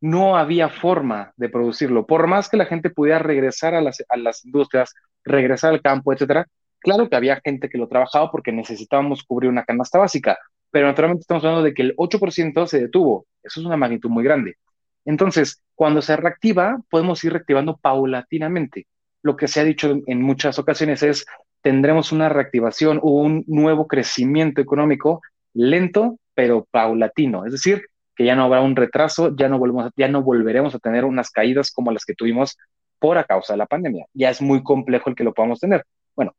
No 0.00 0.36
había 0.36 0.68
forma 0.68 1.32
de 1.36 1.48
producirlo. 1.48 2.06
Por 2.08 2.26
más 2.26 2.48
que 2.48 2.56
la 2.56 2.64
gente 2.64 2.90
pudiera 2.90 3.20
regresar 3.20 3.72
a 3.76 3.80
las, 3.80 4.44
industrias, 4.44 4.92
regresar 5.22 5.72
al 5.72 5.80
campo, 5.80 6.12
etcétera, 6.12 6.44
claro 6.80 7.08
que 7.08 7.14
había 7.14 7.40
gente 7.44 7.68
que 7.68 7.78
lo 7.78 7.86
trabajaba 7.86 8.32
porque 8.32 8.50
necesitábamos 8.50 9.22
cubrir 9.22 9.48
una 9.48 9.62
canasta 9.62 10.00
básica, 10.00 10.36
pero 10.72 10.88
naturalmente 10.88 11.20
estamos 11.20 11.44
hablando 11.44 11.62
de 11.62 11.72
que 11.72 11.82
el 11.82 11.94
8% 11.94 12.66
se 12.66 12.80
detuvo. 12.80 13.28
Eso 13.44 13.60
es 13.60 13.66
una 13.66 13.76
magnitud 13.76 14.10
muy 14.10 14.24
grande. 14.24 14.56
Entonces, 15.04 15.62
cuando 15.76 16.02
se 16.02 16.16
reactiva, 16.16 16.82
podemos 16.90 17.22
ir 17.22 17.32
reactivando 17.32 17.76
paulatinamente. 17.76 18.88
Lo 19.22 19.36
que 19.36 19.46
se 19.46 19.60
ha 19.60 19.64
dicho 19.64 20.00
en 20.04 20.20
muchas 20.20 20.58
ocasiones 20.58 21.04
es, 21.04 21.26
tendremos 21.62 22.10
una 22.10 22.28
reactivación 22.28 22.98
o 23.04 23.10
un 23.22 23.44
nuevo 23.46 23.86
crecimiento 23.86 24.60
económico 24.60 25.20
lento, 25.54 26.18
pero 26.34 26.66
paulatino. 26.72 27.46
Es 27.46 27.52
decir, 27.52 27.84
que 28.16 28.24
ya 28.24 28.34
no 28.34 28.44
habrá 28.44 28.62
un 28.62 28.74
retraso, 28.74 29.36
ya 29.36 29.48
no, 29.48 29.58
volvemos, 29.58 29.92
ya 29.96 30.08
no 30.08 30.22
volveremos 30.22 30.74
a 30.74 30.78
tener 30.78 31.04
unas 31.04 31.30
caídas 31.30 31.70
como 31.70 31.92
las 31.92 32.04
que 32.04 32.14
tuvimos 32.14 32.56
por 32.98 33.18
a 33.18 33.24
causa 33.24 33.52
de 33.52 33.58
la 33.58 33.66
pandemia. 33.66 34.06
Ya 34.14 34.30
es 34.30 34.40
muy 34.40 34.62
complejo 34.62 35.10
el 35.10 35.16
que 35.16 35.24
lo 35.24 35.34
podamos 35.34 35.60
tener. 35.60 35.84
Bueno, 36.14 36.34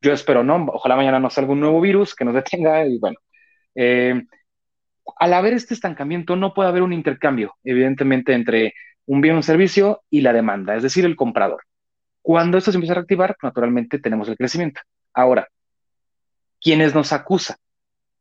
yo 0.00 0.12
espero, 0.12 0.42
¿no? 0.42 0.66
Ojalá 0.72 0.96
mañana 0.96 1.20
no 1.20 1.30
salga 1.30 1.52
un 1.52 1.60
nuevo 1.60 1.80
virus 1.80 2.14
que 2.14 2.24
nos 2.24 2.34
detenga 2.34 2.86
y 2.86 2.98
bueno, 2.98 3.18
eh, 3.74 4.22
al 5.18 5.34
haber 5.34 5.52
este 5.52 5.74
estancamiento, 5.74 6.36
no 6.36 6.54
puede 6.54 6.68
haber 6.70 6.82
un 6.82 6.92
intercambio, 6.92 7.54
evidentemente, 7.62 8.32
entre 8.32 8.74
un 9.06 9.20
bien 9.20 9.34
o 9.34 9.38
un 9.38 9.42
servicio 9.42 10.02
y 10.10 10.22
la 10.22 10.32
demanda, 10.32 10.76
es 10.76 10.82
decir, 10.82 11.04
el 11.04 11.16
comprador. 11.16 11.62
Cuando 12.22 12.56
esto 12.56 12.72
se 12.72 12.78
empieza 12.78 12.94
a 12.94 12.96
reactivar, 12.96 13.36
naturalmente 13.42 13.98
tenemos 13.98 14.28
el 14.28 14.36
crecimiento. 14.36 14.80
Ahora, 15.12 15.48
quienes 16.60 16.94
nos 16.94 17.12
acusan, 17.12 17.58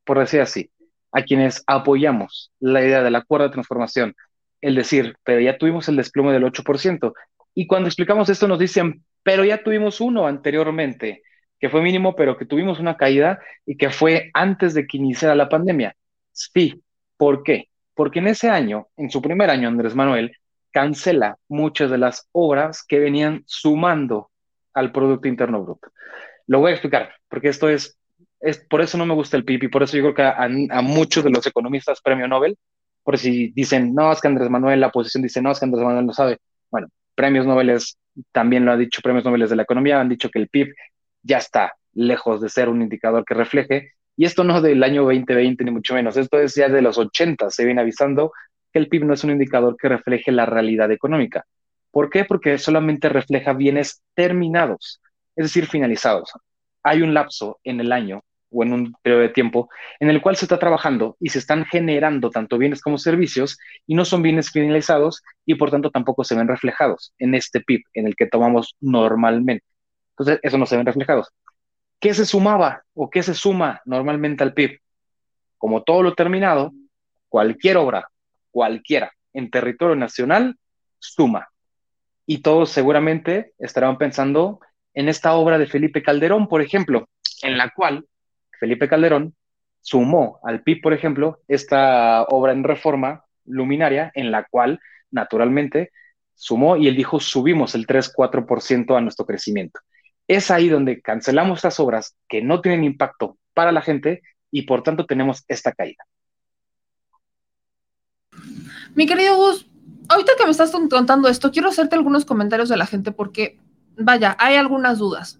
por 0.03 0.19
decir 0.19 0.41
así, 0.41 0.69
a 1.13 1.23
quienes 1.23 1.63
apoyamos 1.67 2.51
la 2.59 2.81
idea 2.81 3.03
del 3.03 3.15
acuerdo 3.15 3.47
de 3.47 3.53
transformación, 3.53 4.15
el 4.61 4.75
decir, 4.75 5.15
pero 5.23 5.39
ya 5.39 5.57
tuvimos 5.57 5.87
el 5.87 5.95
desplome 5.95 6.33
del 6.33 6.43
8%, 6.43 7.13
y 7.53 7.67
cuando 7.67 7.87
explicamos 7.87 8.29
esto 8.29 8.47
nos 8.47 8.59
dicen, 8.59 9.03
pero 9.21 9.45
ya 9.45 9.63
tuvimos 9.63 10.01
uno 10.01 10.27
anteriormente, 10.27 11.21
que 11.59 11.69
fue 11.69 11.81
mínimo, 11.81 12.15
pero 12.15 12.37
que 12.37 12.45
tuvimos 12.45 12.79
una 12.79 12.97
caída 12.97 13.39
y 13.65 13.77
que 13.77 13.89
fue 13.89 14.31
antes 14.33 14.73
de 14.73 14.85
que 14.85 14.97
iniciara 14.97 15.35
la 15.35 15.49
pandemia. 15.49 15.95
Sí, 16.31 16.83
¿por 17.15 17.43
qué? 17.43 17.69
Porque 17.93 18.19
en 18.19 18.27
ese 18.27 18.49
año, 18.49 18.87
en 18.97 19.09
su 19.09 19.21
primer 19.21 19.49
año, 19.49 19.69
Andrés 19.69 19.95
Manuel 19.95 20.35
cancela 20.71 21.37
muchas 21.47 21.91
de 21.91 21.99
las 21.99 22.27
obras 22.31 22.83
que 22.85 22.99
venían 22.99 23.43
sumando 23.45 24.31
al 24.73 24.91
Producto 24.91 25.27
Interno 25.27 25.63
Bruto. 25.63 25.91
Lo 26.47 26.59
voy 26.59 26.71
a 26.71 26.73
explicar, 26.73 27.13
porque 27.29 27.49
esto 27.49 27.69
es, 27.69 27.97
es 28.43 28.57
por 28.57 28.81
eso 28.81 28.97
no 28.97 29.05
me 29.05 29.13
gusta 29.13 29.37
el 29.37 29.45
PIB 29.45 29.63
y 29.63 29.67
por 29.69 29.83
eso 29.83 29.95
yo 29.95 30.03
creo 30.03 30.13
que 30.13 30.23
a, 30.23 30.81
muchos 30.81 31.23
de 31.23 31.29
los 31.29 31.47
economistas 31.47 32.01
premio 32.01 32.27
Nobel, 32.27 32.57
por 33.01 33.17
si 33.17 33.51
dicen, 33.53 33.95
no, 33.95 34.11
es 34.11 34.19
que 34.19 34.27
Andrés 34.27 34.49
Manuel, 34.49 34.81
la 34.81 34.87
oposición 34.87 35.23
dice, 35.23 35.41
no, 35.41 35.51
es 35.51 35.59
que 35.59 35.65
Andrés 35.65 35.83
Manuel 35.83 36.05
no 36.05 36.13
sabe. 36.13 36.39
Bueno, 36.69 36.89
premios 37.15 37.45
Nobel 37.45 37.77
también 38.33 38.65
lo 38.65 38.73
ha 38.73 38.77
dicho, 38.77 39.01
premios 39.01 39.23
Nobel 39.23 39.47
de 39.47 39.55
la 39.55 39.63
economía 39.63 39.99
han 40.01 40.09
dicho 40.09 40.29
que 40.29 40.39
el 40.39 40.49
PIB 40.49 40.73
ya 41.21 41.37
está 41.37 41.73
lejos 41.93 42.41
de 42.41 42.49
ser 42.49 42.67
un 42.67 42.81
indicador 42.81 43.23
que 43.23 43.33
refleje. 43.33 43.93
Y 44.17 44.25
esto 44.25 44.43
no 44.43 44.61
del 44.61 44.83
año 44.83 45.03
2020 45.03 45.63
ni 45.63 45.71
mucho 45.71 45.93
menos, 45.93 46.17
esto 46.17 46.37
es 46.39 46.53
ya 46.53 46.67
de 46.67 46.81
los 46.81 46.97
80, 46.97 47.49
se 47.49 47.65
viene 47.65 47.79
avisando 47.79 48.33
que 48.73 48.79
el 48.79 48.89
PIB 48.89 49.05
no 49.05 49.13
es 49.13 49.23
un 49.23 49.31
indicador 49.31 49.77
que 49.77 49.87
refleje 49.87 50.33
la 50.33 50.45
realidad 50.45 50.91
económica. 50.91 51.45
¿Por 51.91 52.09
qué? 52.09 52.25
Porque 52.25 52.57
solamente 52.57 53.07
refleja 53.07 53.53
bienes 53.53 54.03
terminados, 54.15 55.01
es 55.35 55.45
decir, 55.45 55.65
finalizados. 55.67 56.31
Hay 56.83 57.01
un 57.01 57.13
lapso 57.13 57.59
en 57.63 57.79
el 57.79 57.91
año 57.93 58.21
o 58.53 58.63
en 58.63 58.73
un 58.73 58.95
periodo 59.01 59.21
de 59.21 59.29
tiempo 59.29 59.69
en 59.99 60.09
el 60.09 60.21
cual 60.21 60.35
se 60.35 60.45
está 60.45 60.59
trabajando 60.59 61.17
y 61.19 61.29
se 61.29 61.39
están 61.39 61.65
generando 61.65 62.29
tanto 62.29 62.57
bienes 62.57 62.81
como 62.81 62.97
servicios 62.97 63.57
y 63.87 63.95
no 63.95 64.05
son 64.05 64.21
bienes 64.21 64.51
finalizados 64.51 65.23
y 65.45 65.55
por 65.55 65.71
tanto 65.71 65.89
tampoco 65.91 66.23
se 66.23 66.35
ven 66.35 66.47
reflejados 66.47 67.13
en 67.17 67.35
este 67.35 67.61
PIB 67.61 67.81
en 67.93 68.07
el 68.07 68.15
que 68.15 68.27
tomamos 68.27 68.75
normalmente. 68.79 69.65
Entonces, 70.11 70.39
eso 70.43 70.57
no 70.57 70.65
se 70.65 70.77
ven 70.77 70.85
reflejados. 70.85 71.29
¿Qué 71.99 72.13
se 72.13 72.25
sumaba 72.25 72.83
o 72.93 73.09
qué 73.09 73.23
se 73.23 73.33
suma 73.33 73.81
normalmente 73.85 74.43
al 74.43 74.53
PIB? 74.53 74.79
Como 75.57 75.83
todo 75.83 76.03
lo 76.03 76.13
terminado, 76.13 76.71
cualquier 77.29 77.77
obra, 77.77 78.09
cualquiera, 78.51 79.11
en 79.33 79.49
territorio 79.49 79.95
nacional, 79.95 80.57
suma. 80.99 81.49
Y 82.25 82.39
todos 82.39 82.69
seguramente 82.69 83.53
estarán 83.57 83.97
pensando 83.97 84.59
en 84.93 85.09
esta 85.09 85.33
obra 85.33 85.57
de 85.57 85.65
Felipe 85.65 86.03
Calderón, 86.03 86.47
por 86.47 86.61
ejemplo, 86.61 87.09
en 87.41 87.57
la 87.57 87.71
cual 87.71 88.05
Felipe 88.63 88.87
Calderón 88.87 89.35
sumó 89.81 90.39
al 90.43 90.63
PIB, 90.63 90.81
por 90.81 90.93
ejemplo, 90.93 91.41
esta 91.47 92.23
obra 92.23 92.53
en 92.53 92.63
reforma 92.63 93.25
luminaria, 93.45 94.11
en 94.15 94.31
la 94.31 94.45
cual, 94.49 94.79
naturalmente, 95.11 95.91
sumó 96.33 96.77
y 96.77 96.87
él 96.87 96.95
dijo, 96.95 97.19
subimos 97.19 97.75
el 97.75 97.85
3-4% 97.85 98.97
a 98.97 99.01
nuestro 99.01 99.25
crecimiento 99.25 99.79
es 100.27 100.51
ahí 100.51 100.69
donde 100.69 101.01
cancelamos 101.01 101.59
estas 101.59 101.79
obras 101.79 102.15
que 102.27 102.41
no 102.41 102.61
tienen 102.61 102.83
impacto 102.83 103.37
para 103.53 103.71
la 103.71 103.81
gente 103.81 104.21
y 104.51 104.63
por 104.63 104.83
tanto 104.83 105.05
tenemos 105.05 105.43
esta 105.47 105.71
caída. 105.71 106.05
Mi 108.95 109.05
querido 109.05 109.35
Gus, 109.35 109.67
ahorita 110.09 110.33
que 110.37 110.45
me 110.45 110.51
estás 110.51 110.71
contando 110.71 111.27
esto, 111.27 111.51
quiero 111.51 111.69
hacerte 111.69 111.95
algunos 111.95 112.25
comentarios 112.25 112.69
de 112.69 112.77
la 112.77 112.85
gente 112.85 113.11
porque, 113.11 113.59
vaya, 113.97 114.35
hay 114.39 114.55
algunas 114.55 114.97
dudas. 114.97 115.39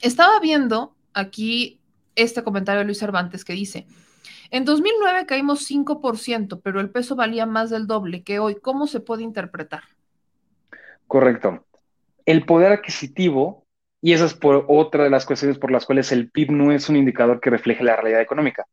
Estaba 0.00 0.38
viendo 0.40 0.94
aquí 1.12 1.77
este 2.18 2.42
comentario 2.42 2.80
de 2.80 2.84
Luis 2.84 2.98
Cervantes 2.98 3.44
que 3.44 3.54
dice, 3.54 3.86
en 4.50 4.64
2009 4.64 5.26
caímos 5.26 5.68
5%, 5.70 6.60
pero 6.62 6.80
el 6.80 6.90
peso 6.90 7.16
valía 7.16 7.46
más 7.46 7.70
del 7.70 7.86
doble 7.86 8.22
que 8.22 8.38
hoy. 8.38 8.56
¿Cómo 8.60 8.86
se 8.86 9.00
puede 9.00 9.22
interpretar? 9.22 9.82
Correcto. 11.06 11.64
El 12.24 12.44
poder 12.44 12.72
adquisitivo 12.72 13.66
y 14.00 14.12
esa 14.12 14.26
es 14.26 14.38
otra 14.42 15.04
de 15.04 15.10
las 15.10 15.26
cuestiones 15.26 15.58
por 15.58 15.70
las 15.70 15.84
cuales 15.84 16.12
el 16.12 16.30
PIB 16.30 16.52
no 16.52 16.72
es 16.72 16.88
un 16.88 16.96
indicador 16.96 17.40
que 17.40 17.50
refleje 17.50 17.82
la 17.82 17.96
realidad 17.96 18.20
económica, 18.20 18.66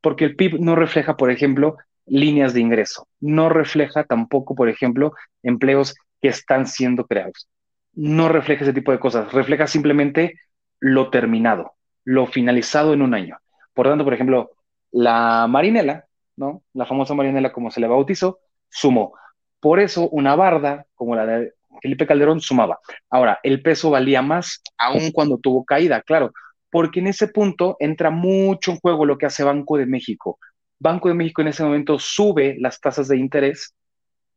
porque 0.00 0.24
el 0.24 0.36
PIB 0.36 0.58
no 0.60 0.74
refleja, 0.74 1.16
por 1.16 1.30
ejemplo, 1.30 1.76
líneas 2.06 2.54
de 2.54 2.60
ingreso, 2.60 3.06
no 3.20 3.50
refleja 3.50 4.04
tampoco, 4.04 4.54
por 4.54 4.68
ejemplo, 4.68 5.12
empleos 5.42 5.94
que 6.20 6.28
están 6.28 6.66
siendo 6.66 7.06
creados. 7.06 7.48
No 7.92 8.28
refleja 8.28 8.64
ese 8.64 8.72
tipo 8.72 8.92
de 8.92 8.98
cosas, 8.98 9.32
refleja 9.32 9.66
simplemente 9.66 10.40
lo 10.78 11.10
terminado, 11.10 11.74
lo 12.04 12.26
finalizado 12.26 12.92
en 12.92 13.02
un 13.02 13.14
año. 13.14 13.38
Por 13.74 13.88
tanto, 13.88 14.04
por 14.04 14.14
ejemplo, 14.14 14.52
la 14.90 15.46
marinela, 15.48 16.06
¿no? 16.36 16.62
La 16.74 16.86
famosa 16.86 17.14
marinela 17.14 17.52
como 17.52 17.70
se 17.70 17.80
le 17.80 17.88
bautizó, 17.88 18.40
sumó. 18.68 19.14
Por 19.60 19.80
eso 19.80 20.08
una 20.08 20.34
barda 20.36 20.86
como 20.94 21.14
la 21.14 21.26
de 21.26 21.54
Felipe 21.82 22.06
Calderón 22.06 22.40
sumaba. 22.40 22.78
Ahora, 23.08 23.38
el 23.42 23.62
peso 23.62 23.90
valía 23.90 24.22
más 24.22 24.62
aún 24.78 25.12
cuando 25.12 25.38
tuvo 25.38 25.64
caída, 25.64 26.02
claro, 26.02 26.32
porque 26.70 27.00
en 27.00 27.08
ese 27.08 27.28
punto 27.28 27.76
entra 27.80 28.10
mucho 28.10 28.72
en 28.72 28.78
juego 28.78 29.04
lo 29.04 29.18
que 29.18 29.26
hace 29.26 29.44
Banco 29.44 29.76
de 29.76 29.86
México. 29.86 30.38
Banco 30.78 31.08
de 31.08 31.14
México 31.14 31.42
en 31.42 31.48
ese 31.48 31.64
momento 31.64 31.98
sube 31.98 32.56
las 32.58 32.80
tasas 32.80 33.08
de 33.08 33.18
interés, 33.18 33.74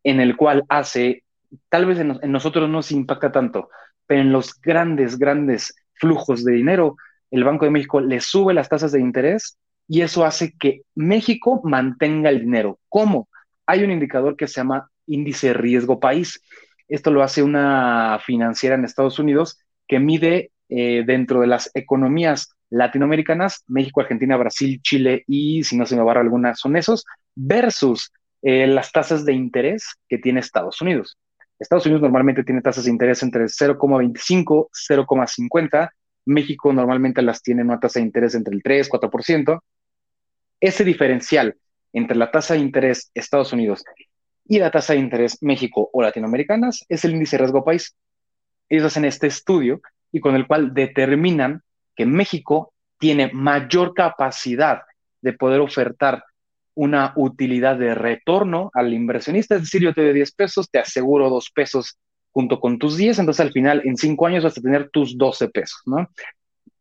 en 0.04 0.20
el 0.20 0.36
cual 0.36 0.66
hace, 0.68 1.24
tal 1.70 1.86
vez 1.86 2.00
en, 2.00 2.20
nosotros 2.32 2.70
no 2.70 2.82
se 2.82 2.96
impacta 2.96 3.32
tanto, 3.32 3.70
pero 4.06 4.22
en 4.22 4.32
los 4.32 4.60
grandes, 4.60 5.18
grandes 5.18 5.76
flujos 5.94 6.44
de 6.44 6.54
dinero, 6.54 6.98
el 7.34 7.44
Banco 7.44 7.66
de 7.66 7.72
México 7.72 8.00
le 8.00 8.22
sube 8.22 8.54
las 8.54 8.70
tasas 8.70 8.92
de 8.92 9.00
interés 9.00 9.58
y 9.88 10.02
eso 10.02 10.24
hace 10.24 10.54
que 10.56 10.84
México 10.94 11.62
mantenga 11.64 12.30
el 12.30 12.42
dinero. 12.42 12.80
¿Cómo? 12.90 13.28
Hay 13.66 13.84
un 13.84 13.90
indicador 13.90 14.38
que 14.38 14.48
se 14.48 14.62
llama 14.62 14.92
índice 15.08 15.52
riesgo 15.52 16.00
país. 16.00 16.40
Esto 16.88 17.10
lo 17.10 17.24
hace 17.24 17.42
una 17.42 18.20
financiera 18.24 18.76
en 18.76 18.86
Estados 18.86 19.18
Unidos 19.18 19.58
que 19.88 20.00
mide 20.00 20.52
eh, 20.70 21.04
dentro 21.08 21.42
de 21.42 21.48
las 21.48 21.72
economías 21.74 22.52
latinoamericanas, 22.70 23.64
México, 23.66 24.02
Argentina, 24.02 24.38
Brasil, 24.38 24.80
Chile 24.84 25.24
y, 25.26 25.64
si 25.64 25.76
no 25.76 25.88
se 25.88 25.96
me 25.96 26.04
barra 26.04 26.22
alguna, 26.22 26.54
son 26.54 26.76
esos, 26.76 27.04
versus 27.34 28.12
eh, 28.44 28.68
las 28.68 28.92
tasas 28.92 29.26
de 29.26 29.34
interés 29.34 29.96
que 30.08 30.20
tiene 30.20 30.40
Estados 30.40 30.80
Unidos. 30.82 31.18
Estados 31.58 31.88
Unidos 31.88 32.04
normalmente 32.04 32.44
tiene 32.44 32.62
tasas 32.62 32.86
de 32.86 32.92
interés 32.92 33.24
entre 33.24 33.46
0,25, 33.46 34.68
0,50. 34.72 35.90
México 36.26 36.72
normalmente 36.74 37.22
las 37.22 37.42
tiene 37.42 37.62
en 37.62 37.68
una 37.68 37.80
tasa 37.80 38.00
de 38.00 38.06
interés 38.06 38.36
entre 38.36 38.54
el 38.54 38.64
3, 38.64 38.90
4%. 38.90 39.62
Ese 40.60 40.84
diferencial 40.84 41.56
entre 41.92 42.18
la 42.18 42.32
tasa 42.32 42.54
de 42.54 42.62
interés 42.62 43.12
Estados 43.14 43.54
Unidos 43.54 43.84
y 44.46 44.60
la 44.60 44.72
tasa 44.72 44.94
de 44.94 45.00
interés 45.00 45.38
México 45.42 45.90
o 45.92 46.02
latinoamericanas 46.02 46.86
es 46.90 47.06
el 47.06 47.14
índice 47.14 47.38
de 47.38 47.44
riesgo 47.44 47.64
país. 47.64 47.96
Ellos 48.70 48.86
hacen 48.86 49.06
este 49.06 49.28
estudio 49.28 49.82
y 50.12 50.20
con 50.20 50.36
el 50.36 50.48
cual 50.48 50.74
determinan 50.74 51.62
que 51.96 52.06
México 52.06 52.74
tiene 52.98 53.32
mayor 53.34 53.94
capacidad 53.94 54.82
de 55.22 55.34
poder 55.34 55.60
ofertar 55.60 56.24
una 56.76 57.14
utilidad 57.16 57.78
de 57.78 57.94
retorno 57.94 58.72
al 58.74 58.94
inversionista, 58.94 59.56
es 59.56 59.62
decir, 59.62 59.82
yo 59.82 59.94
te 59.94 60.04
doy 60.04 60.14
10 60.14 60.32
pesos, 60.34 60.70
te 60.70 60.80
aseguro 60.80 61.30
2 61.30 61.52
pesos 61.54 62.00
junto 62.34 62.60
con 62.60 62.80
tus 62.80 62.98
10, 62.98 63.20
entonces 63.20 63.46
al 63.46 63.54
final 63.54 63.82
en 63.86 63.96
5 63.96 64.28
años 64.28 64.44
vas 64.44 64.58
a 64.58 64.62
tener 64.62 64.90
tus 64.90 65.18
12 65.18 65.50
pesos, 65.50 65.82
¿no? 65.86 66.10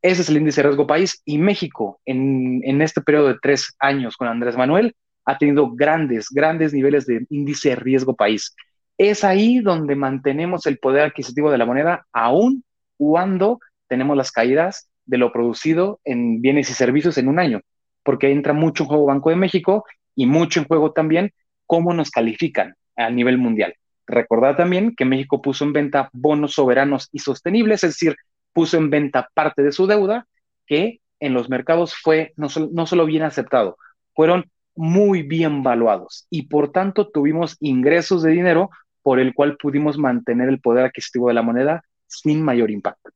Ese 0.00 0.22
es 0.22 0.28
el 0.28 0.38
índice 0.38 0.62
de 0.62 0.68
riesgo 0.68 0.86
país 0.86 1.22
y 1.24 1.38
México 1.38 2.00
en, 2.04 2.60
en 2.64 2.82
este 2.82 3.02
periodo 3.02 3.28
de 3.28 3.38
3 3.40 3.76
años 3.78 4.16
con 4.16 4.26
Andrés 4.26 4.56
Manuel 4.56 4.96
ha 5.24 5.38
tenido 5.38 5.70
grandes, 5.70 6.28
grandes 6.30 6.72
niveles 6.72 7.06
de 7.06 7.26
índice 7.30 7.70
de 7.70 7.76
riesgo 7.76 8.16
país. 8.16 8.56
Es 8.98 9.24
ahí 9.24 9.60
donde 9.60 9.94
mantenemos 9.94 10.66
el 10.66 10.78
poder 10.78 11.04
adquisitivo 11.04 11.50
de 11.50 11.58
la 11.58 11.66
moneda, 11.66 12.06
aún 12.12 12.64
cuando 12.96 13.60
tenemos 13.88 14.16
las 14.16 14.32
caídas 14.32 14.88
de 15.06 15.18
lo 15.18 15.32
producido 15.32 16.00
en 16.04 16.40
bienes 16.40 16.70
y 16.70 16.74
servicios 16.74 17.18
en 17.18 17.28
un 17.28 17.38
año, 17.38 17.60
porque 18.02 18.30
entra 18.30 18.52
mucho 18.52 18.84
en 18.84 18.88
juego 18.88 19.06
Banco 19.06 19.30
de 19.30 19.36
México 19.36 19.84
y 20.14 20.26
mucho 20.26 20.60
en 20.60 20.66
juego 20.66 20.92
también 20.92 21.32
cómo 21.66 21.94
nos 21.94 22.10
califican 22.10 22.74
a 22.96 23.10
nivel 23.10 23.38
mundial. 23.38 23.74
Recordad 24.12 24.56
también 24.56 24.94
que 24.94 25.06
México 25.06 25.40
puso 25.40 25.64
en 25.64 25.72
venta 25.72 26.10
bonos 26.12 26.52
soberanos 26.52 27.08
y 27.12 27.20
sostenibles, 27.20 27.82
es 27.82 27.92
decir, 27.92 28.14
puso 28.52 28.76
en 28.76 28.90
venta 28.90 29.30
parte 29.32 29.62
de 29.62 29.72
su 29.72 29.86
deuda 29.86 30.26
que 30.66 31.00
en 31.18 31.32
los 31.32 31.48
mercados 31.48 31.94
fue 31.94 32.34
no, 32.36 32.48
no 32.72 32.86
solo 32.86 33.06
bien 33.06 33.22
aceptado, 33.22 33.78
fueron 34.14 34.50
muy 34.74 35.22
bien 35.22 35.62
valuados 35.62 36.26
y 36.28 36.42
por 36.42 36.72
tanto 36.72 37.08
tuvimos 37.08 37.56
ingresos 37.60 38.22
de 38.22 38.32
dinero 38.32 38.68
por 39.02 39.18
el 39.18 39.32
cual 39.32 39.56
pudimos 39.56 39.96
mantener 39.96 40.50
el 40.50 40.60
poder 40.60 40.84
adquisitivo 40.84 41.28
de 41.28 41.34
la 41.34 41.42
moneda 41.42 41.82
sin 42.06 42.42
mayor 42.42 42.70
impacto. 42.70 43.12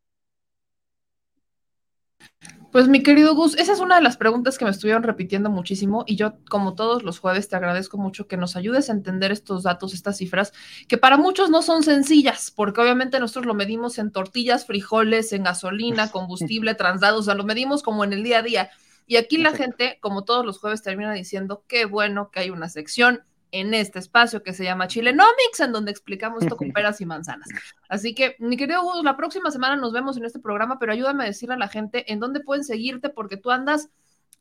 Pues 2.72 2.88
mi 2.88 3.02
querido 3.02 3.34
Gus, 3.34 3.56
esa 3.56 3.72
es 3.72 3.80
una 3.80 3.96
de 3.96 4.02
las 4.02 4.16
preguntas 4.16 4.58
que 4.58 4.64
me 4.64 4.70
estuvieron 4.70 5.02
repitiendo 5.02 5.50
muchísimo 5.50 6.04
y 6.06 6.16
yo, 6.16 6.34
como 6.50 6.74
todos 6.74 7.04
los 7.04 7.20
jueves, 7.20 7.48
te 7.48 7.56
agradezco 7.56 7.96
mucho 7.96 8.26
que 8.26 8.36
nos 8.36 8.56
ayudes 8.56 8.90
a 8.90 8.92
entender 8.92 9.32
estos 9.32 9.62
datos, 9.62 9.94
estas 9.94 10.18
cifras, 10.18 10.52
que 10.88 10.98
para 10.98 11.16
muchos 11.16 11.48
no 11.48 11.62
son 11.62 11.82
sencillas, 11.84 12.52
porque 12.54 12.80
obviamente 12.80 13.18
nosotros 13.20 13.46
lo 13.46 13.54
medimos 13.54 13.98
en 13.98 14.10
tortillas, 14.10 14.66
frijoles, 14.66 15.32
en 15.32 15.44
gasolina, 15.44 16.10
combustible, 16.10 16.74
traslados, 16.74 17.20
o 17.20 17.22
sea, 17.24 17.34
lo 17.34 17.44
medimos 17.44 17.82
como 17.82 18.04
en 18.04 18.12
el 18.12 18.22
día 18.22 18.40
a 18.40 18.42
día. 18.42 18.70
Y 19.06 19.16
aquí 19.16 19.38
la 19.38 19.52
gente, 19.52 19.98
como 20.00 20.24
todos 20.24 20.44
los 20.44 20.58
jueves, 20.58 20.82
termina 20.82 21.12
diciendo, 21.12 21.64
qué 21.68 21.84
bueno 21.86 22.30
que 22.30 22.40
hay 22.40 22.50
una 22.50 22.68
sección 22.68 23.22
en 23.60 23.74
este 23.74 23.98
espacio 23.98 24.42
que 24.42 24.52
se 24.52 24.64
llama 24.64 24.86
Chilenomics, 24.86 25.60
en 25.60 25.72
donde 25.72 25.90
explicamos 25.90 26.42
esto 26.42 26.56
con 26.56 26.72
peras 26.72 27.00
y 27.00 27.06
manzanas. 27.06 27.48
Así 27.88 28.14
que, 28.14 28.36
mi 28.38 28.56
querido 28.56 28.82
Gus, 28.82 29.02
la 29.02 29.16
próxima 29.16 29.50
semana 29.50 29.76
nos 29.76 29.92
vemos 29.92 30.16
en 30.16 30.24
este 30.24 30.38
programa, 30.38 30.78
pero 30.78 30.92
ayúdame 30.92 31.24
a 31.24 31.26
decirle 31.26 31.54
a 31.54 31.58
la 31.58 31.68
gente 31.68 32.12
en 32.12 32.20
dónde 32.20 32.40
pueden 32.40 32.64
seguirte, 32.64 33.08
porque 33.08 33.36
tú 33.36 33.50
andas 33.50 33.88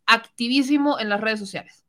activísimo 0.05 0.99
en 0.99 1.09
las 1.09 1.21
redes 1.21 1.39
sociales. 1.39 1.83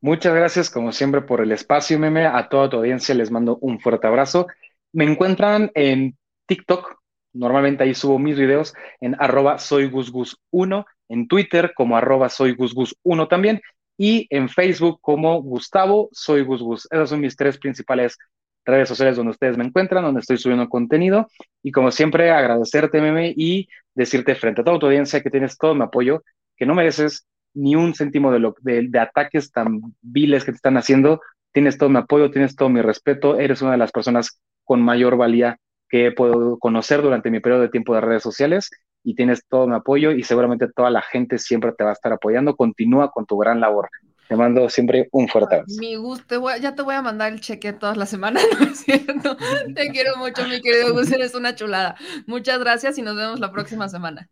Muchas 0.00 0.34
gracias, 0.34 0.70
como 0.70 0.92
siempre, 0.92 1.22
por 1.22 1.40
el 1.40 1.50
espacio, 1.50 1.98
Meme. 1.98 2.26
A 2.26 2.48
toda 2.48 2.70
tu 2.70 2.76
audiencia 2.76 3.14
les 3.14 3.30
mando 3.30 3.58
un 3.60 3.80
fuerte 3.80 4.06
abrazo. 4.06 4.46
Me 4.92 5.04
encuentran 5.04 5.72
en 5.74 6.16
TikTok. 6.46 6.98
Normalmente 7.32 7.84
ahí 7.84 7.94
subo 7.94 8.18
mis 8.18 8.38
videos 8.38 8.74
en 9.00 9.16
arroba 9.18 9.56
soygusgus1, 9.56 10.86
en 11.08 11.28
Twitter 11.28 11.72
como 11.74 11.96
arroba 11.96 12.28
soygusgus1 12.28 13.28
también 13.28 13.60
y 13.98 14.28
en 14.30 14.48
Facebook 14.48 15.00
como 15.02 15.42
Gustavo 15.42 16.08
Soy 16.12 16.42
Gus. 16.42 16.88
Esas 16.90 17.10
son 17.10 17.20
mis 17.20 17.36
tres 17.36 17.58
principales 17.58 18.16
redes 18.64 18.88
sociales 18.88 19.16
donde 19.16 19.32
ustedes 19.32 19.58
me 19.58 19.64
encuentran, 19.64 20.04
donde 20.04 20.20
estoy 20.20 20.38
subiendo 20.38 20.68
contenido. 20.68 21.26
Y 21.62 21.72
como 21.72 21.90
siempre, 21.90 22.30
agradecerte, 22.30 23.00
Meme, 23.00 23.34
y 23.36 23.68
decirte 23.94 24.36
frente 24.36 24.60
a 24.60 24.64
toda 24.64 24.78
tu 24.78 24.86
audiencia 24.86 25.20
que 25.20 25.30
tienes 25.30 25.58
todo 25.58 25.74
mi 25.74 25.82
apoyo, 25.82 26.22
que 26.56 26.64
no 26.64 26.74
mereces 26.74 27.26
ni 27.54 27.74
un 27.74 27.94
céntimo 27.94 28.30
de, 28.30 28.38
lo, 28.38 28.54
de, 28.60 28.98
ataques 29.00 29.50
tan 29.50 29.80
viles 30.00 30.44
que 30.44 30.52
te 30.52 30.56
están 30.56 30.76
haciendo. 30.76 31.20
Tienes 31.52 31.76
todo 31.76 31.88
mi 31.88 31.98
apoyo, 31.98 32.30
tienes 32.30 32.54
todo 32.54 32.68
mi 32.68 32.82
respeto. 32.82 33.38
Eres 33.38 33.62
una 33.62 33.72
de 33.72 33.78
las 33.78 33.90
personas 33.90 34.40
con 34.64 34.80
mayor 34.80 35.16
valía 35.16 35.58
que 35.88 36.06
he 36.06 36.12
podido 36.12 36.58
conocer 36.58 37.02
durante 37.02 37.30
mi 37.30 37.40
periodo 37.40 37.62
de 37.62 37.70
tiempo 37.70 37.94
de 37.94 38.02
redes 38.02 38.22
sociales 38.22 38.70
y 39.02 39.14
tienes 39.14 39.44
todo 39.48 39.66
mi 39.66 39.74
apoyo 39.74 40.12
y 40.12 40.22
seguramente 40.22 40.68
toda 40.68 40.90
la 40.90 41.02
gente 41.02 41.38
siempre 41.38 41.72
te 41.72 41.84
va 41.84 41.90
a 41.90 41.92
estar 41.94 42.12
apoyando. 42.12 42.56
Continúa 42.56 43.10
con 43.10 43.26
tu 43.26 43.38
gran 43.38 43.60
labor. 43.60 43.88
Te 44.28 44.36
mando 44.36 44.68
siempre 44.68 45.08
un 45.12 45.26
fuerte 45.26 45.54
abrazo. 45.54 45.76
Mi 45.78 45.96
gusto, 45.96 46.56
ya 46.60 46.74
te 46.74 46.82
voy 46.82 46.94
a 46.94 47.00
mandar 47.00 47.32
el 47.32 47.40
cheque 47.40 47.72
todas 47.72 47.96
las 47.96 48.10
semanas, 48.10 48.44
¿no 48.60 48.66
es 48.66 48.80
cierto? 48.80 49.36
Te 49.74 49.90
quiero 49.90 50.16
mucho, 50.18 50.46
mi 50.46 50.60
querido 50.60 50.92
Gus, 50.92 51.10
eres 51.10 51.34
una 51.34 51.54
chulada. 51.54 51.96
Muchas 52.26 52.58
gracias 52.58 52.98
y 52.98 53.02
nos 53.02 53.16
vemos 53.16 53.40
la 53.40 53.50
próxima 53.50 53.88
semana. 53.88 54.28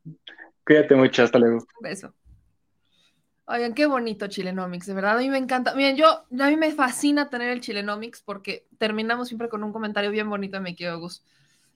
Cuídate 0.67 0.95
mucho, 0.97 1.23
hasta 1.23 1.39
luego. 1.39 1.57
Un 1.57 1.83
beso. 1.83 2.13
Oigan, 3.49 3.75
qué 3.75 3.87
bonito 3.87 4.27
Chilenomics, 4.27 4.87
de 4.87 4.95
verdad, 4.95 5.17
a 5.17 5.21
mí 5.21 5.31
me 5.31 5.39
encanta. 5.39 5.75
Miren, 5.75 5.97
yo, 5.97 6.07
a 6.09 6.51
mí 6.51 6.57
me 6.57 6.73
fascina 6.73 7.31
tener 7.31 7.51
el 7.51 7.61
Chilenomics 7.61 8.21
porque 8.21 8.67
terminamos 8.77 9.29
siempre 9.29 9.49
con 9.49 9.63
un 9.63 9.73
comentario 9.73 10.11
bien 10.11 10.29
bonito 10.29 10.57
de 10.57 10.63
mi 10.63 10.75
querido 10.75 10.99
Gus. 10.99 11.23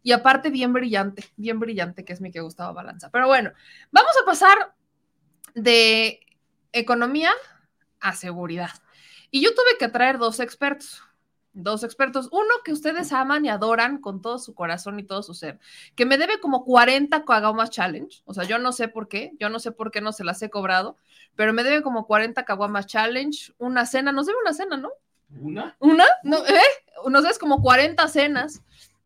Y 0.03 0.13
aparte, 0.13 0.51
bien 0.51 0.73
brillante, 0.73 1.25
bien 1.37 1.61
brillante, 1.61 2.05
que 2.05 2.13
es 2.13 2.21
mi 2.21 2.31
que 2.31 2.41
gustaba 2.41 2.73
Balanza. 2.73 3.11
Pero 3.11 3.27
bueno, 3.27 3.53
vamos 3.91 4.13
a 4.21 4.25
pasar 4.25 4.75
de 5.55 6.21
economía 6.73 7.33
a 8.01 8.15
seguridad. 8.15 8.71
Y 9.31 9.43
yo 9.43 9.55
tuve 9.55 9.79
que 9.79 9.89
traer 9.89 10.19
dos 10.19 10.41
expertos, 10.41 11.03
dos 11.53 11.85
expertos, 11.85 12.29
uno 12.33 12.49
que 12.65 12.73
ustedes 12.73 13.13
aman 13.13 13.45
y 13.45 13.49
adoran 13.49 13.99
con 14.01 14.23
todo 14.23 14.39
su 14.39 14.55
corazón 14.55 14.99
y 14.99 15.05
todo 15.05 15.23
su 15.23 15.35
ser, 15.35 15.59
que 15.95 16.07
me 16.07 16.19
debe 16.19 16.41
como 16.41 16.65
40 16.65 17.25
Caguamas 17.25 17.71
Challenge, 17.71 18.23
o 18.25 18.35
sea, 18.35 18.45
yo 18.45 18.59
no 18.59 18.73
sé 18.73 18.89
por 18.89 19.09
qué, 19.09 19.33
yo 19.39 19.49
no 19.49 19.59
sé 19.59 19.73
por 19.73 19.91
qué 19.91 20.01
no 20.01 20.13
se 20.13 20.25
las 20.25 20.43
he 20.43 20.51
cobrado, 20.51 20.97
pero 21.37 21.53
me 21.53 21.63
debe 21.63 21.83
como 21.83 22.07
40 22.07 22.45
Caguamas 22.45 22.87
Challenge, 22.87 23.53
una 23.59 23.87
cena, 23.87 24.13
nos 24.13 24.27
debe 24.27 24.39
una 24.41 24.55
cena, 24.55 24.77
¿no? 24.77 24.91
¿Una? 25.41 25.77
¿Una? 25.79 26.07
No, 26.25 26.45
¿eh? 26.45 26.61
Nos 27.09 27.23
debes 27.23 27.39
como 27.39 27.63
40 27.63 28.07
cenas 28.09 28.63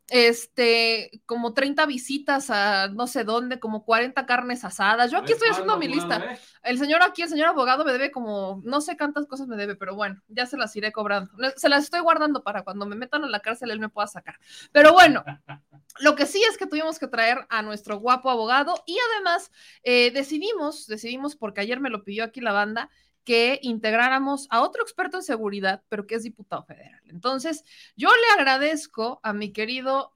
este, 0.09 1.21
como 1.25 1.53
30 1.53 1.85
visitas 1.85 2.49
a 2.49 2.89
no 2.89 3.07
sé 3.07 3.23
dónde, 3.23 3.59
como 3.59 3.83
40 3.85 4.25
carnes 4.25 4.63
asadas. 4.63 5.11
Yo 5.11 5.17
aquí 5.17 5.33
estoy 5.33 5.49
haciendo 5.49 5.77
mi 5.77 5.87
lista. 5.87 6.37
El 6.63 6.77
señor 6.77 7.01
aquí, 7.01 7.23
el 7.23 7.29
señor 7.29 7.47
abogado 7.47 7.83
me 7.85 7.91
debe 7.91 8.11
como, 8.11 8.61
no 8.63 8.81
sé 8.81 8.97
cuántas 8.97 9.25
cosas 9.25 9.47
me 9.47 9.55
debe, 9.55 9.75
pero 9.75 9.95
bueno, 9.95 10.21
ya 10.27 10.45
se 10.45 10.57
las 10.57 10.75
iré 10.75 10.91
cobrando. 10.91 11.31
Se 11.55 11.69
las 11.69 11.85
estoy 11.85 12.01
guardando 12.01 12.43
para 12.43 12.63
cuando 12.63 12.85
me 12.85 12.95
metan 12.95 13.23
a 13.23 13.29
la 13.29 13.39
cárcel 13.39 13.71
él 13.71 13.79
me 13.79 13.89
pueda 13.89 14.07
sacar. 14.07 14.39
Pero 14.71 14.93
bueno, 14.93 15.23
lo 15.99 16.15
que 16.15 16.25
sí 16.25 16.43
es 16.49 16.57
que 16.57 16.67
tuvimos 16.67 16.99
que 16.99 17.07
traer 17.07 17.45
a 17.49 17.61
nuestro 17.61 17.97
guapo 17.97 18.29
abogado 18.29 18.83
y 18.85 18.97
además 19.13 19.51
eh, 19.83 20.11
decidimos, 20.11 20.87
decidimos 20.87 21.35
porque 21.35 21.61
ayer 21.61 21.79
me 21.79 21.89
lo 21.89 22.03
pidió 22.03 22.23
aquí 22.23 22.41
la 22.41 22.51
banda, 22.51 22.89
que 23.25 23.59
integráramos 23.63 24.47
a 24.51 24.61
otro 24.61 24.83
experto 24.83 25.17
en 25.17 25.23
seguridad, 25.23 25.83
pero 25.89 26.07
que 26.07 26.15
es 26.15 26.23
diputado 26.23 26.63
federal. 26.63 27.01
Entonces, 27.09 27.65
yo 27.97 28.09
le 28.09 28.39
agradezco 28.39 29.19
a 29.23 29.33
mi 29.33 29.51
querido 29.51 30.15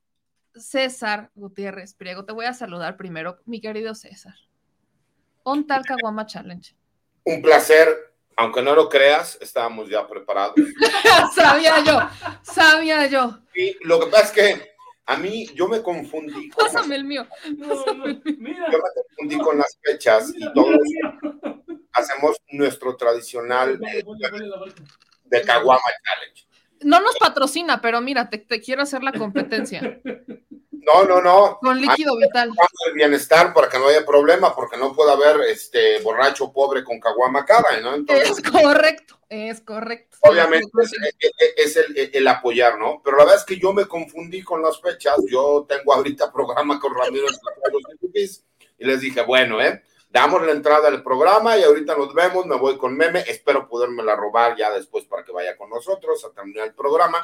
César 0.56 1.32
Gutiérrez 1.36 1.96
Priego. 1.96 2.26
Te 2.26 2.34
voy 2.34 2.46
a 2.46 2.54
saludar 2.54 2.96
primero, 2.96 3.40
mi 3.46 3.60
querido 3.60 3.96
César. 3.96 4.36
On 5.44 5.66
tal 5.66 5.84
Caguama 5.84 6.26
Challenge. 6.26 6.76
Un 7.24 7.42
placer, 7.42 8.14
aunque 8.38 8.62
no 8.62 8.76
lo 8.76 8.88
creas, 8.88 9.38
estábamos 9.42 9.90
ya 9.90 10.08
preparados. 10.08 10.56
sabía 11.36 11.84
yo, 11.84 12.00
sabía 12.44 13.08
yo. 13.08 13.40
Y 13.56 13.76
lo 13.86 14.00
que 14.00 14.08
pasa 14.08 14.24
es 14.26 14.32
que 14.32 14.70
a 15.06 15.18
mí 15.18 15.48
yo 15.56 15.68
me 15.68 15.82
confundí. 15.82 16.50
Con 16.50 16.66
Pásame 16.68 16.96
el 16.96 17.04
mío. 17.04 17.26
Yo 17.44 17.56
me 17.56 18.22
confundí 18.22 19.38
con 19.40 19.58
las 19.58 19.80
fechas 19.84 20.32
y 20.36 20.54
todo 20.54 20.72
hacemos 21.94 22.38
nuestro 22.52 22.96
tradicional 22.96 23.80
de 23.80 25.42
Caguama 25.42 25.82
Challenge. 26.04 26.48
No 26.82 27.02
nos 27.02 27.18
patrocina, 27.18 27.82
pero 27.82 28.00
mira, 28.02 28.30
te, 28.30 28.46
quiero 28.62 28.84
hacer 28.84 29.04
la 29.04 29.12
competencia. 29.12 30.00
No, 30.72 31.04
no, 31.04 31.22
no. 31.22 31.60
Con 31.62 31.80
líquido 31.80 32.16
vital. 32.18 32.52
El 32.88 32.94
bienestar 32.94 33.54
para 33.54 33.68
que 33.70 33.78
no 33.78 33.88
haya 33.88 34.06
problema, 34.06 34.56
porque 34.56 34.78
no 34.78 34.96
puede 34.96 35.12
haber 35.12 35.42
este 35.50 36.02
borracho 36.02 36.52
pobre 36.52 36.84
con 36.84 37.00
caguama 37.00 37.46
cara, 37.46 37.80
¿no? 37.82 37.96
es 38.08 38.42
correcto, 38.42 39.20
es 39.28 39.62
correcto. 39.62 40.18
Obviamente 40.22 40.70
es, 41.58 41.78
el, 41.78 42.10
el, 42.14 42.28
apoyar, 42.28 42.80
¿no? 42.80 43.02
Pero 43.04 43.18
la 43.18 43.26
verdad 43.26 43.40
es 43.40 43.46
que 43.46 43.60
yo 43.60 43.74
me 43.74 43.86
confundí 43.86 44.42
con 44.42 44.62
las 44.62 44.82
fechas. 44.82 45.18
Yo 45.30 45.66
tengo 45.68 45.94
ahorita 45.94 46.32
programa 46.34 46.80
con 46.80 46.96
Ramiro 46.96 47.28
y 48.80 48.86
les 48.86 49.02
dije, 49.02 49.22
bueno, 49.22 49.62
¿eh? 49.62 49.84
Damos 50.12 50.42
la 50.44 50.54
entrada 50.54 50.88
al 50.88 51.04
programa 51.04 51.56
y 51.56 51.64
ahorita 51.64 51.96
nos 51.96 52.14
vemos, 52.16 52.48
me 52.48 52.56
voy 52.56 52.80
con 52.80 52.98
meme, 52.98 53.20
espero 53.28 53.68
podérmela 53.68 54.16
robar 54.16 54.58
ya 54.58 54.72
después 54.72 55.06
para 55.06 55.24
que 55.24 55.32
vaya 55.32 55.56
con 55.56 55.70
nosotros 55.70 56.26
a 56.26 56.32
terminar 56.32 56.66
el 56.66 56.74
programa, 56.74 57.22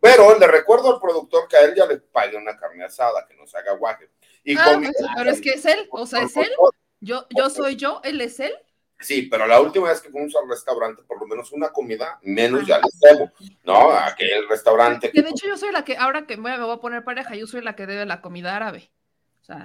pero 0.00 0.36
le 0.36 0.46
recuerdo 0.48 0.92
al 0.92 1.00
productor 1.00 1.46
que 1.46 1.56
a 1.56 1.60
él 1.60 1.74
ya 1.76 1.86
le 1.86 1.98
pague 1.98 2.36
una 2.36 2.56
carne 2.56 2.84
asada, 2.84 3.24
que 3.28 3.34
nos 3.36 3.54
haga 3.54 3.74
guaje. 3.74 4.10
Y 4.42 4.58
ah, 4.58 4.76
pues, 4.76 4.90
pero 5.16 5.30
es 5.30 5.40
que 5.40 5.50
es 5.50 5.64
él, 5.64 5.86
o 5.92 6.06
sea, 6.06 6.22
es 6.22 6.36
él, 6.36 6.50
yo, 6.98 7.24
yo 7.30 7.50
soy 7.50 7.76
yo, 7.76 8.00
él 8.02 8.20
es 8.20 8.40
él. 8.40 8.52
Sí, 8.98 9.22
pero 9.22 9.46
la 9.46 9.60
última 9.60 9.88
vez 9.88 10.00
que 10.00 10.10
fuimos 10.10 10.34
al 10.34 10.48
restaurante, 10.48 11.02
por 11.02 11.20
lo 11.20 11.26
menos 11.26 11.52
una 11.52 11.68
comida, 11.68 12.18
menos 12.22 12.66
ya 12.66 12.78
les 12.78 12.98
debo, 13.00 13.30
¿no? 13.62 13.92
Aquel 13.92 14.48
restaurante. 14.48 15.10
Que 15.10 15.22
de 15.22 15.30
hecho 15.30 15.46
yo 15.46 15.56
soy 15.56 15.72
la 15.72 15.84
que, 15.84 15.96
ahora 15.96 16.26
que 16.26 16.36
me 16.36 16.58
voy 16.58 16.74
a 16.74 16.80
poner 16.80 17.04
pareja, 17.04 17.36
yo 17.36 17.46
soy 17.46 17.60
la 17.60 17.76
que 17.76 17.86
debe 17.86 18.06
la 18.06 18.20
comida 18.20 18.56
árabe. 18.56 18.90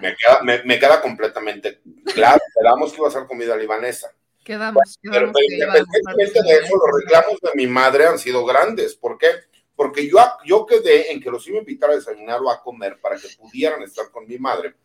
Me, 0.02 0.16
queda, 0.16 0.64
me, 0.66 0.80
queda 0.80 1.02
completamente 1.02 1.82
claro, 2.14 2.40
quedamos 2.60 2.92
que 2.92 2.98
iba 2.98 3.08
a 3.08 3.12
ser 3.12 3.26
comida 3.26 3.56
libanesa. 3.56 4.12
Quedamos. 4.44 4.98
pero, 5.02 5.28
independientemente 5.28 6.42
de 6.42 6.54
eso, 6.64 6.76
los 6.76 7.02
reclamos 7.02 7.40
de 7.42 7.52
mi 7.56 7.68
madre 7.68 8.08
han 8.08 8.18
sido 8.18 8.46
grandes. 8.46 8.96
¿Por 8.96 9.18
qué? 9.18 9.28
Porque 9.76 10.10
yo, 10.10 10.20
yo 10.46 10.66
quedé 10.66 11.12
en 11.12 11.22
que 11.22 11.30
los 11.30 11.48
iba 11.48 11.58
a 11.58 11.62
invitar 11.62 11.92
a 11.92 11.96
desayunar 11.96 12.42
o 12.42 12.50
a 12.50 12.62
comer 12.62 13.00
para 13.00 13.16
que 13.16 13.30
pudieran 13.38 13.82
estar 13.84 14.10
con 14.12 14.28
mi 14.28 14.38
madre 14.38 14.76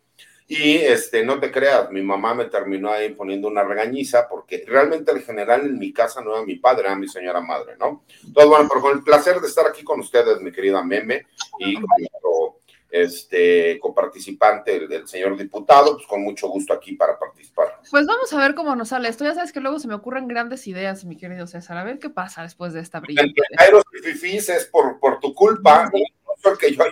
y 0.47 0.77
este, 0.77 1.25
no 1.25 1.41
te 1.41 1.51
creas, 1.51 1.91
mi 1.91 2.03
mamá 2.03 2.35
me 2.35 2.45
terminó 2.47 2.91
ahí 2.91 3.15
poniendo 3.15 3.49
una 3.49 3.65
regañiza 3.65 4.29
porque 4.29 4.63
realmente 4.67 5.11
el 5.11 5.23
general 5.23 5.63
en 5.63 5.79
mi 5.79 5.91
casa 5.91 6.21
no 6.21 6.35
era 6.35 6.45
mi 6.45 6.57
padre, 6.57 6.85
era 6.85 6.97
mi 6.97 7.09
señora 7.09 7.41
madre, 7.41 7.77
¿no? 7.79 8.05
Entonces, 8.23 8.51
bueno, 8.51 8.69
pero 8.69 8.83
con 8.83 8.99
el 8.99 9.03
placer 9.03 9.41
de 9.41 9.49
estar 9.49 9.67
aquí 9.67 9.83
con 9.83 10.01
ustedes, 10.01 10.41
mi 10.41 10.53
querida 10.53 10.85
Meme, 10.85 11.27
y 11.59 11.75
con 11.75 11.87
nuestro 11.99 12.59
este, 12.95 13.81
coparticipante, 13.81 14.77
el, 14.77 14.89
del 14.89 15.09
señor 15.09 15.37
diputado, 15.37 15.97
pues 15.97 16.07
con 16.07 16.23
mucho 16.23 16.47
gusto 16.47 16.73
aquí 16.73 16.93
para 16.93 17.19
participar. 17.19 17.81
Pues 17.91 18.07
vamos 18.07 18.33
a 18.33 18.39
ver 18.39 18.55
cómo 18.55 18.77
nos 18.77 18.91
sale 18.91 19.09
esto. 19.09 19.25
Ya 19.25 19.35
sabes 19.35 19.53
que 19.53 19.59
luego 19.59 19.81
se 19.81 19.89
me 19.89 19.95
ocurren 19.95 20.29
grandes 20.29 20.65
ideas, 20.69 21.05
mi 21.05 21.17
querido 21.17 21.49
César. 21.49 21.77
A 21.77 21.83
ver 21.83 21.99
qué 21.99 22.09
pasa 22.09 22.43
después 22.43 22.73
de 22.73 22.81
esta 22.81 23.01
brillante. 23.01 23.43
El 23.59 24.07
es 24.25 24.65
por, 24.67 25.01
por 25.01 25.19
tu 25.19 25.35
culpa, 25.35 25.91
no 25.93 26.57
que 26.57 26.73
yo 26.73 26.85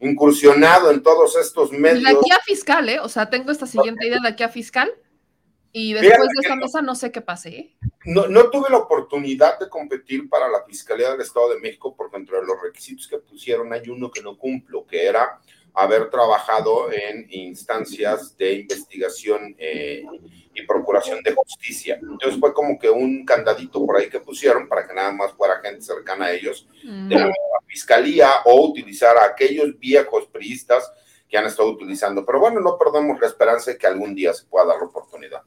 incursionado 0.00 0.90
en 0.90 1.00
todos 1.00 1.36
estos 1.36 1.70
medios. 1.70 2.02
De 2.02 2.10
aquí 2.10 2.32
a 2.32 2.40
fiscal, 2.40 2.88
¿eh? 2.88 2.98
O 2.98 3.08
sea, 3.08 3.30
tengo 3.30 3.52
esta 3.52 3.66
siguiente 3.66 4.08
idea 4.08 4.18
de 4.20 4.28
aquí 4.28 4.42
a 4.42 4.48
fiscal. 4.48 4.90
Y 5.70 5.92
después 5.92 6.28
de 6.34 6.40
esta 6.40 6.56
mesa 6.56 6.82
no 6.82 6.96
sé 6.96 7.12
qué 7.12 7.20
pase. 7.20 7.48
¿eh? 7.50 7.76
No, 8.06 8.26
no 8.28 8.50
tuve 8.50 8.70
la 8.70 8.78
oportunidad 8.78 9.58
de 9.58 9.68
competir 9.68 10.28
para 10.28 10.48
la 10.48 10.64
Fiscalía 10.64 11.10
del 11.10 11.20
Estado 11.20 11.50
de 11.50 11.60
México 11.60 11.94
porque 11.96 12.16
entre 12.16 12.42
los 12.42 12.60
requisitos 12.62 13.08
que 13.08 13.18
pusieron 13.18 13.72
hay 13.72 13.88
uno 13.88 14.10
que 14.10 14.22
no 14.22 14.38
cumplo, 14.38 14.86
que 14.86 15.06
era 15.06 15.40
haber 15.76 16.08
trabajado 16.08 16.90
en 16.90 17.26
instancias 17.30 18.36
de 18.38 18.54
investigación 18.54 19.54
eh, 19.58 20.02
y 20.54 20.62
procuración 20.62 21.22
de 21.22 21.34
justicia. 21.34 21.98
Entonces 22.00 22.40
fue 22.40 22.54
como 22.54 22.78
que 22.78 22.88
un 22.88 23.26
candadito 23.26 23.84
por 23.84 23.98
ahí 23.98 24.08
que 24.08 24.20
pusieron 24.20 24.68
para 24.68 24.86
que 24.86 24.94
nada 24.94 25.12
más 25.12 25.32
fuera 25.32 25.60
gente 25.60 25.82
cercana 25.82 26.26
a 26.26 26.32
ellos 26.32 26.66
de 26.82 27.14
la 27.14 27.26
mm. 27.26 27.32
fiscalía 27.66 28.30
o 28.46 28.68
utilizar 28.68 29.18
a 29.18 29.26
aquellos 29.26 29.78
viejos 29.78 30.26
priistas 30.28 30.90
que 31.28 31.36
han 31.36 31.44
estado 31.44 31.68
utilizando. 31.70 32.24
Pero 32.24 32.40
bueno, 32.40 32.60
no 32.60 32.78
perdamos 32.78 33.20
la 33.20 33.26
esperanza 33.26 33.70
de 33.70 33.76
que 33.76 33.86
algún 33.86 34.14
día 34.14 34.32
se 34.32 34.46
pueda 34.46 34.66
dar 34.66 34.78
la 34.78 34.86
oportunidad. 34.86 35.42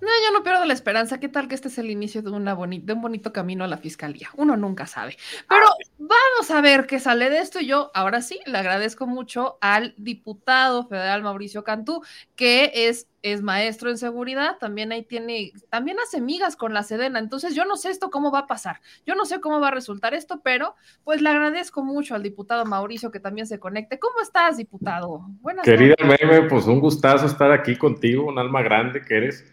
No, 0.00 0.08
yo 0.24 0.32
no 0.32 0.42
pierdo 0.42 0.64
la 0.64 0.72
esperanza. 0.72 1.18
¿Qué 1.20 1.28
tal 1.28 1.48
que 1.48 1.54
este 1.54 1.68
es 1.68 1.78
el 1.78 1.90
inicio 1.90 2.22
de, 2.22 2.30
una 2.30 2.54
de 2.54 2.92
un 2.92 3.02
bonito 3.02 3.32
camino 3.32 3.64
a 3.64 3.68
la 3.68 3.76
fiscalía? 3.76 4.28
Uno 4.36 4.56
nunca 4.56 4.86
sabe. 4.86 5.16
Pero 5.48 5.66
ah, 5.66 5.74
vamos 5.98 6.50
a 6.50 6.60
ver 6.60 6.86
qué 6.86 7.00
sale 7.00 7.30
de 7.30 7.38
esto. 7.38 7.60
Y 7.60 7.66
yo, 7.66 7.90
ahora 7.94 8.22
sí, 8.22 8.40
le 8.46 8.58
agradezco 8.58 9.06
mucho 9.06 9.58
al 9.60 9.94
diputado 9.96 10.86
federal 10.86 11.22
Mauricio 11.22 11.64
Cantú, 11.64 12.02
que 12.36 12.70
es, 12.74 13.08
es 13.22 13.42
maestro 13.42 13.90
en 13.90 13.98
seguridad. 13.98 14.58
También 14.58 14.92
ahí 14.92 15.02
tiene, 15.02 15.52
también 15.68 15.98
hace 16.00 16.20
migas 16.20 16.56
con 16.56 16.72
la 16.72 16.82
Sedena. 16.82 17.18
Entonces, 17.18 17.54
yo 17.54 17.64
no 17.64 17.76
sé 17.76 17.90
esto 17.90 18.10
cómo 18.10 18.30
va 18.30 18.40
a 18.40 18.46
pasar. 18.46 18.80
Yo 19.04 19.14
no 19.14 19.24
sé 19.24 19.40
cómo 19.40 19.60
va 19.60 19.68
a 19.68 19.72
resultar 19.72 20.14
esto, 20.14 20.40
pero 20.42 20.74
pues 21.04 21.20
le 21.20 21.28
agradezco 21.28 21.82
mucho 21.84 22.14
al 22.14 22.22
diputado 22.22 22.64
Mauricio 22.64 23.10
que 23.10 23.20
también 23.20 23.46
se 23.46 23.58
conecte. 23.58 23.98
¿Cómo 23.98 24.20
estás, 24.20 24.56
diputado? 24.56 25.26
Buenas 25.40 25.64
Querida 25.64 25.96
Meme, 26.02 26.48
pues 26.48 26.66
un 26.66 26.80
gustazo 26.80 27.26
estar 27.26 27.50
aquí 27.52 27.76
contigo, 27.76 28.26
un 28.26 28.38
alma 28.38 28.62
grande 28.62 29.02
que 29.02 29.16
eres 29.16 29.44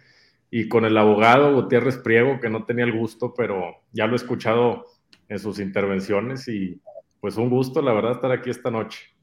y 0.58 0.70
con 0.70 0.86
el 0.86 0.98
abogado 0.98 1.54
Gutiérrez 1.54 1.98
Priego, 1.98 2.40
que 2.40 2.50
no 2.50 2.64
tenía 2.64 2.86
el 2.86 2.98
gusto, 2.98 3.34
pero 3.34 3.84
ya 3.92 4.08
lo 4.08 4.14
he 4.14 4.16
escuchado 4.16 4.86
en 5.28 5.38
sus 5.38 5.60
intervenciones 5.60 6.48
y 6.48 6.82
pues 7.20 7.36
un 7.36 7.50
gusto, 7.50 7.82
la 7.82 7.92
verdad, 7.92 8.14
estar 8.14 8.32
aquí 8.32 8.52
esta 8.52 8.72
noche. 8.72 9.14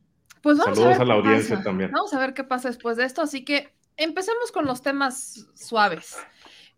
Pues 0.42 0.58
Saludos 0.58 0.98
a, 0.98 1.06
la 1.06 1.14
audiencia 1.14 1.62
también. 1.62 1.90
Vamos 1.90 2.12
a 2.12 2.18
ver 2.18 2.34
qué 2.34 2.44
pasa 2.44 2.68
después 2.68 2.98
de 2.98 3.06
esto, 3.06 3.22
así 3.22 3.46
que 3.46 3.72
empecemos 3.96 4.52
con 4.52 4.66
los 4.66 4.82
temas 4.82 5.48
suaves. 5.54 6.18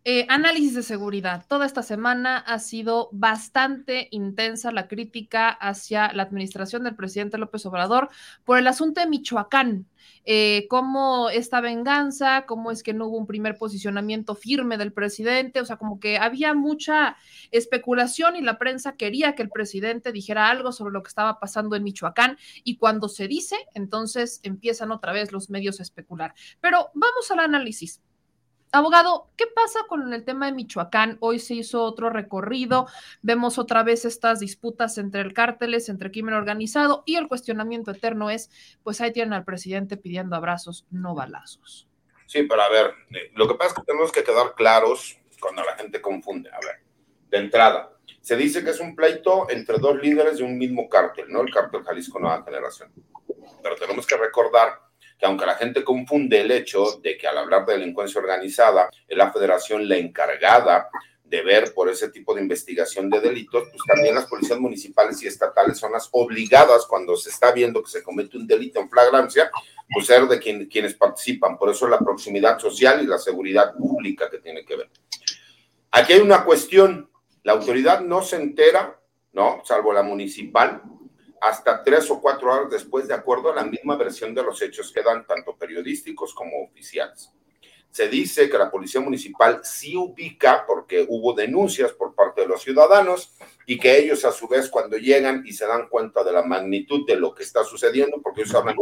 Eh, 0.07 0.27
análisis 0.29 0.75
de 0.75 0.83
seguridad. 0.83 1.47
Toda 1.47 1.65
esta 1.65 1.81
semana 1.81 2.37
ha 2.37 2.59
sido 2.59 3.09
bastante 3.11 4.07
intensa 4.11 4.71
la 4.71 4.87
crítica 4.87 5.49
hacia 5.49 6.13
la 6.13 6.21
administración 6.21 6.83
del 6.83 6.95
presidente 6.95 7.39
López 7.39 7.65
Obrador 7.65 8.09
por 8.43 8.59
el 8.59 8.67
asunto 8.67 9.01
de 9.01 9.07
Michoacán. 9.07 9.87
Eh, 10.23 10.67
cómo 10.69 11.31
esta 11.31 11.59
venganza, 11.59 12.45
cómo 12.45 12.69
es 12.69 12.83
que 12.83 12.93
no 12.93 13.07
hubo 13.07 13.17
un 13.17 13.25
primer 13.25 13.57
posicionamiento 13.57 14.35
firme 14.35 14.77
del 14.77 14.93
presidente, 14.93 15.59
o 15.59 15.65
sea, 15.65 15.77
como 15.77 15.99
que 15.99 16.19
había 16.19 16.53
mucha 16.53 17.17
especulación 17.49 18.35
y 18.35 18.41
la 18.41 18.59
prensa 18.59 18.97
quería 18.97 19.33
que 19.33 19.41
el 19.41 19.49
presidente 19.49 20.11
dijera 20.11 20.51
algo 20.51 20.71
sobre 20.71 20.93
lo 20.93 21.01
que 21.01 21.09
estaba 21.09 21.39
pasando 21.39 21.75
en 21.75 21.83
Michoacán 21.83 22.37
y 22.63 22.77
cuando 22.77 23.09
se 23.09 23.27
dice, 23.27 23.55
entonces 23.73 24.39
empiezan 24.43 24.91
otra 24.91 25.13
vez 25.13 25.31
los 25.31 25.49
medios 25.49 25.79
a 25.79 25.83
especular. 25.83 26.35
Pero 26.61 26.91
vamos 26.93 27.31
al 27.31 27.39
análisis. 27.39 28.03
Abogado, 28.71 29.29
¿qué 29.37 29.45
pasa 29.47 29.79
con 29.87 30.13
el 30.13 30.25
tema 30.25 30.47
de 30.47 30.51
Michoacán? 30.51 31.17
Hoy 31.21 31.39
se 31.39 31.53
hizo 31.53 31.83
otro 31.83 32.09
recorrido, 32.09 32.87
vemos 33.21 33.57
otra 33.57 33.83
vez 33.83 34.03
estas 34.03 34.39
disputas 34.39 34.97
entre 34.97 35.21
el 35.21 35.33
cárteles, 35.33 35.87
entre 35.87 36.11
crimen 36.11 36.33
organizado 36.33 37.03
y 37.05 37.15
el 37.15 37.27
cuestionamiento 37.27 37.91
eterno 37.91 38.29
es, 38.29 38.49
pues 38.83 38.99
ahí 38.99 39.13
tienen 39.13 39.33
al 39.33 39.45
presidente 39.45 39.95
pidiendo 39.95 40.35
abrazos, 40.35 40.85
no 40.91 41.15
balazos. 41.15 41.87
Sí, 42.25 42.43
pero 42.43 42.61
a 42.61 42.69
ver, 42.69 42.93
eh, 43.11 43.31
lo 43.35 43.47
que 43.47 43.55
pasa 43.55 43.69
es 43.69 43.75
que 43.75 43.83
tenemos 43.83 44.11
que 44.11 44.23
quedar 44.23 44.55
claros 44.55 45.17
cuando 45.39 45.63
la 45.63 45.77
gente 45.77 46.01
confunde. 46.01 46.49
A 46.49 46.59
ver, 46.59 46.83
de 47.29 47.37
entrada, 47.37 47.91
se 48.19 48.35
dice 48.35 48.63
que 48.63 48.71
es 48.71 48.79
un 48.79 48.95
pleito 48.95 49.47
entre 49.49 49.77
dos 49.77 50.01
líderes 50.01 50.39
de 50.39 50.43
un 50.43 50.57
mismo 50.57 50.89
cártel, 50.89 51.27
¿no? 51.29 51.41
El 51.41 51.53
cártel 51.53 51.83
Jalisco 51.83 52.19
Nueva 52.19 52.43
Generación. 52.43 52.91
Pero 53.61 53.75
tenemos 53.75 54.05
que 54.05 54.17
recordar 54.17 54.84
que 55.17 55.25
aunque 55.25 55.45
la 55.45 55.55
gente 55.55 55.83
confunde 55.83 56.41
el 56.41 56.51
hecho 56.51 56.99
de 57.01 57.17
que 57.17 57.27
al 57.27 57.37
hablar 57.37 57.65
de 57.65 57.73
delincuencia 57.77 58.19
organizada 58.19 58.89
es 59.07 59.17
la 59.17 59.31
federación 59.31 59.87
la 59.87 59.97
encargada 59.97 60.89
de 61.23 61.41
ver 61.41 61.73
por 61.73 61.89
ese 61.89 62.09
tipo 62.09 62.35
de 62.35 62.41
investigación 62.41 63.09
de 63.09 63.19
delitos, 63.19 63.67
pues 63.71 63.81
también 63.87 64.13
las 64.13 64.25
policías 64.25 64.59
municipales 64.59 65.21
y 65.23 65.27
estatales 65.27 65.77
son 65.77 65.91
las 65.91 66.07
obligadas 66.11 66.85
cuando 66.85 67.15
se 67.15 67.29
está 67.29 67.51
viendo 67.51 67.81
que 67.81 67.89
se 67.89 68.03
comete 68.03 68.37
un 68.37 68.45
delito 68.45 68.79
en 68.79 68.89
flagrancia, 68.89 69.49
pues 69.91 70.05
ser 70.05 70.27
de 70.27 70.39
quienes 70.39 70.93
participan. 70.93 71.57
Por 71.57 71.69
eso 71.71 71.87
la 71.87 71.97
proximidad 71.97 72.59
social 72.59 73.03
y 73.03 73.07
la 73.07 73.17
seguridad 73.17 73.73
pública 73.73 74.29
que 74.29 74.37
tiene 74.37 74.63
que 74.63 74.75
ver. 74.75 74.89
Aquí 75.91 76.13
hay 76.13 76.19
una 76.19 76.43
cuestión, 76.43 77.09
la 77.43 77.53
autoridad 77.53 78.01
no 78.01 78.21
se 78.21 78.35
entera, 78.35 78.99
¿no? 79.33 79.61
Salvo 79.65 79.93
la 79.93 80.03
municipal, 80.03 80.83
hasta 81.41 81.83
tres 81.83 82.09
o 82.09 82.21
cuatro 82.21 82.51
horas 82.53 82.69
después, 82.69 83.07
de 83.07 83.13
acuerdo 83.13 83.51
a 83.51 83.55
la 83.55 83.63
misma 83.63 83.95
versión 83.95 84.33
de 84.33 84.43
los 84.43 84.61
hechos 84.61 84.91
que 84.91 85.03
dan 85.03 85.25
tanto 85.25 85.55
periodísticos 85.55 86.33
como 86.33 86.63
oficiales. 86.63 87.31
Se 87.91 88.09
dice 88.09 88.49
que 88.49 88.57
la 88.57 88.69
Policía 88.69 88.99
Municipal 88.99 89.61
sí 89.63 89.95
ubica, 89.95 90.65
porque 90.67 91.05
hubo 91.07 91.33
denuncias 91.33 91.93
por 91.93 92.13
parte 92.13 92.41
de 92.41 92.47
los 92.47 92.61
ciudadanos, 92.61 93.35
y 93.65 93.79
que 93.79 93.97
ellos 93.97 94.25
a 94.25 94.31
su 94.31 94.47
vez 94.47 94.69
cuando 94.69 94.97
llegan 94.97 95.43
y 95.45 95.53
se 95.53 95.65
dan 95.65 95.87
cuenta 95.87 96.23
de 96.23 96.33
la 96.33 96.43
magnitud 96.43 97.05
de 97.07 97.15
lo 97.15 97.33
que 97.33 97.43
está 97.43 97.63
sucediendo, 97.63 98.21
porque 98.21 98.41
ellos 98.41 98.53
hablan 98.55 98.75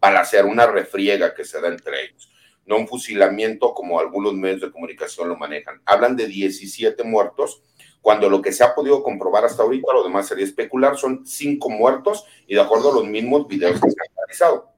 para 0.00 0.20
hacer 0.20 0.44
una 0.44 0.66
refriega 0.66 1.34
que 1.34 1.44
se 1.44 1.60
da 1.60 1.68
entre 1.68 2.04
ellos, 2.04 2.30
no 2.64 2.76
un 2.76 2.88
fusilamiento 2.88 3.74
como 3.74 4.00
algunos 4.00 4.34
medios 4.34 4.62
de 4.62 4.72
comunicación 4.72 5.28
lo 5.28 5.36
manejan. 5.36 5.80
Hablan 5.84 6.16
de 6.16 6.26
17 6.26 7.02
muertos, 7.04 7.62
cuando 8.06 8.30
lo 8.30 8.40
que 8.40 8.52
se 8.52 8.62
ha 8.62 8.72
podido 8.72 9.02
comprobar 9.02 9.44
hasta 9.44 9.64
ahorita, 9.64 9.92
lo 9.92 10.04
demás 10.04 10.28
sería 10.28 10.44
especular, 10.44 10.96
son 10.96 11.26
cinco 11.26 11.68
muertos 11.68 12.24
y 12.46 12.54
de 12.54 12.60
acuerdo 12.60 12.92
a 12.92 12.94
los 12.94 13.04
mismos 13.04 13.48
videos 13.48 13.80
que 13.80 13.90
se 13.90 13.96
han 14.00 14.16
realizado. 14.16 14.68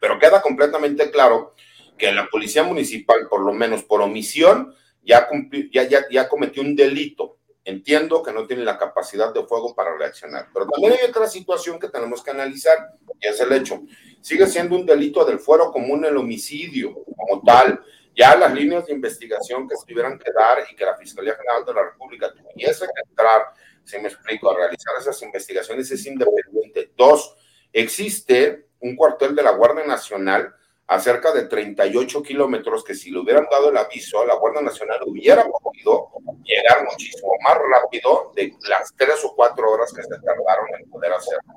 Pero 0.00 0.18
queda 0.18 0.42
completamente 0.42 1.08
claro 1.12 1.54
que 1.96 2.10
la 2.10 2.26
policía 2.26 2.64
municipal, 2.64 3.28
por 3.30 3.42
lo 3.42 3.52
menos 3.52 3.84
por 3.84 4.02
omisión, 4.02 4.74
ya, 5.04 5.28
ya, 5.70 5.84
ya, 5.84 6.04
ya 6.10 6.28
cometió 6.28 6.64
un 6.64 6.74
delito. 6.74 7.36
Entiendo 7.64 8.24
que 8.24 8.32
no 8.32 8.44
tiene 8.44 8.64
la 8.64 8.76
capacidad 8.76 9.32
de 9.32 9.44
fuego 9.44 9.72
para 9.72 9.96
reaccionar, 9.96 10.48
pero 10.52 10.66
también 10.66 10.94
hay 10.94 11.08
otra 11.08 11.28
situación 11.28 11.78
que 11.78 11.90
tenemos 11.90 12.24
que 12.24 12.32
analizar, 12.32 12.76
y 13.20 13.28
es 13.28 13.40
el 13.40 13.52
hecho. 13.52 13.82
Sigue 14.20 14.48
siendo 14.48 14.74
un 14.74 14.84
delito 14.84 15.24
del 15.24 15.38
fuero 15.38 15.70
común 15.70 16.04
el 16.06 16.16
homicidio 16.16 16.92
como 17.16 17.40
tal, 17.40 17.80
ya 18.14 18.36
las 18.36 18.52
líneas 18.54 18.86
de 18.86 18.92
investigación 18.92 19.68
que 19.68 19.76
se 19.76 19.86
tuvieran 19.86 20.18
que 20.18 20.30
dar 20.32 20.58
y 20.70 20.76
que 20.76 20.84
la 20.84 20.96
Fiscalía 20.96 21.34
General 21.34 21.64
de 21.64 21.74
la 21.74 21.82
República 21.84 22.32
tuviese 22.32 22.86
que 22.86 23.08
entrar, 23.08 23.42
si 23.84 23.98
me 23.98 24.08
explico, 24.08 24.50
a 24.50 24.56
realizar 24.56 24.94
esas 24.98 25.20
investigaciones 25.22 25.90
es 25.90 26.06
independiente. 26.06 26.92
Dos, 26.96 27.36
existe 27.72 28.68
un 28.80 28.96
cuartel 28.96 29.34
de 29.34 29.42
la 29.42 29.50
Guardia 29.50 29.84
Nacional 29.84 30.54
a 30.86 31.00
cerca 31.00 31.32
de 31.32 31.44
38 31.44 32.22
kilómetros, 32.22 32.84
que 32.84 32.94
si 32.94 33.10
le 33.10 33.18
hubieran 33.18 33.46
dado 33.50 33.70
el 33.70 33.76
aviso, 33.76 34.24
la 34.26 34.34
Guardia 34.34 34.60
Nacional 34.60 35.00
hubiera 35.06 35.44
podido 35.44 36.10
llegar 36.44 36.84
muchísimo 36.84 37.32
más 37.42 37.56
rápido 37.70 38.32
de 38.34 38.54
las 38.68 38.92
tres 38.94 39.24
o 39.24 39.34
cuatro 39.34 39.70
horas 39.70 39.92
que 39.92 40.02
se 40.02 40.08
tardaron 40.08 40.66
en 40.78 40.90
poder 40.90 41.12
hacerlo. 41.12 41.54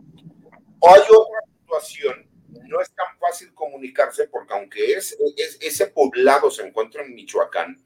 O 0.80 0.94
hay 0.94 1.02
otra 1.02 1.40
situación, 1.60 2.30
no 2.66 2.82
es 2.82 2.92
tan 2.94 3.18
fácil 3.20 3.54
comunicarse 3.54 4.28
porque 4.28 4.54
aunque 4.54 4.94
es, 4.94 5.18
es, 5.36 5.58
ese 5.62 5.88
poblado 5.88 6.50
se 6.50 6.66
encuentra 6.66 7.04
en 7.04 7.14
Michoacán, 7.14 7.78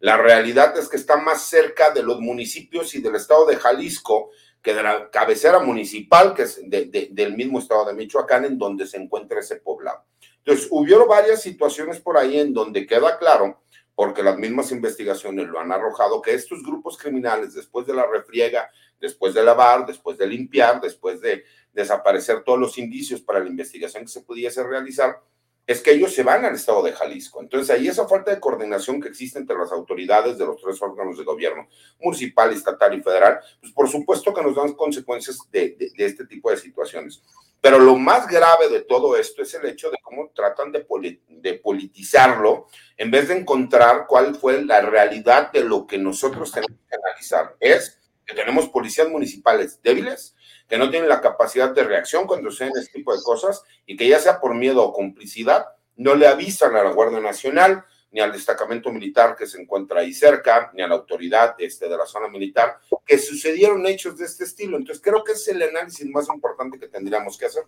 la 0.00 0.16
realidad 0.16 0.76
es 0.78 0.88
que 0.88 0.96
está 0.96 1.16
más 1.16 1.42
cerca 1.42 1.90
de 1.90 2.02
los 2.02 2.20
municipios 2.20 2.94
y 2.94 3.00
del 3.00 3.14
estado 3.14 3.46
de 3.46 3.56
Jalisco 3.56 4.30
que 4.66 4.74
de 4.74 4.82
la 4.82 5.10
cabecera 5.10 5.60
municipal, 5.60 6.34
que 6.34 6.42
es 6.42 6.60
del 6.68 7.36
mismo 7.36 7.60
estado 7.60 7.84
de 7.84 7.94
Michoacán, 7.94 8.44
en 8.44 8.58
donde 8.58 8.84
se 8.84 8.96
encuentra 8.96 9.38
ese 9.38 9.56
poblado. 9.56 10.04
Entonces, 10.38 10.66
hubo 10.70 11.06
varias 11.06 11.40
situaciones 11.40 12.00
por 12.00 12.18
ahí 12.18 12.40
en 12.40 12.52
donde 12.52 12.84
queda 12.84 13.16
claro, 13.16 13.62
porque 13.94 14.24
las 14.24 14.36
mismas 14.36 14.72
investigaciones 14.72 15.46
lo 15.46 15.60
han 15.60 15.70
arrojado, 15.70 16.20
que 16.20 16.34
estos 16.34 16.64
grupos 16.64 16.98
criminales, 16.98 17.54
después 17.54 17.86
de 17.86 17.94
la 17.94 18.06
refriega, 18.06 18.68
después 19.00 19.34
de 19.34 19.44
lavar, 19.44 19.86
después 19.86 20.18
de 20.18 20.26
limpiar, 20.26 20.80
después 20.80 21.20
de 21.20 21.44
desaparecer 21.76 22.42
todos 22.42 22.58
los 22.58 22.78
indicios 22.78 23.20
para 23.20 23.38
la 23.38 23.48
investigación 23.48 24.02
que 24.04 24.10
se 24.10 24.22
pudiese 24.22 24.64
realizar, 24.64 25.20
es 25.66 25.80
que 25.82 25.90
ellos 25.90 26.14
se 26.14 26.22
van 26.22 26.44
al 26.44 26.54
estado 26.54 26.82
de 26.82 26.92
Jalisco. 26.92 27.42
Entonces, 27.42 27.70
ahí 27.70 27.88
esa 27.88 28.08
falta 28.08 28.30
de 28.30 28.40
coordinación 28.40 29.00
que 29.00 29.08
existe 29.08 29.38
entre 29.38 29.58
las 29.58 29.72
autoridades 29.72 30.38
de 30.38 30.46
los 30.46 30.62
tres 30.62 30.80
órganos 30.80 31.18
de 31.18 31.24
gobierno, 31.24 31.68
municipal, 32.00 32.52
estatal 32.52 32.94
y 32.94 33.02
federal, 33.02 33.40
pues 33.60 33.72
por 33.72 33.88
supuesto 33.88 34.32
que 34.32 34.42
nos 34.42 34.54
dan 34.54 34.72
consecuencias 34.74 35.38
de, 35.50 35.76
este 35.98 36.24
tipo 36.26 36.50
de 36.50 36.56
situaciones. 36.56 37.22
Pero 37.60 37.78
lo 37.78 37.96
más 37.96 38.28
grave 38.28 38.68
de 38.68 38.82
todo 38.82 39.16
esto 39.16 39.42
es 39.42 39.52
el 39.54 39.66
hecho 39.66 39.90
de 39.90 39.98
cómo 40.02 40.30
tratan 40.34 40.70
de, 40.70 40.86
de, 41.28 41.54
politizarlo 41.54 42.68
en 42.96 43.10
vez 43.10 43.28
de 43.28 43.38
encontrar 43.38 44.06
cuál 44.06 44.36
fue 44.36 44.64
la 44.64 44.80
realidad 44.82 45.50
de 45.50 45.64
lo 45.64 45.86
que 45.86 45.98
nosotros 45.98 46.52
tenemos 46.52 46.78
que 46.88 46.96
analizar. 46.96 47.56
Es 47.58 47.98
que 48.24 48.34
tenemos 48.34 48.68
policías 48.68 49.08
municipales 49.08 49.80
débiles, 49.82 50.35
que 50.68 50.78
no 50.78 50.90
tienen 50.90 51.08
la 51.08 51.20
capacidad 51.20 51.70
de 51.70 51.84
reacción 51.84 52.26
cuando 52.26 52.50
suceden 52.50 52.72
este 52.76 52.98
tipo 52.98 53.14
de 53.14 53.22
cosas 53.22 53.62
y 53.86 53.96
que 53.96 54.08
ya 54.08 54.18
sea 54.18 54.40
por 54.40 54.54
miedo 54.54 54.82
o 54.82 54.92
complicidad, 54.92 55.66
no 55.96 56.14
le 56.14 56.26
avisan 56.26 56.76
a 56.76 56.82
la 56.82 56.90
Guardia 56.90 57.20
Nacional, 57.20 57.84
ni 58.10 58.20
al 58.20 58.32
destacamento 58.32 58.90
militar 58.92 59.36
que 59.36 59.46
se 59.46 59.60
encuentra 59.60 60.00
ahí 60.00 60.12
cerca, 60.12 60.70
ni 60.74 60.82
a 60.82 60.88
la 60.88 60.94
autoridad 60.94 61.54
este, 61.58 61.88
de 61.88 61.96
la 61.96 62.06
zona 62.06 62.28
militar, 62.28 62.78
que 63.04 63.18
sucedieron 63.18 63.86
hechos 63.86 64.16
de 64.16 64.24
este 64.24 64.44
estilo. 64.44 64.76
Entonces, 64.76 65.02
creo 65.02 65.22
que 65.22 65.32
es 65.32 65.48
el 65.48 65.62
análisis 65.62 66.06
más 66.06 66.28
importante 66.28 66.78
que 66.78 66.88
tendríamos 66.88 67.36
que 67.36 67.46
hacer. 67.46 67.64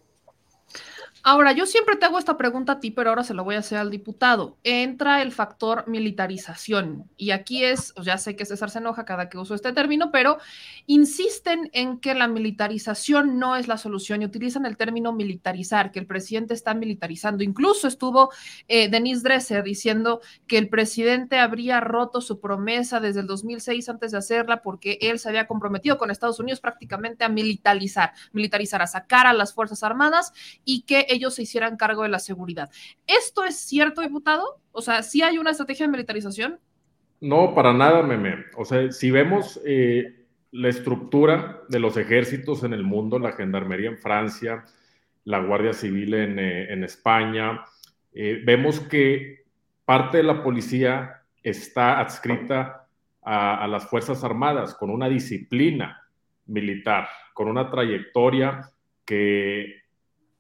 Ahora, 1.23 1.53
yo 1.53 1.67
siempre 1.67 1.97
te 1.97 2.07
hago 2.07 2.19
esta 2.19 2.37
pregunta 2.37 2.73
a 2.73 2.81
ti, 2.81 2.91
pero 2.91 3.11
ahora 3.11 3.25
se 3.25 3.35
lo 3.35 3.45
voy 3.45 3.57
a 3.57 3.61
hacer 3.61 3.79
al 3.79 3.91
diputado. 3.91 4.57
Entra 4.63 5.23
el 5.23 5.33
factor 5.33 5.85
militarización. 5.89 7.11
Y 7.17 7.33
aquí 7.33 7.65
es, 7.65 7.93
ya 8.03 8.19
sé 8.19 8.37
que 8.37 8.47
César 8.47 8.71
se 8.71 8.79
enoja 8.79 9.05
cada 9.05 9.29
que 9.29 9.39
uso 9.39 9.55
este 9.55 9.73
término, 9.73 10.11
pero 10.13 10.39
insisten 10.87 11.71
en 11.73 11.99
que 11.99 12.15
la 12.15 12.29
militarización 12.29 13.39
no 13.39 13.57
es 13.57 13.69
la 13.69 13.79
solución 13.79 14.23
y 14.23 14.27
utilizan 14.27 14.65
el 14.67 14.77
término 14.77 15.13
militarizar, 15.13 15.91
que 15.91 15.99
el 15.99 16.07
presidente 16.07 16.55
está 16.55 16.75
militarizando. 16.75 17.43
Incluso 17.43 17.89
estuvo 17.89 18.31
eh, 18.69 18.89
Denise 18.89 19.23
Dresser 19.23 19.63
diciendo 19.63 20.21
que 20.47 20.59
el 20.59 20.69
presidente 20.69 21.39
habría 21.39 21.81
roto 21.81 22.21
su 22.21 22.41
promesa 22.41 23.01
desde 23.01 23.21
el 23.21 23.27
2006 23.27 23.89
antes 23.89 24.13
de 24.13 24.19
hacerla 24.19 24.63
porque 24.63 24.99
él 25.01 25.19
se 25.19 25.29
había 25.29 25.47
comprometido 25.47 25.99
con 25.99 26.11
Estados 26.11 26.39
Unidos 26.39 26.61
prácticamente 26.61 27.25
a 27.25 27.29
militarizar, 27.29 28.13
militarizar, 28.33 28.83
a 28.83 28.87
sacar 28.87 29.27
a 29.27 29.33
las 29.33 29.53
Fuerzas 29.53 29.83
Armadas 29.83 30.33
y 30.65 30.83
que 30.83 31.07
ellos 31.09 31.35
se 31.35 31.43
hicieran 31.43 31.77
cargo 31.77 32.03
de 32.03 32.09
la 32.09 32.19
seguridad. 32.19 32.71
¿Esto 33.07 33.45
es 33.45 33.57
cierto, 33.57 34.01
diputado? 34.03 34.61
O 34.73 34.83
sea, 34.83 35.03
¿sí 35.03 35.23
hay 35.23 35.39
una 35.39 35.51
estrategia 35.51 35.87
de 35.87 35.93
militarización? 35.93 36.61
No, 37.21 37.55
para 37.55 37.73
nada, 37.73 38.03
meme. 38.03 38.45
O 38.57 38.65
sea, 38.65 38.93
si 38.93 39.11
vemos 39.11 39.61
eh, 39.65 40.27
la 40.53 40.69
estructura 40.69 41.63
de 41.69 41.81
los 41.81 41.97
ejércitos 41.97 42.63
en 42.63 42.73
el 42.73 42.85
mundo, 42.85 43.19
la 43.19 43.33
gendarmería 43.33 43.89
en 43.89 43.99
Francia, 43.99 44.65
la 45.25 45.41
Guardia 45.41 45.73
Civil 45.73 46.15
en, 46.15 46.39
eh, 46.39 46.85
España, 46.85 47.65
eh, 48.13 48.41
vemos 48.45 48.81
que 48.81 49.45
parte 49.85 50.19
de 50.19 50.23
la 50.23 50.43
policía 50.43 51.23
está 51.43 52.01
adscrita 52.01 52.87
a 53.23 53.69
las 53.69 53.87
Fuerzas 53.87 54.25
Armadas 54.25 54.75
con 54.75 54.89
una 54.89 55.07
disciplina 55.07 56.09
militar, 56.47 57.09
con 57.35 57.49
una 57.49 57.71
trayectoria 57.71 58.71
que 59.05 59.83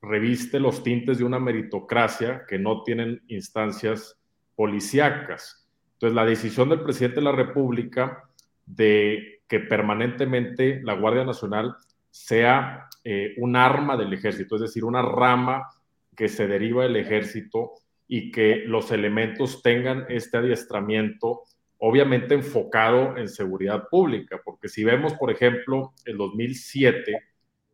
reviste 0.00 0.60
los 0.60 0.82
tintes 0.82 1.18
de 1.18 1.24
una 1.24 1.38
meritocracia 1.38 2.44
que 2.46 2.58
no 2.58 2.82
tienen 2.82 3.22
instancias 3.28 4.18
policíacas. 4.54 5.68
Entonces, 5.94 6.14
la 6.14 6.24
decisión 6.24 6.68
del 6.68 6.82
presidente 6.82 7.16
de 7.16 7.24
la 7.24 7.32
República 7.32 8.24
de 8.66 9.42
que 9.48 9.60
permanentemente 9.60 10.80
la 10.82 10.94
Guardia 10.94 11.24
Nacional 11.24 11.74
sea 12.10 12.88
eh, 13.04 13.34
un 13.38 13.56
arma 13.56 13.96
del 13.96 14.12
ejército, 14.12 14.56
es 14.56 14.62
decir, 14.62 14.84
una 14.84 15.02
rama 15.02 15.68
que 16.16 16.28
se 16.28 16.46
deriva 16.46 16.82
del 16.82 16.96
ejército 16.96 17.72
y 18.06 18.30
que 18.30 18.64
los 18.66 18.90
elementos 18.90 19.62
tengan 19.62 20.06
este 20.08 20.38
adiestramiento, 20.38 21.42
obviamente 21.78 22.34
enfocado 22.34 23.16
en 23.16 23.28
seguridad 23.28 23.88
pública, 23.88 24.40
porque 24.44 24.68
si 24.68 24.82
vemos, 24.82 25.14
por 25.14 25.30
ejemplo, 25.30 25.92
el 26.04 26.16
2007, 26.16 27.22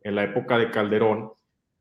en 0.03 0.15
la 0.15 0.23
época 0.25 0.57
de 0.57 0.69
Calderón, 0.69 1.31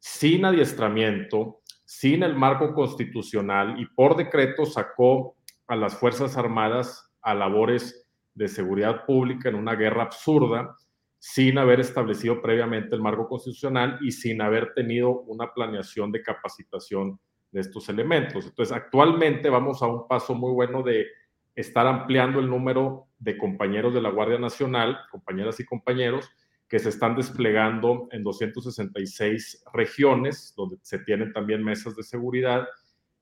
sin 0.07 0.45
adiestramiento, 0.45 1.63
sin 1.87 2.25
el 2.25 2.37
marco 2.37 2.75
constitucional 2.75 3.81
y 3.81 3.87
por 3.87 4.19
decreto 4.19 4.67
sacó 4.67 5.35
a 5.67 5.77
las 5.77 5.97
Fuerzas 5.97 6.37
Armadas 6.37 7.11
a 7.23 7.35
labores 7.35 8.07
de 8.35 8.49
seguridad 8.49 9.07
pública 9.07 9.49
en 9.49 9.55
una 9.55 9.75
guerra 9.75 10.03
absurda, 10.03 10.77
sin 11.19 11.57
haber 11.57 11.81
establecido 11.81 12.43
previamente 12.43 12.95
el 12.95 13.01
marco 13.01 13.27
constitucional 13.27 13.99
y 14.03 14.13
sin 14.13 14.43
haber 14.43 14.75
tenido 14.75 15.23
una 15.23 15.55
planeación 15.55 16.13
de 16.13 16.23
capacitación 16.23 17.19
de 17.51 17.63
estos 17.63 17.89
elementos. 17.89 18.45
Entonces, 18.45 18.77
actualmente 18.77 19.49
vamos 19.49 19.83
a 19.83 19.87
un 19.87 20.07
paso 20.07 20.35
muy 20.35 20.53
bueno 20.53 20.83
de 20.83 21.07
estar 21.55 21.87
ampliando 21.87 22.41
el 22.41 22.51
número 22.51 23.07
de 23.19 23.39
compañeros 23.39 23.95
de 23.95 24.03
la 24.03 24.11
Guardia 24.11 24.39
Nacional, 24.39 24.99
compañeras 25.11 25.59
y 25.61 25.65
compañeros, 25.65 26.31
que 26.75 26.81
se 26.81 26.89
están 26.89 27.15
desplegando 27.15 28.09
en 28.11 28.25
266 28.25 29.63
regiones, 29.75 30.53
donde 30.57 30.77
se 30.83 30.99
tienen 30.99 31.33
también 31.33 31.63
mesas 31.63 31.95
de 31.95 32.03
seguridad. 32.03 32.67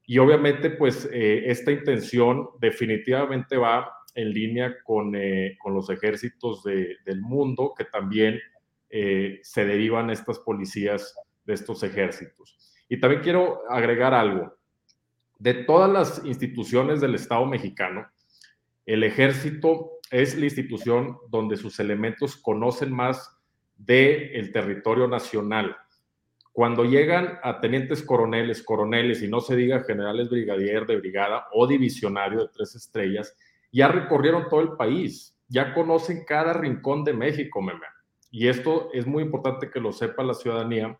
Y 0.07 0.16
obviamente, 0.16 0.70
pues 0.70 1.07
eh, 1.12 1.42
esta 1.50 1.70
intención 1.70 2.48
definitivamente 2.61 3.59
va 3.59 3.92
en 4.14 4.30
línea 4.30 4.74
con, 4.82 5.14
eh, 5.14 5.59
con 5.62 5.74
los 5.74 5.90
ejércitos 5.90 6.64
del 6.64 7.20
mundo, 7.20 7.74
que 7.76 7.84
también 7.84 8.40
eh, 8.88 9.38
se 9.42 9.66
derivan 9.66 10.09
estas 10.09 10.38
policías 10.38 11.14
de 11.44 11.53
estos 11.53 11.82
ejércitos. 11.82 12.57
Y 12.88 13.00
también 13.00 13.20
quiero 13.20 13.70
agregar 13.70 14.14
algo. 14.14 14.57
De 15.38 15.53
todas 15.53 15.90
las 15.90 16.24
instituciones 16.24 17.03
del 17.03 17.16
Estado 17.16 17.44
mexicano, 17.44 18.07
el 18.86 19.05
ejército 19.05 19.98
es 20.11 20.38
la 20.38 20.46
institución 20.46 21.18
donde 21.28 21.59
sus 21.59 21.78
elementos 21.80 22.34
conocen 22.34 22.94
más 22.94 23.32
del 23.87 24.30
el 24.35 24.53
territorio 24.53 25.09
nacional. 25.09 25.76
Cuando 26.53 26.85
llegan 26.85 27.39
a 27.43 27.61
tenientes 27.61 28.03
coroneles, 28.03 28.62
coroneles 28.62 29.22
y 29.22 29.28
no 29.28 29.41
se 29.41 29.57
diga 29.57 29.85
generales 29.85 30.28
brigadier 30.28 30.87
de 30.87 30.97
brigada 30.97 31.47
o 31.53 31.66
divisionario 31.66 32.41
de 32.41 32.49
tres 32.49 32.74
estrellas, 32.74 33.37
ya 33.72 33.89
recorrieron 33.89 34.49
todo 34.51 34.61
el 34.61 34.72
país, 34.72 35.35
ya 35.49 35.72
conocen 35.72 36.24
cada 36.26 36.53
rincón 36.53 37.05
de 37.05 37.14
México, 37.14 37.62
meme. 37.62 37.87
Y 38.30 38.49
esto 38.49 38.91
es 38.93 39.07
muy 39.07 39.22
importante 39.22 39.70
que 39.70 39.80
lo 39.80 39.93
sepa 39.93 40.22
la 40.22 40.35
ciudadanía, 40.35 40.99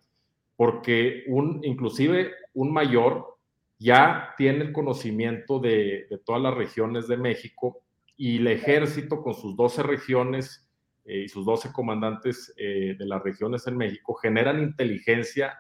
porque 0.57 1.25
un, 1.29 1.61
inclusive 1.65 2.33
un 2.55 2.73
mayor 2.73 3.37
ya 3.79 4.35
tiene 4.39 4.65
el 4.65 4.73
conocimiento 4.73 5.59
de, 5.59 6.07
de 6.09 6.19
todas 6.19 6.41
las 6.41 6.55
regiones 6.55 7.09
de 7.09 7.17
México 7.17 7.83
y 8.17 8.39
el 8.39 8.47
ejército 8.47 9.23
con 9.23 9.35
sus 9.35 9.57
12 9.57 9.83
regiones 9.83 10.67
eh, 11.05 11.23
y 11.25 11.29
sus 11.29 11.45
12 11.45 11.73
comandantes 11.73 12.53
eh, 12.57 12.95
de 12.99 13.07
las 13.07 13.23
regiones 13.23 13.67
en 13.67 13.77
México 13.77 14.15
generan 14.15 14.63
inteligencia 14.63 15.59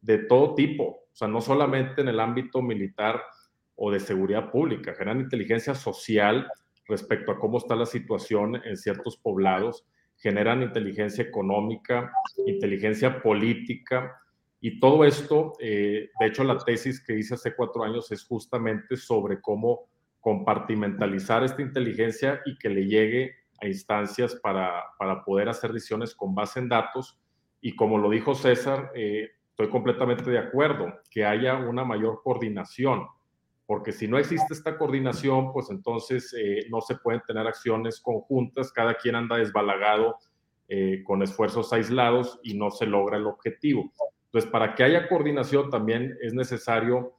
de 0.00 0.18
todo 0.18 0.54
tipo, 0.54 0.84
o 0.84 1.16
sea, 1.16 1.28
no 1.28 1.40
solamente 1.40 2.02
en 2.02 2.08
el 2.08 2.20
ámbito 2.20 2.60
militar 2.60 3.22
o 3.76 3.90
de 3.90 4.00
seguridad 4.00 4.50
pública, 4.50 4.94
generan 4.94 5.20
inteligencia 5.20 5.74
social 5.74 6.46
respecto 6.86 7.32
a 7.32 7.38
cómo 7.38 7.58
está 7.58 7.74
la 7.74 7.86
situación 7.86 8.56
en 8.64 8.76
ciertos 8.76 9.16
poblados, 9.16 9.86
generan 10.16 10.62
inteligencia 10.62 11.24
económica, 11.24 12.12
inteligencia 12.46 13.22
política, 13.22 14.20
y 14.66 14.80
todo 14.80 15.04
esto, 15.04 15.52
eh, 15.60 16.08
de 16.18 16.26
hecho, 16.26 16.42
la 16.42 16.56
tesis 16.56 16.98
que 17.04 17.18
hice 17.18 17.34
hace 17.34 17.54
cuatro 17.54 17.84
años 17.84 18.10
es 18.10 18.24
justamente 18.24 18.96
sobre 18.96 19.38
cómo 19.42 19.90
compartimentalizar 20.20 21.44
esta 21.44 21.60
inteligencia 21.60 22.40
y 22.46 22.56
que 22.56 22.70
le 22.70 22.86
llegue 22.86 23.34
a 23.64 23.68
instancias 23.68 24.34
para, 24.36 24.84
para 24.98 25.24
poder 25.24 25.48
hacer 25.48 25.72
decisiones 25.72 26.14
con 26.14 26.34
base 26.34 26.60
en 26.60 26.68
datos. 26.68 27.18
Y 27.60 27.74
como 27.74 27.98
lo 27.98 28.10
dijo 28.10 28.34
César, 28.34 28.92
eh, 28.94 29.30
estoy 29.50 29.68
completamente 29.70 30.30
de 30.30 30.38
acuerdo, 30.38 30.92
que 31.10 31.24
haya 31.24 31.56
una 31.56 31.84
mayor 31.84 32.20
coordinación, 32.22 33.06
porque 33.66 33.92
si 33.92 34.06
no 34.06 34.18
existe 34.18 34.52
esta 34.52 34.76
coordinación, 34.76 35.52
pues 35.52 35.70
entonces 35.70 36.34
eh, 36.38 36.66
no 36.70 36.82
se 36.82 36.96
pueden 36.96 37.22
tener 37.26 37.46
acciones 37.46 38.00
conjuntas, 38.00 38.70
cada 38.70 38.94
quien 38.94 39.14
anda 39.14 39.36
desbalagado 39.36 40.16
eh, 40.68 41.02
con 41.04 41.22
esfuerzos 41.22 41.72
aislados 41.72 42.38
y 42.42 42.54
no 42.54 42.70
se 42.70 42.86
logra 42.86 43.16
el 43.16 43.26
objetivo. 43.26 43.90
Entonces, 44.26 44.50
para 44.50 44.74
que 44.74 44.84
haya 44.84 45.08
coordinación 45.08 45.70
también 45.70 46.16
es 46.20 46.34
necesario 46.34 47.14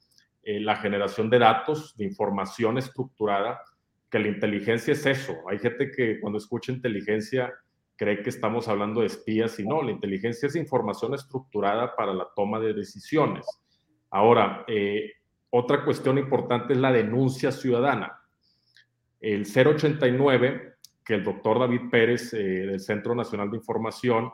la 0.48 0.76
generación 0.76 1.28
de 1.32 1.39
datos, 1.39 1.98
de 1.98 2.06
información 2.06 2.78
estructurada, 2.78 3.64
que 4.10 4.20
la 4.20 4.28
inteligencia 4.28 4.93
es 4.93 5.06
eso. 5.06 5.36
Hay 5.49 5.60
gente 5.60 5.91
que 5.91 6.20
cuando 6.20 6.38
escucha 6.38 6.72
inteligencia 6.72 7.53
cree 7.95 8.22
que 8.22 8.30
estamos 8.30 8.68
hablando 8.68 9.01
de 9.01 9.08
espías 9.08 9.60
y 9.60 9.64
no, 9.64 9.82
la 9.82 9.91
inteligencia 9.91 10.47
es 10.47 10.56
información 10.56 11.14
estructurada 11.14 11.95
para 11.95 12.14
la 12.14 12.28
toma 12.36 12.60
de 12.60 12.74
decisiones. 12.74 13.45
Ahora, 14.10 14.66
eh, 14.68 15.14
otra 15.49 15.84
cuestión 15.84 16.18
importante 16.18 16.74
es 16.74 16.80
la 16.80 16.91
denuncia 16.91 17.51
ciudadana. 17.51 18.20
El 19.20 19.45
089, 19.45 20.76
que 21.03 21.16
el 21.16 21.24
doctor 21.24 21.60
David 21.60 21.89
Pérez 21.89 22.34
eh, 22.34 22.38
del 22.38 22.80
Centro 22.80 23.16
Nacional 23.16 23.49
de 23.49 23.58
Información 23.58 24.32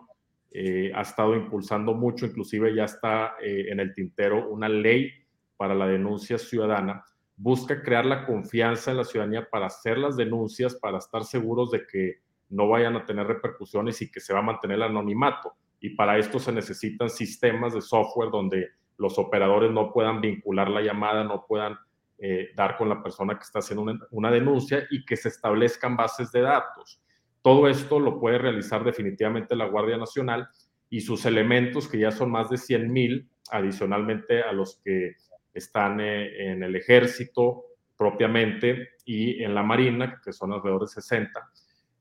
eh, 0.52 0.92
ha 0.94 1.02
estado 1.02 1.36
impulsando 1.36 1.94
mucho, 1.94 2.26
inclusive 2.26 2.76
ya 2.76 2.86
está 2.86 3.36
en 3.40 3.80
el 3.80 3.94
tintero 3.94 4.50
una 4.50 4.68
ley 4.68 5.12
para 5.56 5.74
la 5.76 5.88
denuncia 5.88 6.38
ciudadana, 6.38 7.06
busca 7.42 7.82
crear 7.82 8.06
la 8.06 8.24
confianza 8.26 8.92
en 8.92 8.98
la 8.98 9.04
ciudadanía 9.04 9.50
para 9.50 9.66
hacer 9.66 9.98
las 9.98 10.16
denuncias, 10.16 10.76
para 10.76 11.00
estar 11.00 11.24
seguros 11.24 11.72
de 11.72 11.88
que 11.88 12.20
no 12.50 12.68
vayan 12.68 12.96
a 12.96 13.04
tener 13.04 13.26
repercusiones 13.26 14.00
y 14.04 14.12
que 14.12 14.20
se 14.20 14.32
va 14.32 14.40
a 14.40 14.44
mantener 14.44 14.78
el 14.78 14.84
anonimato. 14.84 15.54
Y 15.80 15.96
para 15.96 16.20
esto 16.20 16.38
se 16.38 16.52
necesitan 16.52 17.10
sistemas 17.10 17.74
de 17.74 17.82
software 17.82 18.30
donde 18.30 18.68
los 18.98 19.18
operadores 19.18 19.72
no 19.72 19.92
puedan 19.92 20.22
vincular 20.22 20.70
la 20.70 20.82
llamada, 20.82 21.24
no 21.24 21.46
puedan 21.48 21.76
eh, 22.20 22.50
dar 22.56 22.78
con 22.78 22.88
la 22.88 23.02
persona 23.02 23.36
que 23.36 23.44
está 23.44 23.58
haciendo 23.60 23.92
una, 24.12 24.30
denuncia 24.30 24.86
y 24.92 25.04
que 25.04 25.18
se 25.18 25.30
establezcan 25.30 25.98
bases 25.98 26.32
de 26.32 26.42
datos. 26.42 27.02
Todo 27.42 27.68
esto 27.68 28.00
lo 28.00 28.20
puede 28.20 28.38
realizar 28.38 28.84
definitivamente 28.84 29.56
la 29.56 29.66
Guardia 29.66 29.98
Nacional 29.98 30.48
y 30.92 31.02
sus 31.02 31.26
elementos, 31.26 31.88
que 31.88 31.98
ya 31.98 32.12
son 32.12 32.30
más 32.30 32.52
de 32.52 32.58
100 32.58 32.94
mil, 32.94 33.28
adicionalmente 33.50 34.44
a 34.44 34.52
los 34.52 34.80
que 34.84 35.16
están 35.54 36.00
eh, 36.00 36.52
en 36.52 36.64
el 36.64 36.76
ejército 36.76 37.66
propiamente 37.98 38.90
y 39.06 39.44
en 39.44 39.54
la 39.54 39.64
Marina, 39.64 40.20
que 40.24 40.34
son 40.34 40.54
alrededor 40.54 40.82
de 40.82 40.88
60 40.88 41.52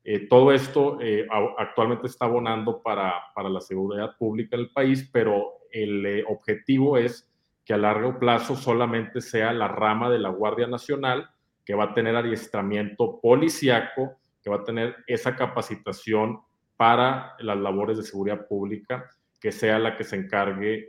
eh, 0.02 0.26
todo 0.28 0.50
esto 0.50 0.98
eh, 1.00 1.26
actualmente 1.58 2.06
está 2.06 2.24
abonando 2.24 2.82
para, 2.82 3.12
para, 3.34 3.50
la 3.50 3.60
seguridad 3.60 4.16
pública 4.16 4.56
del 4.56 4.70
país, 4.70 5.08
pero 5.12 5.58
el 5.70 6.24
objetivo 6.26 6.96
es 6.96 7.30
que 7.64 7.74
a 7.74 7.76
largo 7.76 8.18
plazo 8.18 8.56
solamente 8.56 9.20
sea 9.20 9.52
la 9.52 9.68
rama 9.68 10.08
de 10.08 10.18
la 10.18 10.30
Guardia 10.30 10.66
Nacional 10.66 11.30
que 11.64 11.74
va 11.74 11.84
a 11.84 11.94
tener 11.94 12.16
adiestramiento 12.16 13.20
policiaco, 13.20 14.18
que 14.42 14.50
va 14.50 14.56
a 14.56 14.64
tener 14.64 14.96
esa 15.06 15.36
capacitación 15.36 16.40
para 16.76 17.34
las 17.38 17.58
labores 17.58 17.98
de 17.98 18.02
seguridad 18.02 18.48
pública, 18.48 19.08
que 19.40 19.52
sea 19.52 19.78
la 19.78 19.96
que 19.96 20.04
se 20.04 20.16
encargue 20.16 20.88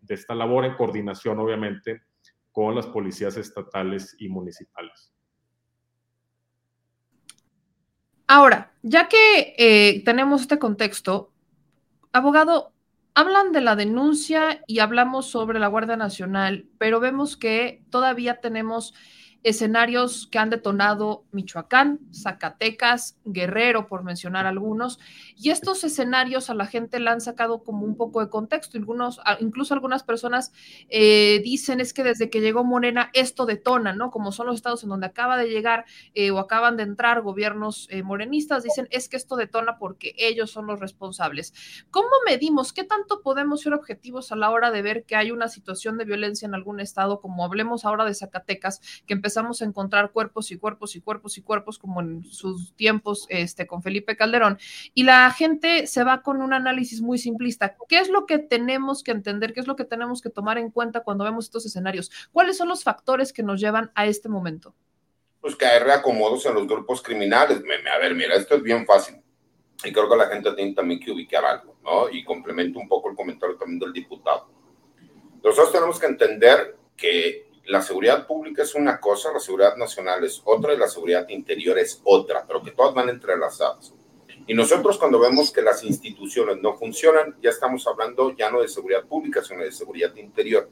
de 0.00 0.14
esta 0.14 0.34
labor 0.34 0.64
en 0.64 0.74
coordinación, 0.74 1.38
obviamente, 1.40 2.02
con 2.52 2.74
las 2.74 2.86
policías 2.86 3.36
estatales 3.36 4.16
y 4.18 4.28
municipales. 4.28 5.12
Ahora, 8.26 8.72
ya 8.82 9.08
que 9.08 9.54
eh, 9.56 10.02
tenemos 10.04 10.42
este 10.42 10.58
contexto, 10.58 11.32
abogado, 12.12 12.72
hablan 13.14 13.52
de 13.52 13.62
la 13.62 13.74
denuncia 13.74 14.62
y 14.66 14.80
hablamos 14.80 15.26
sobre 15.26 15.58
la 15.58 15.66
Guardia 15.66 15.96
Nacional, 15.96 16.68
pero 16.78 17.00
vemos 17.00 17.38
que 17.38 17.82
todavía 17.90 18.40
tenemos 18.40 18.94
escenarios 19.48 20.28
que 20.30 20.38
han 20.38 20.50
detonado 20.50 21.24
Michoacán, 21.32 22.00
Zacatecas, 22.12 23.18
Guerrero, 23.24 23.86
por 23.86 24.04
mencionar 24.04 24.46
algunos, 24.46 24.98
y 25.36 25.50
estos 25.50 25.84
escenarios 25.84 26.50
a 26.50 26.54
la 26.54 26.66
gente 26.66 27.00
la 27.00 27.12
han 27.12 27.20
sacado 27.20 27.62
como 27.64 27.84
un 27.84 27.96
poco 27.96 28.20
de 28.20 28.28
contexto. 28.28 28.78
Algunos, 28.78 29.20
incluso 29.40 29.74
algunas 29.74 30.02
personas 30.02 30.52
eh, 30.88 31.40
dicen 31.42 31.80
es 31.80 31.92
que 31.92 32.04
desde 32.04 32.30
que 32.30 32.40
llegó 32.40 32.64
Morena 32.64 33.10
esto 33.14 33.46
detona, 33.46 33.92
¿no? 33.92 34.10
Como 34.10 34.32
son 34.32 34.46
los 34.46 34.56
estados 34.56 34.82
en 34.82 34.90
donde 34.90 35.06
acaba 35.06 35.36
de 35.36 35.48
llegar 35.48 35.84
eh, 36.14 36.30
o 36.30 36.38
acaban 36.38 36.76
de 36.76 36.82
entrar 36.82 37.22
gobiernos 37.22 37.88
eh, 37.90 38.02
morenistas, 38.02 38.62
dicen 38.62 38.88
es 38.90 39.08
que 39.08 39.16
esto 39.16 39.36
detona 39.36 39.78
porque 39.78 40.14
ellos 40.18 40.50
son 40.50 40.66
los 40.66 40.80
responsables. 40.80 41.54
¿Cómo 41.90 42.08
medimos? 42.26 42.72
¿Qué 42.72 42.84
tanto 42.84 43.22
podemos 43.22 43.62
ser 43.62 43.74
objetivos 43.74 44.32
a 44.32 44.36
la 44.36 44.50
hora 44.50 44.70
de 44.70 44.82
ver 44.82 45.04
que 45.04 45.16
hay 45.16 45.30
una 45.30 45.48
situación 45.48 45.98
de 45.98 46.04
violencia 46.04 46.46
en 46.46 46.54
algún 46.54 46.80
estado, 46.80 47.20
como 47.20 47.44
hablemos 47.44 47.84
ahora 47.84 48.04
de 48.04 48.14
Zacatecas, 48.14 48.80
que 49.06 49.14
empezó 49.14 49.37
empezamos 49.38 49.62
a 49.62 49.64
encontrar 49.66 50.10
cuerpos 50.10 50.50
y 50.50 50.58
cuerpos 50.58 50.96
y 50.96 51.00
cuerpos 51.00 51.38
y 51.38 51.42
cuerpos 51.42 51.78
como 51.78 52.00
en 52.00 52.24
sus 52.24 52.74
tiempos 52.74 53.26
este, 53.28 53.66
con 53.68 53.82
Felipe 53.82 54.16
Calderón. 54.16 54.58
Y 54.94 55.04
la 55.04 55.30
gente 55.30 55.86
se 55.86 56.02
va 56.02 56.22
con 56.22 56.42
un 56.42 56.52
análisis 56.52 57.00
muy 57.00 57.18
simplista. 57.18 57.76
¿Qué 57.88 57.98
es 57.98 58.08
lo 58.08 58.26
que 58.26 58.38
tenemos 58.38 59.04
que 59.04 59.12
entender? 59.12 59.52
¿Qué 59.52 59.60
es 59.60 59.68
lo 59.68 59.76
que 59.76 59.84
tenemos 59.84 60.20
que 60.20 60.30
tomar 60.30 60.58
en 60.58 60.70
cuenta 60.70 61.04
cuando 61.04 61.24
vemos 61.24 61.44
estos 61.44 61.66
escenarios? 61.66 62.10
¿Cuáles 62.32 62.56
son 62.56 62.68
los 62.68 62.82
factores 62.82 63.32
que 63.32 63.44
nos 63.44 63.60
llevan 63.60 63.92
a 63.94 64.06
este 64.06 64.28
momento? 64.28 64.74
Pues 65.40 65.56
hay 65.60 65.78
reacomodos 65.78 66.44
en 66.46 66.54
los 66.54 66.66
grupos 66.66 67.00
criminales. 67.00 67.62
A 67.94 67.98
ver, 67.98 68.14
mira, 68.14 68.34
esto 68.34 68.56
es 68.56 68.62
bien 68.62 68.84
fácil. 68.84 69.22
Y 69.84 69.92
creo 69.92 70.08
que 70.08 70.16
la 70.16 70.26
gente 70.26 70.52
tiene 70.54 70.74
también 70.74 70.98
que 70.98 71.12
ubicar 71.12 71.44
algo, 71.44 71.78
¿no? 71.84 72.08
Y 72.10 72.24
complemento 72.24 72.80
un 72.80 72.88
poco 72.88 73.10
el 73.10 73.14
comentario 73.14 73.56
también 73.56 73.78
del 73.78 73.92
diputado. 73.92 74.50
Nosotros 75.44 75.70
tenemos 75.70 76.00
que 76.00 76.06
entender 76.06 76.76
que 76.96 77.47
la 77.68 77.82
seguridad 77.82 78.26
pública 78.26 78.62
es 78.62 78.74
una 78.74 78.98
cosa, 78.98 79.30
la 79.30 79.40
seguridad 79.40 79.76
nacional 79.76 80.24
es 80.24 80.40
otra 80.44 80.72
y 80.72 80.78
la 80.78 80.88
seguridad 80.88 81.28
interior 81.28 81.78
es 81.78 82.00
otra, 82.02 82.44
pero 82.46 82.62
que 82.62 82.70
todas 82.70 82.94
van 82.94 83.10
entrelazadas. 83.10 83.92
Y 84.46 84.54
nosotros 84.54 84.96
cuando 84.96 85.20
vemos 85.20 85.52
que 85.52 85.60
las 85.60 85.84
instituciones 85.84 86.56
no 86.62 86.74
funcionan, 86.78 87.36
ya 87.42 87.50
estamos 87.50 87.86
hablando 87.86 88.34
ya 88.34 88.50
no 88.50 88.62
de 88.62 88.68
seguridad 88.68 89.04
pública, 89.04 89.44
sino 89.44 89.62
de 89.62 89.70
seguridad 89.70 90.16
interior. 90.16 90.70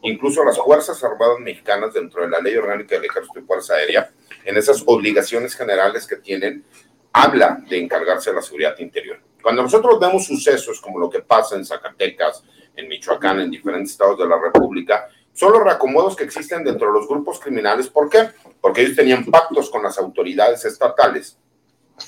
Incluso 0.00 0.42
las 0.42 0.56
Fuerzas 0.56 1.04
Armadas 1.04 1.38
Mexicanas, 1.38 1.92
dentro 1.92 2.22
de 2.22 2.30
la 2.30 2.40
Ley 2.40 2.56
Orgánica 2.56 2.94
del 2.94 3.04
Ejército 3.04 3.40
y 3.40 3.42
Fuerza 3.42 3.74
Aérea, 3.74 4.10
en 4.42 4.56
esas 4.56 4.82
obligaciones 4.86 5.54
generales 5.54 6.06
que 6.06 6.16
tienen, 6.16 6.64
habla 7.12 7.62
de 7.68 7.78
encargarse 7.78 8.30
de 8.30 8.36
la 8.36 8.42
seguridad 8.42 8.78
interior. 8.78 9.20
Cuando 9.42 9.62
nosotros 9.62 10.00
vemos 10.00 10.24
sucesos 10.24 10.80
como 10.80 10.98
lo 10.98 11.10
que 11.10 11.20
pasa 11.20 11.56
en 11.56 11.66
Zacatecas, 11.66 12.42
en 12.74 12.88
Michoacán, 12.88 13.40
en 13.40 13.50
diferentes 13.50 13.92
estados 13.92 14.18
de 14.18 14.26
la 14.26 14.40
República, 14.40 15.08
son 15.38 15.52
los 15.52 15.62
reacomodos 15.62 16.16
que 16.16 16.24
existen 16.24 16.64
dentro 16.64 16.88
de 16.88 16.94
los 16.94 17.06
grupos 17.06 17.38
criminales. 17.38 17.88
¿Por 17.88 18.10
qué? 18.10 18.30
Porque 18.60 18.82
ellos 18.82 18.96
tenían 18.96 19.24
pactos 19.24 19.70
con 19.70 19.84
las 19.84 19.96
autoridades 19.96 20.64
estatales 20.64 21.38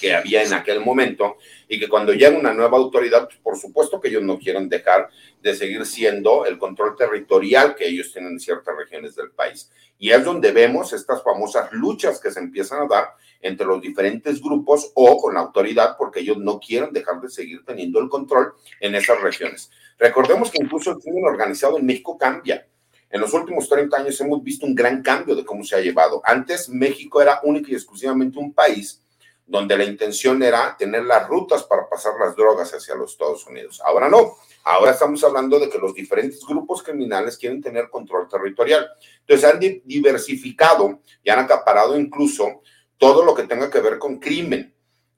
que 0.01 0.13
había 0.13 0.43
en 0.43 0.53
aquel 0.53 0.81
momento 0.81 1.37
y 1.69 1.79
que 1.79 1.89
cuando 1.89 2.13
llega 2.13 2.37
una 2.37 2.53
nueva 2.53 2.77
autoridad, 2.79 3.27
pues 3.27 3.39
por 3.39 3.57
supuesto 3.57 4.01
que 4.01 4.09
ellos 4.09 4.25
no 4.25 4.37
quieren 4.37 4.69
dejar 4.69 5.11
de 5.41 5.55
seguir 5.55 5.87
siendo 5.87 6.45
el 6.45 6.59
control 6.59 6.97
territorial 6.97 7.77
que 7.77 7.87
ellos 7.87 8.13
tienen 8.13 8.33
en 8.33 8.41
ciertas 8.41 8.77
regiones 8.77 9.15
del 9.15 9.31
país. 9.31 9.71
Y 9.97 10.11
es 10.11 10.25
donde 10.25 10.51
vemos 10.51 10.93
estas 10.93 11.23
famosas 11.23 11.71
luchas 11.73 12.21
que 12.21 12.33
se 12.33 12.41
empiezan 12.41 12.83
a 12.83 12.89
dar 12.89 13.11
entre 13.41 13.65
los 13.65 13.81
diferentes 13.81 14.43
grupos 14.43 14.91
o 14.95 15.17
con 15.19 15.35
la 15.35 15.41
autoridad 15.41 15.95
porque 15.97 16.19
ellos 16.19 16.39
no 16.39 16.59
quieren 16.59 16.93
dejar 16.93 17.21
de 17.21 17.31
seguir 17.31 17.65
teniendo 17.65 18.01
el 18.01 18.09
control 18.09 18.55
en 18.81 18.97
esas 18.97 19.21
regiones. 19.21 19.71
Recordemos 20.01 20.51
que 20.51 20.61
incluso 20.61 20.91
el 20.91 20.99
crimen 20.99 21.25
organizado 21.25 21.79
en 21.79 21.87
México 21.87 22.19
cambia. 22.19 22.67
En 23.11 23.21
los 23.21 23.35
últimos 23.35 23.69
30 23.69 23.97
años 23.97 24.21
hemos 24.21 24.43
visto 24.43 24.65
un 24.65 24.75
gran 24.75 25.03
cambio 25.03 25.35
de 25.35 25.45
cómo 25.45 25.65
se 25.65 25.75
ha 25.75 25.81
llevado. 25.81 26.23
Antes 26.25 26.69
México 26.69 27.21
era 27.21 27.41
único 27.43 27.71
y 27.71 27.75
exclusivamente 27.75 28.39
un 28.39 28.55
país 28.55 29.03
donde 29.51 29.77
la 29.77 29.83
intención 29.83 30.41
era 30.45 30.77
tener 30.79 31.03
las 31.03 31.27
rutas 31.27 31.65
para 31.65 31.89
pasar 31.89 32.13
las 32.21 32.37
drogas 32.37 32.73
hacia 32.73 32.95
los 32.95 33.11
Estados 33.13 33.45
Unidos. 33.49 33.83
Ahora 33.85 34.09
no. 34.09 34.37
Ahora 34.63 34.93
estamos 34.93 35.25
hablando 35.25 35.59
de 35.59 35.69
que 35.69 35.79
los 35.79 35.93
diferentes 35.93 36.47
grupos 36.47 36.85
criminales 36.85 37.37
quieren 37.37 37.61
tener 37.61 37.91
control 37.91 38.29
territorial. 38.29 38.87
Entonces 39.27 39.51
han 39.53 39.59
diversificado 39.85 41.01
y 41.25 41.31
han 41.31 41.41
acaparado 41.41 41.99
incluso 41.99 42.63
todo 42.97 43.25
lo 43.25 43.35
que 43.35 43.43
tenga 43.43 43.69
que 43.69 43.81
ver 43.81 43.99
con 43.99 44.21
crimen. 44.21 44.73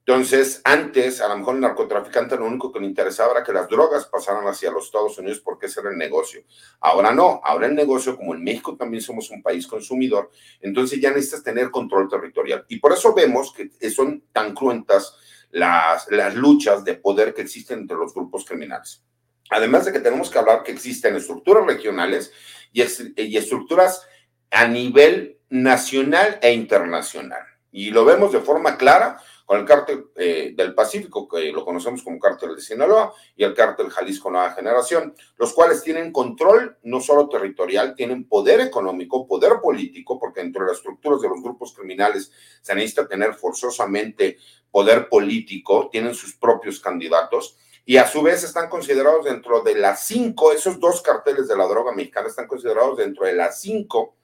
Entonces, 0.05 0.61
antes, 0.65 1.21
a 1.21 1.29
lo 1.29 1.37
mejor 1.37 1.55
el 1.55 1.61
narcotraficante 1.61 2.37
lo 2.37 2.47
único 2.47 2.73
que 2.73 2.81
le 2.81 2.87
interesaba 2.87 3.33
era 3.33 3.45
que 3.45 3.53
las 3.53 3.69
drogas 3.69 4.07
pasaran 4.07 4.45
hacia 4.49 4.73
los 4.73 4.87
Estados 4.87 5.17
Unidos 5.19 5.41
porque 5.41 5.67
ese 5.67 5.81
era 5.81 5.91
el 5.91 5.97
negocio. 5.97 6.43
Ahora 6.81 7.13
no, 7.13 7.41
ahora 7.45 7.69
el 7.69 7.75
negocio, 7.77 8.17
como 8.17 8.35
en 8.35 8.43
México 8.43 8.77
también 8.77 9.01
somos 9.01 9.31
un 9.31 9.43
país 9.43 9.65
consumidor, 9.67 10.31
entonces 10.61 11.01
ya 11.01 11.11
necesitas 11.11 11.45
tener 11.45 11.71
control 11.71 12.09
territorial. 12.09 12.65
Y 12.69 12.81
por 12.81 12.93
eso 12.93 13.15
vemos 13.15 13.53
que 13.53 13.91
son 13.91 14.25
tan 14.33 14.55
cruentas 14.55 15.15
las, 15.53 16.11
las 16.11 16.35
luchas 16.35 16.85
de 16.85 16.95
poder 16.95 17.33
que 17.33 17.43
existen 17.43 17.81
entre 17.81 17.97
los 17.97 18.13
grupos 18.13 18.45
criminales. 18.45 19.05
Además 19.51 19.85
de 19.85 19.93
que 19.93 20.01
tenemos 20.01 20.31
que 20.31 20.39
hablar 20.39 20.65
que 20.65 20.73
existen 20.73 21.15
estructuras 21.15 21.65
regionales 21.65 22.33
y, 22.73 22.83
y 23.23 23.37
estructuras 23.37 24.05
a 24.51 24.67
nivel 24.67 25.39
nacional 25.49 26.41
e 26.43 26.53
internacional. 26.53 27.43
Y 27.71 27.91
lo 27.91 28.05
vemos 28.05 28.33
de 28.33 28.41
forma 28.41 28.77
clara 28.77 29.19
con 29.53 29.61
el 29.61 29.67
cártel 29.67 30.07
eh, 30.17 30.55
del 30.57 30.75
Pacífico, 30.75 31.29
que 31.29 31.53
lo 31.53 31.63
conocemos 31.63 32.03
como 32.03 32.19
cártel 32.19 32.57
de 32.57 32.63
Sinaloa, 32.63 33.13
y 33.37 33.45
el 33.45 33.53
cártel 33.53 33.91
Jalisco 33.91 34.31
Nueva 34.31 34.53
Generación, 34.53 35.15
los 35.37 35.53
cuales 35.53 35.83
tienen 35.83 36.11
control 36.11 36.79
no 36.85 37.03
solo 37.03 37.29
territorial, 37.29 37.95
tienen 37.95 38.27
poder 38.27 38.63
económico, 38.63 39.27
poder 39.27 39.61
político, 39.61 40.19
porque 40.19 40.41
dentro 40.41 40.63
de 40.63 40.69
las 40.69 40.79
estructuras 40.79 41.21
de 41.21 41.29
los 41.29 41.43
grupos 41.43 41.75
criminales 41.75 42.33
se 42.63 42.75
necesita 42.75 43.07
tener 43.07 43.35
forzosamente 43.35 44.39
poder 44.71 45.11
político, 45.11 45.91
tienen 45.93 46.15
sus 46.15 46.35
propios 46.35 46.81
candidatos, 46.81 47.59
y 47.85 47.99
a 47.99 48.07
su 48.07 48.23
vez 48.23 48.43
están 48.45 48.71
considerados 48.71 49.27
dentro 49.27 49.63
de 49.63 49.75
las 49.75 50.07
cinco, 50.07 50.53
esos 50.53 50.81
dos 50.81 51.03
carteles 51.03 51.47
de 51.47 51.59
la 51.59 51.67
droga 51.67 51.93
mexicana 51.93 52.29
están 52.29 52.47
considerados 52.47 52.97
dentro 52.97 53.27
de 53.27 53.35
las 53.35 53.61
cinco 53.61 54.17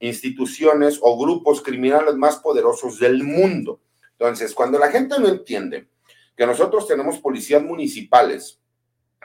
instituciones 0.00 0.98
o 1.00 1.18
grupos 1.18 1.62
criminales 1.62 2.14
más 2.16 2.36
poderosos 2.36 2.98
del 2.98 3.24
mundo. 3.24 3.80
Entonces, 4.18 4.54
cuando 4.54 4.78
la 4.78 4.90
gente 4.90 5.18
no 5.18 5.28
entiende 5.28 5.88
que 6.36 6.46
nosotros 6.46 6.86
tenemos 6.86 7.18
policías 7.18 7.62
municipales 7.62 8.60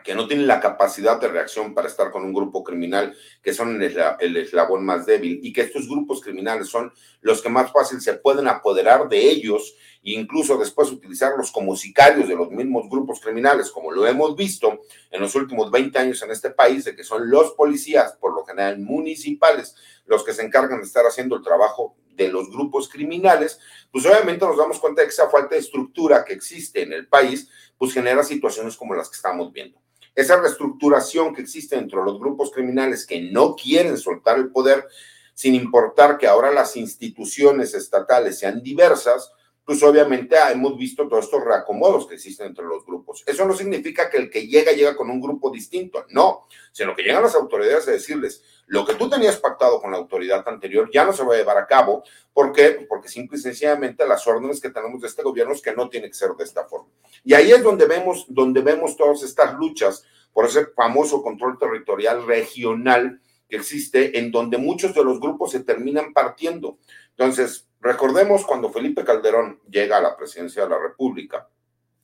que 0.04 0.16
no 0.16 0.28
tienen 0.28 0.48
la 0.48 0.60
capacidad 0.60 1.20
de 1.20 1.28
reacción 1.28 1.74
para 1.74 1.88
estar 1.88 2.12
con 2.12 2.24
un 2.24 2.34
grupo 2.34 2.64
criminal, 2.64 3.16
que 3.42 3.54
son 3.54 3.82
el, 3.82 4.38
eslabón 4.38 4.84
más 4.84 5.06
débil, 5.06 5.40
y 5.44 5.54
que 5.54 5.62
estos 5.62 5.88
grupos 5.88 6.22
criminales 6.22 6.68
son 6.68 6.92
los 7.22 7.42
que 7.42 7.50
más 7.50 7.72
fácil 7.72 8.02
se 8.02 8.16
pueden 8.16 8.48
apoderar 8.48 9.08
de 9.10 9.30
ellos 9.30 9.76
e 10.04 10.14
incluso 10.14 10.58
después 10.58 10.92
utilizarlos 10.92 11.52
como 11.52 11.76
sicarios 11.76 12.28
de 12.28 12.36
los 12.36 12.50
mismos 12.50 12.90
grupos 12.90 13.20
criminales, 13.20 13.70
como 13.70 13.92
lo 13.92 14.08
hemos 14.08 14.36
visto 14.36 14.82
en 15.12 15.22
los 15.22 15.36
últimos 15.36 15.70
20 15.70 16.00
años 16.00 16.22
en 16.24 16.32
este 16.32 16.50
país, 16.50 16.86
de 16.86 16.96
que 16.96 17.04
son 17.04 17.30
los 17.30 17.52
policías, 17.52 18.14
por 18.14 18.34
lo 18.34 18.44
general 18.46 18.80
municipales, 18.80 19.76
los 20.06 20.24
que 20.24 20.34
se 20.34 20.44
encargan 20.44 20.80
de 20.80 20.88
estar 20.88 21.06
haciendo 21.06 21.36
el 21.36 21.44
trabajo 21.44 21.96
de 22.16 22.30
los 22.30 22.50
grupos 22.50 22.90
criminales, 22.90 23.60
pues 23.92 24.06
obviamente 24.06 24.46
nos 24.46 24.58
damos 24.58 24.80
cuenta 24.80 25.02
de 25.02 25.08
que 25.08 25.14
esa 25.14 25.30
falta 25.30 25.56
de 25.56 25.62
estructura 25.62 26.24
que 26.26 26.34
existe 26.34 26.84
en 26.84 26.94
el 26.94 27.08
país, 27.08 27.50
pues 27.78 27.94
genera 27.94 28.24
situaciones 28.24 28.76
como 28.76 28.96
las 28.96 29.10
que 29.10 29.16
estamos 29.16 29.52
viendo. 29.52 29.82
Esa 30.14 30.40
reestructuración 30.40 31.34
que 31.34 31.42
existe 31.42 31.76
dentro 31.76 32.00
de 32.00 32.12
los 32.12 32.20
grupos 32.20 32.52
criminales 32.52 33.06
que 33.06 33.22
no 33.22 33.56
quieren 33.56 33.98
soltar 33.98 34.38
el 34.38 34.52
poder, 34.52 34.88
sin 35.34 35.56
importar 35.56 36.18
que 36.18 36.28
ahora 36.28 36.52
las 36.52 36.76
instituciones 36.76 37.74
estatales 37.74 38.38
sean 38.38 38.62
diversas, 38.62 39.32
pues 39.64 39.82
obviamente 39.84 40.36
hemos 40.52 40.78
visto 40.78 41.08
todos 41.08 41.26
estos 41.26 41.44
reacomodos 41.44 42.08
que 42.08 42.16
existen 42.16 42.48
entre 42.48 42.66
los 42.66 42.86
grupos. 42.86 43.24
Eso 43.26 43.46
no 43.46 43.54
significa 43.54 44.10
que 44.10 44.18
el 44.18 44.30
que 44.30 44.48
llega 44.48 44.72
llega 44.72 44.96
con 44.96 45.10
un 45.10 45.22
grupo 45.22 45.52
distinto, 45.52 46.06
no, 46.10 46.48
sino 46.72 46.96
que 46.96 47.04
llegan 47.04 47.24
las 47.24 47.36
autoridades 47.36 47.88
a 47.88 47.92
decirles, 47.92 48.44
lo 48.68 48.86
que 48.86 48.96
tú 48.96 49.10
tenías 49.10 49.38
pactado 49.38 49.82
con 49.82 49.92
la 49.92 49.98
autoridad 49.98 50.48
anterior 50.48 50.90
ya 50.92 51.04
no 51.04 51.14
se 51.14 51.24
va 51.24 51.36
a 51.36 51.38
llevar 51.38 51.58
a 51.58 51.68
cabo. 51.68 52.04
¿Por 52.34 52.54
qué? 52.54 52.86
Porque 52.88 53.10
simple 53.10 53.38
y 53.38 53.42
sencillamente 53.42 54.08
las 54.08 54.26
órdenes 54.26 54.62
que 54.62 54.70
tenemos 54.70 55.02
de 55.02 55.08
este 55.08 55.24
gobierno 55.24 55.54
es 55.54 55.62
que 55.62 55.76
no 55.76 55.90
tiene 55.90 56.08
que 56.08 56.14
ser 56.14 56.32
de 56.32 56.44
esta 56.44 56.66
forma. 56.66 56.90
Y 57.24 57.34
ahí 57.34 57.52
es 57.52 57.62
donde 57.62 57.86
vemos, 57.86 58.26
donde 58.30 58.62
vemos 58.62 58.96
todas 58.96 59.24
estas 59.24 59.54
luchas 59.56 60.06
por 60.32 60.46
ese 60.46 60.68
famoso 60.68 61.22
control 61.22 61.58
territorial 61.60 62.26
regional 62.26 63.22
que 63.50 63.58
existe, 63.58 64.18
en 64.18 64.32
donde 64.32 64.58
muchos 64.58 64.96
de 64.96 65.04
los 65.04 65.20
grupos 65.20 65.52
se 65.52 65.60
terminan 65.60 66.14
partiendo. 66.14 66.78
Entonces, 67.10 67.68
recordemos 67.82 68.46
cuando 68.46 68.72
Felipe 68.72 69.04
Calderón 69.04 69.60
llega 69.70 69.98
a 69.98 70.02
la 70.02 70.16
presidencia 70.16 70.64
de 70.64 70.70
la 70.70 70.80
República, 70.80 71.50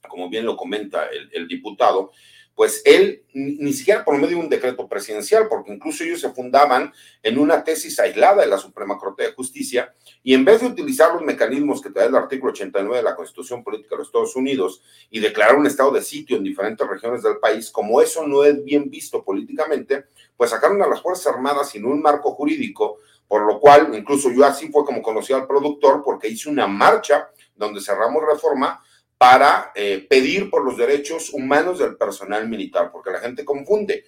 como 0.07 0.29
bien 0.29 0.45
lo 0.45 0.57
comenta 0.57 1.07
el, 1.31 1.47
diputado, 1.47 2.11
pues 2.55 2.81
él 2.85 3.23
ni 3.33 3.71
siquiera 3.71 4.03
por 4.03 4.15
medio 4.15 4.29
de 4.29 4.43
un 4.43 4.49
decreto 4.49 4.87
presidencial, 4.87 5.47
porque 5.47 5.71
incluso 5.71 6.03
ellos 6.03 6.19
se 6.19 6.31
fundaban 6.31 6.91
en 7.21 7.37
una 7.37 7.63
tesis 7.63 7.99
aislada 7.99 8.41
de 8.41 8.47
la 8.47 8.57
Suprema 8.57 8.97
Corte 8.97 9.23
de 9.23 9.33
Justicia, 9.33 9.93
y 10.23 10.33
en 10.33 10.43
vez 10.43 10.61
de 10.61 10.67
utilizar 10.67 11.13
los 11.13 11.21
mecanismos 11.21 11.81
que 11.81 11.91
trae 11.91 12.07
el 12.07 12.15
artículo 12.15 12.51
89 12.51 12.97
de 12.97 13.03
la 13.03 13.15
Constitución 13.15 13.63
Política 13.63 13.89
de 13.91 13.99
los 13.99 14.07
Estados 14.07 14.35
Unidos 14.35 14.81
y 15.11 15.19
declarar 15.19 15.55
un 15.55 15.67
estado 15.67 15.91
de 15.91 16.01
sitio 16.01 16.35
en 16.35 16.43
diferentes 16.43 16.87
regiones 16.87 17.21
del 17.21 17.37
país, 17.37 17.69
como 17.69 18.01
eso 18.01 18.25
no 18.25 18.43
es 18.43 18.63
bien 18.63 18.89
visto 18.89 19.23
políticamente, 19.23 20.05
pues 20.35 20.49
sacaron 20.49 20.81
a 20.81 20.87
las 20.87 21.01
Fuerzas 21.01 21.27
Armadas 21.27 21.69
sin 21.69 21.85
un 21.85 22.01
marco 22.01 22.31
jurídico 22.31 22.97
por 23.27 23.45
lo 23.45 23.59
cual, 23.59 23.93
incluso 23.93 24.31
yo 24.31 24.45
así 24.45 24.69
fue 24.71 24.85
como 24.85 25.01
conocí 25.01 25.33
al 25.33 25.47
productor, 25.47 26.01
porque 26.03 26.29
hice 26.29 26.49
una 26.49 26.67
marcha 26.67 27.29
donde 27.55 27.81
cerramos 27.81 28.23
reforma 28.23 28.81
para 29.17 29.71
eh, 29.75 30.05
pedir 30.09 30.49
por 30.49 30.63
los 30.63 30.77
derechos 30.77 31.31
humanos 31.33 31.79
del 31.79 31.97
personal 31.97 32.47
militar, 32.47 32.91
porque 32.91 33.11
la 33.11 33.19
gente 33.19 33.43
confunde. 33.43 34.05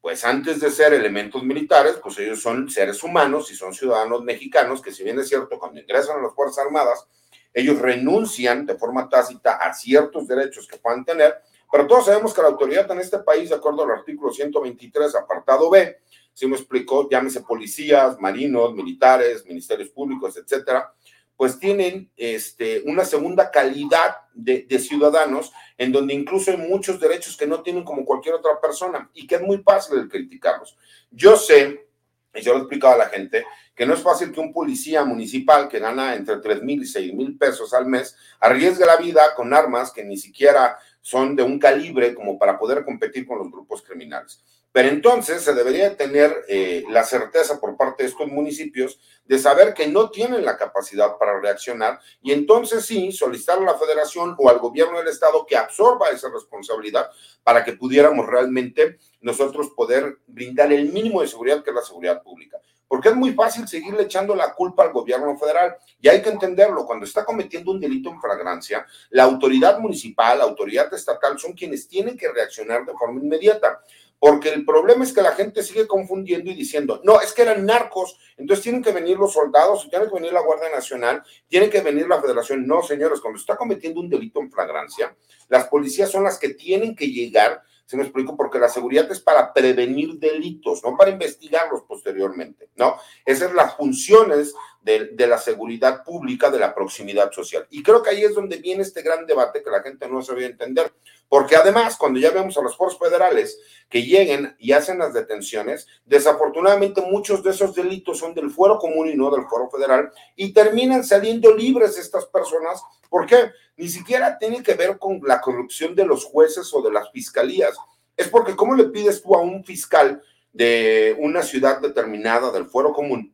Pues 0.00 0.22
antes 0.24 0.60
de 0.60 0.70
ser 0.70 0.92
elementos 0.92 1.42
militares, 1.42 1.98
pues 2.02 2.18
ellos 2.18 2.42
son 2.42 2.68
seres 2.68 3.02
humanos 3.02 3.50
y 3.50 3.54
son 3.54 3.72
ciudadanos 3.72 4.22
mexicanos 4.22 4.82
que 4.82 4.92
si 4.92 5.02
bien 5.02 5.18
es 5.18 5.28
cierto, 5.28 5.58
cuando 5.58 5.80
ingresan 5.80 6.18
a 6.18 6.22
las 6.22 6.34
Fuerzas 6.34 6.66
Armadas, 6.66 7.08
ellos 7.54 7.78
renuncian 7.78 8.66
de 8.66 8.74
forma 8.74 9.08
tácita 9.08 9.54
a 9.54 9.72
ciertos 9.72 10.28
derechos 10.28 10.68
que 10.68 10.76
puedan 10.76 11.04
tener, 11.06 11.40
pero 11.72 11.86
todos 11.86 12.04
sabemos 12.04 12.34
que 12.34 12.42
la 12.42 12.48
autoridad 12.48 12.90
en 12.92 13.00
este 13.00 13.18
país, 13.20 13.48
de 13.48 13.56
acuerdo 13.56 13.84
al 13.84 13.92
artículo 13.92 14.30
123, 14.30 15.14
apartado 15.14 15.70
B, 15.70 16.00
si 16.34 16.46
me 16.46 16.56
explicó, 16.56 17.08
llámese 17.08 17.40
policías, 17.40 18.20
marinos, 18.20 18.74
militares, 18.74 19.46
ministerios 19.46 19.88
públicos, 19.90 20.36
etcétera, 20.36 20.92
pues 21.36 21.58
tienen 21.58 22.10
este, 22.16 22.82
una 22.86 23.04
segunda 23.04 23.50
calidad 23.50 24.16
de, 24.34 24.66
ciudadanos 24.78 25.52
en 25.78 25.92
donde 25.92 26.14
incluso 26.14 26.50
hay 26.50 26.56
muchos 26.56 27.00
derechos 27.00 27.36
que 27.36 27.46
no 27.46 27.62
tienen 27.62 27.84
como 27.84 28.04
cualquier 28.04 28.34
otra 28.34 28.60
persona 28.60 29.10
y 29.14 29.26
que 29.26 29.36
es 29.36 29.42
muy 29.42 29.58
fácil 29.58 29.98
el 29.98 30.08
criticarlos. 30.08 30.76
Yo 31.10 31.36
sé, 31.36 31.86
y 32.34 32.40
yo 32.40 32.52
lo 32.52 32.58
he 32.58 32.62
explicado 32.62 32.94
a 32.94 32.98
la 32.98 33.08
gente, 33.08 33.44
que 33.74 33.86
no 33.86 33.94
es 33.94 34.00
fácil 34.00 34.30
que 34.30 34.40
un 34.40 34.52
policía 34.52 35.04
municipal 35.04 35.68
que 35.68 35.80
gana 35.80 36.14
entre 36.14 36.38
3 36.38 36.62
mil 36.62 36.82
y 36.82 36.86
6 36.86 37.14
mil 37.14 37.36
pesos 37.36 37.74
al 37.74 37.86
mes 37.86 38.16
arriesgue 38.40 38.86
la 38.86 38.96
vida 38.96 39.34
con 39.34 39.52
armas 39.52 39.92
que 39.92 40.04
ni 40.04 40.16
siquiera 40.16 40.78
son 41.00 41.34
de 41.34 41.42
un 41.42 41.58
calibre 41.58 42.14
como 42.14 42.38
para 42.38 42.58
poder 42.58 42.84
competir 42.84 43.26
con 43.26 43.38
los 43.38 43.50
grupos 43.50 43.82
criminales. 43.82 44.42
Pero 44.74 44.88
entonces 44.88 45.42
se 45.42 45.54
debería 45.54 45.96
tener 45.96 46.34
eh, 46.48 46.82
la 46.88 47.04
certeza 47.04 47.60
por 47.60 47.76
parte 47.76 48.02
de 48.02 48.08
estos 48.08 48.26
municipios 48.26 48.98
de 49.24 49.38
saber 49.38 49.72
que 49.72 49.86
no 49.86 50.10
tienen 50.10 50.44
la 50.44 50.56
capacidad 50.56 51.16
para 51.16 51.38
reaccionar 51.38 52.00
y 52.20 52.32
entonces 52.32 52.84
sí 52.84 53.12
solicitar 53.12 53.58
a 53.58 53.62
la 53.62 53.78
federación 53.78 54.34
o 54.36 54.50
al 54.50 54.58
gobierno 54.58 54.98
del 54.98 55.06
estado 55.06 55.46
que 55.46 55.56
absorba 55.56 56.10
esa 56.10 56.28
responsabilidad 56.28 57.08
para 57.44 57.64
que 57.64 57.74
pudiéramos 57.74 58.26
realmente 58.26 58.98
nosotros 59.20 59.70
poder 59.76 60.18
brindar 60.26 60.72
el 60.72 60.90
mínimo 60.90 61.20
de 61.20 61.28
seguridad 61.28 61.62
que 61.62 61.70
es 61.70 61.76
la 61.76 61.82
seguridad 61.82 62.20
pública. 62.20 62.58
Porque 62.88 63.10
es 63.10 63.14
muy 63.14 63.32
fácil 63.32 63.68
seguirle 63.68 64.02
echando 64.02 64.34
la 64.34 64.54
culpa 64.54 64.82
al 64.82 64.92
gobierno 64.92 65.36
federal. 65.38 65.76
Y 66.00 66.08
hay 66.08 66.20
que 66.20 66.28
entenderlo, 66.30 66.84
cuando 66.84 67.06
está 67.06 67.24
cometiendo 67.24 67.70
un 67.70 67.80
delito 67.80 68.10
en 68.10 68.20
fragancia, 68.20 68.86
la 69.10 69.22
autoridad 69.22 69.78
municipal, 69.78 70.38
la 70.38 70.44
autoridad 70.44 70.92
estatal 70.92 71.38
son 71.38 71.54
quienes 71.54 71.88
tienen 71.88 72.16
que 72.16 72.30
reaccionar 72.30 72.84
de 72.84 72.92
forma 72.92 73.20
inmediata 73.20 73.80
porque 74.24 74.48
el 74.48 74.64
problema 74.64 75.04
es 75.04 75.12
que 75.12 75.20
la 75.20 75.32
gente 75.32 75.62
sigue 75.62 75.86
confundiendo 75.86 76.50
y 76.50 76.54
diciendo, 76.54 76.98
no, 77.04 77.20
es 77.20 77.34
que 77.34 77.42
eran 77.42 77.66
narcos, 77.66 78.18
entonces 78.38 78.62
tienen 78.62 78.82
que 78.82 78.90
venir 78.90 79.18
los 79.18 79.34
soldados, 79.34 79.86
tienen 79.90 80.08
que 80.08 80.14
venir 80.14 80.32
la 80.32 80.40
Guardia 80.40 80.70
Nacional, 80.70 81.22
tiene 81.46 81.68
que 81.68 81.82
venir 81.82 82.08
la 82.08 82.22
Federación. 82.22 82.66
No, 82.66 82.82
señores, 82.82 83.20
cuando 83.20 83.38
está 83.38 83.54
cometiendo 83.54 84.00
un 84.00 84.08
delito 84.08 84.40
en 84.40 84.50
flagrancia, 84.50 85.14
las 85.50 85.68
policías 85.68 86.10
son 86.10 86.24
las 86.24 86.38
que 86.38 86.54
tienen 86.54 86.96
que 86.96 87.08
llegar, 87.08 87.60
se 87.84 87.98
me 87.98 88.02
explico, 88.04 88.34
porque 88.34 88.58
la 88.58 88.70
seguridad 88.70 89.12
es 89.12 89.20
para 89.20 89.52
prevenir 89.52 90.14
delitos, 90.14 90.82
no 90.82 90.96
para 90.96 91.10
investigarlos 91.10 91.82
posteriormente, 91.82 92.70
¿no? 92.76 92.96
Esas 93.26 93.48
son 93.48 93.56
las 93.56 93.76
funciones 93.76 94.54
de, 94.84 95.26
la 95.26 95.38
seguridad 95.38 96.04
pública, 96.04 96.50
de 96.50 96.58
la 96.58 96.74
proximidad 96.74 97.32
social. 97.32 97.66
Y 97.70 97.82
creo 97.82 98.02
que 98.02 98.10
ahí 98.10 98.22
es 98.22 98.34
donde 98.34 98.58
viene 98.58 98.82
este 98.82 99.00
gran 99.00 99.24
debate 99.26 99.62
que 99.62 99.70
la 99.70 99.82
gente 99.82 100.06
no 100.08 100.20
sabía 100.22 100.46
entender. 100.46 100.92
Porque 101.26 101.56
además, 101.56 101.96
cuando 101.96 102.20
ya 102.20 102.30
vemos 102.30 102.56
a 102.58 102.62
los 102.62 102.76
foros 102.76 102.98
federales 102.98 103.58
que 103.88 104.02
lleguen 104.02 104.54
y 104.58 104.72
hacen 104.72 104.98
las 104.98 105.14
detenciones, 105.14 105.86
desafortunadamente 106.04 107.00
muchos 107.00 107.42
de 107.42 107.50
esos 107.50 107.74
delitos 107.74 108.18
son 108.18 108.34
del 108.34 108.50
fuero 108.50 108.78
común 108.78 109.08
y 109.08 109.14
no 109.14 109.30
del 109.30 109.46
fuero 109.46 109.70
federal 109.70 110.12
y 110.36 110.52
terminan 110.52 111.02
saliendo 111.02 111.54
libres 111.54 111.96
estas 111.96 112.26
personas. 112.26 112.82
¿Por 113.08 113.24
qué? 113.24 113.52
Ni 113.78 113.88
siquiera 113.88 114.38
tiene 114.38 114.62
que 114.62 114.74
ver 114.74 114.98
con 114.98 115.20
la 115.24 115.40
corrupción 115.40 115.94
de 115.94 116.04
los 116.04 116.24
jueces 116.24 116.72
o 116.74 116.82
de 116.82 116.92
las 116.92 117.10
fiscalías. 117.10 117.74
Es 118.16 118.28
porque 118.28 118.54
¿cómo 118.54 118.74
le 118.74 118.84
pides 118.84 119.22
tú 119.22 119.34
a 119.34 119.40
un 119.40 119.64
fiscal 119.64 120.22
de 120.52 121.16
una 121.18 121.42
ciudad 121.42 121.80
determinada 121.80 122.52
del 122.52 122.66
fuero 122.66 122.92
común 122.92 123.33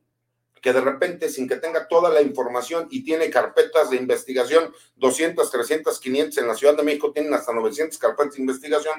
que 0.61 0.73
de 0.73 0.81
repente, 0.81 1.29
sin 1.29 1.49
que 1.49 1.57
tenga 1.57 1.89
toda 1.89 2.11
la 2.11 2.23
información 2.23 2.87
y 2.91 3.03
tiene 3.03 3.31
carpetas 3.31 3.91
de 3.91 3.97
investigación, 3.97 4.73
200, 4.97 5.51
300, 5.51 5.99
500, 5.99 6.39
en 6.39 6.49
la 6.49 6.55
Ciudad 6.55 6.77
de 6.77 6.83
México 6.83 7.13
tienen 7.13 7.33
hasta 7.35 7.53
900 7.53 7.99
carpetas 7.99 8.35
de 8.35 8.41
investigación, 8.43 8.95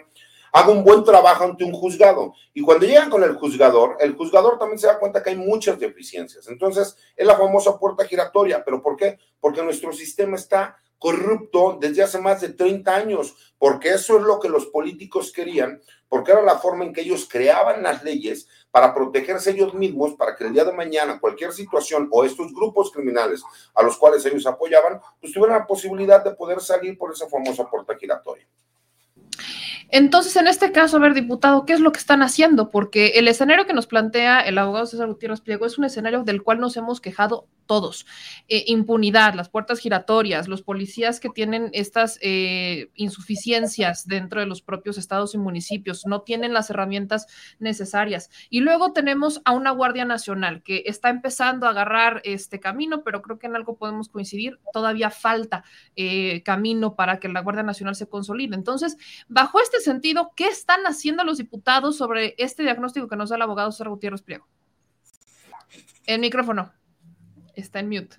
haga 0.52 0.72
un 0.72 0.84
buen 0.84 1.04
trabajo 1.04 1.44
ante 1.44 1.64
un 1.64 1.74
juzgado. 1.74 2.34
Y 2.54 2.62
cuando 2.62 2.86
llegan 2.86 3.10
con 3.10 3.24
el 3.24 3.36
juzgador, 3.36 3.98
el 4.00 4.16
juzgador 4.16 4.60
también 4.60 4.80
se 4.80 4.88
da 4.88 5.00
cuenta 5.00 5.24
que 5.24 5.32
hay 5.32 5.38
muchas 5.38 5.80
deficiencias. 5.80 6.48
Entonces, 6.48 6.98
es 7.16 7.26
la 7.26 7.38
famosa 7.38 7.78
puerta 7.78 8.06
giratoria. 8.06 8.64
¿Pero 8.64 8.82
por 8.82 8.98
qué? 8.98 9.18
Porque 9.40 9.64
nuestro 9.64 9.94
sistema 9.94 10.36
está 10.36 10.78
corrupto 11.02 11.80
desde 11.82 12.04
hace 12.04 12.22
más 12.22 12.42
de 12.42 12.50
30 12.50 12.96
años, 12.96 13.36
porque 13.58 13.90
eso 13.90 14.20
es 14.20 14.24
lo 14.24 14.40
que 14.40 14.48
los 14.48 14.68
políticos 14.68 15.32
querían, 15.32 15.82
porque 16.08 16.32
era 16.32 16.44
la 16.44 16.60
forma 16.60 16.86
en 16.86 16.94
que 16.94 17.02
ellos 17.02 17.28
creaban 17.28 17.82
las 17.82 18.04
leyes 18.04 18.48
para 18.70 18.94
protegerse 18.94 19.50
ellos 19.50 19.74
mismos, 19.74 20.14
para 20.14 20.36
que 20.36 20.46
el 20.46 20.54
día 20.54 20.64
de 20.64 20.74
mañana 20.74 21.20
cualquier 21.20 21.54
situación 21.54 22.08
o 22.12 22.24
estos 22.24 22.54
grupos 22.54 22.92
criminales 22.92 23.42
a 23.74 23.82
los 23.82 23.98
cuales 23.98 24.24
ellos 24.28 24.46
apoyaban, 24.46 25.02
pues 25.20 25.34
tuvieran 25.34 25.58
la 25.58 25.66
posibilidad 25.66 26.24
de 26.24 26.36
poder 26.36 26.62
salir 26.62 26.96
por 27.00 27.12
esa 27.12 27.28
famosa 27.28 27.68
puerta 27.68 27.98
giratoria. 27.98 28.46
Entonces, 29.90 30.36
en 30.36 30.48
este 30.48 30.72
caso, 30.72 30.98
a 30.98 31.00
ver, 31.00 31.16
diputado, 31.16 31.66
¿qué 31.66 31.74
es 31.74 31.80
lo 31.80 31.92
que 31.92 32.00
están 32.00 32.22
haciendo? 32.22 32.70
Porque 32.70 33.14
el 33.16 33.28
escenario 33.28 33.66
que 33.66 33.74
nos 33.74 33.88
plantea 33.88 34.40
el 34.42 34.60
abogado 34.60 34.86
César 34.86 35.08
Gutiérrez 35.08 35.42
Pliego 35.42 35.66
es 35.66 35.80
un 35.80 35.84
escenario 35.84 36.24
del 36.24 36.44
cual 36.44 36.60
nos 36.60 36.78
hemos 36.78 37.02
quejado 37.02 37.48
todos. 37.72 38.06
Eh, 38.50 38.66
impunidad, 38.68 39.34
las 39.34 39.48
puertas 39.48 39.80
giratorias, 39.80 40.50
los 40.50 40.62
policías 40.62 41.22
que 41.22 41.30
tienen 41.30 41.70
estas 41.72 42.20
eh, 42.22 42.90
insuficiencias 42.96 44.06
dentro 44.06 44.42
de 44.42 44.46
los 44.46 44.62
propios 44.62 44.98
estados 44.98 45.36
y 45.36 45.38
municipios, 45.38 46.06
no 46.06 46.24
tienen 46.24 46.52
las 46.52 46.70
herramientas 46.70 47.28
necesarias. 47.60 48.30
Y 48.50 48.60
luego 48.60 48.92
tenemos 48.92 49.42
a 49.46 49.54
una 49.54 49.72
Guardia 49.72 50.04
Nacional 50.04 50.64
que 50.64 50.84
está 50.86 51.08
empezando 51.08 51.66
a 51.66 51.70
agarrar 51.70 52.22
este 52.26 52.60
camino, 52.60 53.06
pero 53.06 53.22
creo 53.22 53.40
que 53.40 53.48
en 53.48 53.56
algo 53.56 53.78
podemos 53.78 54.10
coincidir, 54.10 54.60
todavía 54.74 55.10
falta 55.10 55.64
eh, 55.96 56.44
camino 56.44 56.98
para 56.98 57.22
que 57.22 57.30
la 57.30 57.40
Guardia 57.40 57.64
Nacional 57.64 57.96
se 57.96 58.10
consolide. 58.10 58.54
Entonces, 58.54 58.98
bajo 59.30 59.62
este 59.62 59.80
sentido, 59.80 60.34
¿qué 60.36 60.48
están 60.48 60.82
haciendo 60.88 61.24
los 61.24 61.38
diputados 61.38 61.96
sobre 61.96 62.36
este 62.38 62.64
diagnóstico 62.64 63.08
que 63.08 63.16
nos 63.16 63.30
da 63.30 63.38
el 63.38 63.44
abogado 63.44 63.72
César 63.72 63.88
Gutiérrez 63.88 64.24
Pliego? 64.24 64.46
El 66.06 66.20
micrófono. 66.20 66.74
Está 67.56 67.80
en 67.80 67.90
mute. 67.90 68.18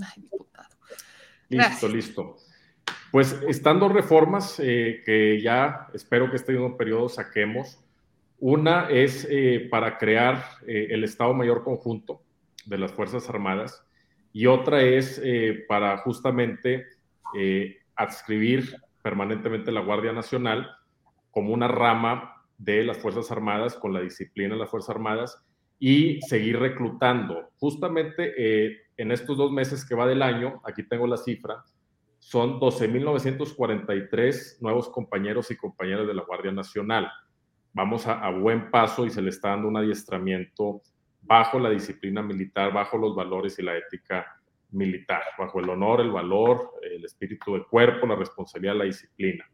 Ay, 0.00 0.22
diputado. 0.22 0.68
Listo, 1.48 1.88
listo. 1.88 2.36
Pues 3.14 3.40
están 3.46 3.78
dos 3.78 3.92
reformas 3.92 4.58
eh, 4.58 5.02
que 5.04 5.40
ya 5.40 5.86
espero 5.94 6.30
que 6.30 6.36
este 6.36 6.52
mismo 6.52 6.76
periodo 6.76 7.08
saquemos. 7.08 7.78
Una 8.40 8.88
es 8.90 9.24
eh, 9.30 9.68
para 9.70 9.98
crear 9.98 10.44
eh, 10.66 10.88
el 10.90 11.04
Estado 11.04 11.32
Mayor 11.32 11.62
Conjunto 11.62 12.22
de 12.66 12.76
las 12.76 12.92
Fuerzas 12.92 13.28
Armadas 13.28 13.84
y 14.32 14.46
otra 14.46 14.82
es 14.82 15.22
para 15.68 15.98
justamente 15.98 16.86
adscribir 17.94 18.74
permanentemente 19.00 19.70
la 19.70 19.80
Guardia 19.80 20.12
Nacional 20.12 20.68
como 21.30 21.52
una 21.52 21.68
rama 21.68 22.42
de 22.58 22.82
las 22.82 22.98
Fuerzas 22.98 23.30
Armadas 23.30 23.76
con 23.76 23.92
la 23.92 24.00
disciplina 24.00 24.54
de 24.54 24.60
las 24.60 24.70
Fuerzas 24.70 24.90
Armadas 24.90 25.40
y 25.86 26.22
seguir 26.22 26.58
reclutando. 26.58 27.50
Justamente 27.58 28.32
eh, 28.38 28.86
en 28.96 29.12
estos 29.12 29.36
dos 29.36 29.52
meses 29.52 29.84
que 29.84 29.94
va 29.94 30.06
del 30.06 30.22
año, 30.22 30.62
aquí 30.64 30.82
tengo 30.82 31.06
la 31.06 31.18
cifra, 31.18 31.62
son 32.18 32.58
12.943 32.58 34.62
nuevos 34.62 34.88
compañeros 34.88 35.50
y 35.50 35.58
compañeras 35.58 36.06
de 36.06 36.14
la 36.14 36.22
Guardia 36.22 36.52
Nacional. 36.52 37.12
Vamos 37.74 38.06
a, 38.06 38.30
buen 38.30 38.70
paso 38.70 39.04
y 39.04 39.10
se 39.10 39.20
le 39.20 39.28
está 39.28 39.50
dando 39.50 39.68
un 39.68 39.76
adiestramiento 39.76 40.80
bajo 41.20 41.58
la 41.58 41.68
disciplina 41.68 42.22
militar, 42.22 42.72
bajo 42.72 42.96
los 42.96 43.14
valores 43.14 43.58
y 43.58 43.62
la 43.62 43.76
ética 43.76 44.24
militar, 44.70 45.20
bajo 45.38 45.60
el 45.60 45.68
honor, 45.68 46.00
el 46.00 46.12
valor, 46.12 46.70
el 46.80 47.04
espíritu 47.04 47.52
del 47.52 47.66
cuerpo, 47.66 48.06
la 48.06 48.16
responsabilidad, 48.16 48.76
la 48.76 48.84
disciplina. 48.84 49.44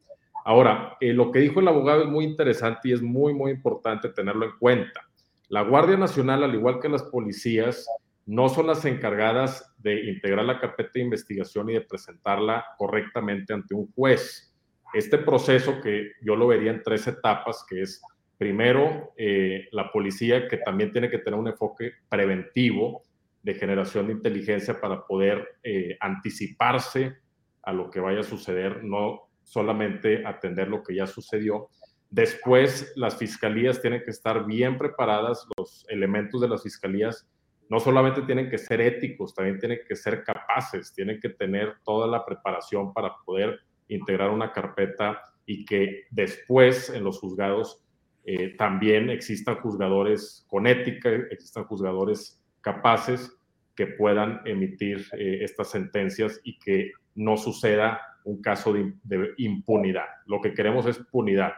Ahora, 0.44 0.96
eh, 1.00 1.12
lo 1.12 1.32
que 1.32 1.40
dijo 1.40 1.58
el 1.58 1.66
abogado 1.66 2.04
es 2.04 2.08
muy 2.08 2.24
interesante 2.24 2.90
y 2.90 2.92
es 2.92 3.02
muy, 3.02 3.34
muy 3.34 3.50
importante 3.50 4.10
tenerlo 4.10 4.46
en 4.46 4.52
cuenta. 4.60 5.09
La 5.50 5.62
Guardia 5.62 5.96
Nacional, 5.96 6.44
al 6.44 6.54
igual 6.54 6.78
que 6.78 6.88
las 6.88 7.02
policías, 7.02 7.84
no 8.24 8.48
son 8.48 8.68
las 8.68 8.84
encargadas 8.84 9.74
de 9.78 10.08
integrar 10.08 10.44
la 10.44 10.60
carpeta 10.60 10.92
de 10.94 11.00
investigación 11.00 11.68
y 11.68 11.72
de 11.72 11.80
presentarla 11.80 12.64
correctamente 12.78 13.52
ante 13.52 13.74
un 13.74 13.90
juez. 13.92 14.54
Este 14.94 15.18
proceso 15.18 15.80
que 15.80 16.12
yo 16.22 16.36
lo 16.36 16.46
vería 16.46 16.70
en 16.70 16.84
tres 16.84 17.08
etapas, 17.08 17.66
que 17.68 17.82
es 17.82 18.00
primero 18.38 19.12
eh, 19.16 19.66
la 19.72 19.90
policía, 19.90 20.46
que 20.46 20.58
también 20.58 20.92
tiene 20.92 21.10
que 21.10 21.18
tener 21.18 21.38
un 21.38 21.48
enfoque 21.48 21.94
preventivo, 22.08 23.02
de 23.42 23.54
generación 23.54 24.06
de 24.06 24.12
inteligencia 24.12 24.80
para 24.80 25.04
poder 25.04 25.56
eh, 25.64 25.96
anticiparse 25.98 27.16
a 27.62 27.72
lo 27.72 27.90
que 27.90 27.98
vaya 27.98 28.20
a 28.20 28.22
suceder, 28.22 28.84
no 28.84 29.30
solamente 29.42 30.24
atender 30.24 30.68
lo 30.68 30.84
que 30.84 30.94
ya 30.94 31.08
sucedió. 31.08 31.70
Después, 32.10 32.92
las 32.96 33.16
fiscalías 33.16 33.80
tienen 33.80 34.02
que 34.04 34.10
estar 34.10 34.44
bien 34.44 34.76
preparadas, 34.76 35.46
los 35.56 35.86
elementos 35.88 36.40
de 36.40 36.48
las 36.48 36.62
fiscalías 36.62 37.28
no 37.68 37.78
solamente 37.78 38.22
tienen 38.22 38.50
que 38.50 38.58
ser 38.58 38.80
éticos, 38.80 39.32
también 39.32 39.58
tienen 39.60 39.78
que 39.86 39.94
ser 39.94 40.24
capaces, 40.24 40.92
tienen 40.92 41.20
que 41.20 41.28
tener 41.28 41.76
toda 41.84 42.08
la 42.08 42.26
preparación 42.26 42.92
para 42.92 43.14
poder 43.24 43.60
integrar 43.86 44.30
una 44.30 44.52
carpeta 44.52 45.22
y 45.46 45.64
que 45.64 46.04
después 46.10 46.90
en 46.90 47.04
los 47.04 47.20
juzgados 47.20 47.84
eh, 48.24 48.56
también 48.56 49.08
existan 49.08 49.56
juzgadores 49.60 50.44
con 50.48 50.66
ética, 50.66 51.10
existan 51.30 51.64
juzgadores 51.64 52.42
capaces 52.60 53.32
que 53.76 53.86
puedan 53.86 54.40
emitir 54.44 55.06
eh, 55.12 55.38
estas 55.42 55.70
sentencias 55.70 56.40
y 56.42 56.58
que 56.58 56.90
no 57.14 57.36
suceda 57.36 58.00
un 58.24 58.42
caso 58.42 58.72
de, 58.72 58.92
impunidad. 59.38 60.06
Lo 60.26 60.40
que 60.40 60.52
queremos 60.52 60.86
es 60.86 60.98
punidad. 60.98 61.52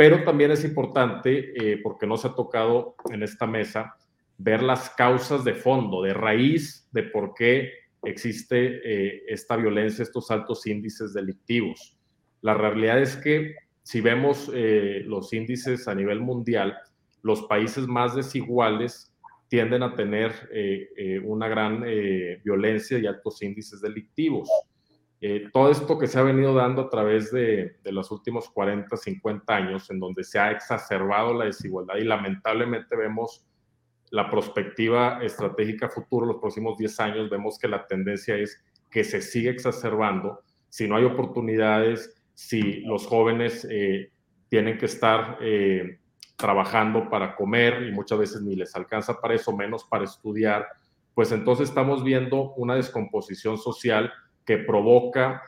Pero 0.00 0.24
también 0.24 0.50
es 0.50 0.64
importante, 0.64 1.52
eh, 1.54 1.78
porque 1.82 2.06
no 2.06 2.16
se 2.16 2.28
ha 2.28 2.34
tocado 2.34 2.94
en 3.12 3.22
esta 3.22 3.46
mesa, 3.46 3.96
ver 4.38 4.62
las 4.62 4.88
causas 4.88 5.44
de 5.44 5.52
fondo, 5.52 6.00
de 6.00 6.14
raíz 6.14 6.88
de 6.90 7.02
por 7.02 7.34
qué 7.34 7.70
existe 8.04 8.80
eh, 8.82 9.24
esta 9.28 9.56
violencia, 9.56 10.02
estos 10.02 10.30
altos 10.30 10.66
índices 10.66 11.12
delictivos. 11.12 11.98
La 12.40 12.54
realidad 12.54 12.98
es 13.02 13.14
que 13.14 13.54
si 13.82 14.00
vemos 14.00 14.50
los 15.04 15.34
índices 15.34 15.86
a 15.86 15.94
nivel 15.94 16.20
mundial, 16.20 16.78
los 17.22 17.42
países 17.42 17.86
más 17.86 18.16
desiguales 18.16 19.10
tienden 19.50 19.82
a 19.82 19.94
tener 19.96 20.32
eh, 20.52 20.88
eh, 20.96 21.18
una 21.18 21.48
gran 21.48 21.82
eh, 21.84 22.40
violencia 22.44 22.98
y 22.98 23.06
altos 23.06 23.42
índices 23.42 23.80
delictivos. 23.80 24.48
Todo 25.52 25.70
esto 25.70 25.98
que 25.98 26.06
se 26.06 26.18
ha 26.18 26.22
venido 26.22 26.54
dando 26.54 26.82
a 26.82 26.88
través 26.88 27.30
de, 27.30 27.76
los 27.84 28.10
últimos 28.10 28.48
40, 28.48 28.96
50 28.96 29.54
años, 29.54 29.90
en 29.90 30.00
donde 30.00 30.24
se 30.24 30.38
ha 30.38 30.50
exacerbado 30.50 31.34
la 31.34 31.44
desigualdad 31.44 31.96
y 31.96 32.04
lamentablemente 32.04 32.96
vemos 32.96 33.44
la 34.10 34.30
perspectiva 34.30 35.20
estratégica 35.22 35.90
futuro, 35.90 36.24
los 36.26 36.38
próximos 36.38 36.78
10 36.78 37.00
años, 37.00 37.30
vemos 37.30 37.58
que 37.58 37.68
la 37.68 37.86
tendencia 37.86 38.34
es 38.36 38.64
que 38.90 39.04
se 39.04 39.20
sigue 39.20 39.50
exacerbando. 39.50 40.40
Si 40.68 40.88
no 40.88 40.96
hay 40.96 41.04
oportunidades, 41.04 42.16
si 42.34 42.80
los 42.80 43.06
jóvenes 43.06 43.68
tienen 44.48 44.78
que 44.78 44.86
estar 44.86 45.38
trabajando 46.36 47.10
para 47.10 47.36
comer 47.36 47.82
y 47.82 47.92
muchas 47.92 48.18
veces 48.18 48.40
ni 48.40 48.56
les 48.56 48.74
alcanza 48.74 49.20
para 49.20 49.34
eso, 49.34 49.54
menos 49.54 49.84
para 49.84 50.04
estudiar, 50.04 50.66
pues 51.14 51.30
entonces 51.30 51.68
estamos 51.68 52.02
viendo 52.02 52.54
una 52.54 52.74
descomposición 52.74 53.58
social 53.58 54.10
que 54.44 54.58
provoca 54.58 55.42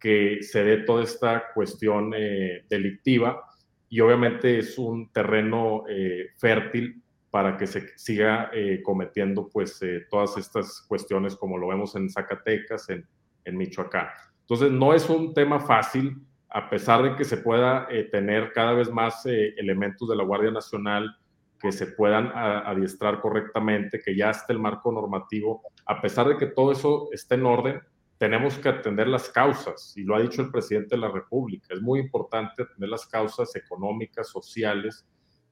que 0.00 0.38
se 0.42 0.64
dé 0.64 0.78
toda 0.78 1.04
esta 1.04 1.52
cuestión 1.54 2.12
eh, 2.16 2.64
delictiva 2.68 3.44
y 3.88 4.00
obviamente 4.00 4.58
es 4.58 4.78
un 4.78 5.10
terreno 5.12 5.84
eh, 5.88 6.28
fértil 6.36 7.02
para 7.30 7.56
que 7.56 7.66
se 7.66 7.96
siga 7.98 8.50
eh, 8.52 8.80
cometiendo 8.82 9.48
pues 9.48 9.80
todas 10.10 10.36
estas 10.38 10.84
cuestiones 10.88 11.36
como 11.36 11.58
lo 11.58 11.68
vemos 11.68 11.94
en 11.96 12.08
Zacatecas, 12.08 12.88
en, 12.90 13.06
en 13.44 13.56
Michoacán. 13.56 14.08
Entonces 14.48 14.70
no 14.70 14.94
es 14.94 15.08
un 15.10 15.34
tema 15.34 15.60
fácil, 15.60 16.16
a 16.48 16.70
pesar 16.70 17.02
de 17.02 17.16
que 17.16 17.24
se 17.24 17.36
pueda 17.36 17.86
eh, 17.90 18.04
tener 18.04 18.52
cada 18.52 18.72
vez 18.72 18.90
más 18.90 19.26
eh, 19.26 19.54
elementos 19.58 20.08
de 20.08 20.16
la 20.16 20.24
Guardia 20.24 20.50
Nacional 20.50 21.16
que 21.60 21.72
se 21.72 21.88
puedan 21.88 22.30
adiestrar 22.34 23.20
correctamente, 23.20 24.00
que 24.00 24.16
ya 24.16 24.30
esté 24.30 24.52
el 24.52 24.60
marco 24.60 24.92
normativo, 24.92 25.62
a 25.86 26.00
pesar 26.00 26.28
de 26.28 26.36
que 26.36 26.46
todo 26.46 26.70
eso 26.70 27.08
esté 27.10 27.34
en 27.34 27.46
orden, 27.46 27.80
tenemos 28.18 28.58
que 28.58 28.68
atender 28.68 29.06
las 29.06 29.28
causas, 29.28 29.96
y 29.96 30.02
lo 30.02 30.16
ha 30.16 30.20
dicho 30.20 30.42
el 30.42 30.50
presidente 30.50 30.96
de 30.96 31.00
la 31.00 31.10
República, 31.10 31.72
es 31.72 31.80
muy 31.80 32.00
importante 32.00 32.62
atender 32.62 32.88
las 32.88 33.06
causas 33.06 33.54
económicas, 33.54 34.28
sociales, 34.28 35.06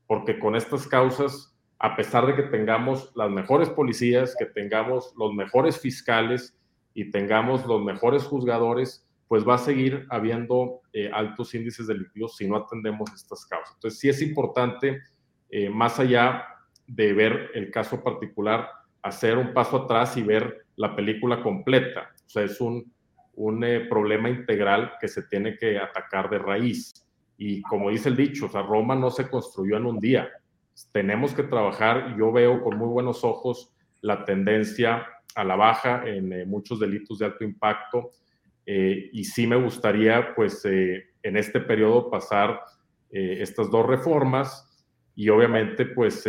porque 0.06 0.38
con 0.38 0.56
estas 0.56 0.86
causas, 0.86 1.56
a 1.78 1.94
pesar 1.94 2.26
de 2.26 2.34
que 2.34 2.42
tengamos 2.42 3.12
las 3.14 3.30
mejores 3.30 3.70
policías, 3.70 4.34
que 4.36 4.46
tengamos 4.46 5.14
los 5.16 5.32
mejores 5.32 5.78
fiscales 5.78 6.58
y 6.92 7.10
tengamos 7.10 7.64
los 7.66 7.82
mejores 7.82 8.24
juzgadores, 8.24 9.06
pues 9.28 9.46
va 9.46 9.54
a 9.54 9.58
seguir 9.58 10.06
habiendo 10.10 10.80
eh, 10.92 11.10
altos 11.12 11.54
índices 11.54 11.86
delictivos 11.86 12.36
si 12.36 12.48
no 12.48 12.56
atendemos 12.56 13.12
estas 13.14 13.44
causas. 13.46 13.74
Entonces, 13.74 14.00
sí 14.00 14.08
es 14.08 14.22
importante, 14.22 15.02
eh, 15.50 15.68
más 15.68 15.98
allá 15.98 16.46
de 16.86 17.12
ver 17.12 17.50
el 17.54 17.70
caso 17.70 18.02
particular, 18.02 18.70
hacer 19.02 19.36
un 19.36 19.52
paso 19.52 19.84
atrás 19.84 20.16
y 20.16 20.22
ver 20.22 20.66
la 20.76 20.94
película 20.94 21.42
completa. 21.42 22.10
O 22.26 22.28
sea, 22.28 22.42
es 22.42 22.60
un, 22.60 22.92
un 23.34 23.64
eh, 23.64 23.80
problema 23.80 24.28
integral 24.28 24.92
que 25.00 25.08
se 25.08 25.22
tiene 25.22 25.56
que 25.56 25.78
atacar 25.78 26.28
de 26.28 26.38
raíz. 26.38 27.06
Y 27.38 27.62
como 27.62 27.90
dice 27.90 28.08
el 28.08 28.16
dicho, 28.16 28.46
o 28.46 28.48
sea, 28.48 28.62
Roma 28.62 28.94
no 28.94 29.10
se 29.10 29.28
construyó 29.28 29.76
en 29.76 29.86
un 29.86 30.00
día. 30.00 30.28
Tenemos 30.92 31.34
que 31.34 31.42
trabajar, 31.42 32.16
yo 32.18 32.32
veo 32.32 32.62
con 32.62 32.76
muy 32.76 32.88
buenos 32.88 33.24
ojos 33.24 33.72
la 34.00 34.24
tendencia 34.24 35.06
a 35.34 35.44
la 35.44 35.56
baja 35.56 36.02
en 36.06 36.48
muchos 36.48 36.80
delitos 36.80 37.18
de 37.18 37.26
alto 37.26 37.44
impacto, 37.44 38.10
eh, 38.66 39.10
y 39.12 39.24
sí 39.24 39.46
me 39.46 39.56
gustaría, 39.56 40.34
pues, 40.34 40.64
eh, 40.64 41.10
en 41.22 41.36
este 41.36 41.60
periodo 41.60 42.10
pasar 42.10 42.60
eh, 43.12 43.38
estas 43.40 43.70
dos 43.70 43.86
reformas 43.86 44.84
y 45.14 45.28
obviamente, 45.28 45.86
pues, 45.86 46.28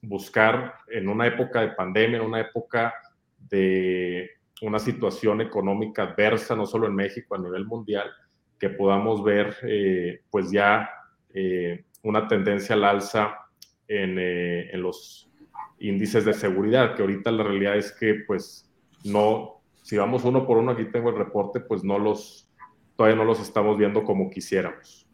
buscar 0.00 0.74
en 0.88 1.08
una 1.08 1.26
época 1.26 1.60
de 1.60 1.72
pandemia, 1.72 2.18
en 2.18 2.24
una 2.24 2.40
época 2.40 2.94
de 3.36 4.30
una 4.62 4.78
situación 4.78 5.40
económica 5.40 6.02
adversa, 6.02 6.56
no 6.56 6.66
solo 6.66 6.86
en 6.86 6.94
México, 6.94 7.34
a 7.34 7.38
nivel 7.38 7.66
mundial, 7.66 8.10
que 8.58 8.70
podamos 8.70 9.22
ver, 9.22 9.56
pues, 10.30 10.50
ya 10.50 10.90
una 12.02 12.26
tendencia 12.26 12.74
al 12.74 12.84
alza 12.84 13.36
en, 13.86 14.18
en 14.18 14.82
los 14.82 15.30
índices 15.78 16.24
de 16.24 16.34
seguridad, 16.34 16.94
que 16.94 17.02
ahorita 17.02 17.30
la 17.30 17.44
realidad 17.44 17.76
es 17.76 17.92
que, 17.92 18.24
pues, 18.26 18.68
no, 19.04 19.58
si 19.88 19.96
vamos 19.96 20.24
uno 20.24 20.46
por 20.46 20.58
uno, 20.58 20.72
aquí 20.72 20.84
tengo 20.86 21.10
el 21.10 21.16
reporte, 21.16 21.60
pues 21.60 21.82
no 21.82 21.98
los, 21.98 22.46
todavía 22.94 23.16
no 23.16 23.24
los 23.24 23.40
estamos 23.40 23.78
viendo 23.78 24.04
como 24.04 24.28
quisiéramos. 24.28 25.06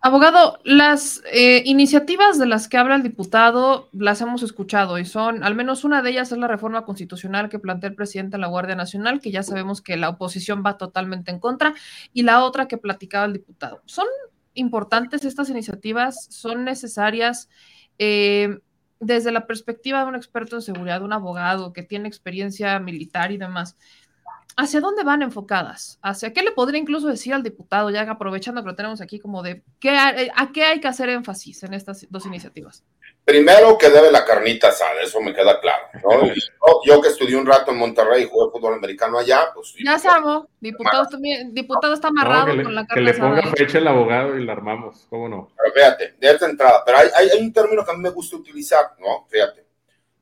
Abogado, 0.00 0.60
las 0.62 1.22
eh, 1.32 1.62
iniciativas 1.64 2.38
de 2.38 2.46
las 2.46 2.68
que 2.68 2.76
habla 2.76 2.94
el 2.94 3.02
diputado 3.02 3.88
las 3.92 4.20
hemos 4.20 4.44
escuchado 4.44 4.96
y 4.98 5.04
son, 5.04 5.42
al 5.42 5.56
menos 5.56 5.82
una 5.82 6.02
de 6.02 6.10
ellas 6.10 6.30
es 6.30 6.38
la 6.38 6.46
reforma 6.46 6.84
constitucional 6.84 7.48
que 7.48 7.58
plantea 7.58 7.90
el 7.90 7.96
presidente 7.96 8.36
de 8.36 8.40
la 8.40 8.46
Guardia 8.46 8.76
Nacional, 8.76 9.20
que 9.20 9.32
ya 9.32 9.42
sabemos 9.42 9.82
que 9.82 9.96
la 9.96 10.08
oposición 10.08 10.62
va 10.64 10.78
totalmente 10.78 11.32
en 11.32 11.40
contra, 11.40 11.74
y 12.12 12.22
la 12.22 12.44
otra 12.44 12.68
que 12.68 12.78
platicaba 12.78 13.24
el 13.24 13.32
diputado. 13.32 13.82
Son 13.86 14.06
importantes 14.54 15.24
estas 15.24 15.50
iniciativas, 15.50 16.28
son 16.30 16.64
necesarias. 16.64 17.48
Eh, 17.98 18.60
desde 19.00 19.32
la 19.32 19.46
perspectiva 19.46 20.02
de 20.02 20.08
un 20.08 20.14
experto 20.14 20.56
en 20.56 20.62
seguridad, 20.62 21.02
un 21.02 21.12
abogado 21.12 21.72
que 21.72 21.82
tiene 21.82 22.08
experiencia 22.08 22.78
militar 22.78 23.32
y 23.32 23.38
demás, 23.38 23.76
¿hacia 24.58 24.80
dónde 24.80 25.04
van 25.04 25.22
enfocadas? 25.22 25.98
¿Hacia 26.02 26.32
qué 26.32 26.42
le 26.42 26.50
podría 26.50 26.80
incluso 26.80 27.06
decir 27.06 27.32
al 27.32 27.44
diputado, 27.44 27.90
ya 27.90 28.02
aprovechando 28.02 28.60
que 28.60 28.68
lo 28.68 28.74
tenemos 28.74 29.00
aquí, 29.00 29.20
como 29.20 29.42
de 29.42 29.62
qué, 29.78 29.90
eh, 29.90 30.30
a 30.34 30.52
qué 30.52 30.64
hay 30.64 30.80
que 30.80 30.88
hacer 30.88 31.08
énfasis 31.08 31.62
en 31.62 31.74
estas 31.74 32.06
dos 32.10 32.26
iniciativas? 32.26 32.84
Primero 33.24 33.78
que 33.78 33.88
debe 33.88 34.10
la 34.10 34.24
carnita 34.24 34.68
asada, 34.68 35.00
eso 35.02 35.20
me 35.20 35.32
queda 35.32 35.60
claro. 35.60 35.84
Yo, 36.84 37.00
que 37.00 37.08
estudié 37.08 37.36
un 37.36 37.46
rato 37.46 37.70
en 37.70 37.78
Monterrey 37.78 38.24
y 38.24 38.26
jugué 38.26 38.50
fútbol 38.50 38.74
americano 38.74 39.18
allá, 39.18 39.48
pues... 39.54 39.74
Ya 39.84 39.98
sabemos, 39.98 40.46
diputado, 40.60 41.06
diputado 41.50 41.94
está 41.94 42.08
amarrado 42.08 42.46
con 42.62 42.74
la 42.74 42.86
carne 42.86 43.04
Que 43.04 43.12
le 43.12 43.18
ponga 43.18 43.42
fecha 43.56 43.78
el 43.78 43.86
abogado 43.86 44.36
y 44.36 44.44
la 44.44 44.52
armamos, 44.52 45.06
¿cómo 45.08 45.28
no? 45.28 45.52
Pero 45.56 45.72
fíjate, 45.72 46.14
de 46.18 46.30
esta 46.30 46.46
entrada, 46.46 46.82
pero 46.84 46.98
hay, 46.98 47.08
hay, 47.14 47.40
un 47.40 47.52
término 47.52 47.84
que 47.84 47.90
a 47.92 47.94
mí 47.94 48.00
me 48.00 48.10
gusta 48.10 48.36
utilizar, 48.36 48.94
¿no? 48.98 49.26
Fíjate, 49.28 49.67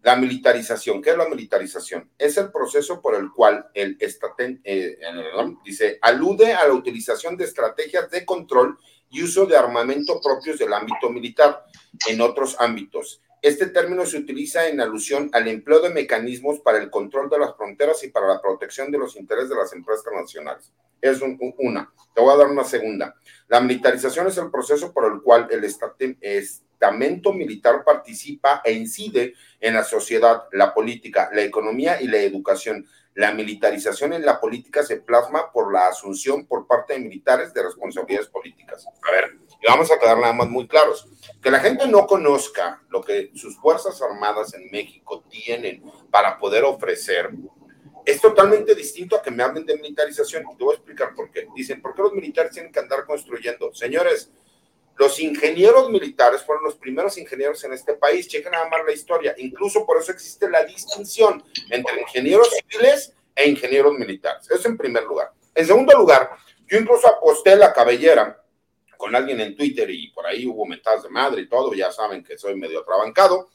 la 0.07 0.15
militarización. 0.15 1.03
¿Qué 1.03 1.11
es 1.11 1.17
la 1.17 1.29
militarización? 1.29 2.09
Es 2.17 2.37
el 2.37 2.53
proceso 2.53 3.03
por 3.03 3.17
el 3.17 3.33
cual 3.33 3.67
el 3.75 3.97
estaten, 3.99 4.61
eh, 4.63 4.97
dice, 5.65 5.99
alude 6.01 6.55
a 6.55 6.69
la 6.69 6.75
utilización 6.75 7.37
de 7.37 7.43
estrategias 7.43 8.09
de 8.09 8.25
control 8.25 8.79
y 9.11 9.25
uso 9.25 9.47
de 9.47 9.57
armamento 9.57 10.21
propios 10.23 10.61
del 10.61 10.73
ámbito 10.73 11.11
militar 11.11 11.65
en 12.07 12.21
otros 12.21 12.55
ámbitos. 12.61 13.21
Este 13.43 13.67
término 13.67 14.07
se 14.07 14.19
utiliza 14.19 14.69
en 14.69 14.81
alusión 14.81 15.29
al 15.33 15.49
empleo 15.49 15.81
de 15.81 15.91
mecanismos 15.91 16.61
para 16.61 16.79
el 16.79 16.89
control 16.89 17.29
de 17.29 17.41
las 17.41 17.57
fronteras 17.57 18.05
y 18.05 18.09
para 18.09 18.29
la 18.29 18.41
protección 18.41 18.93
de 18.93 18.99
los 18.99 19.17
intereses 19.17 19.49
de 19.49 19.57
las 19.57 19.73
empresas 19.73 20.05
nacionales. 20.15 20.73
Es 21.01 21.21
una. 21.59 21.93
Te 22.15 22.21
voy 22.21 22.33
a 22.33 22.37
dar 22.37 22.47
una 22.47 22.63
segunda. 22.63 23.17
La 23.49 23.61
militarización 23.61 24.29
es 24.29 24.39
el 24.39 24.53
proceso 24.53 24.93
por 24.93 25.13
el 25.13 25.21
cual 25.21 25.49
el 25.51 25.65
estamento 26.77 27.33
militar 27.33 27.83
participa 27.85 28.61
e 28.63 28.73
incide 28.73 29.35
en 29.61 29.75
la 29.75 29.83
sociedad, 29.83 30.45
la 30.53 30.75
política, 30.75 31.31
la 31.33 31.43
economía 31.43 32.01
y 32.01 32.07
la 32.07 32.19
educación 32.19 32.87
la 33.15 33.33
militarización 33.33 34.13
en 34.13 34.27
la 34.27 34.39
política 34.39 34.83
se 34.83 34.99
plasma 34.99 35.51
por 35.51 35.73
la 35.73 35.89
asunción 35.89 36.45
por 36.45 36.67
parte 36.67 36.93
de 36.93 36.99
militares 36.99 37.55
de 37.55 37.63
responsabilidades 37.63 38.29
políticas. 38.29 38.87
A 38.87 39.11
ver, 39.11 39.39
y 39.59 39.67
vamos 39.67 39.91
a 39.91 39.99
quedar 39.99 40.19
nada 40.19 40.35
más 40.35 40.51
muy 40.51 40.69
claros. 40.69 41.09
Que 41.41 41.51
la 41.51 41.61
gente 41.61 41.89
no 41.89 42.07
conozca 42.07 42.83
lo 42.91 43.01
que 43.01 43.31
sus 43.35 43.57
Fuerzas 43.57 44.03
Armadas 44.03 44.53
en 44.53 44.71
México 44.71 45.25
tienen 45.31 45.83
para 46.11 46.39
poder 46.39 46.65
ofrecer 46.65 47.31
es 48.05 48.21
totalmente 48.21 48.75
distinto 48.75 49.17
a 49.17 49.23
que 49.23 49.31
me 49.31 49.43
hablen 49.43 49.65
de 49.65 49.77
militarización. 49.77 50.45
Te 50.57 50.63
voy 50.65 50.75
a 50.75 50.77
explicar 50.77 51.15
por 51.15 51.31
qué. 51.31 51.49
Dicen, 51.57 51.81
¿por 51.81 51.95
qué 51.95 52.03
los 52.03 52.13
militares 52.13 52.53
tienen 52.53 52.71
que 52.71 52.81
andar 52.81 53.07
construyendo? 53.07 53.75
Señores, 53.75 54.31
los 54.99 55.21
ingenieros 55.21 55.91
militares 55.91 56.43
fueron 56.43 56.65
los 56.65 56.77
primeros 56.77 57.19
ingenieros 57.19 57.63
en 57.65 57.73
este 57.73 57.95
país. 57.95 58.29
Chequen 58.29 58.53
nada 58.53 58.69
más 58.69 58.81
la 58.87 58.93
historia. 58.93 59.35
Incluso 59.39 59.85
por 59.85 59.99
eso 59.99 60.13
existe 60.13 60.49
la 60.49 60.65
distinción 60.65 61.45
entre 61.71 62.01
ingenieros 62.01 62.51
civiles 62.51 63.13
e 63.35 63.49
ingenieros 63.49 63.93
militares. 63.95 64.51
Eso 64.51 64.69
en 64.69 64.77
primer 64.77 65.05
lugar. 65.05 65.33
En 65.55 65.67
segundo 65.67 65.97
lugar, 65.97 66.31
yo 66.67 66.79
incluso 66.79 67.07
aposté 67.09 67.57
la 67.57 67.73
cabellera 67.73 68.43
con 68.97 69.15
alguien 69.15 69.41
en 69.41 69.55
Twitter 69.55 69.91
y 69.91 70.09
por 70.13 70.27
ahí 70.27 70.47
hubo 70.47 70.65
mentadas 70.65 71.03
de 71.03 71.11
madre 71.11 71.43
y 71.43 71.49
todo. 71.49 71.75
Ya 71.75 71.93
saben 71.93 72.25
que 72.25 72.39
soy 72.39 72.57
medio 72.57 72.81
atrabancado 72.81 73.51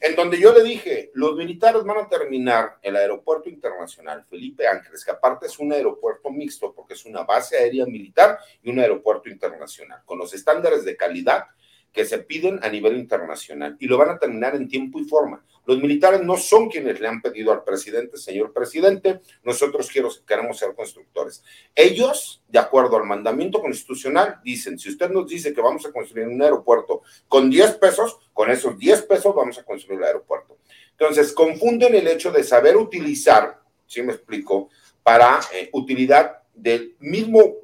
en 0.00 0.16
donde 0.16 0.40
yo 0.40 0.52
le 0.52 0.62
dije, 0.62 1.10
los 1.14 1.36
militares 1.36 1.84
van 1.84 1.98
a 1.98 2.08
terminar 2.08 2.78
el 2.82 2.96
aeropuerto 2.96 3.50
internacional 3.50 4.24
Felipe 4.24 4.66
Ángeles, 4.66 5.04
que 5.04 5.10
aparte 5.10 5.46
es 5.46 5.58
un 5.58 5.72
aeropuerto 5.72 6.30
mixto 6.30 6.72
porque 6.74 6.94
es 6.94 7.04
una 7.04 7.24
base 7.24 7.58
aérea 7.58 7.84
militar 7.84 8.38
y 8.62 8.70
un 8.70 8.78
aeropuerto 8.78 9.28
internacional, 9.28 10.02
con 10.06 10.18
los 10.18 10.32
estándares 10.32 10.84
de 10.84 10.96
calidad 10.96 11.44
que 11.92 12.04
se 12.04 12.18
piden 12.18 12.60
a 12.62 12.68
nivel 12.68 12.96
internacional 12.96 13.76
y 13.78 13.86
lo 13.86 13.98
van 13.98 14.10
a 14.10 14.18
terminar 14.18 14.54
en 14.54 14.68
tiempo 14.68 14.98
y 14.98 15.04
forma. 15.04 15.44
Los 15.70 15.80
militares 15.80 16.20
no 16.24 16.36
son 16.36 16.68
quienes 16.68 16.98
le 16.98 17.06
han 17.06 17.22
pedido 17.22 17.52
al 17.52 17.62
presidente, 17.62 18.16
señor 18.16 18.52
presidente, 18.52 19.20
nosotros 19.44 19.88
queremos 20.26 20.58
ser 20.58 20.74
constructores. 20.74 21.44
Ellos, 21.76 22.42
de 22.48 22.58
acuerdo 22.58 22.96
al 22.96 23.04
mandamiento 23.04 23.60
constitucional, 23.60 24.40
dicen, 24.42 24.80
si 24.80 24.88
usted 24.88 25.08
nos 25.10 25.28
dice 25.28 25.54
que 25.54 25.60
vamos 25.60 25.86
a 25.86 25.92
construir 25.92 26.26
un 26.26 26.42
aeropuerto 26.42 27.02
con 27.28 27.48
10 27.48 27.76
pesos, 27.76 28.18
con 28.32 28.50
esos 28.50 28.76
10 28.76 29.02
pesos 29.02 29.32
vamos 29.32 29.58
a 29.58 29.62
construir 29.62 30.00
el 30.00 30.06
aeropuerto. 30.06 30.58
Entonces, 30.90 31.32
confunden 31.32 31.94
el 31.94 32.08
hecho 32.08 32.32
de 32.32 32.42
saber 32.42 32.76
utilizar, 32.76 33.60
si 33.86 34.02
me 34.02 34.14
explico, 34.14 34.70
para 35.04 35.38
eh, 35.54 35.70
utilidad 35.72 36.42
del 36.52 36.96
mismo 36.98 37.58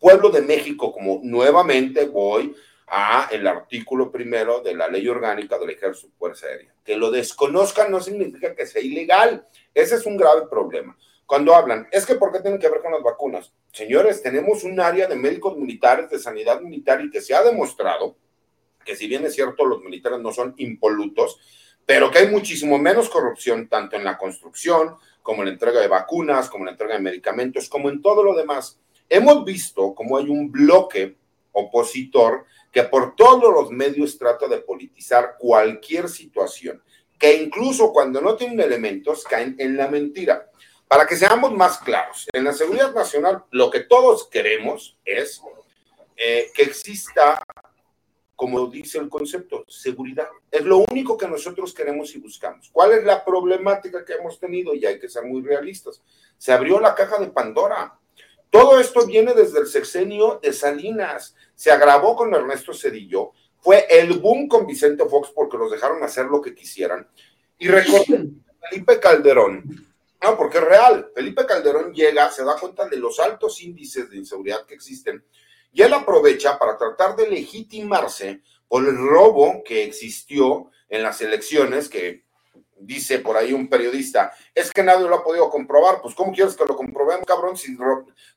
pueblo 0.00 0.28
de 0.30 0.42
México, 0.42 0.90
como 0.90 1.20
nuevamente 1.22 2.04
voy 2.06 2.52
a 2.86 3.28
el 3.30 3.46
artículo 3.46 4.10
primero 4.10 4.60
de 4.60 4.74
la 4.74 4.88
ley 4.88 5.08
orgánica 5.08 5.58
del 5.58 5.70
ejército 5.70 6.12
fuerza 6.18 6.46
aérea. 6.46 6.74
Que 6.84 6.96
lo 6.96 7.10
desconozcan 7.10 7.90
no 7.90 8.00
significa 8.00 8.54
que 8.54 8.66
sea 8.66 8.82
ilegal. 8.82 9.46
Ese 9.72 9.96
es 9.96 10.06
un 10.06 10.16
grave 10.16 10.46
problema. 10.48 10.96
Cuando 11.26 11.54
hablan, 11.54 11.88
es 11.90 12.04
que 12.04 12.16
¿por 12.16 12.32
qué 12.32 12.40
tienen 12.40 12.60
que 12.60 12.68
ver 12.68 12.82
con 12.82 12.92
las 12.92 13.02
vacunas? 13.02 13.52
Señores, 13.72 14.22
tenemos 14.22 14.62
un 14.64 14.78
área 14.78 15.06
de 15.06 15.16
médicos 15.16 15.56
militares, 15.56 16.10
de 16.10 16.18
sanidad 16.18 16.60
militar 16.60 17.00
y 17.02 17.10
que 17.10 17.22
se 17.22 17.34
ha 17.34 17.42
demostrado 17.42 18.16
que 18.84 18.94
si 18.94 19.08
bien 19.08 19.24
es 19.24 19.34
cierto 19.34 19.64
los 19.64 19.82
militares 19.82 20.20
no 20.20 20.32
son 20.32 20.54
impolutos, 20.58 21.40
pero 21.86 22.10
que 22.10 22.18
hay 22.18 22.30
muchísimo 22.30 22.78
menos 22.78 23.08
corrupción 23.08 23.68
tanto 23.68 23.96
en 23.96 24.04
la 24.04 24.16
construcción 24.16 24.96
como 25.22 25.42
en 25.42 25.46
la 25.46 25.52
entrega 25.54 25.80
de 25.80 25.88
vacunas, 25.88 26.48
como 26.50 26.62
en 26.62 26.66
la 26.66 26.72
entrega 26.72 26.94
de 26.94 27.00
medicamentos, 27.00 27.68
como 27.68 27.88
en 27.88 28.02
todo 28.02 28.22
lo 28.22 28.34
demás. 28.34 28.78
Hemos 29.08 29.44
visto 29.44 29.94
como 29.94 30.18
hay 30.18 30.28
un 30.28 30.52
bloque 30.52 31.16
opositor 31.52 32.44
que 32.74 32.82
por 32.82 33.14
todos 33.14 33.54
los 33.54 33.70
medios 33.70 34.18
trata 34.18 34.48
de 34.48 34.58
politizar 34.58 35.36
cualquier 35.38 36.08
situación, 36.08 36.82
que 37.16 37.34
incluso 37.40 37.92
cuando 37.92 38.20
no 38.20 38.34
tienen 38.34 38.58
elementos 38.58 39.22
caen 39.22 39.54
en 39.60 39.76
la 39.76 39.86
mentira. 39.86 40.50
Para 40.88 41.06
que 41.06 41.16
seamos 41.16 41.52
más 41.52 41.78
claros, 41.78 42.26
en 42.32 42.42
la 42.42 42.52
seguridad 42.52 42.92
nacional 42.92 43.44
lo 43.52 43.70
que 43.70 43.80
todos 43.80 44.28
queremos 44.28 44.98
es 45.04 45.40
eh, 46.16 46.50
que 46.52 46.64
exista, 46.64 47.40
como 48.34 48.66
dice 48.66 48.98
el 48.98 49.08
concepto, 49.08 49.64
seguridad. 49.68 50.28
Es 50.50 50.62
lo 50.62 50.78
único 50.78 51.16
que 51.16 51.28
nosotros 51.28 51.72
queremos 51.72 52.12
y 52.16 52.18
buscamos. 52.18 52.70
¿Cuál 52.72 52.92
es 52.92 53.04
la 53.04 53.24
problemática 53.24 54.04
que 54.04 54.14
hemos 54.14 54.40
tenido? 54.40 54.74
Y 54.74 54.84
hay 54.84 54.98
que 54.98 55.08
ser 55.08 55.24
muy 55.24 55.42
realistas. 55.42 56.02
Se 56.36 56.52
abrió 56.52 56.80
la 56.80 56.96
caja 56.96 57.18
de 57.18 57.28
Pandora. 57.28 58.00
Todo 58.54 58.78
esto 58.78 59.04
viene 59.04 59.34
desde 59.34 59.58
el 59.58 59.66
sexenio 59.66 60.38
de 60.40 60.52
Salinas. 60.52 61.34
Se 61.56 61.72
agravó 61.72 62.14
con 62.14 62.32
Ernesto 62.32 62.72
Cedillo, 62.72 63.32
fue 63.58 63.84
el 63.90 64.20
boom 64.20 64.46
con 64.46 64.64
Vicente 64.64 65.04
Fox 65.06 65.32
porque 65.34 65.58
los 65.58 65.72
dejaron 65.72 66.00
hacer 66.04 66.26
lo 66.26 66.40
que 66.40 66.54
quisieran. 66.54 67.04
Y 67.58 67.66
recuerden, 67.66 68.44
Felipe 68.70 69.00
Calderón, 69.00 69.64
no, 70.22 70.36
porque 70.36 70.58
es 70.58 70.64
real, 70.64 71.10
Felipe 71.12 71.44
Calderón 71.44 71.92
llega, 71.92 72.30
se 72.30 72.44
da 72.44 72.54
cuenta 72.54 72.88
de 72.88 72.96
los 72.96 73.18
altos 73.18 73.60
índices 73.60 74.08
de 74.08 74.18
inseguridad 74.18 74.64
que 74.66 74.74
existen 74.74 75.24
y 75.72 75.82
él 75.82 75.92
aprovecha 75.92 76.56
para 76.56 76.78
tratar 76.78 77.16
de 77.16 77.28
legitimarse 77.28 78.40
por 78.68 78.84
el 78.84 78.96
robo 78.96 79.64
que 79.64 79.82
existió 79.82 80.70
en 80.88 81.02
las 81.02 81.20
elecciones, 81.20 81.88
que 81.88 82.22
dice 82.84 83.18
por 83.18 83.36
ahí 83.36 83.52
un 83.52 83.68
periodista, 83.68 84.32
es 84.54 84.70
que 84.70 84.82
nadie 84.82 85.08
lo 85.08 85.16
ha 85.16 85.24
podido 85.24 85.50
comprobar. 85.50 86.00
Pues, 86.00 86.14
¿cómo 86.14 86.32
quieres 86.32 86.56
que 86.56 86.64
lo 86.64 86.76
comprobemos, 86.76 87.26
cabrón? 87.26 87.56
Si 87.56 87.76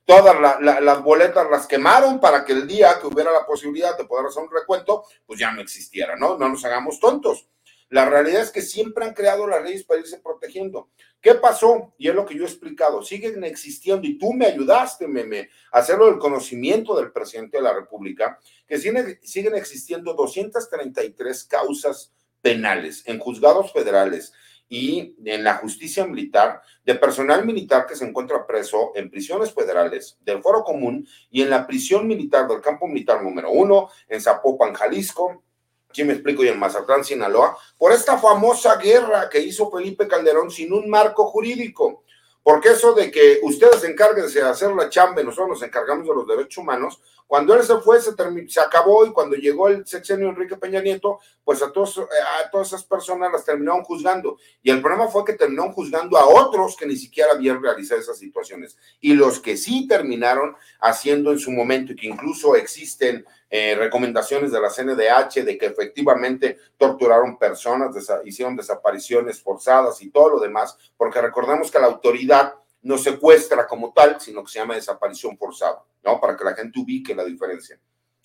todas 0.06 0.62
las 0.62 1.04
boletas 1.04 1.50
las 1.50 1.68
quemaron 1.68 2.20
para 2.20 2.44
que 2.46 2.54
el 2.54 2.68
día 2.68 3.00
que 3.00 3.08
hubiera 3.08 3.32
la 3.32 3.46
posibilidad 3.46 3.98
de 3.98 4.06
poder 4.06 4.28
hacer 4.28 4.44
un 4.44 4.52
recuento, 4.52 5.04
pues 5.26 5.40
ya 5.40 5.52
no 5.52 5.62
existiera, 5.62 6.16
¿no? 6.16 6.38
No 6.38 6.50
nos 6.50 6.64
hagamos 6.66 7.00
tontos. 7.00 7.48
La 7.90 8.04
realidad 8.04 8.42
es 8.42 8.52
que 8.52 8.62
siempre 8.62 9.06
han 9.06 9.14
creado 9.14 9.48
las 9.48 9.64
leyes 9.64 9.86
para 9.86 10.02
irse 10.02 10.20
protegiendo. 10.20 10.90
¿Qué 11.22 11.36
pasó? 11.36 11.94
Y 11.98 12.10
es 12.10 12.16
lo 12.16 12.26
que 12.26 12.36
yo 12.36 12.44
he 12.44 12.48
explicado. 12.48 13.02
Siguen 13.02 13.44
existiendo, 13.46 14.06
y 14.06 14.18
tú 14.18 14.34
me 14.34 14.46
ayudaste, 14.46 15.08
Meme, 15.08 15.50
a 15.72 15.80
hacerlo 15.80 16.08
del 16.08 16.20
conocimiento 16.20 16.98
del 16.98 17.14
presidente 17.14 17.58
de 17.58 17.64
la 17.64 17.74
República, 17.74 18.40
que 18.68 18.78
siguen, 18.78 19.18
siguen 19.24 19.56
existiendo 19.56 20.14
233 20.14 21.46
causas 21.46 22.12
penales 22.42 23.04
en 23.06 23.20
juzgados 23.20 23.72
federales 23.74 24.34
y 24.70 25.16
en 25.24 25.44
la 25.44 25.56
justicia 25.56 26.06
militar 26.06 26.62
de 26.84 26.96
personal 26.96 27.46
militar 27.46 27.86
que 27.86 27.96
se 27.96 28.06
encuentra 28.06 28.46
preso 28.46 28.92
en 28.96 29.10
prisiones 29.10 29.54
federales 29.54 30.18
del 30.22 30.42
Foro 30.42 30.64
Común 30.64 31.08
y 31.30 31.42
en 31.42 31.50
la 31.50 31.66
prisión 31.66 32.08
militar 32.08 32.48
del 32.48 32.62
campo 32.62 32.88
militar 32.88 33.24
número 33.24 33.50
uno 33.50 33.90
en 34.08 34.22
Zapopan, 34.22 34.74
Jalisco, 34.74 35.44
¿sí 35.92 36.04
me 36.04 36.14
explico? 36.14 36.44
Y 36.44 36.50
en 36.50 36.60
Mazatlán, 36.60 37.04
Sinaloa, 37.04 37.58
por 37.78 37.92
esta 37.92 38.18
famosa 38.18 38.76
guerra 38.76 39.30
que 39.30 39.40
hizo 39.40 39.72
Felipe 39.72 40.08
Calderón 40.08 40.52
sin 40.52 40.74
un 40.74 40.90
marco 40.90 41.28
jurídico. 41.28 42.04
Porque 42.44 42.70
eso 42.70 42.94
de 42.94 43.12
que 43.12 43.40
ustedes 43.44 43.84
encárguense 43.84 44.40
de 44.40 44.48
hacer 44.48 44.72
la 44.72 44.90
chamba 44.90 45.22
y 45.22 45.26
nosotros 45.26 45.50
nos 45.50 45.64
encargamos 45.64 46.08
de 46.08 46.14
los 46.14 46.26
derechos 46.26 46.60
humanos, 46.60 47.02
cuando 47.28 47.54
él 47.54 47.64
se 47.64 47.78
fue, 47.80 48.00
se, 48.02 48.14
se 48.48 48.60
acabó 48.62 49.06
y 49.06 49.12
cuando 49.12 49.36
llegó 49.36 49.68
el 49.68 49.86
sexenio 49.86 50.30
Enrique 50.30 50.56
Peña 50.56 50.82
Nieto, 50.82 51.20
pues 51.44 51.62
a, 51.62 51.72
todos, 51.74 52.00
a 52.00 52.50
todas 52.50 52.68
esas 52.68 52.86
personas 52.86 53.32
las 53.32 53.44
terminaron 53.44 53.84
juzgando. 53.84 54.38
Y 54.64 54.72
el 54.72 54.82
problema 54.82 55.10
fue 55.10 55.26
que 55.26 55.34
terminaron 55.34 55.74
juzgando 55.74 56.18
a 56.18 56.26
otros 56.26 56.78
que 56.78 56.86
ni 56.86 56.96
siquiera 56.96 57.34
habían 57.34 57.62
realizado 57.62 58.00
esas 58.00 58.18
situaciones. 58.18 58.78
Y 59.02 59.14
los 59.14 59.42
que 59.42 59.58
sí 59.58 59.88
terminaron 59.88 60.56
haciendo 60.80 61.34
en 61.34 61.40
su 61.40 61.52
momento 61.52 61.92
y 61.92 61.96
que 61.98 62.08
incluso 62.08 62.56
existen 62.56 63.26
eh, 63.50 63.76
recomendaciones 63.76 64.52
de 64.52 64.62
la 64.62 64.70
CNDH 64.70 65.44
de 65.44 65.58
que 65.58 65.68
efectivamente 65.68 66.58
torturaron 66.78 67.38
personas, 67.38 67.96
hicieron 68.24 68.56
desapariciones 68.56 69.42
forzadas 69.42 70.02
y 70.02 70.10
todo 70.10 70.32
lo 70.32 70.40
demás, 70.40 70.78
porque 70.96 71.22
recordemos 71.22 71.72
que 71.72 71.80
la 71.80 71.88
autoridad 71.88 72.56
no 72.88 72.98
secuestra 72.98 73.68
como 73.68 73.92
tal, 73.92 74.20
sino 74.22 74.42
que 74.44 74.50
se 74.50 74.60
llama 74.60 74.76
desaparición 74.76 75.38
forzada, 75.38 75.84
¿no? 76.04 76.22
Para 76.22 76.38
que 76.38 76.46
la 76.46 76.56
gente 76.56 76.80
ubique 76.80 77.14
la 77.14 77.26
diferencia. 77.26 77.78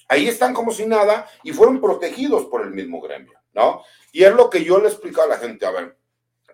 Ahí 0.08 0.28
están 0.28 0.54
como 0.54 0.70
si 0.70 0.86
nada 0.86 1.28
y 1.42 1.52
fueron 1.52 1.80
protegidos 1.80 2.46
por 2.46 2.62
el 2.62 2.70
mismo 2.70 3.00
gremio, 3.00 3.32
¿no? 3.54 3.82
Y 4.12 4.22
es 4.22 4.32
lo 4.32 4.48
que 4.48 4.62
yo 4.62 4.78
le 4.78 4.86
explico 4.86 5.20
a 5.20 5.26
la 5.26 5.36
gente, 5.36 5.66
a 5.66 5.72
ver, 5.72 5.98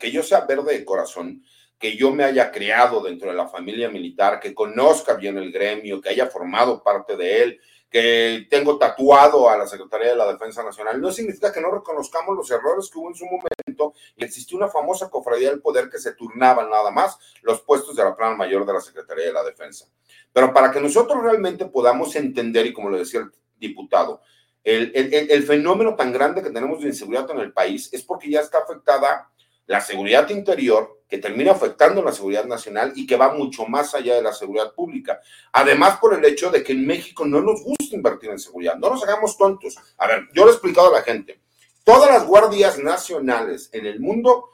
que 0.01 0.11
yo 0.11 0.23
sea 0.23 0.41
verde 0.41 0.79
de 0.79 0.87
corazón, 0.87 1.45
que 1.79 1.99
yo 1.99 2.11
me 2.11 2.25
haya 2.25 2.51
criado 2.51 3.03
dentro 3.03 3.29
de 3.29 3.37
la 3.37 3.47
familia 3.47 3.91
militar, 3.91 4.41
que 4.41 4.55
conozca 4.55 5.13
bien 5.13 5.37
el 5.37 5.53
gremio, 5.53 6.01
que 6.01 6.09
haya 6.09 6.29
formado 6.29 6.83
parte 6.83 7.15
de 7.15 7.43
él, 7.43 7.61
que 7.91 8.47
tengo 8.51 8.79
tatuado 8.79 9.49
a 9.49 9.57
la 9.57 9.67
Secretaría 9.67 10.09
de 10.09 10.17
la 10.17 10.31
Defensa 10.31 10.63
Nacional, 10.63 11.01
no 11.01 11.11
significa 11.11 11.53
que 11.53 11.61
no 11.61 11.71
reconozcamos 11.71 12.37
los 12.37 12.51
errores 12.51 12.91
que 12.91 12.99
hubo 12.99 13.09
en 13.09 13.15
su 13.15 13.25
momento 13.25 13.95
y 14.17 14.25
existió 14.25 14.59
una 14.59 14.69
famosa 14.69 15.09
cofradía 15.09 15.51
del 15.51 15.63
poder 15.63 15.89
que 15.89 15.99
se 15.99 16.13
turnaban 16.13 16.69
nada 16.69 16.91
más 16.91 17.19
los 17.43 17.63
puestos 17.63 17.97
de 17.97 18.05
la 18.05 18.15
plana 18.15 18.37
mayor 18.37 18.67
de 18.67 18.75
la 18.75 18.81
Secretaría 18.81 19.27
de 19.27 19.33
la 19.33 19.43
Defensa. 19.43 19.87
Pero 20.33 20.53
para 20.53 20.71
que 20.71 20.81
nosotros 20.81 21.23
realmente 21.23 21.65
podamos 21.67 22.15
entender, 22.17 22.67
y 22.67 22.75
como 22.75 22.91
lo 22.91 22.99
decía 22.99 23.21
el 23.21 23.31
diputado, 23.59 24.21
el, 24.63 24.93
el, 24.95 25.31
el 25.31 25.43
fenómeno 25.45 25.95
tan 25.97 26.13
grande 26.13 26.43
que 26.43 26.51
tenemos 26.51 26.81
de 26.81 26.89
inseguridad 26.89 27.31
en 27.31 27.39
el 27.39 27.53
país 27.53 27.89
es 27.93 28.03
porque 28.03 28.31
ya 28.31 28.41
está 28.41 28.59
afectada 28.59 29.31
la 29.69 29.81
seguridad 29.81 30.29
interior, 30.31 31.03
que 31.09 31.19
termina 31.19 31.53
afectando 31.53 32.03
la 32.03 32.13
seguridad 32.13 32.47
nacional 32.47 32.93
y 32.97 33.07
que 33.07 33.17
va 33.17 33.33
mucho 33.33 33.67
más 33.67 33.95
allá 33.95 34.15
de 34.15 34.23
la 34.23 34.33
seguridad 34.33 34.75
pública. 34.75 35.21
Además, 35.53 35.99
por 35.99 36.15
el 36.15 36.25
hecho 36.25 36.51
de 36.51 36.63
que 36.63 36.73
en 36.73 36.87
México 36.87 37.25
no 37.25 37.41
nos 37.41 37.63
gusta 37.63 37.95
invertir 37.95 38.31
en 38.31 38.39
seguridad, 38.39 38.77
no 38.77 38.91
nos 38.91 39.03
hagamos 39.03 39.37
tontos. 39.37 39.77
A 39.99 40.07
ver, 40.07 40.29
yo 40.35 40.45
lo 40.45 40.51
he 40.51 40.53
explicado 40.53 40.89
a 40.89 40.99
la 40.99 41.03
gente, 41.03 41.41
todas 41.85 42.11
las 42.11 42.27
guardias 42.27 42.79
nacionales 42.79 43.71
en 43.73 43.87
el 43.87 44.01
mundo 44.01 44.51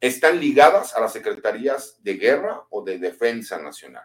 están 0.00 0.40
ligadas 0.40 0.94
a 0.96 1.00
las 1.00 1.12
secretarías 1.12 1.96
de 2.02 2.14
guerra 2.14 2.62
o 2.70 2.82
de 2.82 2.98
defensa 2.98 3.60
nacional. 3.60 4.04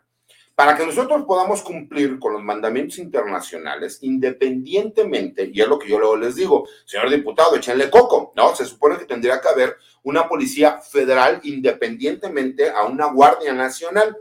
Para 0.57 0.75
que 0.75 0.87
nosotros 0.87 1.23
podamos 1.25 1.61
cumplir 1.61 2.17
con 2.17 2.33
los 2.33 2.41
mandamientos 2.41 2.97
internacionales, 2.97 3.99
independientemente, 4.01 5.51
y 5.53 5.61
es 5.61 5.67
lo 5.67 5.77
que 5.77 5.87
yo 5.87 5.99
luego 5.99 6.17
les 6.17 6.33
digo, 6.33 6.67
señor 6.83 7.11
diputado, 7.11 7.55
échenle 7.55 7.91
coco, 7.91 8.33
¿no? 8.35 8.55
Se 8.55 8.65
supone 8.65 8.97
que 8.97 9.05
tendría 9.05 9.39
que 9.39 9.49
haber 9.49 9.77
una 10.01 10.27
policía 10.27 10.79
federal 10.79 11.41
independientemente 11.43 12.71
a 12.71 12.85
una 12.85 13.05
guardia 13.05 13.53
nacional. 13.53 14.17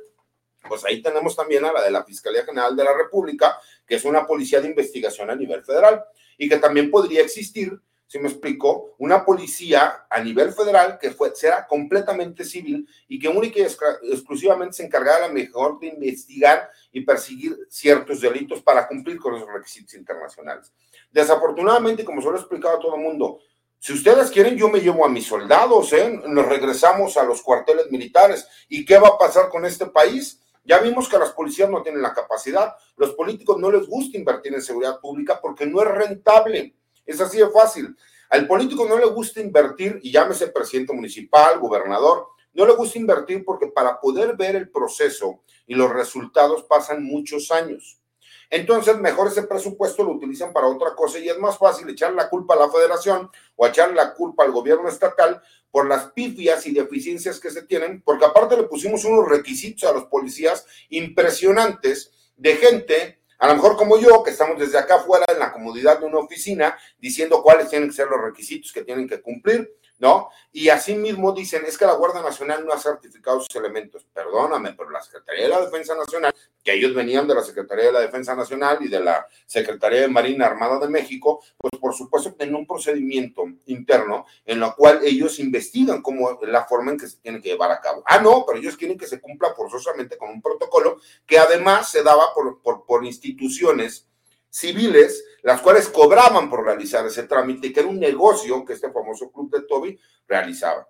Pues 0.69 0.85
ahí 0.85 1.01
tenemos 1.01 1.35
también 1.35 1.65
a 1.65 1.73
la 1.73 1.83
de 1.83 1.91
la 1.91 2.05
Fiscalía 2.05 2.45
General 2.45 2.77
de 2.77 2.85
la 2.85 2.95
República, 2.95 3.59
que 3.87 3.95
es 3.95 4.05
una 4.05 4.27
policía 4.27 4.61
de 4.61 4.69
investigación 4.69 5.31
a 5.31 5.35
nivel 5.35 5.65
federal, 5.65 6.05
y 6.37 6.51
que 6.51 6.59
también 6.59 6.91
podría 6.91 7.23
existir 7.23 7.81
si 8.07 8.19
me 8.19 8.28
explico, 8.28 8.95
una 8.99 9.24
policía 9.24 10.07
a 10.09 10.20
nivel 10.20 10.53
federal 10.53 10.99
que 11.01 11.11
fue, 11.11 11.35
será 11.35 11.66
completamente 11.66 12.45
civil 12.45 12.89
y 13.09 13.19
que 13.19 13.28
única 13.28 13.59
y 13.59 13.62
exclusivamente 13.62 14.77
se 14.77 14.87
encargará 14.87 15.24
a 15.24 15.28
lo 15.28 15.35
mejor 15.35 15.81
de 15.81 15.89
investigar 15.89 16.70
y 16.93 17.01
perseguir 17.01 17.57
ciertos 17.69 18.20
delitos 18.20 18.62
para 18.62 18.87
cumplir 18.87 19.19
con 19.19 19.35
esos 19.35 19.49
requisitos 19.53 19.95
internacionales. 19.95 20.73
Desafortunadamente, 21.11 22.05
como 22.05 22.23
se 22.23 22.28
lo 22.28 22.37
he 22.37 22.41
explicado 22.41 22.77
a 22.77 22.81
todo 22.81 22.95
el 22.95 23.03
mundo, 23.03 23.41
si 23.78 23.93
ustedes 23.93 24.31
quieren, 24.31 24.57
yo 24.57 24.69
me 24.69 24.81
llevo 24.81 25.05
a 25.05 25.09
mis 25.09 25.27
soldados, 25.27 25.93
¿eh? 25.93 26.20
nos 26.27 26.47
regresamos 26.47 27.16
a 27.16 27.24
los 27.24 27.43
cuarteles 27.43 27.91
militares. 27.91 28.49
¿Y 28.69 28.85
qué 28.85 28.99
va 28.99 29.09
a 29.09 29.19
pasar 29.19 29.49
con 29.49 29.65
este 29.65 29.87
país? 29.87 30.41
Ya 30.65 30.78
vimos 30.78 31.09
que 31.09 31.19
las 31.19 31.31
policías 31.31 31.70
no 31.70 31.83
tienen 31.83 32.03
la 32.03 32.12
capacidad, 32.12 32.74
los 32.97 33.15
políticos 33.15 33.59
no 33.59 33.70
les 33.70 33.87
gusta 33.87 34.16
invertir 34.19 34.55
en 34.55 34.62
seguridad 34.62 34.99
pública 35.01 35.39
porque 35.41 35.66
no 35.66 35.81
es 35.81 35.89
rentable. 35.89 36.74
Es 37.07 37.20
así 37.20 37.39
de 37.39 37.49
fácil. 37.51 37.97
Al 38.28 38.47
político 38.47 38.87
no 38.89 38.99
le 38.99 39.07
gusta 39.07 39.41
invertir, 39.41 40.01
y 40.03 40.11
llámese 40.11 40.49
presidente 40.49 40.93
municipal, 40.93 41.59
gobernador, 41.61 42.28
no 42.53 42.66
le 42.66 42.74
gusta 42.74 42.99
invertir 42.99 43.45
porque 43.45 43.69
para 43.69 44.01
poder 44.01 44.37
ver 44.37 44.57
el 44.57 44.70
proceso 44.70 45.43
y 45.66 45.74
los 45.74 45.91
resultados 45.93 46.65
pasan 46.65 47.05
muchos 47.05 47.51
años. 47.51 48.01
Entonces, 48.49 48.97
mejor 48.99 49.28
ese 49.28 49.43
presupuesto 49.43 50.05
lo 50.05 50.12
utilizan 50.12 50.53
para 50.53 50.69
otra 50.69 50.95
cosa 50.95 51.19
y 51.19 51.28
es 51.28 51.39
más 51.39 51.59
fácil 51.59 51.89
echar 51.91 52.15
la 52.15 52.28
culpa 52.28 52.55
a 52.55 52.59
la 52.59 52.70
federación 52.70 53.28
o 53.57 53.66
echar 53.66 53.93
la 53.93 54.15
culpa 54.15 54.45
al 54.45 54.53
gobierno 54.53 54.89
estatal 54.89 55.43
por 55.70 55.89
las 55.89 56.12
pifias 56.12 56.66
y 56.66 56.73
deficiencias 56.73 57.41
que 57.41 57.51
se 57.51 57.62
tienen, 57.62 58.03
porque 58.03 58.24
aparte 58.24 58.57
le 58.57 58.62
pusimos 58.65 59.05
unos 59.05 59.28
requisitos 59.28 59.89
a 59.89 59.93
los 59.93 60.05
policías 60.07 60.65
impresionantes 60.89 62.12
de 62.37 62.57
gente 62.57 63.20
a 63.39 63.49
lo 63.49 63.55
mejor 63.55 63.77
como 63.77 63.99
yo, 63.99 64.23
que 64.23 64.31
estamos 64.31 64.59
desde 64.59 64.79
acá 64.79 64.97
afuera 64.97 65.25
en 65.29 65.39
la 65.39 65.53
comodidad 65.53 65.99
de 66.01 66.07
una 66.07 66.19
oficina, 66.19 66.77
diciendo 66.99 67.43
cuáles 67.43 67.69
tienen 67.69 67.89
que 67.89 67.95
ser 67.95 68.09
los 68.09 68.21
requisitos 68.21 68.73
que 68.73 68.83
tienen 68.83 69.09
que 69.09 69.21
cumplir, 69.21 69.71
¿no? 69.98 70.31
Y 70.52 70.68
así 70.68 70.94
mismo 70.94 71.32
dicen, 71.32 71.64
es 71.66 71.77
que 71.77 71.86
la 71.86 71.94
Guardia 71.94 72.23
Nacional 72.23 72.64
no 72.64 72.73
ha 72.73 72.78
certificado 72.78 73.40
sus 73.40 73.55
elementos. 73.56 74.05
Perdóname, 74.12 74.73
pero 74.73 74.90
la 74.90 75.02
Secretaría 75.02 75.44
de 75.44 75.51
la 75.51 75.60
Defensa 75.60 75.94
Nacional, 75.94 76.35
que 76.62 76.73
ellos 76.73 76.94
venían 76.94 77.27
de 77.27 77.35
la 77.35 77.43
Secretaría 77.43 77.86
de 77.86 77.93
la 77.93 78.01
Defensa 78.01 78.35
Nacional 78.35 78.78
y 78.81 78.89
de 78.89 79.01
la 79.01 79.27
Secretaría 79.47 80.01
de 80.01 80.09
Marina 80.09 80.47
Armada 80.47 80.78
de 80.78 80.89
México, 80.89 81.43
pues 81.56 81.81
por 81.81 81.94
supuesto 81.94 82.35
tienen 82.35 82.55
un 82.55 82.66
procedimiento 82.66 83.44
interno 83.66 84.27
en 84.44 84.60
lo 84.60 84.74
cual 84.74 85.01
ellos 85.02 85.39
investigan 85.39 86.02
cómo 86.02 86.39
la 86.43 86.64
forma 86.64 86.93
en 86.93 86.98
que 86.98 87.09
se 87.09 87.18
tiene 87.18 87.40
que 87.40 87.51
llevar 87.51 87.70
a 87.70 87.81
cabo. 87.81 88.02
Ah, 88.06 88.20
no, 88.20 88.44
pero 88.47 88.59
ellos 88.59 88.77
quieren 88.77 88.98
que 88.98 89.06
se 89.06 89.20
cumpla 89.20 89.55
forzosamente 89.55 90.16
con 90.16 90.31
un 90.31 90.43
protocolo 90.43 90.98
que 91.27 91.39
además 91.39 91.90
se 91.90 92.02
daba 92.02 92.35
por, 92.35 92.60
por, 92.62 92.85
por 92.85 93.05
instituciones 93.05 94.09
civiles, 94.57 95.23
las 95.43 95.61
cuales 95.61 95.91
cobraban 95.91 96.49
por 96.49 96.65
realizar 96.65 97.05
ese 97.05 97.24
trámite, 97.24 97.74
que 97.74 97.81
era 97.81 97.89
un 97.91 98.01
negocio 98.01 98.65
que 98.65 98.73
este 98.73 98.91
famoso 98.91 99.31
club 99.31 99.51
de 99.51 99.66
Toby 99.66 100.01
realizaba. 100.27 100.89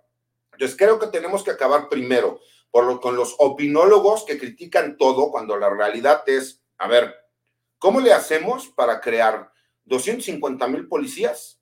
Entonces 0.52 0.76
creo 0.76 1.00
que 1.00 1.08
tenemos 1.08 1.42
que 1.42 1.50
acabar 1.50 1.88
primero 1.88 2.38
por 2.70 2.84
lo, 2.84 3.00
con 3.00 3.16
los 3.16 3.34
opinólogos 3.38 4.24
que 4.24 4.38
critican 4.38 4.96
todo 4.96 5.32
cuando 5.32 5.56
la 5.56 5.68
realidad 5.68 6.22
es, 6.26 6.62
a 6.78 6.86
ver, 6.86 7.12
¿cómo 7.78 8.00
le 8.00 8.12
hacemos 8.12 8.68
para 8.68 9.00
crear 9.00 9.50
250 9.86 10.68
mil 10.68 10.86
policías? 10.86 11.60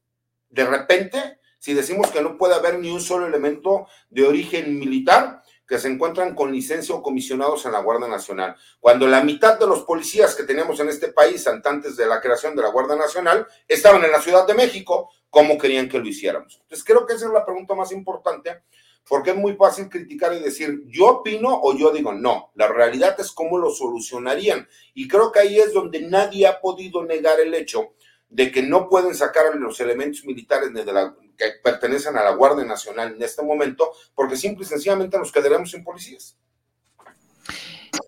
De 0.51 0.67
repente, 0.67 1.39
si 1.59 1.73
decimos 1.73 2.11
que 2.11 2.21
no 2.21 2.37
puede 2.37 2.55
haber 2.55 2.81
ni 2.81 2.91
un 2.91 3.01
solo 3.01 3.27
elemento 3.27 3.87
de 4.11 4.27
origen 4.27 4.79
militar, 4.79 5.43
que 5.67 5.79
se 5.79 5.89
encuentran 5.89 6.35
con 6.35 6.53
licencia 6.53 6.95
o 6.95 7.03
comisionados 7.03 7.65
en 7.67 7.73
la 7.73 7.81
Guardia 7.81 8.09
Nacional. 8.09 8.57
Cuando 8.81 9.07
la 9.07 9.25
mitad 9.25 9.59
de 9.59 9.67
los 9.67 9.85
policías 9.85 10.35
que 10.35 10.45
tenemos 10.45 10.79
en 10.81 10.89
este 10.89 11.09
país, 11.09 11.47
antes 11.47 11.97
de 11.97 12.07
la 12.07 12.21
creación 12.21 12.55
de 12.55 12.63
la 12.63 12.69
Guardia 12.69 12.97
Nacional, 12.97 13.47
estaban 13.67 14.05
en 14.05 14.13
la 14.13 14.21
Ciudad 14.21 14.47
de 14.47 14.55
México, 14.55 15.11
¿cómo 15.31 15.57
querían 15.57 15.89
que 15.89 15.99
lo 15.99 16.07
hiciéramos? 16.07 16.59
Entonces 16.63 16.85
creo 16.85 17.07
que 17.07 17.15
esa 17.15 17.27
es 17.27 17.33
la 17.33 17.45
pregunta 17.45 17.75
más 17.75 17.93
importante, 17.93 18.63
porque 19.09 19.31
es 19.31 19.37
muy 19.37 19.55
fácil 19.55 19.89
criticar 19.89 20.35
y 20.35 20.41
decir, 20.41 20.83
yo 20.87 21.07
opino 21.07 21.61
o 21.63 21.77
yo 21.77 21.91
digo, 21.91 22.13
no, 22.13 22.53
la 22.55 22.69
realidad 22.69 23.17
es 23.19 23.33
cómo 23.33 23.59
lo 23.59 23.71
solucionarían. 23.71 24.67
Y 24.95 25.09
creo 25.09 25.31
que 25.31 25.41
ahí 25.41 25.59
es 25.59 25.73
donde 25.73 26.01
nadie 26.01 26.47
ha 26.47 26.61
podido 26.61 27.05
negar 27.05 27.41
el 27.41 27.55
hecho 27.55 27.95
de 28.29 28.51
que 28.51 28.63
no 28.63 28.89
pueden 28.89 29.15
sacar 29.15 29.55
los 29.57 29.79
elementos 29.81 30.25
militares 30.25 30.73
de 30.73 30.85
la, 30.87 31.15
que 31.37 31.53
pertenecen 31.63 32.17
a 32.17 32.25
la 32.25 32.31
Guardia 32.31 32.65
Nacional 32.65 33.15
en 33.15 33.23
este 33.23 33.43
momento, 33.43 33.93
porque 34.15 34.37
simple 34.37 34.65
y 34.65 34.69
sencillamente 34.69 35.19
nos 35.19 35.33
quedaremos 35.33 35.71
sin 35.71 35.85
policías. 35.85 36.37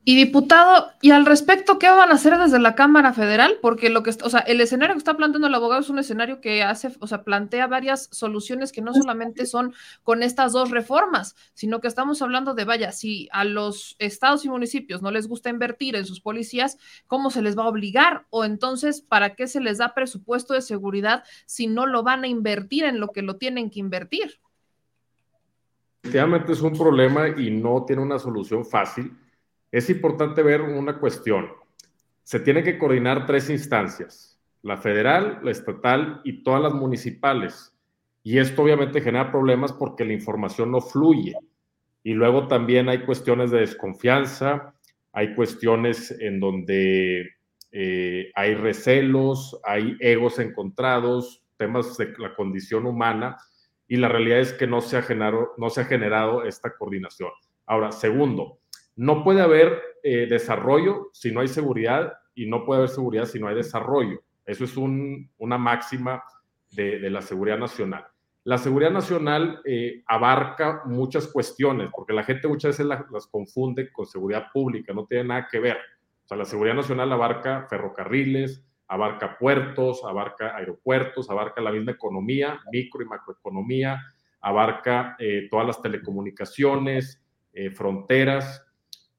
Y 0.09 0.15
diputado, 0.15 0.93
y 1.01 1.11
al 1.11 1.27
respecto, 1.27 1.81
¿qué 1.81 1.89
van 1.89 2.12
a 2.12 2.15
hacer 2.15 2.39
desde 2.39 2.61
la 2.61 2.77
Cámara 2.77 3.12
Federal? 3.12 3.59
Porque 3.61 3.91
lo 3.91 4.05
que, 4.05 4.11
o 4.11 4.31
sea, 4.31 4.39
el 4.39 4.61
escenario 4.61 4.95
que 4.95 4.99
está 4.99 5.16
planteando 5.16 5.49
el 5.49 5.55
abogado 5.57 5.81
es 5.81 5.91
un 5.91 5.99
escenario 5.99 6.41
que 6.41 6.62
hace, 6.62 6.93
o 7.01 7.09
sea, 7.09 7.24
plantea 7.24 7.66
varias 7.66 8.09
soluciones 8.12 8.70
que 8.70 8.83
no 8.83 8.95
solamente 8.95 9.47
son 9.47 9.74
con 10.05 10.23
estas 10.23 10.53
dos 10.53 10.70
reformas, 10.70 11.35
sino 11.55 11.81
que 11.81 11.89
estamos 11.89 12.23
hablando 12.23 12.55
de, 12.55 12.65
vaya, 12.65 12.93
si 12.93 13.28
a 13.33 13.43
los 13.43 13.97
estados 13.99 14.45
y 14.45 14.49
municipios 14.49 15.03
no 15.03 15.11
les 15.11 15.27
gusta 15.27 15.51
invertir 15.51 15.97
en 15.97 16.07
sus 16.07 16.20
policías, 16.20 16.78
¿cómo 17.09 17.31
se 17.31 17.43
les 17.43 17.59
va 17.59 17.65
a 17.65 17.69
obligar? 17.69 18.27
O 18.31 18.45
entonces, 18.45 19.01
¿para 19.01 19.35
qué 19.35 19.49
se 19.49 19.61
les 19.61 19.78
da 19.78 19.93
presupuesto 19.93 20.55
de 20.55 20.62
seguridad 20.62 21.24
si 21.47 21.66
no 21.66 21.85
lo 21.85 22.05
van 22.05 22.23
a 22.23 22.28
invertir 22.28 22.85
en 22.85 23.01
lo 23.01 23.09
que 23.09 23.23
lo 23.23 23.39
tienen 23.39 23.70
que 23.70 23.81
invertir? 23.81 24.39
Efectivamente 26.05 26.53
es 26.53 26.61
un 26.61 26.74
problema 26.74 27.28
y 27.28 27.51
no 27.51 27.85
tiene 27.85 28.03
una 28.03 28.20
solución 28.20 28.65
fácil 28.65 29.12
es 29.70 29.90
importante 29.90 30.43
ver 30.43 30.62
una 30.62 30.98
cuestión. 30.98 31.48
Se 32.22 32.40
tiene 32.40 32.62
que 32.62 32.78
coordinar 32.78 33.26
tres 33.26 33.51
instancias, 33.51 34.40
la 34.62 34.76
federal, 34.76 35.40
la 35.43 35.51
estatal 35.51 36.20
y 36.24 36.43
todas 36.43 36.62
las 36.62 36.74
municipales. 36.74 37.72
Y 38.22 38.38
esto 38.38 38.62
obviamente 38.62 39.01
genera 39.01 39.30
problemas 39.30 39.72
porque 39.72 40.05
la 40.05 40.12
información 40.12 40.70
no 40.72 40.80
fluye. 40.80 41.34
Y 42.02 42.14
luego 42.14 42.48
también 42.48 42.88
hay 42.88 43.05
cuestiones 43.05 43.51
de 43.51 43.60
desconfianza, 43.60 44.74
hay 45.12 45.34
cuestiones 45.34 46.10
en 46.20 46.40
donde 46.40 47.30
eh, 47.72 48.30
hay 48.34 48.55
recelos, 48.55 49.60
hay 49.64 49.97
egos 50.01 50.38
encontrados, 50.38 51.43
temas 51.56 51.97
de 51.97 52.12
la 52.18 52.34
condición 52.34 52.86
humana, 52.86 53.36
y 53.88 53.97
la 53.97 54.09
realidad 54.09 54.40
es 54.40 54.52
que 54.52 54.66
no 54.66 54.80
se 54.80 54.97
ha 54.97 55.02
generado 55.02 56.44
esta 56.44 56.76
coordinación. 56.76 57.30
Ahora, 57.66 57.93
segundo, 57.93 58.60
no 58.97 59.23
puede 59.23 59.43
haber 59.43 59.82
eh, 60.02 60.27
desarrollo 60.27 61.10
si 61.12 61.31
no 61.31 61.40
hay 61.40 61.48
seguridad 61.48 62.14
y 62.35 62.47
no 62.47 62.64
puede 62.64 62.78
haber 62.78 62.90
seguridad 62.90 63.27
si 63.27 63.39
no 63.39 63.48
hay 63.48 63.55
desarrollo. 63.55 64.23
Eso 64.44 64.64
es 64.64 64.77
una 64.77 65.59
máxima 65.59 66.23
de, 66.70 67.10
la 67.10 67.20
seguridad 67.20 67.59
nacional. 67.59 68.06
La 68.44 68.59
seguridad 68.59 68.90
nacional 68.90 69.60
eh, 69.64 70.02
abarca 70.06 70.82
muchas 70.85 71.27
cuestiones, 71.27 71.90
porque 71.94 72.12
la 72.12 72.23
gente 72.23 72.47
muchas 72.47 72.78
veces 72.78 72.86
las 72.86 73.27
confunde 73.27 73.90
con 73.93 74.06
seguridad 74.06 74.47
pública, 74.52 74.93
no 74.93 75.06
tiene 75.06 75.24
nada 75.24 75.48
que 75.51 75.59
ver. 75.59 75.78
O 76.24 76.28
sea, 76.28 76.36
la 76.36 76.44
seguridad 76.44 76.77
nacional 76.77 77.12
abarca 77.12 77.66
ferrocarriles, 77.68 78.64
abarca 78.86 79.36
puertos, 79.36 80.05
abarca 80.05 80.56
aeropuertos, 80.56 81.28
abarca 81.28 81.60
la 81.60 81.73
misma 81.73 81.93
economía, 81.93 82.60
micro 82.70 83.02
y 83.02 83.06
macroeconomía, 83.06 84.01
abarca 84.40 85.16
eh, 85.18 85.48
todas 85.51 85.66
las 85.66 85.82
telecomunicaciones, 85.82 87.23
fronteras, 87.74 88.65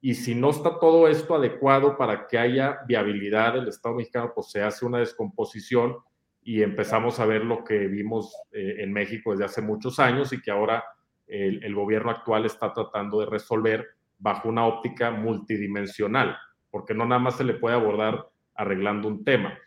y 0.02 0.14
si 0.16 0.36
no 0.36 0.52
está 0.52 0.80
todo 0.80 1.08
esto 1.08 1.36
adecuado 1.36 1.98
para 1.98 2.28
que 2.28 2.38
haya 2.38 2.80
viabilidad 2.88 3.54
del 3.54 3.68
Estado 3.68 3.96
mexicano, 3.96 4.32
pues 4.34 4.52
se 4.52 4.62
hace 4.62 4.86
una 4.86 5.00
descomposición 5.00 5.98
y 6.42 6.62
empezamos 6.62 7.20
a 7.20 7.26
ver 7.26 7.44
lo 7.44 7.64
que 7.64 7.88
vimos 7.88 8.34
eh, 8.52 8.76
en 8.80 8.94
México 8.94 9.32
desde 9.32 9.46
hace 9.46 9.62
muchos 9.62 10.00
años 10.00 10.32
y 10.32 10.42
que 10.42 10.52
ahora 10.52 10.84
el, 11.28 11.76
gobierno 11.76 12.10
actual 12.10 12.46
está 12.46 12.74
tratando 12.74 13.20
de 13.20 13.26
resolver 13.26 13.86
bajo 14.18 14.50
una 14.50 14.66
óptica 14.66 15.12
multidimensional, 15.12 16.38
porque 16.72 16.94
no 16.94 17.06
nada 17.06 17.20
más 17.20 17.38
se 17.38 17.44
le 17.44 17.56
puede 17.56 17.76
abordar 17.76 18.30
arreglando 18.56 19.08
un 19.08 19.24
tema. 19.24 19.58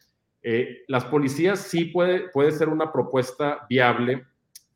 Eh, 0.43 0.85
las 0.89 1.05
policías 1.05 1.61
sí 1.61 1.87
puede, 1.87 2.31
puede 2.31 2.51
ser 2.53 2.69
una 2.69 2.91
propuesta 2.93 3.67
viable 3.69 4.27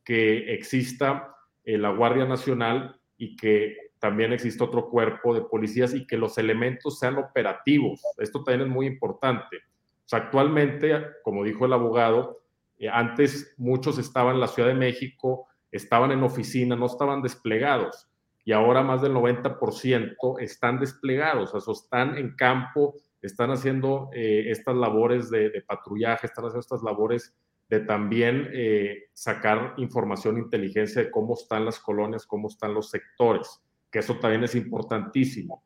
que 0.04 0.52
exista 0.52 1.34
eh, 1.64 1.78
la 1.78 1.90
Guardia 1.90 2.26
Nacional 2.26 3.00
y 3.16 3.34
que 3.36 3.76
también 4.04 4.34
existe 4.34 4.62
otro 4.62 4.90
cuerpo 4.90 5.32
de 5.32 5.40
policías 5.40 5.94
y 5.94 6.06
que 6.06 6.18
los 6.18 6.36
elementos 6.36 6.98
sean 6.98 7.16
operativos. 7.16 8.02
Esto 8.18 8.44
también 8.44 8.68
es 8.68 8.74
muy 8.74 8.86
importante. 8.86 9.56
O 9.56 10.04
sea, 10.04 10.18
actualmente, 10.18 11.06
como 11.22 11.42
dijo 11.42 11.64
el 11.64 11.72
abogado, 11.72 12.42
eh, 12.76 12.90
antes 12.90 13.54
muchos 13.56 13.96
estaban 13.96 14.34
en 14.34 14.40
la 14.42 14.48
Ciudad 14.48 14.68
de 14.68 14.74
México, 14.74 15.48
estaban 15.72 16.12
en 16.12 16.22
oficina, 16.22 16.76
no 16.76 16.84
estaban 16.84 17.22
desplegados. 17.22 18.06
Y 18.44 18.52
ahora 18.52 18.82
más 18.82 19.00
del 19.00 19.14
90% 19.14 20.38
están 20.38 20.78
desplegados, 20.80 21.54
o 21.54 21.60
sea, 21.62 21.72
están 21.72 22.18
en 22.18 22.36
campo, 22.36 22.96
están 23.22 23.52
haciendo 23.52 24.10
eh, 24.12 24.50
estas 24.50 24.76
labores 24.76 25.30
de, 25.30 25.64
patrullaje, 25.66 26.26
están 26.26 26.44
haciendo 26.44 26.60
estas 26.60 26.82
labores 26.82 27.34
de 27.70 27.80
también 27.80 28.50
eh, 28.52 29.04
sacar 29.14 29.72
información, 29.78 30.36
inteligencia 30.36 31.04
de 31.04 31.10
cómo 31.10 31.32
están 31.32 31.64
las 31.64 31.78
colonias, 31.78 32.26
cómo 32.26 32.48
están 32.48 32.74
los 32.74 32.90
sectores 32.90 33.63
que 33.94 34.00
eso 34.00 34.18
también 34.18 34.42
es 34.42 34.56
importantísimo. 34.56 35.62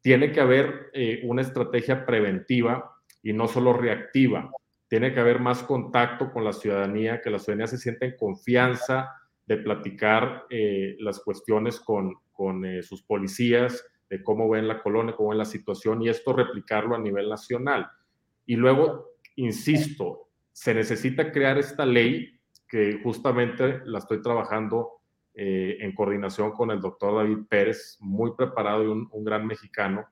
Tiene 0.00 0.30
que 0.30 0.40
haber 0.40 0.90
eh, 0.92 1.22
una 1.24 1.42
estrategia 1.42 2.06
preventiva 2.06 2.94
y 3.20 3.32
no 3.32 3.48
solo 3.48 3.72
reactiva. 3.72 4.48
Tiene 4.86 5.12
que 5.12 5.18
haber 5.18 5.40
más 5.40 5.64
contacto 5.64 6.30
con 6.30 6.44
la 6.44 6.52
ciudadanía, 6.52 7.20
que 7.20 7.30
la 7.30 7.40
ciudadanía 7.40 7.66
se 7.66 7.78
sienta 7.78 8.06
en 8.06 8.16
confianza 8.16 9.10
de 9.44 9.56
platicar 9.56 10.44
eh, 10.50 10.94
las 11.00 11.18
cuestiones 11.18 11.80
con, 11.80 12.14
con 12.30 12.64
eh, 12.64 12.84
sus 12.84 13.02
policías, 13.02 13.84
de 14.08 14.22
cómo 14.22 14.48
ven 14.48 14.68
la 14.68 14.80
colonia, 14.80 15.16
cómo 15.16 15.30
ven 15.30 15.38
la 15.38 15.44
situación 15.44 16.00
y 16.00 16.08
esto 16.08 16.32
replicarlo 16.32 16.94
a 16.94 17.00
nivel 17.00 17.28
nacional. 17.28 17.88
Y 18.46 18.54
luego, 18.54 19.16
insisto, 19.34 20.28
se 20.52 20.74
necesita 20.74 21.32
crear 21.32 21.58
esta 21.58 21.84
ley 21.84 22.38
que 22.68 23.00
justamente 23.02 23.80
la 23.84 23.98
estoy 23.98 24.22
trabajando 24.22 25.00
eh, 25.36 25.78
en 25.80 25.92
coordinación 25.92 26.52
con 26.52 26.70
el 26.70 26.80
doctor 26.80 27.16
David 27.16 27.46
Pérez, 27.48 27.96
muy 27.98 28.34
preparado 28.36 28.84
y 28.84 28.86
un, 28.86 29.24
gran 29.24 29.44
mexicano, 29.44 30.06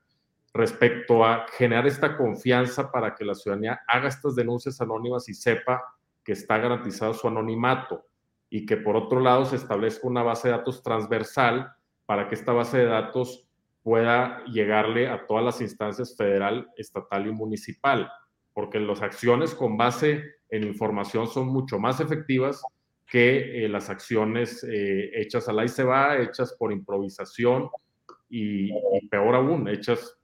respecto 0.53 1.25
a 1.25 1.47
generar 1.53 1.87
esta 1.87 2.17
confianza 2.17 2.91
para 2.91 3.15
que 3.15 3.25
la 3.25 3.37
ciudadanía 3.37 3.81
haga 3.87 4.09
estas 4.09 4.35
denuncias 4.35 4.81
anónimas 4.81 5.29
y 5.29 5.35
sepa 5.35 5.81
que 6.25 6.33
está 6.33 6.59
garantizado 6.59 7.15
su 7.15 7.29
anonimato 7.29 8.05
y 8.51 8.67
que 8.67 8.77
por 8.77 8.97
otro 8.97 9.21
lado 9.21 9.45
se 9.45 9.55
establezca 9.55 10.09
una 10.09 10.25
base 10.25 10.49
de 10.49 10.57
datos 10.57 10.83
transversal 10.83 11.73
para 12.05 12.29
que 12.29 12.35
esta 12.35 12.53
base 12.53 12.79
de 12.79 12.87
datos 12.87 13.47
pueda 13.85 14.45
llegarle 14.47 15.09
a 15.09 15.25
todas 15.27 15.45
las 15.45 15.61
instancias 15.61 16.17
federal, 16.17 16.69
estatal 16.77 17.29
y 17.29 17.33
municipal, 17.33 18.11
porque 18.53 18.81
las 18.81 19.03
acciones 19.03 19.55
con 19.55 19.77
base 19.77 20.25
en 20.49 20.65
información 20.65 21.29
son 21.29 21.47
mucho 21.47 21.79
más 21.79 22.01
efectivas 22.01 22.63
que 23.13 23.67
eh, 23.67 23.69
las 23.69 23.91
acciones 23.91 24.65
eh, 24.65 25.11
hechas 25.13 25.47
al 25.47 25.59
ahí 25.59 25.69
se 25.69 25.85
va, 25.85 26.17
hechas 26.17 26.57
por 26.59 26.73
improvisación 26.73 27.69
y, 28.31 28.73
peor 29.11 29.35
aún, 29.35 29.69
hechas 29.69 30.19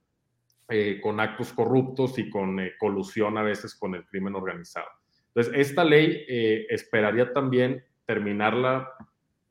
eh, 0.70 0.98
con 1.02 1.20
actos 1.20 1.52
corruptos 1.52 2.18
y 2.18 2.30
con 2.30 2.58
colusión 2.78 3.36
a 3.36 3.42
veces 3.42 3.74
con 3.74 3.94
el 3.94 4.06
crimen 4.06 4.34
organizado. 4.34 4.86
Entonces, 5.26 5.68
esta 5.68 5.84
ley 5.84 6.24
esperaría 6.70 7.30
también 7.34 7.84
terminarla, 8.06 8.90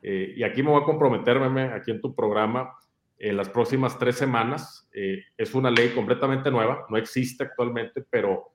y 0.02 0.42
aquí 0.42 0.64
me 0.64 0.72
voy 0.72 0.82
a 0.82 0.86
comprometerme 0.86 1.66
aquí 1.66 1.92
en 1.92 2.02
tu 2.02 2.16
programa, 2.16 2.74
en 3.20 3.38
las 3.38 3.50
próximas 3.50 4.00
tres 4.00 4.16
semanas. 4.16 4.90
es 4.92 5.54
una 5.54 5.70
ley 5.70 5.90
completamente 5.90 6.50
nueva, 6.50 6.88
no 6.90 6.98
existe 6.98 7.44
actualmente, 7.44 8.04
pero 8.10 8.54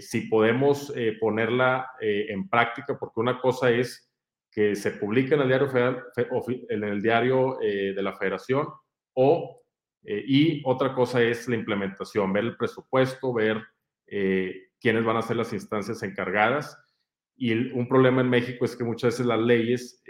si 0.00 0.22
podemos 0.22 0.92
ponerla 1.20 1.92
en 2.00 2.48
práctica, 2.48 2.98
porque 2.98 3.20
una 3.20 3.40
cosa 3.40 3.70
es 3.70 4.07
que 4.58 4.74
se 4.74 4.90
publique 4.90 5.36
en 5.36 5.42
el 5.42 5.46
diario, 5.46 5.68
federal, 5.68 6.04
en 6.68 6.82
el 6.82 7.00
diario 7.00 7.62
eh, 7.62 7.92
de 7.94 8.02
la 8.02 8.16
federación 8.16 8.66
o, 9.14 9.62
eh, 10.02 10.24
y 10.26 10.62
otra 10.64 10.96
cosa 10.96 11.22
es 11.22 11.46
la 11.46 11.54
implementación, 11.54 12.32
ver 12.32 12.42
el 12.42 12.56
presupuesto, 12.56 13.32
ver 13.32 13.62
eh, 14.08 14.70
quiénes 14.80 15.04
van 15.04 15.16
a 15.16 15.22
ser 15.22 15.36
las 15.36 15.52
instancias 15.52 16.02
encargadas. 16.02 16.76
Y 17.36 17.70
un 17.70 17.86
problema 17.86 18.20
en 18.20 18.30
México 18.30 18.64
es 18.64 18.74
que 18.74 18.82
muchas 18.82 19.12
veces 19.12 19.26
las 19.26 19.38
leyes 19.38 20.02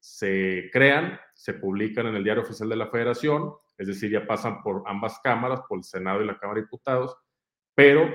se 0.00 0.70
crean, 0.72 1.20
se 1.34 1.52
publican 1.52 2.06
en 2.06 2.14
el 2.14 2.24
diario 2.24 2.42
oficial 2.42 2.70
de 2.70 2.76
la 2.76 2.88
federación, 2.88 3.52
es 3.76 3.86
decir, 3.86 4.10
ya 4.10 4.26
pasan 4.26 4.62
por 4.62 4.82
ambas 4.86 5.20
cámaras, 5.22 5.60
por 5.68 5.76
el 5.76 5.84
Senado 5.84 6.22
y 6.22 6.26
la 6.26 6.38
Cámara 6.38 6.60
de 6.60 6.64
Diputados, 6.64 7.14
pero 7.74 8.08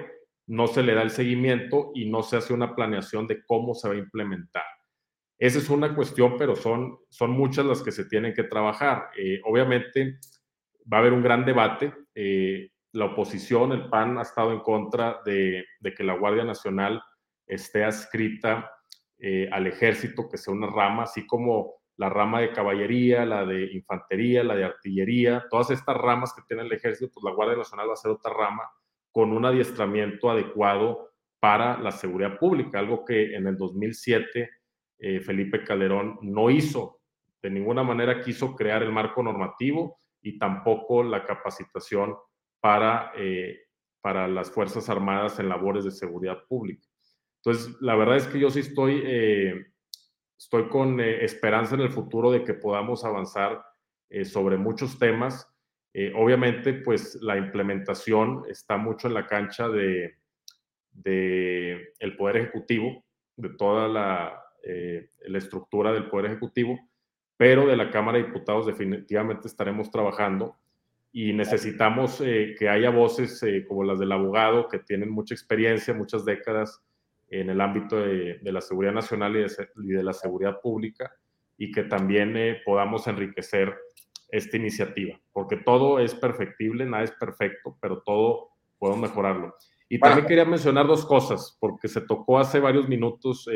no 0.48 0.66
se 0.66 0.82
le 0.82 0.96
da 0.96 1.04
el 1.04 1.12
seguimiento 1.12 1.92
y 1.94 2.10
no 2.10 2.24
se 2.24 2.38
hace 2.38 2.56
una 2.56 2.74
planeación 2.74 3.28
de 3.28 3.46
cómo 3.46 3.76
se 3.76 3.88
va 3.88 3.94
a 3.94 4.00
implementar. 4.00 4.79
Esa 5.40 5.60
es 5.60 5.70
una 5.70 5.96
cuestión, 5.96 6.36
pero 6.38 6.58
son, 6.58 7.00
son 7.10 7.32
muchas 7.32 7.66
las 7.66 7.82
que 7.82 7.94
se 7.94 8.06
tienen 8.06 8.34
que 8.34 8.44
trabajar. 8.44 9.10
Eh, 9.18 9.40
obviamente 9.46 10.20
va 10.92 10.98
a 10.98 11.00
haber 11.00 11.14
un 11.14 11.24
gran 11.24 11.46
debate. 11.46 11.94
Eh, 12.14 12.72
la 12.92 13.06
oposición, 13.06 13.72
el 13.72 13.90
PAN, 13.90 14.18
ha 14.18 14.24
estado 14.24 14.52
en 14.52 14.60
contra 14.60 15.22
de, 15.24 15.66
que 15.96 16.04
la 16.04 16.18
Guardia 16.18 16.44
Nacional 16.44 17.02
esté 17.48 17.86
adscrita 17.86 18.70
eh, 19.18 19.48
al 19.52 19.68
ejército, 19.68 20.28
que 20.30 20.38
sea 20.38 20.54
una 20.54 20.68
rama, 20.68 21.04
así 21.04 21.26
como 21.26 21.76
la 21.96 22.10
rama 22.10 22.42
de 22.42 22.52
caballería, 22.52 23.26
la 23.26 23.46
de 23.46 23.72
infantería, 23.74 24.44
la 24.44 24.56
de 24.56 24.66
artillería, 24.66 25.46
todas 25.50 25.70
estas 25.72 25.96
ramas 25.96 26.34
que 26.34 26.42
tiene 26.48 26.64
el 26.64 26.72
ejército, 26.72 27.12
pues 27.14 27.24
la 27.24 27.32
Guardia 27.32 27.58
Nacional 27.58 27.90
va 27.90 27.94
a 27.94 27.98
ser 27.98 28.12
otra 28.12 28.34
rama 28.34 28.64
con 29.12 29.32
un 29.32 29.46
adiestramiento 29.46 30.30
adecuado 30.30 31.12
para 31.40 31.78
la 31.80 31.92
seguridad 31.92 32.38
pública, 32.38 32.80
algo 32.80 33.06
que 33.06 33.36
en 33.36 33.48
el 33.48 33.58
2007 33.58 34.50
eh, 35.00 35.22
Felipe 35.22 35.64
Calderón 35.64 36.20
no 36.22 36.50
hizo, 36.50 37.00
de 37.42 37.50
ninguna 37.50 37.84
manera 37.84 38.22
quiso 38.22 38.54
crear 38.54 38.84
el 38.84 38.92
marco 38.92 39.24
normativo 39.24 39.98
y 40.22 40.38
tampoco 40.38 41.04
la 41.04 41.24
capacitación 41.24 42.16
para, 42.60 43.14
eh, 43.16 43.60
para 44.02 44.28
las 44.28 44.52
Fuerzas 44.52 44.90
Armadas 44.90 45.40
en 45.40 45.48
labores 45.48 45.86
de 45.86 45.92
seguridad 45.92 46.40
pública. 46.50 46.86
Entonces, 47.38 47.78
la 47.80 47.96
verdad 47.96 48.18
es 48.18 48.28
que 48.28 48.40
yo 48.40 48.50
sí 48.50 48.60
estoy, 48.60 49.02
eh, 49.06 49.68
estoy 50.38 50.68
con 50.68 51.00
esperanza 51.00 51.76
en 51.76 51.82
el 51.82 51.92
futuro 51.92 52.32
de 52.32 52.44
que 52.44 52.54
podamos 52.54 53.06
avanzar 53.06 53.64
sobre 54.24 54.58
muchos 54.58 54.98
temas. 54.98 55.48
obviamente, 56.16 56.74
pues 56.74 57.16
la 57.22 57.38
implementación 57.38 58.44
está 58.50 58.76
mucho 58.76 59.08
en 59.08 59.14
la 59.14 59.28
cancha 59.28 59.70
de, 59.70 60.18
de 60.92 61.94
el 62.00 62.18
Poder 62.18 62.38
Ejecutivo, 62.38 63.06
de 63.38 63.50
toda 63.50 63.88
la, 63.88 64.49
la 65.28 65.38
estructura 65.38 65.92
del 65.92 66.10
Poder 66.10 66.28
Ejecutivo, 66.28 66.80
pero 67.40 67.66
de 67.66 67.78
la 67.78 67.90
Cámara 67.90 68.18
de 68.18 68.26
Diputados 68.26 68.66
definitivamente 68.66 69.48
estaremos 69.48 69.90
trabajando 69.90 70.58
y 71.12 71.34
necesitamos 71.34 72.22
eh, 72.22 72.56
que 72.58 72.70
haya 72.70 72.90
voces 72.90 73.42
eh, 73.44 73.66
como 73.68 73.84
las 73.84 74.00
del 74.00 74.12
abogado 74.12 74.68
que 74.68 74.80
tienen 74.80 75.10
mucha 75.10 75.34
experiencia, 75.34 75.94
muchas 75.94 76.24
décadas 76.24 76.84
en 77.30 77.50
el 77.50 77.62
ámbito 77.62 77.96
de, 77.98 78.40
la 78.44 78.62
seguridad 78.62 78.94
nacional 78.94 79.36
y 79.36 79.88
de, 79.88 80.04
la 80.04 80.14
seguridad 80.14 80.60
pública 80.62 81.12
y 81.58 81.72
que 81.72 81.84
también 81.84 82.36
eh, 82.38 82.62
podamos 82.66 83.08
enriquecer 83.08 83.74
esta 84.30 84.58
iniciativa, 84.58 85.20
porque 85.32 85.58
todo 85.58 86.00
es 86.00 86.14
perfectible, 86.14 86.86
nada 86.86 87.04
es 87.04 87.12
perfecto, 87.12 87.78
pero 87.82 88.02
todo 88.02 88.50
podemos 88.78 89.10
mejorarlo. 89.10 89.56
Y 89.88 89.98
también 90.00 90.28
quería 90.28 90.46
mencionar 90.46 90.86
dos 90.86 91.06
cosas, 91.06 91.58
porque 91.60 91.88
se 91.88 92.02
tocó 92.02 92.38
hace 92.38 92.60
varios 92.60 92.88
minutos 92.88 93.48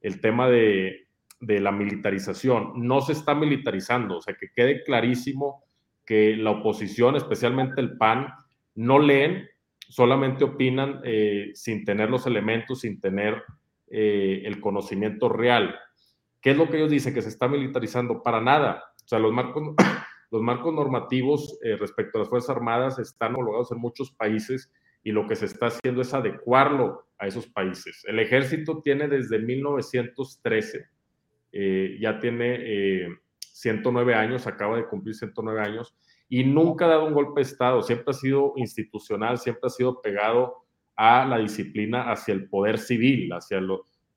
el 0.00 0.20
tema 0.20 0.48
de, 0.48 1.08
de 1.40 1.60
la 1.60 1.72
militarización. 1.72 2.72
No 2.76 3.00
se 3.00 3.12
está 3.12 3.34
militarizando, 3.34 4.18
o 4.18 4.22
sea, 4.22 4.34
que 4.34 4.50
quede 4.54 4.84
clarísimo 4.84 5.64
que 6.04 6.36
la 6.36 6.50
oposición, 6.50 7.16
especialmente 7.16 7.80
el 7.80 7.96
PAN, 7.96 8.28
no 8.74 8.98
leen, 8.98 9.48
solamente 9.88 10.44
opinan 10.44 11.00
eh, 11.04 11.50
sin 11.54 11.84
tener 11.84 12.10
los 12.10 12.26
elementos, 12.26 12.80
sin 12.80 13.00
tener 13.00 13.42
eh, 13.88 14.42
el 14.44 14.60
conocimiento 14.60 15.28
real. 15.28 15.74
¿Qué 16.40 16.52
es 16.52 16.56
lo 16.56 16.68
que 16.68 16.78
ellos 16.78 16.90
dicen? 16.90 17.12
Que 17.12 17.22
se 17.22 17.28
está 17.28 17.48
militarizando. 17.48 18.22
Para 18.22 18.40
nada. 18.40 18.84
O 19.04 19.08
sea, 19.08 19.18
los 19.18 19.32
marcos, 19.32 19.74
los 20.30 20.42
marcos 20.42 20.74
normativos 20.74 21.58
eh, 21.62 21.76
respecto 21.76 22.18
a 22.18 22.20
las 22.20 22.28
Fuerzas 22.28 22.56
Armadas 22.56 22.98
están 22.98 23.34
homologados 23.34 23.72
en 23.72 23.78
muchos 23.78 24.12
países 24.12 24.70
y 25.02 25.12
lo 25.12 25.26
que 25.26 25.36
se 25.36 25.46
está 25.46 25.66
haciendo 25.66 26.02
es 26.02 26.12
adecuarlo 26.14 27.06
a 27.18 27.26
esos 27.26 27.46
países. 27.46 28.02
El 28.06 28.18
ejército 28.18 28.80
tiene 28.82 29.08
desde 29.08 29.38
1913 29.38 30.88
eh, 31.52 31.98
ya 32.00 32.18
tiene 32.20 33.18
109 33.40 34.12
eh, 34.12 34.14
años, 34.14 34.46
acaba 34.46 34.76
de 34.76 34.86
cumplir 34.86 35.14
109 35.14 35.60
años, 35.60 35.96
y 36.28 36.44
nunca 36.44 36.84
ha 36.84 36.88
dado 36.88 37.06
un 37.06 37.14
golpe 37.14 37.40
de 37.40 37.46
Estado, 37.46 37.82
siempre 37.82 38.06
ha 38.08 38.12
sido 38.12 38.52
institucional, 38.56 39.38
siempre 39.38 39.66
ha 39.66 39.70
sido 39.70 40.00
pegado 40.00 40.64
a 40.94 41.24
la 41.24 41.38
disciplina 41.38 42.12
hacia 42.12 42.34
el 42.34 42.48
poder 42.48 42.78
civil, 42.78 43.32
hacia 43.32 43.60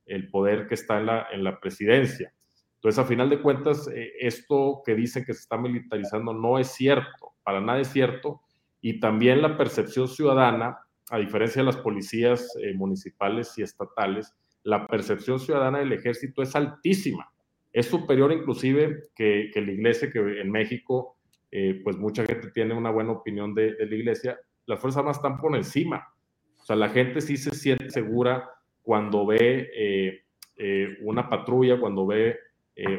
el 0.06 0.30
poder 0.30 0.68
que 0.68 0.76
está 0.76 1.00
en 1.00 1.08
la, 1.08 1.28
en 1.32 1.44
la 1.44 1.60
presidencia. 1.60 2.32
Entonces, 2.76 3.00
a 3.00 3.06
final 3.06 3.30
de 3.30 3.42
cuentas, 3.42 3.88
eh, 3.88 4.12
esto 4.20 4.84
que 4.86 4.94
dicen 4.94 5.24
que 5.26 5.34
se 5.34 5.40
está 5.40 5.58
militarizando 5.58 6.34
no 6.34 6.60
es 6.60 6.68
cierto, 6.68 7.34
para 7.44 7.62
nada 7.62 7.80
es 7.80 7.88
cierto, 7.88 8.42
y 8.84 9.00
también 9.00 9.42
la 9.42 9.58
percepción 9.58 10.08
ciudadana, 10.08 10.78
a 11.10 11.18
diferencia 11.18 11.62
de 11.62 11.66
las 11.66 11.78
policías 11.78 12.48
municipales 12.76 13.58
y 13.58 13.64
estatales, 13.64 14.36
la 14.64 14.88
percepción 14.88 15.40
ciudadana 15.40 15.80
del 15.80 15.94
ejército 15.94 16.42
es 16.42 16.56
altísima. 16.56 17.32
Es 17.72 17.88
superior 17.88 18.32
inclusive 18.32 19.04
que, 19.16 19.50
la 19.56 19.72
iglesia, 19.72 20.12
que 20.12 20.20
en 20.20 20.52
México, 20.52 21.18
eh, 21.50 21.82
pues 21.84 21.98
mucha 21.98 22.26
gente 22.26 22.52
tiene 22.52 22.74
una 22.74 22.92
buena 22.92 23.14
opinión 23.14 23.56
de, 23.56 23.74
la 23.80 23.96
iglesia. 23.96 24.38
Las 24.66 24.80
Fuerzas 24.80 25.00
Armadas 25.00 25.18
están 25.18 25.40
por 25.40 25.56
encima. 25.56 26.14
O 26.60 26.66
sea, 26.66 26.76
la 26.76 26.90
gente 26.90 27.20
sí 27.20 27.36
se 27.36 27.52
siente 27.52 27.90
segura 27.90 28.50
cuando 28.82 29.26
ve 29.26 29.70
eh, 29.76 30.24
eh, 30.58 30.98
una 31.02 31.30
patrulla, 31.30 31.80
cuando 31.80 32.06
ve 32.06 32.38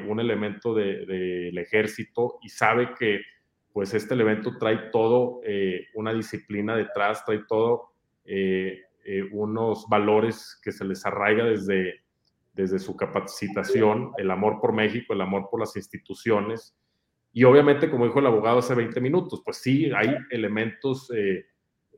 un 0.08 0.20
elemento 0.20 0.72
del 0.72 1.58
ejército 1.58 2.38
y 2.42 2.48
sabe 2.48 2.94
que 2.96 3.20
pues 3.74 3.92
este 3.92 4.14
elemento 4.14 4.56
trae 4.58 4.90
todo 4.90 5.40
una 5.94 6.14
disciplina 6.14 6.74
detrás, 6.74 7.24
trae 7.26 7.40
todo 7.46 7.90
eh, 9.06 9.28
unos 9.32 9.86
valores 9.86 10.58
que 10.64 10.72
se 10.72 10.82
les 10.82 11.04
arraiga 11.04 11.44
desde, 11.44 12.04
desde 12.54 12.78
su 12.78 12.96
capacitación, 12.96 14.12
el 14.16 14.30
amor 14.30 14.60
por 14.62 14.72
México, 14.72 15.12
el 15.12 15.20
amor 15.20 15.48
por 15.50 15.60
las 15.60 15.76
instituciones. 15.76 16.74
Y 17.30 17.44
obviamente, 17.44 17.90
como 17.90 18.06
dijo 18.06 18.20
el 18.20 18.26
abogado 18.26 18.60
hace 18.60 18.74
20 18.74 18.98
minutos, 19.02 19.42
pues 19.44 19.58
sí, 19.58 19.92
hay 19.94 20.16
elementos 20.30 21.12
eh, 21.14 21.44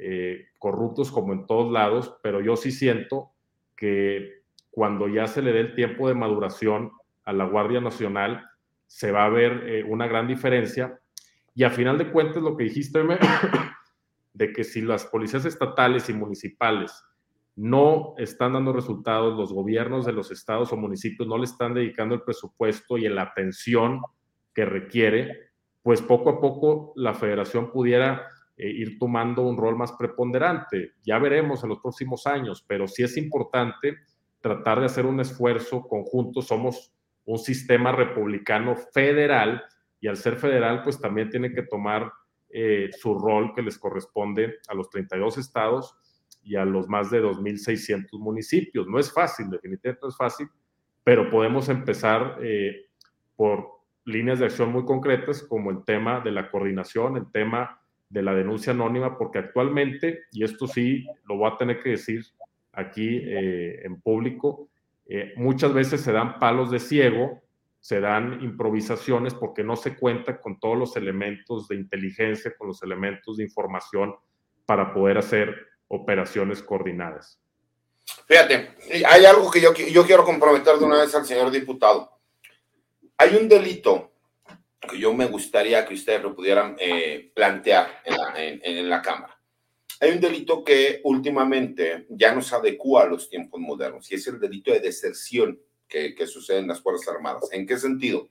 eh, 0.00 0.46
corruptos 0.58 1.12
como 1.12 1.32
en 1.32 1.46
todos 1.46 1.70
lados, 1.70 2.18
pero 2.24 2.40
yo 2.40 2.56
sí 2.56 2.72
siento 2.72 3.30
que 3.76 4.42
cuando 4.72 5.06
ya 5.06 5.28
se 5.28 5.42
le 5.42 5.52
dé 5.52 5.60
el 5.60 5.74
tiempo 5.76 6.08
de 6.08 6.14
maduración 6.14 6.90
a 7.24 7.32
la 7.32 7.44
Guardia 7.44 7.80
Nacional, 7.80 8.44
se 8.88 9.12
va 9.12 9.26
a 9.26 9.30
ver 9.30 9.84
una 9.88 10.08
gran 10.08 10.26
diferencia. 10.26 10.98
Y 11.56 11.64
a 11.64 11.70
final 11.70 11.96
de 11.96 12.12
cuentas, 12.12 12.42
lo 12.42 12.54
que 12.54 12.64
dijiste, 12.64 13.02
de 14.34 14.52
que 14.52 14.62
si 14.62 14.82
las 14.82 15.06
policías 15.06 15.46
estatales 15.46 16.10
y 16.10 16.12
municipales 16.12 17.02
no 17.56 18.12
están 18.18 18.52
dando 18.52 18.74
resultados, 18.74 19.34
los 19.38 19.54
gobiernos 19.54 20.04
de 20.04 20.12
los 20.12 20.30
estados 20.30 20.70
o 20.70 20.76
municipios 20.76 21.26
no 21.26 21.38
le 21.38 21.44
están 21.44 21.72
dedicando 21.72 22.14
el 22.14 22.20
presupuesto 22.20 22.98
y 22.98 23.08
la 23.08 23.22
atención 23.22 24.02
que 24.52 24.66
requiere, 24.66 25.50
pues 25.82 26.02
poco 26.02 26.28
a 26.28 26.40
poco 26.42 26.92
la 26.94 27.14
federación 27.14 27.72
pudiera 27.72 28.26
eh, 28.58 28.68
ir 28.68 28.98
tomando 28.98 29.40
un 29.40 29.56
rol 29.56 29.76
más 29.76 29.92
preponderante. 29.92 30.92
Ya 31.04 31.18
veremos 31.18 31.62
en 31.62 31.70
los 31.70 31.80
próximos 31.80 32.26
años, 32.26 32.62
pero 32.68 32.86
sí 32.86 33.02
es 33.02 33.16
importante 33.16 33.96
tratar 34.42 34.80
de 34.80 34.86
hacer 34.86 35.06
un 35.06 35.20
esfuerzo 35.20 35.88
conjunto. 35.88 36.42
Somos 36.42 36.92
un 37.24 37.38
sistema 37.38 37.92
republicano 37.92 38.76
federal 38.92 39.62
y 40.00 40.08
al 40.08 40.16
ser 40.16 40.36
federal, 40.36 40.82
pues 40.82 41.00
también 41.00 41.30
tiene 41.30 41.52
que 41.52 41.62
tomar 41.62 42.10
eh, 42.48 42.90
su 42.92 43.18
rol 43.18 43.52
que 43.54 43.62
les 43.62 43.78
corresponde 43.78 44.58
a 44.68 44.74
los 44.74 44.88
32 44.90 45.38
estados 45.38 45.96
y 46.42 46.56
a 46.56 46.64
los 46.64 46.88
más 46.88 47.10
de 47.10 47.22
2.600 47.22 48.18
municipios. 48.18 48.86
No 48.86 48.98
es 48.98 49.12
fácil, 49.12 49.50
definitivamente 49.50 50.00
no 50.02 50.08
es 50.08 50.16
fácil, 50.16 50.48
pero 51.02 51.28
podemos 51.28 51.68
empezar 51.68 52.38
eh, 52.42 52.86
por 53.34 53.66
líneas 54.04 54.38
de 54.38 54.46
acción 54.46 54.70
muy 54.70 54.84
concretas 54.84 55.42
como 55.42 55.70
el 55.70 55.84
tema 55.84 56.20
de 56.20 56.30
la 56.30 56.50
coordinación, 56.50 57.16
el 57.16 57.30
tema 57.32 57.80
de 58.08 58.22
la 58.22 58.34
denuncia 58.34 58.72
anónima, 58.72 59.18
porque 59.18 59.40
actualmente, 59.40 60.20
y 60.30 60.44
esto 60.44 60.68
sí 60.68 61.04
lo 61.28 61.38
voy 61.38 61.50
a 61.50 61.56
tener 61.56 61.82
que 61.82 61.90
decir 61.90 62.24
aquí 62.72 63.20
eh, 63.24 63.84
en 63.84 64.00
público, 64.00 64.68
muchas 65.36 65.72
veces 65.72 66.00
se 66.00 66.10
dan 66.10 66.40
palos 66.40 66.68
de 66.72 66.80
ciego 66.80 67.40
se 67.86 68.00
dan 68.00 68.42
improvisaciones 68.42 69.32
porque 69.32 69.62
no 69.62 69.76
se 69.76 69.96
cuenta 69.96 70.40
con 70.40 70.58
todos 70.58 70.76
los 70.76 70.96
elementos 70.96 71.68
de 71.68 71.76
inteligencia, 71.76 72.52
con 72.58 72.66
los 72.66 72.82
elementos 72.82 73.36
de 73.36 73.44
información 73.44 74.12
para 74.64 74.92
poder 74.92 75.18
hacer 75.18 75.54
operaciones 75.86 76.64
coordinadas. 76.64 77.40
Fíjate, 78.26 78.70
hay 79.06 79.24
algo 79.24 79.48
que 79.52 79.60
yo, 79.60 79.72
yo 79.72 80.04
quiero 80.04 80.24
comprometer 80.24 80.78
de 80.78 80.84
una 80.84 80.98
vez 80.98 81.14
al 81.14 81.24
señor 81.24 81.48
diputado. 81.52 82.10
Hay 83.18 83.36
un 83.36 83.48
delito 83.48 84.10
que 84.80 84.98
yo 84.98 85.14
me 85.14 85.26
gustaría 85.26 85.86
que 85.86 85.94
ustedes 85.94 86.24
lo 86.24 86.34
pudieran 86.34 86.76
eh, 86.80 87.30
plantear 87.36 88.02
en 88.04 88.16
la, 88.16 88.34
en 88.36 88.90
la 88.90 89.00
Cámara. 89.00 89.40
Hay 90.00 90.10
un 90.10 90.20
delito 90.20 90.64
que 90.64 91.02
últimamente 91.04 92.04
ya 92.08 92.34
nos 92.34 92.52
adecua 92.52 93.04
a 93.04 93.06
los 93.06 93.30
tiempos 93.30 93.60
modernos 93.60 94.10
y 94.10 94.16
es 94.16 94.26
el 94.26 94.40
delito 94.40 94.72
de 94.72 94.80
deserción 94.80 95.60
que, 95.88 96.26
sucede 96.26 96.58
en 96.58 96.68
las 96.68 96.80
Fuerzas 96.80 97.14
Armadas. 97.14 97.48
¿En 97.52 97.66
qué 97.66 97.78
sentido? 97.78 98.28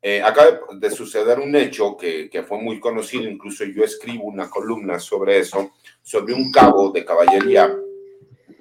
Eh, 0.00 0.20
acaba 0.22 0.60
de 0.74 0.90
suceder 0.90 1.38
un 1.38 1.54
hecho 1.54 1.96
que, 1.96 2.28
que, 2.28 2.42
fue 2.42 2.58
muy 2.58 2.80
conocido, 2.80 3.28
incluso 3.28 3.64
yo 3.64 3.84
escribo 3.84 4.24
una 4.24 4.50
columna 4.50 4.98
sobre 4.98 5.38
eso, 5.38 5.72
sobre 6.02 6.34
un 6.34 6.50
cabo 6.50 6.90
de 6.90 7.04
caballería 7.04 7.72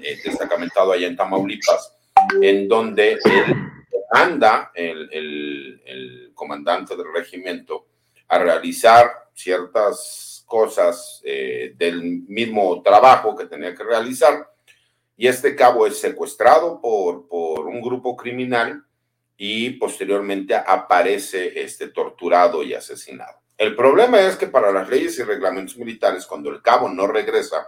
eh, 0.04 0.20
destacamentado 0.24 0.92
allá 0.92 1.08
en 1.08 1.16
Tamaulipas, 1.16 1.98
en 2.42 2.68
donde 2.68 3.14
él 3.14 3.72
anda 4.12 4.72
el, 4.74 6.32
comandante 6.34 6.96
del 6.96 7.14
regimiento 7.14 7.86
a 8.28 8.40
realizar 8.40 9.12
ciertas 9.34 10.44
cosas 10.48 11.22
eh, 11.24 11.74
del 11.78 12.24
mismo 12.28 12.82
trabajo 12.82 13.36
que 13.36 13.46
tenía 13.46 13.76
que 13.76 13.84
realizar 13.84 14.51
y 15.22 15.28
este 15.28 15.56
cabo 15.56 15.86
es 15.86 16.00
secuestrado 16.00 16.82
por, 16.82 17.28
por 17.28 17.68
un 17.68 17.80
grupo 17.80 18.16
criminal 18.16 18.84
y 19.38 19.70
posteriormente 19.70 20.56
aparece 20.56 21.62
este 21.62 21.90
torturado 21.90 22.64
y 22.64 22.74
asesinado. 22.74 23.38
El 23.56 23.76
problema 23.76 24.20
es 24.20 24.36
que 24.36 24.48
para 24.48 24.72
las 24.72 24.90
leyes 24.90 25.20
y 25.20 25.22
reglamentos 25.22 25.78
militares, 25.78 26.26
cuando 26.26 26.50
el 26.50 26.64
cabo 26.64 26.90
no 26.90 27.06
regresa 27.06 27.68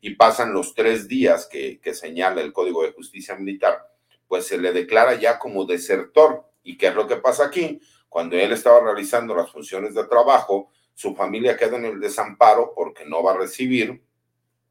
y 0.00 0.16
pasan 0.16 0.52
los 0.52 0.74
tres 0.74 1.06
días 1.06 1.46
que, 1.46 1.78
que 1.80 1.94
señala 1.94 2.40
el 2.40 2.52
Código 2.52 2.82
de 2.82 2.90
Justicia 2.90 3.36
Militar, 3.36 3.78
pues 4.26 4.48
se 4.48 4.58
le 4.58 4.72
declara 4.72 5.14
ya 5.14 5.38
como 5.38 5.66
desertor. 5.66 6.50
¿Y 6.64 6.76
qué 6.76 6.88
es 6.88 6.96
lo 6.96 7.06
que 7.06 7.14
pasa 7.14 7.44
aquí? 7.44 7.80
cuando 8.08 8.36
él 8.36 8.50
estaba 8.50 8.80
realizando 8.80 9.36
las 9.36 9.52
funciones 9.52 9.94
de 9.94 10.02
trabajo, 10.06 10.72
su 10.94 11.14
familia 11.14 11.56
queda 11.56 11.76
en 11.76 11.84
el 11.84 12.00
desamparo 12.00 12.72
porque 12.74 13.04
no 13.04 13.22
va 13.22 13.34
a 13.34 13.36
recibir 13.36 14.02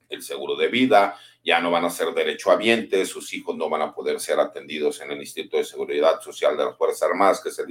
el 0.09 0.21
seguro 0.21 0.55
de 0.55 0.67
vida, 0.67 1.17
ya 1.47 1.61
no 1.61 1.71
van 1.71 1.85
a 1.85 1.89
ser 1.89 2.13
derechohabientes, 2.13 3.07
sus 3.07 3.33
hijos 3.33 3.55
no 3.55 3.69
van 3.69 3.81
a 3.81 3.93
poder 3.93 4.19
ser 4.19 4.37
atendidos 4.37 4.99
en 4.99 5.11
el 5.11 5.19
Instituto 5.19 5.55
de 5.55 5.63
Seguridad 5.63 6.19
Social 6.19 6.57
de 6.57 6.65
las 6.65 6.77
Fuerzas 6.77 7.03
Armadas, 7.03 7.39
que 7.39 7.47
es 7.47 7.59
el 7.59 7.67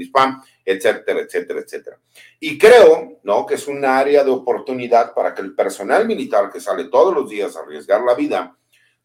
etcétera, 0.65 1.21
etcétera, 1.21 1.61
etcétera. 1.61 2.01
Y 2.41 2.57
creo, 2.57 3.21
¿no?, 3.23 3.45
que 3.45 3.57
es 3.57 3.69
un 3.69 3.85
área 3.85 4.25
de 4.25 4.31
oportunidad 4.31 5.13
para 5.13 5.35
que 5.35 5.43
el 5.43 5.55
personal 5.55 6.07
militar 6.07 6.51
que 6.51 6.59
sale 6.59 6.85
todos 6.85 7.15
los 7.15 7.29
días 7.29 7.55
a 7.55 7.61
arriesgar 7.61 8.01
la 8.01 8.15
vida, 8.15 8.57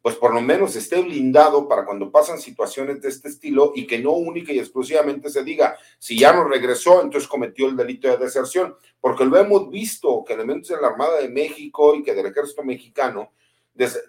pues 0.02 0.16
por 0.16 0.34
lo 0.34 0.40
menos 0.40 0.74
esté 0.78 1.02
blindado 1.02 1.68
para 1.68 1.84
cuando 1.84 2.10
pasan 2.10 2.40
situaciones 2.40 3.02
de 3.02 3.10
este 3.10 3.28
estilo 3.28 3.74
y 3.76 3.86
que 3.86 4.00
no 4.00 4.14
única 4.14 4.54
y 4.54 4.60
exclusivamente 4.60 5.30
se 5.30 5.44
diga, 5.44 5.76
si 6.00 6.18
ya 6.18 6.32
no 6.32 6.46
regresó, 6.46 7.02
entonces 7.02 7.28
cometió 7.28 7.68
el 7.68 7.76
delito 7.76 8.08
de 8.08 8.16
deserción, 8.16 8.78
porque 9.02 9.26
lo 9.26 9.38
hemos 9.38 9.70
visto 9.70 10.24
que 10.26 10.32
elementos 10.32 10.70
de 10.70 10.82
la 10.82 10.88
Armada 10.88 11.20
de 11.20 11.28
México 11.28 11.94
y 11.94 12.04
que 12.04 12.16
del 12.16 12.28
Ejército 12.28 12.64
Mexicano 12.64 13.34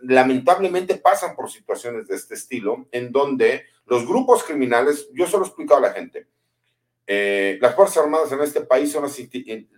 lamentablemente 0.02 0.96
pasan 0.96 1.34
por 1.34 1.50
situaciones 1.50 2.08
de 2.08 2.16
este 2.16 2.34
estilo, 2.34 2.86
en 2.92 3.12
donde 3.12 3.64
los 3.86 4.06
grupos 4.06 4.44
criminales, 4.44 5.08
yo 5.12 5.26
solo 5.26 5.44
he 5.44 5.48
explicado 5.48 5.78
a 5.78 5.88
la 5.88 5.92
gente, 5.92 6.26
eh, 7.06 7.58
las 7.60 7.74
Fuerzas 7.74 8.04
Armadas 8.04 8.32
en 8.32 8.40
este 8.40 8.60
país 8.62 8.92
son 8.92 9.04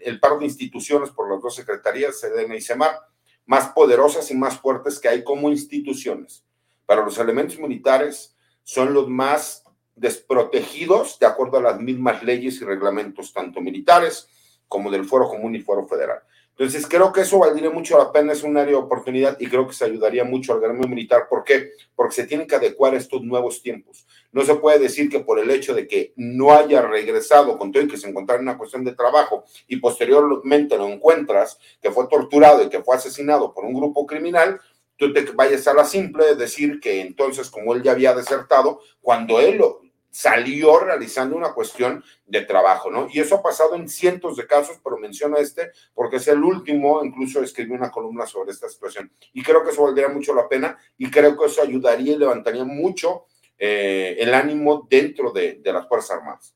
el 0.01 0.20
par 0.20 0.39
de 0.39 0.44
instituciones 0.44 1.11
por 1.11 1.31
las 1.31 1.40
dos 1.40 1.55
secretarías, 1.55 2.20
CDN 2.20 2.55
y 2.55 2.61
CEMAR, 2.61 2.98
más 3.47 3.69
poderosas 3.69 4.31
y 4.31 4.35
más 4.35 4.59
fuertes 4.59 4.98
que 4.98 5.09
hay 5.09 5.24
como 5.24 5.48
instituciones. 5.48 6.44
Pero 6.86 7.05
los 7.05 7.19
elementos 7.19 7.59
militares 7.59 8.36
son 8.62 8.93
los 8.93 9.09
más 9.09 9.65
desprotegidos 9.97 11.19
de 11.19 11.27
acuerdo 11.27 11.59
a 11.59 11.62
las 11.62 11.81
mismas 11.81 12.23
leyes 12.23 12.61
y 12.61 12.65
reglamentos, 12.65 13.32
tanto 13.32 13.61
militares 13.61 14.28
como 14.69 14.90
del 14.90 15.05
Foro 15.05 15.28
Común 15.28 15.55
y 15.55 15.61
Foro 15.61 15.86
Federal. 15.86 16.20
Entonces, 16.56 16.86
creo 16.86 17.12
que 17.12 17.22
eso 17.22 17.40
valdría 17.40 17.70
mucho 17.70 17.98
la 17.98 18.12
pena, 18.12 18.32
es 18.32 18.44
un 18.44 18.56
área 18.56 18.70
de 18.70 18.78
oportunidad 18.78 19.36
y 19.40 19.48
creo 19.48 19.66
que 19.66 19.74
se 19.74 19.85
ayudaría 19.85 20.22
mucho 20.22 20.52
al 20.52 20.60
gremio 20.60 20.86
militar. 20.86 21.26
¿Por 21.28 21.43
qué? 21.43 21.72
Porque 21.97 22.14
se 22.14 22.26
tienen 22.26 22.47
que 22.47 22.55
adecuar 22.55 22.94
a 22.94 22.98
estos 22.98 23.22
nuevos 23.22 23.60
tiempos. 23.60 24.06
No 24.31 24.43
se 24.43 24.55
puede 24.55 24.78
decir 24.78 25.09
que 25.09 25.18
por 25.18 25.40
el 25.40 25.51
hecho 25.51 25.74
de 25.74 25.89
que 25.89 26.12
no 26.14 26.52
haya 26.52 26.82
regresado 26.82 27.59
con 27.59 27.72
todo 27.72 27.82
y 27.82 27.89
que 27.89 27.97
se 27.97 28.09
encontrara 28.09 28.40
en 28.40 28.48
una 28.48 28.59
cuestión 28.59 28.85
de 28.85 28.94
trabajo 28.94 29.44
y 29.66 29.76
posteriormente 29.76 30.78
lo 30.78 30.89
encuentras, 30.89 31.59
que 31.82 31.90
fue 31.90 32.06
torturado 32.09 32.62
y 32.62 32.68
que 32.68 32.82
fue 32.82 32.94
asesinado 32.94 33.52
por 33.52 33.64
un 33.64 33.74
grupo 33.74 34.06
criminal, 34.06 34.60
tú 34.97 35.12
te 35.12 35.22
vayas 35.32 35.66
a 35.66 35.74
la 35.74 35.85
simple 35.85 36.24
de 36.24 36.36
decir 36.36 36.78
que 36.81 37.01
entonces, 37.01 37.51
como 37.51 37.74
él 37.74 37.82
ya 37.82 37.93
había 37.93 38.14
desertado, 38.14 38.81
cuando 39.01 39.40
él 39.40 39.59
lo, 39.59 39.81
salió 40.15 40.78
realizando 40.78 41.36
una 41.36 41.53
cuestión 41.53 42.05
de 42.24 42.43
trabajo, 42.43 42.89
¿no? 42.89 43.09
Y 43.12 43.19
eso 43.19 43.35
ha 43.35 43.43
pasado 43.43 43.74
en 43.74 43.89
cientos 43.89 44.36
de 44.36 44.47
casos, 44.47 44.78
pero 44.82 44.97
menciono 44.97 45.39
este 45.39 45.73
porque 45.93 46.16
es 46.16 46.28
el 46.28 46.41
último, 46.41 47.05
incluso 47.05 47.43
escribí 47.43 47.73
una 47.73 47.91
columna 47.91 48.24
sobre 48.24 48.53
esta 48.53 48.69
situación. 48.69 49.11
Y 49.32 49.43
creo 49.43 49.65
que 49.65 49.70
eso 49.70 49.82
valdría 49.82 50.09
mucho 50.09 50.32
la 50.32 50.49
pena 50.49 50.78
y 50.97 51.11
creo 51.11 51.36
que 51.36 51.47
eso 51.47 51.62
ayudaría 51.62 52.12
y 52.15 52.19
levantaría 52.19 52.65
mucho 52.65 53.24
eh, 53.59 54.15
el 54.20 54.32
ánimo 54.32 54.86
dentro 54.89 55.32
de, 55.32 55.55
de 55.55 55.73
las 55.73 55.89
Fuerzas 55.89 56.19
Armadas. 56.19 56.55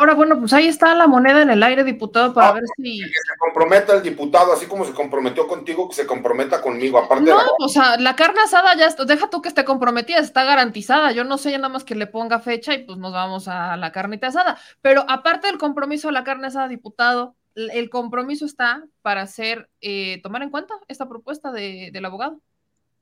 Ahora, 0.00 0.14
bueno, 0.14 0.38
pues 0.38 0.54
ahí 0.54 0.66
está 0.66 0.94
la 0.94 1.06
moneda 1.06 1.42
en 1.42 1.50
el 1.50 1.62
aire, 1.62 1.84
diputado, 1.84 2.32
para 2.32 2.52
ver 2.52 2.64
si. 2.74 3.00
Que 3.00 3.06
se 3.06 3.36
comprometa 3.38 3.94
el 3.94 4.02
diputado, 4.02 4.54
así 4.54 4.64
como 4.64 4.86
se 4.86 4.94
comprometió 4.94 5.46
contigo, 5.46 5.90
que 5.90 5.94
se 5.94 6.06
comprometa 6.06 6.62
conmigo, 6.62 6.96
aparte 6.96 7.28
no, 7.28 7.36
de 7.36 7.44
la... 7.44 7.50
o 7.58 7.68
sea, 7.68 7.98
la 7.98 8.16
carne 8.16 8.40
asada 8.40 8.74
ya 8.76 8.86
está, 8.86 9.04
deja 9.04 9.28
tú 9.28 9.42
que 9.42 9.50
esté 9.50 9.62
comprometida, 9.66 10.16
está 10.16 10.44
garantizada. 10.44 11.12
Yo 11.12 11.24
no 11.24 11.36
sé 11.36 11.50
ya 11.50 11.58
nada 11.58 11.68
más 11.68 11.84
que 11.84 11.94
le 11.94 12.06
ponga 12.06 12.38
fecha 12.38 12.72
y 12.72 12.84
pues 12.84 12.96
nos 12.96 13.12
vamos 13.12 13.46
a 13.46 13.76
la 13.76 13.92
carnita 13.92 14.28
asada. 14.28 14.56
Pero 14.80 15.04
aparte 15.06 15.48
del 15.48 15.58
compromiso 15.58 16.08
de 16.08 16.14
la 16.14 16.24
carne 16.24 16.46
asada, 16.46 16.66
diputado, 16.66 17.34
el 17.54 17.90
compromiso 17.90 18.46
está 18.46 18.82
para 19.02 19.20
hacer, 19.20 19.68
eh, 19.82 20.22
tomar 20.22 20.42
en 20.42 20.48
cuenta 20.48 20.72
esta 20.88 21.10
propuesta 21.10 21.52
de, 21.52 21.90
del 21.92 22.06
abogado. 22.06 22.40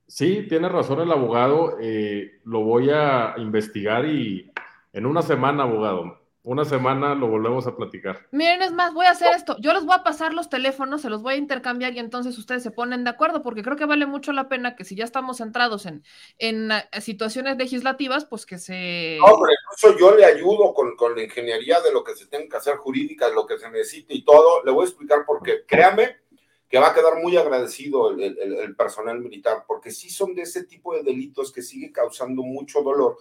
Sí, 0.05 0.45
tiene 0.49 0.67
razón 0.67 0.99
el 0.99 1.13
abogado. 1.13 1.77
Eh, 1.79 2.41
lo 2.43 2.59
voy 2.59 2.89
a 2.89 3.35
investigar 3.37 4.03
y 4.03 4.51
en 4.91 5.05
una 5.05 5.21
semana, 5.21 5.63
abogado, 5.63 6.18
una 6.49 6.65
semana 6.65 7.13
lo 7.13 7.27
volvemos 7.27 7.67
a 7.67 7.75
platicar. 7.75 8.25
Miren, 8.31 8.63
es 8.63 8.71
más, 8.71 8.91
voy 8.91 9.05
a 9.05 9.11
hacer 9.11 9.35
esto. 9.35 9.55
Yo 9.59 9.71
les 9.71 9.85
voy 9.85 9.93
a 9.95 10.01
pasar 10.01 10.33
los 10.33 10.49
teléfonos, 10.49 11.03
se 11.03 11.09
los 11.11 11.21
voy 11.21 11.35
a 11.35 11.37
intercambiar 11.37 11.93
y 11.93 11.99
entonces 11.99 12.35
ustedes 12.39 12.63
se 12.63 12.71
ponen 12.71 13.03
de 13.03 13.11
acuerdo, 13.11 13.43
porque 13.43 13.61
creo 13.61 13.77
que 13.77 13.85
vale 13.85 14.07
mucho 14.07 14.33
la 14.33 14.49
pena 14.49 14.75
que 14.75 14.83
si 14.83 14.95
ya 14.95 15.03
estamos 15.03 15.37
centrados 15.37 15.85
en, 15.85 16.03
en 16.39 16.71
eh, 16.71 17.01
situaciones 17.01 17.55
legislativas, 17.55 18.25
pues 18.25 18.47
que 18.47 18.57
se... 18.57 19.19
No, 19.19 19.39
pero 19.39 19.53
incluso 19.61 19.99
yo 19.99 20.17
le 20.17 20.25
ayudo 20.25 20.73
con, 20.73 20.95
con, 20.95 21.15
la 21.15 21.21
ingeniería 21.21 21.81
de 21.81 21.93
lo 21.93 22.03
que 22.03 22.15
se 22.15 22.25
tenga 22.25 22.49
que 22.49 22.57
hacer 22.57 22.77
jurídica, 22.77 23.29
de 23.29 23.35
lo 23.35 23.45
que 23.45 23.59
se 23.59 23.69
necesite 23.69 24.15
y 24.15 24.25
todo. 24.25 24.63
Le 24.63 24.71
voy 24.71 24.85
a 24.85 24.87
explicar 24.87 25.25
por 25.27 25.43
qué. 25.43 25.65
Créame 25.67 26.15
que 26.67 26.79
va 26.79 26.87
a 26.87 26.93
quedar 26.95 27.21
muy 27.21 27.37
agradecido 27.37 28.09
el, 28.09 28.23
el, 28.23 28.53
el 28.55 28.75
personal 28.75 29.19
militar, 29.19 29.65
porque 29.67 29.91
sí 29.91 30.09
son 30.09 30.33
de 30.33 30.41
ese 30.41 30.63
tipo 30.63 30.95
de 30.95 31.03
delitos 31.03 31.51
que 31.51 31.61
sigue 31.61 31.91
causando 31.91 32.41
mucho 32.41 32.81
dolor 32.81 33.17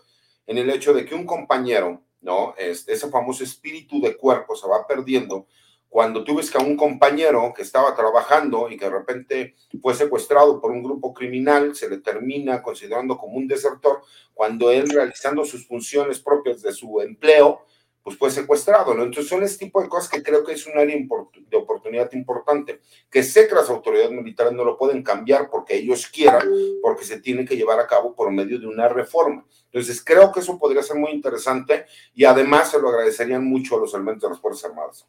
en 0.46 0.56
el 0.56 0.70
hecho 0.70 0.94
de 0.94 1.04
que 1.04 1.14
un 1.14 1.26
compañero 1.26 2.07
¿no? 2.20 2.54
Ese 2.56 3.08
famoso 3.08 3.44
espíritu 3.44 4.00
de 4.00 4.16
cuerpo 4.16 4.56
se 4.56 4.68
va 4.68 4.86
perdiendo 4.86 5.46
cuando 5.88 6.22
tú 6.22 6.36
ves 6.36 6.50
que 6.50 6.58
a 6.58 6.60
un 6.60 6.76
compañero 6.76 7.52
que 7.54 7.62
estaba 7.62 7.94
trabajando 7.94 8.70
y 8.70 8.76
que 8.76 8.84
de 8.84 8.90
repente 8.90 9.54
fue 9.80 9.94
secuestrado 9.94 10.60
por 10.60 10.70
un 10.70 10.82
grupo 10.82 11.14
criminal, 11.14 11.74
se 11.74 11.88
le 11.88 11.98
termina 11.98 12.62
considerando 12.62 13.16
como 13.16 13.36
un 13.36 13.48
desertor, 13.48 14.02
cuando 14.34 14.70
él 14.70 14.88
realizando 14.90 15.44
sus 15.44 15.66
funciones 15.66 16.20
propias 16.20 16.60
de 16.60 16.72
su 16.72 17.00
empleo, 17.00 17.62
pues 18.08 18.18
fue 18.18 18.30
secuestrado, 18.30 18.94
¿no? 18.94 19.02
Entonces 19.02 19.28
son 19.28 19.42
ese 19.42 19.58
tipo 19.58 19.82
de 19.82 19.88
cosas 19.88 20.08
que 20.08 20.22
creo 20.22 20.42
que 20.42 20.52
es 20.52 20.66
un 20.66 20.78
área 20.78 20.96
de 20.96 21.56
oportunidad 21.56 22.10
importante, 22.12 22.80
que 23.10 23.22
sé 23.22 23.46
que 23.46 23.54
las 23.54 23.68
autoridades 23.68 24.10
militares 24.12 24.52
no 24.54 24.64
lo 24.64 24.78
pueden 24.78 25.02
cambiar 25.02 25.50
porque 25.50 25.76
ellos 25.76 26.06
quieran, 26.06 26.48
porque 26.80 27.04
se 27.04 27.20
tiene 27.20 27.44
que 27.44 27.56
llevar 27.56 27.78
a 27.80 27.86
cabo 27.86 28.14
por 28.14 28.30
medio 28.30 28.58
de 28.58 28.66
una 28.66 28.88
reforma. 28.88 29.44
Entonces 29.66 30.02
creo 30.02 30.32
que 30.32 30.40
eso 30.40 30.58
podría 30.58 30.82
ser 30.82 30.96
muy 30.96 31.10
interesante 31.10 31.84
y 32.14 32.24
además 32.24 32.70
se 32.70 32.80
lo 32.80 32.88
agradecerían 32.88 33.44
mucho 33.44 33.76
a 33.76 33.80
los 33.80 33.92
elementos 33.92 34.22
de 34.22 34.28
las 34.30 34.40
Fuerzas 34.40 34.70
Armadas. 34.70 35.06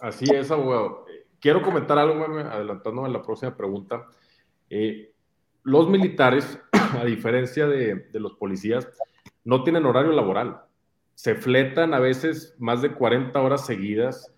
Así 0.00 0.24
es, 0.34 0.50
abogado. 0.50 1.06
Quiero 1.40 1.62
comentar 1.62 1.96
algo, 1.98 2.24
adelantándome 2.24 3.08
a 3.08 3.12
la 3.12 3.22
próxima 3.22 3.56
pregunta. 3.56 4.06
Eh, 4.68 5.12
los 5.62 5.88
militares, 5.88 6.58
a 6.72 7.04
diferencia 7.04 7.66
de, 7.66 8.08
de 8.10 8.20
los 8.20 8.34
policías, 8.34 8.88
no 9.44 9.62
tienen 9.62 9.86
horario 9.86 10.10
laboral 10.12 10.67
se 11.18 11.34
fletan 11.34 11.94
a 11.94 11.98
veces 11.98 12.54
más 12.60 12.80
de 12.80 12.94
40 12.94 13.42
horas 13.42 13.66
seguidas, 13.66 14.32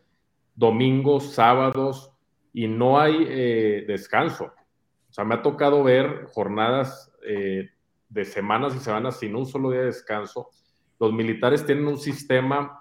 domingos, 0.54 1.34
sábados, 1.34 2.10
y 2.54 2.68
no 2.68 2.98
hay 2.98 3.26
eh, 3.28 3.84
descanso. 3.86 4.46
O 4.46 5.12
sea, 5.12 5.26
me 5.26 5.34
ha 5.34 5.42
tocado 5.42 5.84
ver 5.84 6.24
jornadas 6.32 7.12
eh, 7.22 7.68
de 8.08 8.24
semanas 8.24 8.74
y 8.74 8.78
semanas 8.78 9.18
sin 9.18 9.36
un 9.36 9.44
solo 9.44 9.72
día 9.72 9.80
de 9.80 9.86
descanso. 9.88 10.48
Los 10.98 11.12
militares 11.12 11.66
tienen 11.66 11.86
un 11.86 11.98
sistema 11.98 12.80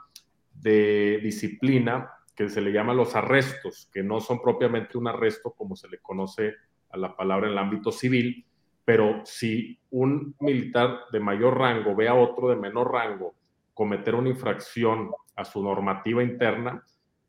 de 0.53 1.19
disciplina 1.21 2.09
que 2.33 2.47
se 2.47 2.61
le 2.61 2.71
llama 2.71 2.93
los 2.93 3.17
arrestos, 3.17 3.89
que 3.91 4.01
no 4.01 4.21
son 4.21 4.41
propiamente 4.41 4.97
un 4.97 5.09
arresto 5.09 5.51
como 5.51 5.75
se 5.75 5.89
le 5.89 5.97
conoce 5.97 6.53
a 6.91 6.97
la 6.97 7.17
palabra 7.17 7.47
en 7.47 7.51
el 7.51 7.59
ámbito 7.59 7.91
civil, 7.91 8.45
pero 8.85 9.23
si 9.25 9.77
un 9.89 10.37
militar 10.39 11.01
de 11.11 11.19
mayor 11.19 11.57
rango 11.57 11.97
ve 11.97 12.07
a 12.07 12.13
otro 12.13 12.47
de 12.47 12.55
menor 12.55 12.93
rango 12.93 13.35
cometer 13.79 14.13
una 14.13 14.27
infracción 14.27 15.09
a 15.37 15.45
su 15.45 15.63
normativa 15.63 16.21
interna, 16.21 16.83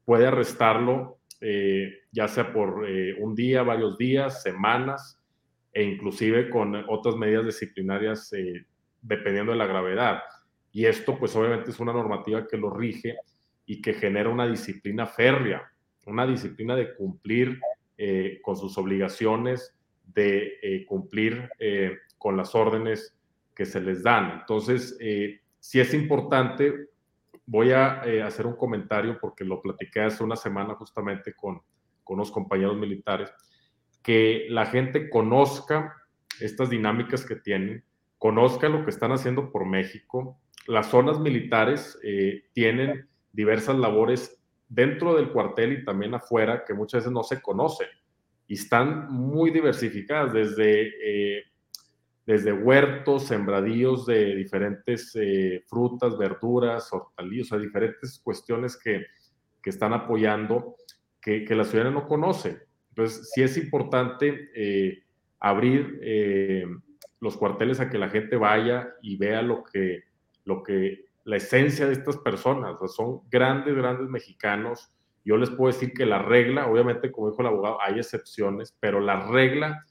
puede 0.04 0.26
arrestarlo 0.26 1.20
eh, 1.40 2.00
ya 2.10 2.26
sea 2.26 2.52
por 2.52 2.88
eh, 2.88 3.14
un 3.20 3.36
día, 3.36 3.62
varios 3.62 3.96
días, 3.96 4.42
semanas 4.42 5.22
e 5.72 5.84
inclusive 5.84 6.50
con 6.50 6.74
otras 6.88 7.14
medidas 7.14 7.46
disciplinarias 7.46 8.32
eh, 8.32 8.66
dependiendo 9.00 9.52
de 9.52 9.58
la 9.58 9.68
gravedad. 9.68 10.22
Y 10.72 10.86
esto 10.86 11.16
pues 11.20 11.36
obviamente 11.36 11.70
es 11.70 11.78
una 11.78 11.92
normativa 11.92 12.44
que 12.48 12.56
lo 12.56 12.70
rige 12.70 13.14
y 13.64 13.80
que 13.80 13.94
genera 13.94 14.28
una 14.28 14.48
disciplina 14.48 15.06
férrea, 15.06 15.62
una 16.06 16.26
disciplina 16.26 16.74
de 16.74 16.96
cumplir 16.96 17.60
con 18.42 18.56
sus 18.56 18.76
obligaciones, 18.76 19.76
de 20.02 20.84
cumplir 20.88 21.48
con 22.18 22.36
las 22.36 22.54
órdenes 22.54 23.14
que 23.54 23.66
se 23.66 23.78
les 23.80 24.02
dan. 24.02 24.40
Entonces, 24.40 24.98
si 25.60 25.78
es 25.78 25.94
importante, 25.94 26.88
voy 27.46 27.72
a 27.72 28.02
eh, 28.04 28.22
hacer 28.22 28.46
un 28.46 28.56
comentario 28.56 29.18
porque 29.20 29.44
lo 29.44 29.60
platiqué 29.60 30.00
hace 30.00 30.24
una 30.24 30.36
semana 30.36 30.74
justamente 30.74 31.34
con, 31.34 31.60
con 32.02 32.16
unos 32.16 32.30
compañeros 32.30 32.76
militares, 32.76 33.32
que 34.02 34.46
la 34.48 34.66
gente 34.66 35.10
conozca 35.10 35.94
estas 36.40 36.70
dinámicas 36.70 37.24
que 37.24 37.36
tienen, 37.36 37.84
conozca 38.18 38.68
lo 38.68 38.84
que 38.84 38.90
están 38.90 39.12
haciendo 39.12 39.52
por 39.52 39.66
México. 39.66 40.40
Las 40.66 40.86
zonas 40.86 41.20
militares 41.20 41.98
eh, 42.02 42.44
tienen 42.52 43.08
diversas 43.32 43.76
labores 43.76 44.42
dentro 44.68 45.14
del 45.14 45.30
cuartel 45.30 45.72
y 45.72 45.84
también 45.84 46.14
afuera 46.14 46.64
que 46.64 46.74
muchas 46.74 47.00
veces 47.00 47.12
no 47.12 47.22
se 47.22 47.42
conocen 47.42 47.88
y 48.46 48.54
están 48.54 49.12
muy 49.12 49.50
diversificadas 49.50 50.32
desde... 50.32 51.38
Eh, 51.38 51.49
desde 52.30 52.52
huertos, 52.52 53.26
sembradíos 53.26 54.06
de 54.06 54.36
diferentes 54.36 55.10
eh, 55.16 55.64
frutas, 55.66 56.16
verduras, 56.16 56.88
hortalizas, 56.92 57.46
o 57.46 57.56
sea, 57.56 57.58
diferentes 57.58 58.20
cuestiones 58.22 58.76
que, 58.76 59.04
que 59.60 59.70
están 59.70 59.92
apoyando 59.92 60.76
que, 61.20 61.44
que, 61.44 61.56
la 61.56 61.64
ciudadanía 61.64 62.00
no 62.00 62.06
conoce. 62.06 62.68
Entonces, 62.90 63.32
sí 63.34 63.42
es 63.42 63.56
importante 63.56 64.48
eh, 64.54 65.02
abrir 65.40 65.98
eh, 66.04 66.66
los 67.18 67.36
cuarteles 67.36 67.80
a 67.80 67.90
que 67.90 67.98
la 67.98 68.10
gente 68.10 68.36
vaya 68.36 68.94
y 69.02 69.16
vea 69.16 69.42
lo 69.42 69.64
que, 69.64 70.04
lo 70.44 70.62
que, 70.62 71.06
la 71.24 71.36
esencia 71.36 71.88
de 71.88 71.94
estas 71.94 72.18
personas. 72.18 72.76
O 72.80 72.86
sea, 72.86 73.04
son 73.06 73.22
grandes, 73.28 73.74
grandes 73.74 74.08
mexicanos. 74.08 74.92
Yo 75.24 75.36
les 75.36 75.50
puedo 75.50 75.72
decir 75.72 75.92
que 75.92 76.06
la 76.06 76.22
regla, 76.22 76.68
obviamente, 76.68 77.10
como 77.10 77.28
dijo 77.28 77.42
el 77.42 77.48
abogado, 77.48 77.82
hay 77.82 77.98
excepciones, 77.98 78.76
pero 78.78 79.00
la 79.00 79.28
regla 79.28 79.84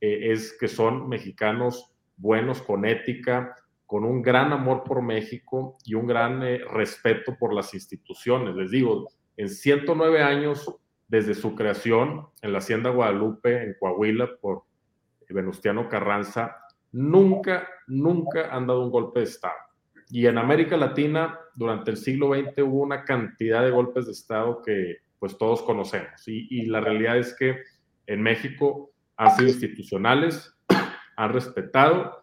eh, 0.00 0.32
es 0.32 0.56
que 0.58 0.68
son 0.68 1.08
mexicanos 1.08 1.92
buenos, 2.16 2.62
con 2.62 2.84
ética, 2.84 3.54
con 3.86 4.04
un 4.04 4.20
gran 4.20 4.52
amor 4.52 4.84
por 4.84 5.00
México 5.02 5.78
y 5.84 5.94
un 5.94 6.06
gran 6.06 6.42
eh, 6.42 6.60
respeto 6.70 7.36
por 7.38 7.54
las 7.54 7.72
instituciones. 7.72 8.54
Les 8.54 8.70
digo, 8.70 9.08
en 9.36 9.48
109 9.48 10.22
años 10.22 10.74
desde 11.06 11.34
su 11.34 11.54
creación 11.54 12.26
en 12.42 12.52
la 12.52 12.58
Hacienda 12.58 12.90
Guadalupe, 12.90 13.62
en 13.62 13.76
Coahuila, 13.80 14.28
por 14.40 14.64
Venustiano 15.30 15.88
Carranza, 15.88 16.56
nunca, 16.92 17.66
nunca 17.86 18.54
han 18.54 18.66
dado 18.66 18.84
un 18.84 18.90
golpe 18.90 19.20
de 19.20 19.26
Estado. 19.26 19.54
Y 20.10 20.26
en 20.26 20.38
América 20.38 20.76
Latina, 20.76 21.38
durante 21.54 21.90
el 21.90 21.96
siglo 21.96 22.34
XX, 22.34 22.62
hubo 22.62 22.82
una 22.82 23.04
cantidad 23.04 23.62
de 23.62 23.70
golpes 23.70 24.06
de 24.06 24.12
Estado 24.12 24.60
que 24.62 24.98
pues 25.18 25.36
todos 25.38 25.62
conocemos. 25.62 26.26
Y, 26.28 26.46
y 26.50 26.66
la 26.66 26.80
realidad 26.80 27.18
es 27.18 27.34
que 27.34 27.56
en 28.06 28.22
México 28.22 28.90
han 29.18 29.36
sido 29.36 29.48
institucionales, 29.48 30.56
han 31.16 31.32
respetado 31.32 32.22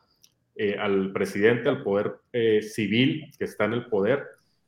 eh, 0.55 0.77
al 0.79 1.11
presidente, 1.11 1.67
al 1.67 1.83
poder 1.83 2.15
eh, 2.31 2.61
civil 2.61 3.29
que 3.37 3.43
está 3.43 3.65
en 3.65 3.73
el 3.73 3.85
poder. 3.87 4.23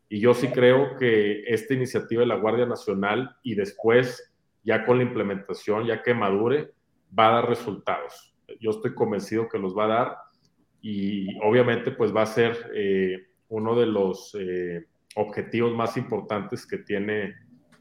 Y 0.09 0.19
yo 0.19 0.33
sí 0.33 0.49
creo 0.49 0.97
que 0.97 1.43
esta 1.47 1.73
iniciativa 1.73 2.21
de 2.21 2.27
la 2.27 2.35
Guardia 2.35 2.65
Nacional 2.65 3.35
y 3.43 3.55
después, 3.55 4.33
ya 4.63 4.85
con 4.85 4.97
la 4.97 5.03
implementación, 5.03 5.85
ya 5.85 6.03
que 6.03 6.13
madure, 6.13 6.73
va 7.17 7.29
a 7.29 7.31
dar 7.35 7.49
resultados. 7.49 8.35
Yo 8.59 8.71
estoy 8.71 8.93
convencido 8.93 9.47
que 9.47 9.59
los 9.59 9.75
va 9.75 9.85
a 9.85 9.87
dar 9.87 10.17
y 10.81 11.27
obviamente 11.41 11.91
pues 11.91 12.13
va 12.13 12.23
a 12.23 12.25
ser 12.25 12.71
eh, 12.75 13.27
uno 13.47 13.79
de 13.79 13.85
los 13.85 14.35
objetivos 15.15 15.73
más 15.73 15.95
importantes 15.95 16.65
que 16.65 16.79
tiene 16.79 17.33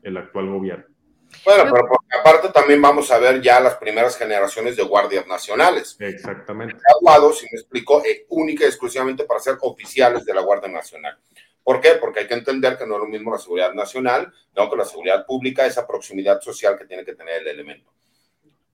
el 0.02 0.16
actual 0.16 0.48
gobierno. 0.48 0.95
Bueno, 1.44 1.70
pero 1.72 1.88
porque 1.88 2.16
aparte 2.18 2.48
también 2.48 2.80
vamos 2.82 3.10
a 3.10 3.18
ver 3.18 3.40
ya 3.40 3.60
las 3.60 3.76
primeras 3.76 4.16
generaciones 4.16 4.76
de 4.76 4.82
guardias 4.82 5.26
nacionales. 5.26 5.96
Exactamente. 5.98 6.76
Graduados, 6.82 7.38
si 7.38 7.46
me 7.46 7.58
explico, 7.58 8.04
eh, 8.04 8.26
única 8.30 8.64
y 8.64 8.68
exclusivamente 8.68 9.24
para 9.24 9.40
ser 9.40 9.56
oficiales 9.60 10.24
de 10.24 10.34
la 10.34 10.40
Guardia 10.40 10.68
Nacional. 10.68 11.18
¿Por 11.62 11.80
qué? 11.80 11.94
Porque 12.00 12.20
hay 12.20 12.28
que 12.28 12.34
entender 12.34 12.78
que 12.78 12.86
no 12.86 12.94
es 12.94 13.00
lo 13.00 13.06
mismo 13.06 13.32
la 13.32 13.38
seguridad 13.38 13.74
nacional, 13.74 14.32
no 14.54 14.70
que 14.70 14.76
la 14.76 14.84
seguridad 14.84 15.26
pública, 15.26 15.66
esa 15.66 15.86
proximidad 15.86 16.40
social 16.40 16.78
que 16.78 16.84
tiene 16.84 17.04
que 17.04 17.14
tener 17.14 17.42
el 17.42 17.48
elemento. 17.48 17.90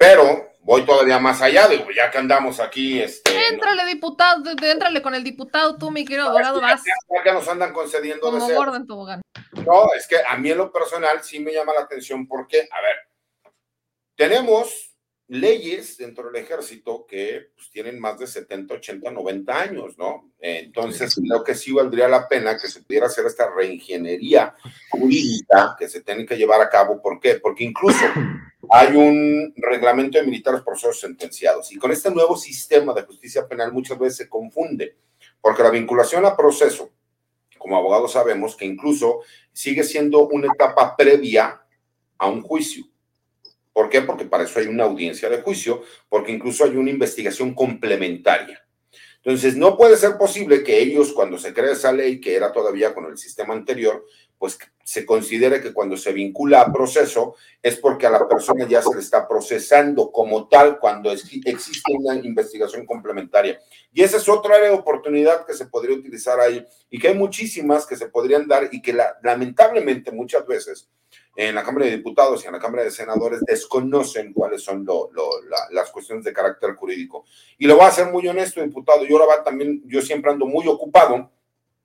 Pero 0.02 0.50
voy 0.62 0.84
todavía 0.84 1.20
más 1.20 1.40
allá, 1.42 1.68
digo, 1.68 1.86
ya 1.94 2.10
que 2.10 2.18
andamos 2.18 2.58
aquí. 2.58 3.00
Este, 3.00 3.30
Éntrale, 3.50 3.86
diputado, 3.86 4.50
éntrale 4.50 5.00
con 5.00 5.14
el 5.14 5.22
diputado, 5.22 5.78
tú, 5.78 5.92
mi 5.92 6.04
querido 6.04 6.28
abogado, 6.28 6.60
vas. 6.60 6.82
Ya 6.84 7.22
que 7.22 7.32
nos 7.32 7.46
andan 7.46 7.72
concediendo 7.72 8.20
Como 8.20 8.40
deseos. 8.40 8.58
gordo 8.58 8.74
en 8.74 8.86
tobogán. 8.88 9.22
No, 9.64 9.94
es 9.96 10.08
que 10.08 10.16
a 10.26 10.36
mí 10.38 10.50
en 10.50 10.58
lo 10.58 10.72
personal 10.72 11.22
sí 11.22 11.38
me 11.38 11.52
llama 11.52 11.72
la 11.72 11.82
atención 11.82 12.26
porque, 12.26 12.68
a 12.68 12.82
ver, 12.82 13.52
tenemos 14.16 14.92
leyes 15.28 15.96
dentro 15.98 16.32
del 16.32 16.42
ejército 16.42 17.06
que 17.06 17.52
pues, 17.54 17.70
tienen 17.70 18.00
más 18.00 18.18
de 18.18 18.26
70, 18.26 18.74
80, 18.74 19.08
90 19.08 19.56
años, 19.56 19.96
¿no? 19.98 20.32
Entonces, 20.40 21.14
creo 21.14 21.44
que 21.44 21.54
sí 21.54 21.70
valdría 21.70 22.08
la 22.08 22.26
pena 22.26 22.58
que 22.58 22.66
se 22.66 22.82
pudiera 22.82 23.06
hacer 23.06 23.24
esta 23.26 23.48
reingeniería 23.54 24.56
jurídica 24.90 25.76
que 25.78 25.88
se 25.88 26.00
tiene 26.00 26.26
que 26.26 26.36
llevar 26.36 26.60
a 26.60 26.68
cabo. 26.68 27.00
¿Por 27.00 27.20
qué? 27.20 27.36
Porque 27.36 27.62
incluso 27.62 28.04
hay 28.70 28.94
un 28.94 29.52
reglamento 29.56 30.18
de 30.18 30.24
militares 30.24 30.62
procesos 30.62 31.00
sentenciados 31.00 31.72
y 31.72 31.78
con 31.78 31.90
este 31.90 32.10
nuevo 32.10 32.36
sistema 32.36 32.92
de 32.94 33.02
justicia 33.02 33.46
penal 33.46 33.72
muchas 33.72 33.98
veces 33.98 34.16
se 34.18 34.28
confunde, 34.28 34.96
porque 35.40 35.62
la 35.62 35.70
vinculación 35.70 36.24
a 36.24 36.36
proceso, 36.36 36.90
como 37.58 37.76
abogados 37.76 38.12
sabemos 38.12 38.56
que 38.56 38.64
incluso 38.64 39.20
sigue 39.52 39.84
siendo 39.84 40.28
una 40.28 40.52
etapa 40.52 40.96
previa 40.96 41.62
a 42.18 42.28
un 42.28 42.42
juicio. 42.42 42.84
¿Por 43.72 43.88
qué? 43.88 44.02
Porque 44.02 44.26
para 44.26 44.44
eso 44.44 44.58
hay 44.58 44.66
una 44.66 44.84
audiencia 44.84 45.28
de 45.28 45.42
juicio, 45.42 45.82
porque 46.08 46.32
incluso 46.32 46.64
hay 46.64 46.76
una 46.76 46.90
investigación 46.90 47.54
complementaria. 47.54 48.62
Entonces, 49.24 49.56
no 49.56 49.76
puede 49.76 49.96
ser 49.96 50.18
posible 50.18 50.64
que 50.64 50.80
ellos, 50.80 51.12
cuando 51.12 51.38
se 51.38 51.54
crea 51.54 51.72
esa 51.72 51.92
ley, 51.92 52.20
que 52.20 52.34
era 52.34 52.52
todavía 52.52 52.92
con 52.92 53.06
el 53.06 53.16
sistema 53.16 53.54
anterior, 53.54 54.04
pues 54.42 54.58
se 54.82 55.06
considere 55.06 55.60
que 55.60 55.72
cuando 55.72 55.96
se 55.96 56.12
vincula 56.12 56.62
a 56.62 56.72
proceso 56.72 57.36
es 57.62 57.76
porque 57.76 58.08
a 58.08 58.10
la 58.10 58.26
persona 58.26 58.66
ya 58.66 58.82
se 58.82 58.92
le 58.92 59.00
está 59.00 59.28
procesando 59.28 60.10
como 60.10 60.48
tal 60.48 60.80
cuando 60.80 61.12
existe 61.12 61.92
una 61.96 62.16
investigación 62.16 62.84
complementaria. 62.84 63.60
Y 63.92 64.02
esa 64.02 64.16
es 64.16 64.28
otra 64.28 64.56
oportunidad 64.72 65.46
que 65.46 65.54
se 65.54 65.66
podría 65.66 65.96
utilizar 65.96 66.40
ahí 66.40 66.66
y 66.90 66.98
que 66.98 67.06
hay 67.06 67.14
muchísimas 67.14 67.86
que 67.86 67.94
se 67.94 68.08
podrían 68.08 68.48
dar 68.48 68.68
y 68.72 68.82
que 68.82 68.92
la, 68.92 69.16
lamentablemente 69.22 70.10
muchas 70.10 70.44
veces 70.44 70.88
en 71.36 71.54
la 71.54 71.62
Cámara 71.62 71.86
de 71.86 71.98
Diputados 71.98 72.42
y 72.42 72.48
en 72.48 72.54
la 72.54 72.58
Cámara 72.58 72.82
de 72.82 72.90
Senadores 72.90 73.42
desconocen 73.46 74.32
cuáles 74.32 74.64
son 74.64 74.84
las 75.70 75.90
cuestiones 75.92 76.24
de 76.24 76.32
carácter 76.32 76.74
jurídico. 76.74 77.26
Y 77.58 77.68
lo 77.68 77.76
voy 77.76 77.84
a 77.84 77.92
ser 77.92 78.10
muy 78.10 78.26
honesto, 78.26 78.60
diputado, 78.60 79.04
yo 79.04 79.22
ahora 79.22 79.44
también, 79.44 79.84
yo 79.86 80.02
siempre 80.02 80.32
ando 80.32 80.46
muy 80.46 80.66
ocupado 80.66 81.30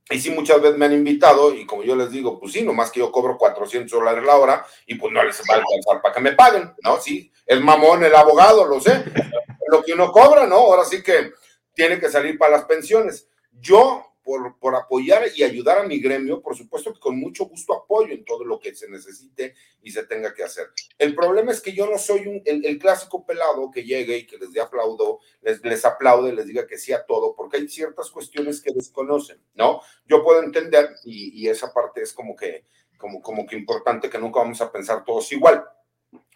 y 0.10 0.20
sí, 0.20 0.30
muchas 0.30 0.62
veces 0.62 0.78
me 0.78 0.86
han 0.86 0.94
invitado 0.94 1.54
y 1.54 1.66
como 1.66 1.84
yo 1.84 1.96
les 1.96 2.10
digo, 2.12 2.40
pues 2.40 2.54
sí, 2.54 2.64
nomás 2.64 2.92
que 2.92 3.00
yo 3.00 3.12
cobro 3.12 3.38
400 3.38 3.92
dólares 3.92 4.24
la 4.24 4.38
hora 4.38 4.66
y 4.86 4.96
pues 4.96 5.12
no 5.12 5.24
les 5.24 5.38
va 5.40 5.56
a 5.56 5.58
alcanzar 5.58 6.02
para 6.02 6.14
que 6.14 6.22
me 6.22 6.32
paguen, 6.32 6.74
¿no? 6.84 7.00
Sí, 7.02 7.32
el 7.46 7.64
mamón, 7.64 8.04
el 8.04 8.16
abogado, 8.16 8.66
lo 8.66 8.80
sé, 8.80 9.04
lo 9.68 9.84
que 9.84 9.94
uno 9.94 10.12
cobra, 10.12 10.48
¿no? 10.48 10.56
Ahora 10.56 10.86
sí 10.86 11.04
que 11.04 11.32
tiene 11.74 12.00
que 12.00 12.10
salir 12.10 12.38
para 12.38 12.58
las 12.58 12.66
pensiones. 12.66 13.28
Yo, 13.52 14.14
por, 14.28 14.60
por 14.60 14.76
apoyar 14.76 15.24
y 15.34 15.44
ayudar 15.44 15.78
a 15.78 15.84
mi 15.84 16.02
gremio, 16.02 16.42
por 16.42 16.54
supuesto 16.54 16.94
que 16.94 17.00
con 17.00 17.18
mucho 17.18 17.46
gusto 17.46 17.74
apoyo 17.74 18.14
en 18.14 18.26
todo 18.26 18.44
lo 18.44 18.60
que 18.60 18.76
se 18.76 18.90
necesite 18.90 19.56
y 19.82 19.92
se 19.92 20.04
tenga 20.04 20.34
que 20.34 20.44
hacer. 20.44 20.68
El 20.98 21.16
problema 21.16 21.54
es 21.54 21.62
que 21.62 21.72
yo 21.72 21.90
no 21.90 21.98
soy 21.98 22.28
un, 22.28 22.42
el, 22.44 22.66
el 22.66 22.78
clásico 22.78 23.26
pelado 23.26 23.72
que 23.72 23.86
llegue 23.86 24.18
y 24.18 24.28
que 24.28 24.38
les 24.38 24.52
dé 24.52 24.60
aplaudo, 24.60 25.20
les, 25.44 25.64
les 25.64 25.86
aplaude, 25.86 26.34
les 26.34 26.46
diga 26.46 26.68
que 26.68 26.78
sí 26.78 26.92
a 26.92 27.06
todo, 27.06 27.38
porque 27.38 27.56
hay 27.56 27.70
ciertas 27.70 28.12
cuestiones 28.12 28.62
que 28.62 28.74
desconocen, 28.74 29.42
¿no? 29.54 29.80
Yo 30.06 30.22
puedo 30.26 30.44
entender 30.44 30.90
y, 31.06 31.42
y 31.42 31.48
esa 31.48 31.72
parte 31.72 32.02
es 32.02 32.12
como 32.12 32.36
que, 32.36 32.66
como, 32.98 33.22
como 33.22 33.46
que 33.46 33.56
importante 33.56 34.10
que 34.10 34.20
nunca 34.20 34.42
vamos 34.42 34.60
a 34.60 34.70
pensar 34.70 35.06
todos 35.06 35.32
igual, 35.32 35.64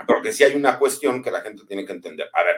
porque 0.08 0.32
sí 0.32 0.46
hay 0.46 0.56
una 0.56 0.80
cuestión 0.80 1.22
que 1.22 1.30
la 1.30 1.42
gente 1.42 1.66
tiene 1.68 1.86
que 1.86 1.92
entender. 1.92 2.30
A 2.32 2.44
ver, 2.44 2.56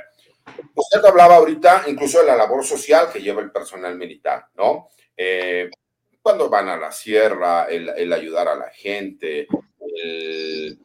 usted 0.75 1.03
hablaba 1.03 1.37
ahorita 1.37 1.85
incluso 1.87 2.19
de 2.19 2.27
la 2.27 2.35
labor 2.35 2.63
social 2.63 3.09
que 3.11 3.19
lleva 3.19 3.41
el 3.41 3.51
personal 3.51 3.97
militar, 3.97 4.49
¿no? 4.53 4.89
Eh, 5.15 5.69
cuando 6.21 6.49
van 6.49 6.69
a 6.69 6.77
la 6.77 6.91
sierra, 6.91 7.65
el, 7.65 7.89
el 7.89 8.13
ayudar 8.13 8.47
a 8.47 8.55
la 8.55 8.69
gente, 8.69 9.47
el, 9.79 10.79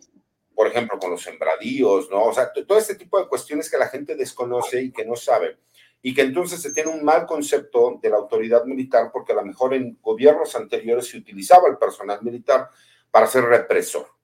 por 0.58 0.66
ejemplo, 0.66 0.98
con 0.98 1.12
los 1.12 1.22
sembradíos, 1.22 2.10
¿no? 2.10 2.24
O 2.24 2.34
sea, 2.34 2.52
todo 2.52 2.78
este 2.78 2.96
tipo 2.96 3.20
de 3.20 3.28
cuestiones 3.28 3.70
que 3.70 3.78
la 3.78 3.86
gente 3.86 4.16
desconoce 4.16 4.82
y 4.82 4.90
que 4.90 5.04
no 5.04 5.14
sabe. 5.14 5.58
Y 6.02 6.12
que 6.12 6.22
entonces 6.22 6.60
se 6.60 6.72
tiene 6.72 6.90
un 6.90 7.04
mal 7.04 7.26
concepto 7.26 8.00
de 8.02 8.10
la 8.10 8.16
autoridad 8.16 8.64
militar 8.64 9.10
porque 9.12 9.32
a 9.32 9.36
lo 9.36 9.44
mejor 9.44 9.74
en 9.74 9.96
gobiernos 10.02 10.56
anteriores 10.56 11.06
se 11.06 11.16
utilizaba 11.16 11.68
el 11.68 11.78
personal 11.78 12.22
militar 12.22 12.70
para 13.12 13.28
ser 13.28 13.44
represor. 13.44 14.17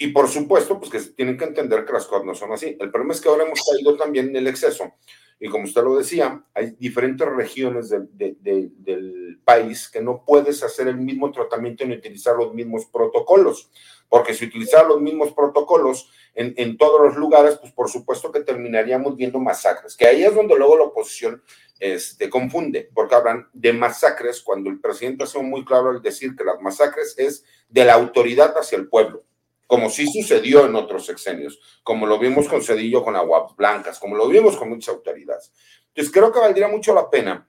Y 0.00 0.08
por 0.08 0.28
supuesto, 0.28 0.78
pues 0.78 0.90
que 0.90 1.00
tienen 1.12 1.36
que 1.36 1.44
entender 1.44 1.84
que 1.84 1.92
las 1.92 2.06
cosas 2.06 2.24
no 2.24 2.32
son 2.32 2.52
así. 2.52 2.76
El 2.78 2.90
problema 2.92 3.12
es 3.12 3.20
que 3.20 3.28
ahora 3.28 3.44
hemos 3.44 3.60
caído 3.68 3.96
también 3.96 4.28
en 4.28 4.36
el 4.36 4.46
exceso. 4.46 4.94
Y 5.40 5.48
como 5.48 5.64
usted 5.64 5.82
lo 5.82 5.96
decía, 5.96 6.44
hay 6.54 6.70
diferentes 6.78 7.28
regiones 7.28 7.88
de, 7.88 8.00
de, 8.12 8.36
de, 8.40 8.70
del 8.76 9.40
país 9.44 9.88
que 9.88 10.00
no 10.00 10.24
puedes 10.24 10.62
hacer 10.62 10.86
el 10.86 10.98
mismo 10.98 11.32
tratamiento 11.32 11.84
ni 11.84 11.96
utilizar 11.96 12.36
los 12.36 12.54
mismos 12.54 12.86
protocolos. 12.86 13.70
Porque 14.08 14.34
si 14.34 14.46
utilizar 14.46 14.86
los 14.86 15.00
mismos 15.00 15.32
protocolos 15.32 16.10
en, 16.34 16.54
en, 16.56 16.76
todos 16.76 17.00
los 17.00 17.16
lugares, 17.16 17.56
pues 17.56 17.72
por 17.72 17.90
supuesto 17.90 18.30
que 18.30 18.40
terminaríamos 18.40 19.16
viendo 19.16 19.40
masacres. 19.40 19.96
Que 19.96 20.06
ahí 20.06 20.22
es 20.22 20.34
donde 20.34 20.56
luego 20.56 20.78
la 20.78 20.84
oposición 20.84 21.42
este, 21.80 22.30
confunde, 22.30 22.88
porque 22.94 23.16
hablan 23.16 23.48
de 23.52 23.72
masacres 23.72 24.40
cuando 24.42 24.70
el 24.70 24.80
presidente 24.80 25.24
hace 25.24 25.42
muy 25.42 25.64
claro 25.64 25.90
al 25.90 26.02
decir 26.02 26.36
que 26.36 26.44
las 26.44 26.60
masacres 26.60 27.16
es 27.18 27.44
de 27.68 27.84
la 27.84 27.94
autoridad 27.94 28.56
hacia 28.56 28.78
el 28.78 28.88
pueblo 28.88 29.24
como 29.68 29.90
sí 29.90 30.10
sucedió 30.10 30.64
en 30.64 30.74
otros 30.74 31.04
sexenios, 31.04 31.60
como 31.82 32.06
lo 32.06 32.18
vimos 32.18 32.48
con 32.48 32.62
Cedillo 32.62 33.04
con 33.04 33.14
Aguas 33.14 33.54
Blancas, 33.54 33.98
como 33.98 34.16
lo 34.16 34.26
vimos 34.26 34.56
con 34.56 34.70
muchas 34.70 34.94
autoridades. 34.94 35.52
Entonces 35.88 36.12
creo 36.12 36.32
que 36.32 36.40
valdría 36.40 36.68
mucho 36.68 36.94
la 36.94 37.08
pena 37.08 37.46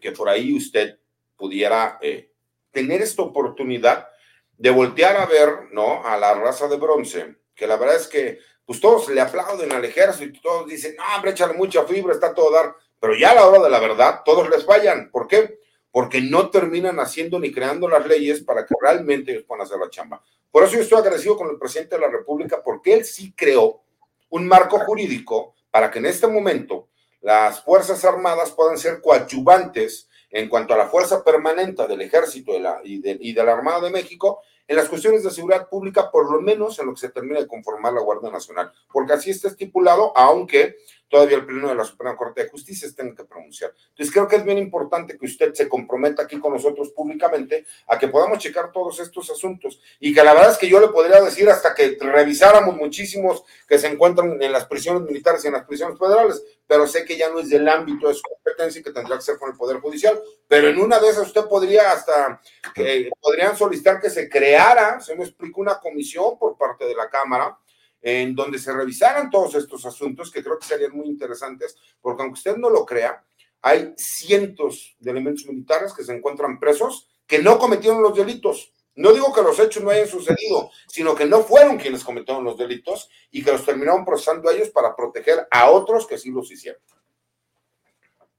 que 0.00 0.12
por 0.12 0.28
ahí 0.28 0.56
usted 0.56 1.00
pudiera 1.36 1.98
eh, 2.00 2.30
tener 2.70 3.02
esta 3.02 3.22
oportunidad 3.22 4.08
de 4.56 4.70
voltear 4.70 5.16
a 5.16 5.26
ver, 5.26 5.72
¿no? 5.72 6.06
A 6.06 6.16
la 6.16 6.32
raza 6.34 6.68
de 6.68 6.76
bronce, 6.76 7.36
que 7.56 7.66
la 7.66 7.76
verdad 7.76 7.96
es 7.96 8.06
que, 8.06 8.38
pues 8.64 8.80
todos 8.80 9.08
le 9.08 9.20
aplauden 9.20 9.72
al 9.72 9.84
ejército 9.84 10.38
y 10.38 10.40
todos 10.40 10.68
dicen, 10.68 10.94
no, 10.96 11.02
hombre, 11.16 11.32
échale 11.32 11.54
mucha 11.54 11.84
fibra, 11.84 12.14
está 12.14 12.32
todo 12.32 12.52
dar. 12.52 12.72
pero 13.00 13.16
ya 13.16 13.32
a 13.32 13.34
la 13.34 13.46
hora 13.46 13.64
de 13.64 13.70
la 13.70 13.80
verdad 13.80 14.22
todos 14.24 14.48
les 14.48 14.64
fallan. 14.64 15.10
¿Por 15.10 15.26
qué? 15.26 15.58
Porque 15.90 16.20
no 16.20 16.50
terminan 16.50 17.00
haciendo 17.00 17.38
ni 17.38 17.52
creando 17.52 17.88
las 17.88 18.06
leyes 18.06 18.42
para 18.42 18.66
que 18.66 18.74
realmente 18.80 19.32
ellos 19.32 19.44
puedan 19.44 19.64
hacer 19.64 19.78
la 19.78 19.90
chamba. 19.90 20.22
Por 20.50 20.64
eso 20.64 20.74
yo 20.74 20.82
estoy 20.82 20.98
agradecido 20.98 21.36
con 21.36 21.50
el 21.50 21.58
presidente 21.58 21.96
de 21.96 22.02
la 22.02 22.10
República, 22.10 22.62
porque 22.62 22.94
él 22.94 23.04
sí 23.04 23.32
creó 23.36 23.82
un 24.30 24.46
marco 24.46 24.78
jurídico 24.80 25.54
para 25.70 25.90
que 25.90 25.98
en 25.98 26.06
este 26.06 26.26
momento 26.26 26.88
las 27.20 27.62
Fuerzas 27.62 28.04
Armadas 28.04 28.50
puedan 28.52 28.78
ser 28.78 29.00
coadyuvantes 29.00 30.08
en 30.30 30.48
cuanto 30.48 30.74
a 30.74 30.76
la 30.76 30.88
fuerza 30.88 31.24
permanente 31.24 31.86
del 31.86 32.02
Ejército 32.02 32.54
y, 32.54 32.60
la, 32.60 32.80
y, 32.84 33.00
de, 33.00 33.16
y 33.20 33.32
de 33.32 33.44
la 33.44 33.52
Armada 33.52 33.80
de 33.80 33.90
México 33.90 34.40
en 34.66 34.76
las 34.76 34.88
cuestiones 34.88 35.24
de 35.24 35.30
seguridad 35.30 35.68
pública, 35.68 36.10
por 36.10 36.30
lo 36.30 36.42
menos 36.42 36.78
en 36.78 36.86
lo 36.86 36.92
que 36.92 37.00
se 37.00 37.08
termina 37.08 37.40
de 37.40 37.46
conformar 37.46 37.94
la 37.94 38.02
Guardia 38.02 38.30
Nacional, 38.30 38.70
porque 38.92 39.14
así 39.14 39.30
está 39.30 39.48
estipulado, 39.48 40.12
aunque 40.14 40.76
todavía 41.08 41.38
el 41.38 41.46
Pleno 41.46 41.68
de 41.68 41.74
la 41.74 41.84
Suprema 41.84 42.16
Corte 42.16 42.44
de 42.44 42.50
Justicia 42.50 42.88
tenga 42.94 43.14
que 43.14 43.24
pronunciar. 43.24 43.72
Entonces 43.90 44.12
creo 44.12 44.28
que 44.28 44.36
es 44.36 44.44
bien 44.44 44.58
importante 44.58 45.18
que 45.18 45.26
usted 45.26 45.52
se 45.54 45.68
comprometa 45.68 46.22
aquí 46.22 46.38
con 46.38 46.52
nosotros 46.52 46.90
públicamente 46.90 47.66
a 47.86 47.98
que 47.98 48.08
podamos 48.08 48.38
checar 48.38 48.72
todos 48.72 49.00
estos 49.00 49.30
asuntos 49.30 49.80
y 50.00 50.14
que 50.14 50.22
la 50.22 50.34
verdad 50.34 50.52
es 50.52 50.58
que 50.58 50.68
yo 50.68 50.80
le 50.80 50.88
podría 50.88 51.20
decir 51.20 51.48
hasta 51.48 51.74
que 51.74 51.96
revisáramos 52.00 52.76
muchísimos 52.76 53.44
que 53.66 53.78
se 53.78 53.88
encuentran 53.88 54.40
en 54.40 54.52
las 54.52 54.66
prisiones 54.66 55.02
militares 55.02 55.44
y 55.44 55.48
en 55.48 55.54
las 55.54 55.64
prisiones 55.64 55.98
federales, 55.98 56.42
pero 56.66 56.86
sé 56.86 57.04
que 57.04 57.16
ya 57.16 57.30
no 57.30 57.40
es 57.40 57.48
del 57.48 57.66
ámbito 57.68 58.08
de 58.08 58.14
su 58.14 58.22
competencia 58.22 58.80
y 58.80 58.82
que 58.82 58.92
tendrá 58.92 59.16
que 59.16 59.22
ser 59.22 59.38
con 59.38 59.50
el 59.50 59.56
Poder 59.56 59.80
Judicial, 59.80 60.20
pero 60.46 60.68
en 60.68 60.78
una 60.78 60.98
de 60.98 61.08
esas 61.08 61.26
usted 61.26 61.44
podría 61.46 61.92
hasta, 61.92 62.40
eh, 62.76 63.10
podrían 63.20 63.56
solicitar 63.56 64.00
que 64.00 64.10
se 64.10 64.28
creara, 64.28 65.00
se 65.00 65.16
me 65.16 65.24
explica, 65.24 65.60
una 65.60 65.78
comisión 65.80 66.38
por 66.38 66.56
parte 66.56 66.84
de 66.84 66.94
la 66.94 67.08
Cámara, 67.08 67.58
en 68.00 68.34
donde 68.34 68.58
se 68.58 68.72
revisaran 68.72 69.30
todos 69.30 69.54
estos 69.54 69.84
asuntos 69.84 70.30
que 70.30 70.42
creo 70.42 70.58
que 70.58 70.66
serían 70.66 70.96
muy 70.96 71.06
interesantes, 71.06 71.76
porque 72.00 72.22
aunque 72.22 72.38
usted 72.38 72.56
no 72.56 72.70
lo 72.70 72.84
crea, 72.84 73.24
hay 73.62 73.92
cientos 73.96 74.96
de 74.98 75.10
elementos 75.10 75.46
militares 75.46 75.92
que 75.92 76.04
se 76.04 76.14
encuentran 76.14 76.60
presos 76.60 77.08
que 77.26 77.40
no 77.40 77.58
cometieron 77.58 78.02
los 78.02 78.16
delitos. 78.16 78.72
No 78.94 79.12
digo 79.12 79.32
que 79.32 79.42
los 79.42 79.58
hechos 79.60 79.82
no 79.82 79.90
hayan 79.90 80.08
sucedido, 80.08 80.70
sino 80.88 81.14
que 81.14 81.24
no 81.24 81.42
fueron 81.42 81.76
quienes 81.76 82.02
cometieron 82.02 82.42
los 82.42 82.58
delitos 82.58 83.08
y 83.30 83.44
que 83.44 83.52
los 83.52 83.64
terminaron 83.64 84.04
procesando 84.04 84.48
a 84.48 84.52
ellos 84.52 84.70
para 84.70 84.96
proteger 84.96 85.46
a 85.50 85.70
otros 85.70 86.06
que 86.06 86.18
sí 86.18 86.30
los 86.30 86.50
hicieron. 86.50 86.80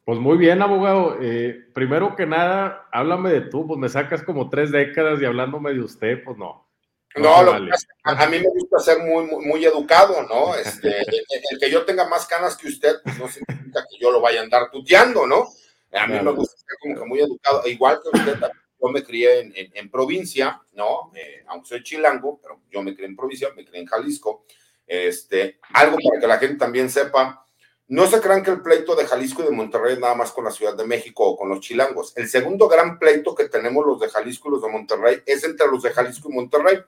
Pues 0.04 0.20
muy 0.20 0.38
bien, 0.38 0.62
abogado. 0.62 1.18
Eh, 1.22 1.68
primero 1.74 2.16
que 2.16 2.26
nada, 2.26 2.88
háblame 2.92 3.32
de 3.32 3.42
tú, 3.42 3.68
pues 3.68 3.80
me 3.80 3.90
sacas 3.90 4.24
como 4.24 4.50
tres 4.50 4.72
décadas 4.72 5.22
y 5.22 5.26
hablándome 5.26 5.72
de 5.72 5.82
usted, 5.82 6.24
pues 6.26 6.36
no. 6.36 6.69
No, 7.16 7.44
lo 7.44 7.52
vale. 7.52 7.72
a, 8.04 8.24
a, 8.24 8.30
mí 8.30 8.38
me 8.40 8.50
gusta 8.50 8.80
ser 8.80 9.00
muy, 9.00 9.26
muy, 9.26 9.46
muy 9.46 9.66
educado, 9.66 10.24
¿no? 10.24 10.56
Este, 10.60 11.00
el, 11.00 11.26
el, 11.52 11.60
que 11.60 11.70
yo 11.72 11.84
tenga 11.86 12.08
más 12.08 12.26
canas 12.28 12.56
que 12.56 12.68
usted, 12.68 12.98
pues 13.04 13.18
no 13.18 13.28
significa 13.28 13.86
que 13.90 13.98
yo 14.00 14.12
lo 14.12 14.22
vaya 14.22 14.42
a 14.42 14.44
andar 14.44 14.70
tuteando, 14.72 15.26
¿no? 15.26 15.50
A 15.92 16.06
mí 16.06 16.14
claro. 16.14 16.24
me 16.24 16.32
gusta 16.32 16.56
ser 16.58 16.78
como 16.82 16.96
que 16.96 17.06
muy 17.06 17.20
educado, 17.20 17.68
igual 17.68 18.00
que 18.02 18.18
usted, 18.18 18.40
yo 18.82 18.90
me 18.90 19.04
crié 19.04 19.40
en, 19.40 19.54
en, 19.56 19.72
en 19.74 19.92
provincia, 19.92 20.62
¿no? 20.74 21.12
Eh, 21.16 21.44
aunque 21.48 21.68
soy 21.68 21.84
chilango, 21.84 22.40
pero 22.42 22.62
yo 22.72 22.82
me 22.82 22.94
crié 22.94 23.08
en 23.08 23.16
provincia, 23.16 23.50
me 23.56 23.66
crié 23.66 23.82
en 23.82 23.88
Jalisco. 23.88 24.46
Este, 24.86 25.60
algo 25.74 25.98
para 26.04 26.20
que 26.20 26.28
la 26.28 26.38
gente 26.38 26.58
también 26.58 26.90
sepa, 26.90 27.46
no 27.90 28.08
se 28.08 28.22
crean 28.22 28.44
que 28.44 28.52
el 28.52 28.62
pleito 28.62 28.96
de 28.96 29.06
Jalisco 29.06 29.42
y 29.42 29.46
de 29.46 29.52
Monterrey 29.52 29.94
es 29.94 30.00
nada 30.00 30.16
más 30.16 30.32
con 30.32 30.46
la 30.46 30.52
Ciudad 30.52 30.76
de 30.76 30.86
México 30.86 31.26
o 31.26 31.38
con 31.38 31.50
los 31.50 31.60
chilangos. 31.60 32.16
El 32.16 32.28
segundo 32.28 32.68
gran 32.68 33.00
pleito 33.00 33.34
que 33.36 33.50
tenemos 33.50 33.86
los 33.86 34.00
de 34.00 34.10
Jalisco 34.10 34.48
y 34.48 34.52
los 34.52 34.62
de 34.62 34.70
Monterrey 34.70 35.22
es 35.26 35.44
entre 35.44 35.68
los 35.68 35.82
de 35.84 35.90
Jalisco 35.92 36.30
y 36.30 36.34
Monterrey 36.34 36.80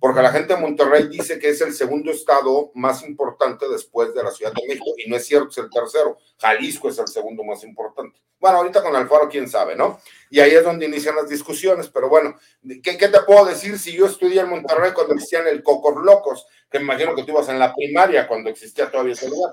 porque 0.00 0.22
la 0.22 0.30
gente 0.30 0.54
de 0.54 0.60
Monterrey 0.60 1.08
dice 1.08 1.38
que 1.38 1.48
es 1.48 1.60
el 1.60 1.72
segundo 1.72 2.10
estado 2.10 2.70
más 2.74 3.02
importante 3.02 3.68
después 3.68 4.14
de 4.14 4.22
la 4.22 4.30
Ciudad 4.30 4.52
de 4.52 4.66
México, 4.66 4.92
y 4.96 5.10
no 5.10 5.16
es 5.16 5.26
cierto, 5.26 5.48
es 5.50 5.58
el 5.58 5.70
tercero. 5.70 6.18
Jalisco 6.38 6.88
es 6.88 6.98
el 6.98 7.08
segundo 7.08 7.42
más 7.44 7.64
importante. 7.64 8.20
Bueno, 8.40 8.58
ahorita 8.58 8.82
con 8.82 8.94
Alfaro, 8.94 9.28
quién 9.28 9.48
sabe, 9.48 9.74
¿no? 9.74 9.98
Y 10.30 10.38
ahí 10.38 10.52
es 10.52 10.62
donde 10.62 10.86
inician 10.86 11.16
las 11.16 11.28
discusiones, 11.28 11.88
pero 11.88 12.08
bueno, 12.08 12.36
¿qué, 12.82 12.96
qué 12.96 13.08
te 13.08 13.20
puedo 13.22 13.44
decir 13.44 13.78
si 13.78 13.92
yo 13.92 14.06
estudié 14.06 14.42
en 14.42 14.50
Monterrey 14.50 14.92
cuando 14.92 15.14
existían 15.14 15.48
el 15.48 15.62
Cocos 15.62 15.96
Locos? 16.04 16.46
Que 16.70 16.78
me 16.78 16.84
imagino 16.84 17.16
que 17.16 17.24
tú 17.24 17.32
ibas 17.32 17.48
en 17.48 17.58
la 17.58 17.74
primaria 17.74 18.28
cuando 18.28 18.50
existía 18.50 18.90
todavía 18.90 19.14
ese 19.14 19.28
lugar. 19.28 19.50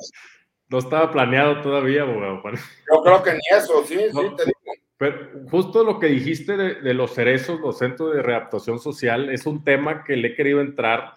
No 0.68 0.78
estaba 0.80 1.12
planeado 1.12 1.62
todavía, 1.62 2.04
abogado. 2.04 2.42
Yo 2.44 3.02
creo 3.04 3.24
que 3.24 3.34
ni 3.34 3.58
eso, 3.58 3.84
sí, 3.86 3.98
no. 4.14 4.22
sí, 4.22 4.36
te 4.36 4.46
digo. 4.46 4.85
Justo 5.50 5.84
lo 5.84 6.00
que 6.00 6.08
dijiste 6.08 6.58
de, 6.58 6.82
de, 6.82 6.94
los 6.94 7.14
cerezos, 7.14 7.60
los 7.60 7.78
centros 7.78 8.14
de 8.14 8.22
readaptación 8.22 8.80
social, 8.80 9.30
es 9.30 9.46
un 9.46 9.64
tema 9.64 10.04
que 10.04 10.16
le 10.16 10.30
he 10.30 10.36
querido 10.36 10.62
entrar 10.62 11.14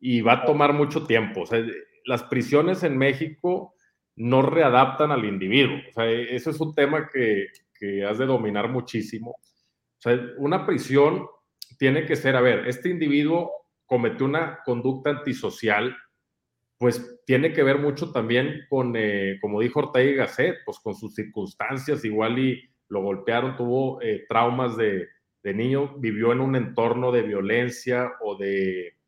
y 0.00 0.20
va 0.20 0.32
a 0.32 0.44
tomar 0.44 0.72
mucho 0.72 1.06
tiempo. 1.06 1.42
O 1.42 1.46
sea, 1.46 1.64
las 2.04 2.24
prisiones 2.24 2.82
en 2.82 2.98
México 2.98 3.74
no 4.16 4.42
readaptan 4.42 5.10
al 5.10 5.24
individuo. 5.24 5.76
O 5.90 5.92
sea, 5.92 6.10
eso 6.10 6.50
es 6.50 6.60
un 6.60 6.74
tema 6.74 7.08
que, 7.12 7.46
que 7.78 8.04
has 8.04 8.18
de 8.18 8.26
dominar 8.26 8.68
muchísimo. 8.68 9.30
O 9.32 10.00
sea, 10.00 10.20
una 10.38 10.66
prisión 10.66 11.26
tiene 11.78 12.04
que 12.04 12.16
ser, 12.16 12.36
a 12.36 12.40
ver, 12.40 12.66
este 12.66 12.88
individuo 12.88 13.50
cometió 13.86 14.26
una 14.26 14.60
conducta 14.64 15.10
antisocial, 15.10 15.96
pues 16.78 17.20
tiene 17.26 17.52
que 17.52 17.62
ver 17.62 17.78
mucho 17.78 18.10
también 18.10 18.62
con, 18.68 18.94
eh, 18.96 19.38
como 19.40 19.60
dijo 19.60 19.80
Ortega 19.80 20.10
y 20.10 20.14
Gasset, 20.14 20.56
pues 20.64 20.78
con 20.80 20.94
sus 20.94 21.14
circunstancias, 21.14 22.04
igual 22.04 22.38
y 22.38 22.71
lo 22.92 23.00
golpearon, 23.00 23.56
tuvo 23.56 24.02
eh, 24.02 24.26
traumas 24.28 24.76
de, 24.76 25.08
de, 25.42 25.54
niño, 25.54 25.94
vivió 25.96 26.30
en 26.30 26.42
un 26.42 26.56
entorno 26.56 27.10
de 27.10 27.22
violencia 27.22 28.12
o 28.20 28.36
de, 28.36 28.98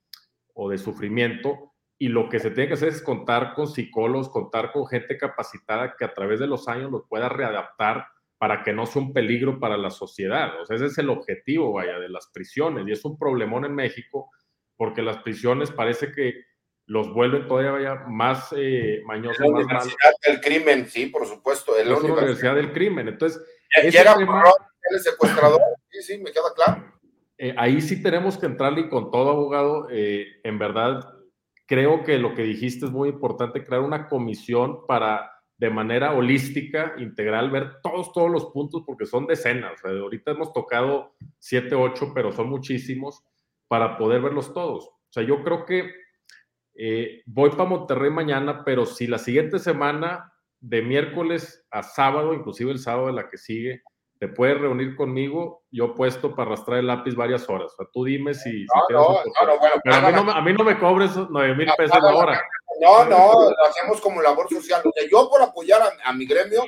o 0.55 0.71
de 0.71 0.79
sufrimiento. 0.79 1.75
Y 1.99 2.09
lo 2.09 2.31
que 2.31 2.41
se 2.41 2.51
tiene 2.51 2.69
que 2.69 2.75
hacer 2.75 2.89
es 2.89 3.03
contar 3.03 3.53
con 3.53 3.69
psicólogos, 3.69 4.31
contar 4.31 4.73
con 4.73 4.87
gente 4.87 5.19
capacitada 5.19 5.97
que 5.99 6.07
a 6.07 6.15
través 6.15 6.41
de 6.41 6.47
los 6.47 6.67
años 6.67 6.91
los 6.91 7.07
pueda 7.07 7.29
readaptar 7.29 8.07
para 8.39 8.63
que 8.63 8.73
no 8.73 8.87
sea 8.87 9.03
un 9.03 9.13
peligro 9.13 9.61
para 9.61 9.77
la 9.77 9.91
sociedad. 9.91 10.59
O 10.63 10.65
sea, 10.65 10.77
ese 10.77 10.87
es 10.87 10.97
el 10.97 11.11
objetivo, 11.11 11.71
vaya, 11.75 11.99
de 11.99 12.09
las 12.09 12.29
prisiones. 12.33 12.89
Y 12.89 12.93
es 12.93 13.05
un 13.05 13.19
problemón 13.19 13.67
en 13.67 13.75
México 13.75 14.31
porque 14.77 15.03
las 15.03 15.19
prisiones 15.19 15.71
parece 15.71 16.11
que 16.11 16.43
los 16.87 17.13
vuelven 17.13 17.47
todavía 17.47 17.97
más 18.09 18.49
eh, 18.57 19.03
mañosos. 19.05 19.41
La 19.41 19.53
Universidad 19.53 19.97
más 20.05 20.21
del 20.27 20.41
Crimen, 20.41 20.87
sí, 20.87 21.07
por 21.07 21.27
supuesto. 21.27 21.77
Es 21.77 21.87
la 21.87 21.97
Universidad, 21.97 22.19
Universidad 22.19 22.55
del 22.55 22.73
Crimen. 22.73 23.09
Entonces, 23.09 23.43
Llega 23.83 24.17
tema, 24.17 24.45
el 24.91 25.01
secuestrador, 25.01 25.61
sí, 25.91 26.03
sí, 26.03 26.19
me 26.19 26.31
queda 26.31 26.53
claro. 26.55 26.93
Eh, 27.39 27.55
ahí 27.59 27.81
sí 27.81 28.03
tenemos 28.03 28.39
que 28.39 28.47
entrarle 28.47 28.83
y 28.83 28.89
con 28.89 29.11
todo, 29.11 29.31
abogado. 29.31 29.89
Eh, 29.91 30.27
en 30.45 30.59
verdad, 30.59 31.15
creo 31.67 32.05
que 32.05 32.19
lo 32.19 32.35
que 32.35 32.43
dijiste 32.43 32.87
es 32.87 32.93
muy 32.93 33.09
importante, 33.09 33.65
crear 33.65 33.83
una 33.83 34.09
comisión 34.09 34.87
para 34.87 35.31
de 35.57 35.71
manera 35.71 36.13
holística, 36.13 36.95
integral, 36.99 37.51
ver 37.51 37.81
todos, 37.83 38.13
todos 38.13 38.31
los 38.31 38.47
puntos, 38.47 38.83
porque 38.85 39.07
son 39.07 39.27
decenas. 39.27 39.73
O 39.73 39.77
sea, 39.79 39.91
ahorita 39.91 40.33
hemos 40.33 40.53
tocado 40.53 41.15
siete, 41.39 41.75
ocho, 41.75 42.13
pero 42.15 42.33
son 42.33 42.49
muchísimos 42.49 43.25
para 43.69 43.97
poder 43.97 44.21
verlos 44.21 44.53
todos. 44.53 44.87
O 44.87 45.11
sea, 45.11 45.23
yo 45.23 45.43
creo 45.43 45.65
que 45.65 45.93
eh, 46.75 47.23
voy 47.27 47.51
para 47.51 47.65
Monterrey 47.65 48.11
mañana, 48.11 48.65
pero 48.65 48.85
si 48.85 49.07
la 49.07 49.19
siguiente 49.19 49.59
semana 49.59 50.34
de 50.65 50.81
miércoles 50.81 51.63
a 51.71 51.83
sábado, 51.83 52.33
inclusive 52.33 52.73
el 52.73 52.79
sábado 52.79 53.09
de 53.09 53.13
la 53.13 53.29
que 53.29 53.37
sigue, 53.37 53.83
te 54.19 54.29
puedes 54.29 54.59
reunir 54.59 54.97
conmigo, 54.97 55.63
yo 55.71 55.95
puesto 55.95 56.35
para 56.35 56.53
arrastrar 56.53 56.79
el 56.79 56.87
lápiz 56.87 57.15
varias 57.15 57.47
horas. 57.51 57.73
O 57.73 57.77
sea, 57.77 57.87
tú 57.93 58.05
dime 58.05 58.33
si... 58.33 58.65
No, 58.65 58.83
si 58.89 58.93
no, 58.95 59.47
no, 59.47 59.59
bueno, 59.59 59.75
Pero 59.85 59.97
a, 59.97 60.01
mí 60.01 60.13
no, 60.13 60.33
a 60.33 60.41
mí 60.41 60.53
no 60.55 60.65
me 60.65 60.79
cobres 60.79 61.11
9 61.29 61.55
mil 61.55 61.69
pesos 61.77 62.03
la 62.03 62.15
hora. 62.15 62.43
No, 62.81 63.05
no, 63.05 63.51
lo 63.51 63.67
hacemos 63.69 64.01
como 64.01 64.23
labor 64.23 64.49
social. 64.49 64.81
O 64.85 64.91
sea, 64.95 65.07
yo 65.11 65.29
por 65.29 65.43
apoyar 65.43 65.83
a, 65.83 66.09
a, 66.09 66.13
mi 66.15 66.25
gremio, 66.25 66.65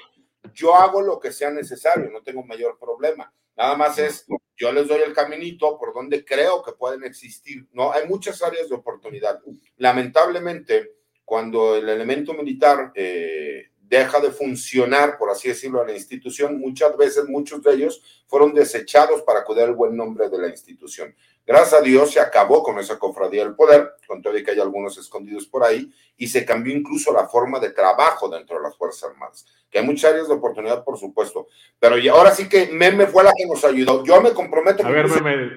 yo 0.52 0.74
hago 0.74 1.00
lo 1.00 1.18
que 1.18 1.32
sea 1.32 1.50
necesario, 1.50 2.10
no 2.10 2.22
tengo 2.22 2.44
mayor 2.44 2.78
problema. 2.78 3.32
Nada 3.56 3.76
más 3.76 3.98
es, 3.98 4.26
yo 4.56 4.72
les 4.72 4.88
doy 4.88 5.00
el 5.00 5.14
caminito 5.14 5.78
por 5.78 5.94
donde 5.94 6.22
creo 6.22 6.62
que 6.62 6.72
pueden 6.72 7.02
existir. 7.04 7.66
No, 7.72 7.92
hay 7.92 8.06
muchas 8.06 8.42
áreas 8.42 8.68
de 8.68 8.74
oportunidad. 8.74 9.40
Lamentablemente, 9.78 10.96
cuando 11.26 11.76
el 11.76 11.88
elemento 11.88 12.32
militar 12.34 12.92
eh, 12.94 13.70
deja 13.88 14.20
de 14.20 14.30
funcionar, 14.30 15.16
por 15.16 15.30
así 15.30 15.48
decirlo, 15.48 15.80
a 15.80 15.86
la 15.86 15.92
institución, 15.92 16.58
muchas 16.58 16.96
veces 16.96 17.24
muchos 17.28 17.62
de 17.62 17.72
ellos 17.72 18.02
fueron 18.26 18.52
desechados 18.52 19.22
para 19.22 19.44
cuidar 19.44 19.68
el 19.68 19.74
buen 19.74 19.96
nombre 19.96 20.28
de 20.28 20.38
la 20.38 20.48
institución. 20.48 21.14
Gracias 21.46 21.74
a 21.74 21.80
Dios 21.80 22.10
se 22.10 22.18
acabó 22.18 22.64
con 22.64 22.76
esa 22.80 22.98
cofradía 22.98 23.44
del 23.44 23.54
poder, 23.54 23.92
con 24.08 24.20
todo 24.20 24.36
y 24.36 24.42
que 24.42 24.50
hay 24.50 24.58
algunos 24.58 24.98
escondidos 24.98 25.46
por 25.46 25.62
ahí, 25.62 25.92
y 26.16 26.26
se 26.26 26.44
cambió 26.44 26.76
incluso 26.76 27.12
la 27.12 27.28
forma 27.28 27.60
de 27.60 27.70
trabajo 27.70 28.28
dentro 28.28 28.56
de 28.56 28.64
las 28.64 28.76
Fuerzas 28.76 29.10
Armadas, 29.10 29.46
que 29.70 29.78
hay 29.78 29.86
muchas 29.86 30.10
áreas 30.10 30.26
de 30.26 30.34
oportunidad, 30.34 30.82
por 30.82 30.98
supuesto, 30.98 31.46
pero 31.78 31.96
y 31.96 32.08
ahora 32.08 32.32
sí 32.32 32.48
que 32.48 32.66
Meme 32.66 33.06
fue 33.06 33.22
la 33.22 33.32
que 33.36 33.46
nos 33.46 33.64
ayudó. 33.64 34.02
Yo 34.04 34.20
me 34.20 34.32
comprometo. 34.32 34.84
A 34.84 34.90
ver, 34.90 35.08
Meme. 35.08 35.52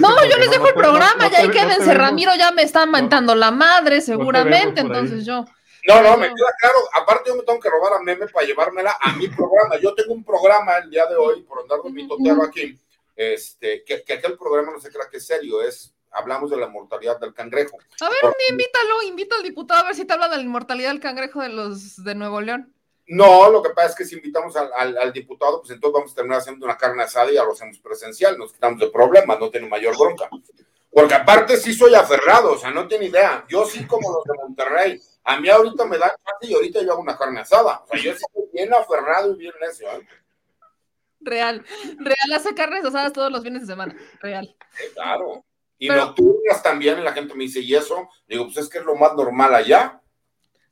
No, 0.00 0.24
yo 0.26 0.36
les 0.36 0.50
dejo 0.50 0.66
el 0.66 0.74
programa, 0.74 1.30
ya 1.30 1.38
ahí 1.38 1.50
quédense, 1.50 1.94
Ramiro 1.94 2.32
ya 2.38 2.50
me 2.50 2.62
está 2.62 2.84
mentando 2.84 3.34
la 3.34 3.50
madre, 3.50 4.02
seguramente, 4.02 4.82
entonces 4.82 5.24
yo... 5.24 5.46
No, 5.86 6.02
no, 6.02 6.16
me 6.16 6.28
queda 6.28 6.52
claro. 6.60 6.78
Aparte, 6.94 7.30
yo 7.30 7.36
me 7.36 7.42
tengo 7.42 7.58
que 7.60 7.70
robar 7.70 7.94
a 7.94 8.00
Meme 8.00 8.26
para 8.28 8.46
llevármela 8.46 8.96
a 9.00 9.12
mi 9.16 9.28
programa. 9.28 9.78
Yo 9.80 9.94
tengo 9.94 10.12
un 10.14 10.24
programa 10.24 10.78
el 10.78 10.90
día 10.90 11.06
de 11.06 11.16
hoy, 11.16 11.42
por 11.42 11.60
andar 11.60 11.78
con 11.80 11.92
mi 11.92 12.06
totero 12.06 12.42
aquí, 12.42 12.78
este, 13.16 13.82
que, 13.84 14.02
que 14.04 14.12
aquel 14.14 14.36
programa 14.38 14.72
no 14.72 14.80
se 14.80 14.90
crea 14.90 15.08
que 15.10 15.16
es 15.18 15.26
serio, 15.26 15.62
es 15.62 15.92
hablamos 16.10 16.50
de 16.50 16.56
la 16.56 16.66
mortalidad 16.66 17.18
del 17.20 17.32
cangrejo. 17.32 17.78
A 18.00 18.08
ver, 18.08 18.18
Porque... 18.20 18.44
invítalo, 18.50 19.02
invita 19.02 19.36
al 19.36 19.42
diputado 19.42 19.80
a 19.82 19.86
ver 19.86 19.94
si 19.94 20.04
te 20.04 20.12
habla 20.12 20.28
de 20.28 20.36
la 20.36 20.42
inmortalidad 20.42 20.90
del 20.90 21.00
cangrejo 21.00 21.40
de 21.40 21.50
los 21.50 22.02
de 22.02 22.14
Nuevo 22.14 22.40
León. 22.40 22.72
No, 23.06 23.50
lo 23.50 23.62
que 23.62 23.70
pasa 23.70 23.88
es 23.88 23.94
que 23.96 24.04
si 24.04 24.16
invitamos 24.16 24.54
al, 24.56 24.70
al- 24.74 24.96
al 24.98 25.12
diputado, 25.12 25.60
pues 25.60 25.70
entonces 25.72 25.94
vamos 25.94 26.12
a 26.12 26.14
terminar 26.14 26.38
haciendo 26.38 26.64
una 26.64 26.76
carne 26.76 27.02
asada 27.02 27.30
y 27.30 27.34
ya 27.34 27.44
lo 27.44 27.52
hacemos 27.52 27.78
presencial, 27.78 28.38
nos 28.38 28.52
quitamos 28.52 28.78
de 28.80 28.88
problemas, 28.90 29.38
no 29.40 29.50
tiene 29.50 29.68
mayor 29.68 29.96
bronca. 29.98 30.28
Porque 30.92 31.14
aparte 31.14 31.56
sí 31.56 31.72
soy 31.72 31.94
aferrado, 31.94 32.52
o 32.52 32.58
sea, 32.58 32.70
no 32.70 32.88
tiene 32.88 33.06
idea. 33.06 33.44
Yo 33.48 33.64
sí 33.64 33.86
como 33.86 34.10
los 34.12 34.24
de 34.24 34.34
Monterrey. 34.42 35.00
A 35.24 35.38
mí 35.38 35.48
ahorita 35.48 35.84
me 35.84 35.98
dan 35.98 36.10
chance 36.10 36.46
y 36.50 36.54
ahorita 36.54 36.82
yo 36.82 36.92
hago 36.92 37.02
una 37.02 37.16
carne 37.16 37.40
asada. 37.40 37.82
O 37.84 37.86
sea, 37.86 37.96
yo 38.02 38.12
sí 38.12 38.22
estoy 38.26 38.44
bien 38.52 38.72
aferrado 38.74 39.32
y 39.32 39.36
bien 39.36 39.52
necio, 39.60 39.88
¿eh? 39.92 40.06
Real. 41.20 41.64
Real 41.98 42.32
hace 42.34 42.54
carnes 42.54 42.84
asadas 42.84 43.12
todos 43.12 43.30
los 43.30 43.42
fines 43.42 43.60
de 43.62 43.66
semana. 43.68 43.94
Real. 44.20 44.54
Claro. 44.94 45.44
Y 45.78 45.88
Pero- 45.88 46.06
nocturnas 46.06 46.62
también, 46.62 47.04
la 47.04 47.12
gente 47.12 47.34
me 47.34 47.44
dice, 47.44 47.60
¿y 47.60 47.74
eso? 47.74 48.08
Digo, 48.26 48.44
pues 48.44 48.56
es 48.56 48.68
que 48.68 48.78
es 48.78 48.84
lo 48.84 48.96
más 48.96 49.14
normal 49.14 49.54
allá. 49.54 49.99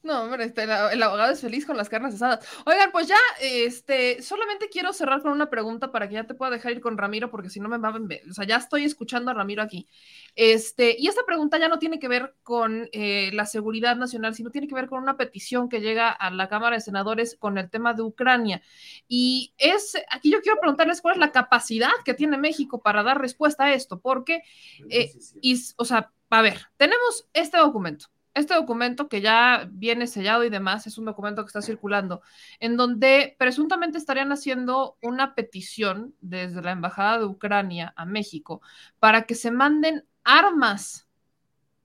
No, 0.00 0.22
hombre, 0.22 0.44
este, 0.44 0.62
el, 0.62 0.70
el 0.70 1.02
abogado 1.02 1.32
es 1.32 1.40
feliz 1.40 1.66
con 1.66 1.76
las 1.76 1.88
carnes 1.88 2.14
asadas. 2.14 2.46
Oigan, 2.66 2.92
pues 2.92 3.08
ya, 3.08 3.18
este, 3.40 4.22
solamente 4.22 4.68
quiero 4.70 4.92
cerrar 4.92 5.22
con 5.22 5.32
una 5.32 5.50
pregunta 5.50 5.90
para 5.90 6.08
que 6.08 6.14
ya 6.14 6.24
te 6.24 6.34
pueda 6.34 6.52
dejar 6.52 6.70
ir 6.72 6.80
con 6.80 6.96
Ramiro, 6.96 7.30
porque 7.30 7.50
si 7.50 7.58
no 7.58 7.68
me 7.68 7.78
va. 7.78 7.90
O 7.90 8.32
sea, 8.32 8.46
ya 8.46 8.56
estoy 8.56 8.84
escuchando 8.84 9.32
a 9.32 9.34
Ramiro 9.34 9.60
aquí. 9.60 9.88
Este, 10.36 10.94
y 10.96 11.08
esta 11.08 11.24
pregunta 11.26 11.58
ya 11.58 11.68
no 11.68 11.80
tiene 11.80 11.98
que 11.98 12.06
ver 12.06 12.36
con 12.44 12.88
eh, 12.92 13.30
la 13.32 13.44
seguridad 13.44 13.96
nacional, 13.96 14.36
sino 14.36 14.50
tiene 14.50 14.68
que 14.68 14.74
ver 14.74 14.88
con 14.88 15.02
una 15.02 15.16
petición 15.16 15.68
que 15.68 15.80
llega 15.80 16.10
a 16.10 16.30
la 16.30 16.48
Cámara 16.48 16.76
de 16.76 16.80
Senadores 16.80 17.36
con 17.36 17.58
el 17.58 17.68
tema 17.68 17.92
de 17.92 18.02
Ucrania. 18.02 18.62
Y 19.08 19.52
es, 19.58 19.96
aquí 20.10 20.30
yo 20.30 20.40
quiero 20.42 20.60
preguntarles 20.60 21.00
cuál 21.02 21.14
es 21.14 21.20
la 21.20 21.32
capacidad 21.32 21.90
que 22.04 22.14
tiene 22.14 22.38
México 22.38 22.80
para 22.80 23.02
dar 23.02 23.20
respuesta 23.20 23.64
a 23.64 23.74
esto, 23.74 23.98
porque 23.98 24.42
eh, 24.90 25.10
y, 25.40 25.60
o 25.76 25.84
sea, 25.84 26.12
a 26.30 26.42
ver, 26.42 26.60
tenemos 26.76 27.28
este 27.32 27.58
documento. 27.58 28.06
Este 28.38 28.54
documento 28.54 29.08
que 29.08 29.20
ya 29.20 29.68
viene 29.70 30.06
sellado 30.06 30.44
y 30.44 30.50
demás 30.50 30.86
es 30.86 30.96
un 30.96 31.04
documento 31.06 31.42
que 31.42 31.48
está 31.48 31.60
circulando, 31.60 32.22
en 32.60 32.76
donde 32.76 33.34
presuntamente 33.38 33.98
estarían 33.98 34.30
haciendo 34.30 34.96
una 35.02 35.34
petición 35.34 36.14
desde 36.20 36.62
la 36.62 36.72
Embajada 36.72 37.18
de 37.18 37.24
Ucrania 37.24 37.92
a 37.96 38.04
México 38.04 38.62
para 39.00 39.22
que 39.22 39.34
se 39.34 39.50
manden 39.50 40.04
armas 40.22 41.08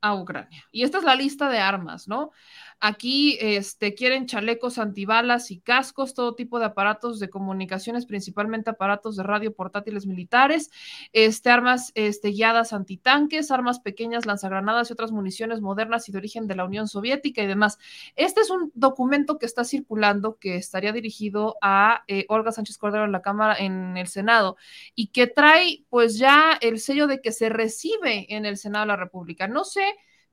a 0.02 0.14
Ucrania. 0.14 0.64
Y 0.72 0.84
esta 0.84 0.98
es 0.98 1.06
la 1.06 1.16
lista 1.16 1.50
de 1.50 1.60
armas, 1.60 2.08
¿no? 2.08 2.32
Aquí 2.80 3.38
este, 3.40 3.94
quieren 3.94 4.26
chalecos 4.26 4.78
antibalas 4.78 5.52
y 5.52 5.60
cascos, 5.60 6.14
todo 6.14 6.36
tipo 6.36 6.60
de 6.60 6.66
aparatos 6.66 7.20
de 7.20 7.30
comunicaciones, 7.30 8.06
principalmente 8.06 8.70
aparatos 8.70 9.16
de 9.16 9.24
radio 9.24 9.54
portátiles 9.54 10.06
militares, 10.06 10.72
este, 11.12 11.50
armas 11.50 11.92
este, 11.96 12.30
guiadas 12.30 12.74
antitanques, 12.74 13.52
armas 13.52 13.80
pequeñas, 13.80 14.26
lanzagranadas 14.26 14.90
y 14.90 14.94
otras 14.94 15.12
municiones 15.12 15.62
modernas 15.62 16.10
y 16.10 16.12
de 16.12 16.18
origen 16.18 16.48
de 16.48 16.56
la 16.56 16.66
Unión 16.66 16.88
Soviética 16.88 17.42
y 17.42 17.48
demás. 17.48 17.80
Este 18.16 18.42
es 18.42 18.50
un 18.50 18.72
documento 18.74 19.38
que 19.38 19.46
está 19.46 19.64
circulando, 19.64 20.38
que 20.38 20.56
estaría 20.56 20.92
dirigido 20.92 21.58
a 21.62 22.04
eh, 22.08 22.26
Olga 22.30 22.52
Sánchez 22.52 22.78
Cordero 22.78 23.06
en 23.06 23.12
la 23.12 23.22
Cámara, 23.22 23.56
en 23.58 23.98
el 23.98 24.08
Senado, 24.08 24.58
y 24.96 25.08
que 25.08 25.28
trae 25.28 25.84
pues 25.90 26.18
ya 26.18 26.58
el 26.62 26.80
sello 26.80 27.08
de 27.08 27.22
que 27.22 27.32
se 27.32 27.50
recibe 27.50 28.26
en 28.34 28.46
el 28.46 28.58
Senado 28.58 28.86
de 28.86 28.88
la 28.90 28.96
República. 28.96 29.48
No 29.48 29.64
sé 29.64 29.84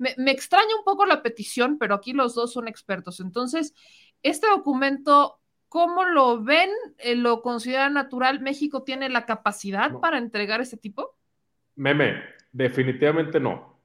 me, 0.01 0.15
me, 0.17 0.31
extraña 0.31 0.75
un 0.77 0.85
poco 0.85 1.07
la 1.07 1.23
petición, 1.23 1.79
pero 1.79 1.95
aquí 1.95 2.13
los 2.13 2.35
dos 2.35 2.53
son 2.53 2.67
expertos. 2.67 3.21
Entonces, 3.21 3.75
este 4.23 4.49
documento, 4.49 5.39
¿cómo 5.69 6.05
lo 6.05 6.43
ven? 6.43 6.71
Eh, 6.99 7.15
¿Lo 7.15 7.43
consideran 7.43 7.95
natural? 7.95 8.41
¿México 8.41 8.83
tiene 8.83 9.09
la 9.09 9.27
capacidad 9.27 9.91
no. 9.93 10.01
para 10.01 10.19
entregar 10.19 10.61
este 10.61 10.77
tipo? 10.77 11.17
Meme, 11.77 12.23
definitivamente 12.51 13.39
no. 13.39 13.79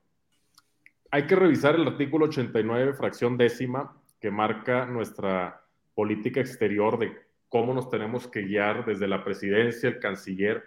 Hay 1.12 1.28
que 1.28 1.36
revisar 1.36 1.76
el 1.76 1.88
artículo 1.88 2.26
89, 2.26 2.94
fracción 2.94 3.38
décima, 3.38 4.02
que 4.20 4.32
marca 4.32 4.86
nuestra 4.86 5.62
política 5.94 6.42
exterior 6.42 6.98
de 6.98 7.16
cómo 7.48 7.74
nos 7.74 7.90
tenemos 7.90 8.28
que 8.28 8.42
guiar 8.42 8.86
desde 8.86 9.08
la 9.08 9.24
presidencia, 9.24 9.90
el 9.90 10.00
canciller. 10.00 10.64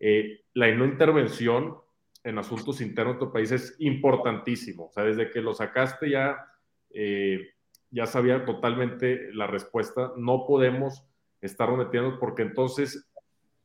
Eh, 0.00 0.42
la 0.54 0.70
no 0.72 0.84
intervención 0.84 1.76
en 2.24 2.38
asuntos 2.38 2.80
internos 2.80 3.16
de 3.16 3.20
tu 3.20 3.32
país 3.32 3.52
es 3.52 3.76
importantísimo. 3.78 4.86
O 4.86 4.92
sea, 4.92 5.04
desde 5.04 5.30
que 5.30 5.40
lo 5.40 5.54
sacaste 5.54 6.10
ya, 6.10 6.44
eh, 6.90 7.50
ya 7.90 8.06
sabía 8.06 8.44
totalmente 8.44 9.32
la 9.32 9.46
respuesta. 9.46 10.12
No 10.16 10.46
podemos 10.46 11.04
estar 11.40 11.70
metiendo 11.76 12.18
porque 12.18 12.42
entonces 12.42 13.08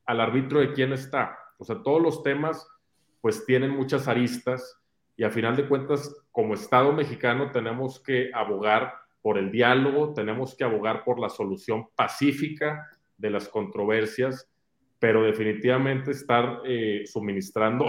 al 0.06 0.20
árbitro 0.20 0.60
de 0.60 0.74
quién 0.74 0.92
está. 0.92 1.40
O 1.58 1.64
sea, 1.64 1.82
todos 1.82 2.02
los 2.02 2.22
temas 2.22 2.68
pues 3.22 3.46
tienen 3.46 3.72
muchas 3.72 4.08
aristas 4.08 4.80
y 5.16 5.24
a 5.24 5.30
final 5.30 5.56
de 5.58 5.68
cuentas, 5.68 6.16
como 6.32 6.54
Estado 6.54 6.94
mexicano, 6.94 7.52
tenemos 7.52 8.02
que 8.02 8.32
abogar 8.34 8.94
por 9.22 9.38
el 9.38 9.52
diálogo, 9.52 10.14
tenemos 10.14 10.56
que 10.56 10.64
abogar 10.64 11.04
por 11.04 11.20
la 11.20 11.28
solución 11.28 11.88
pacífica 11.94 12.88
de 13.18 13.30
las 13.30 13.50
controversias, 13.50 14.50
pero 14.98 15.24
definitivamente 15.24 16.12
estar 16.12 16.62
eh, 16.66 17.04
suministrando 17.06 17.86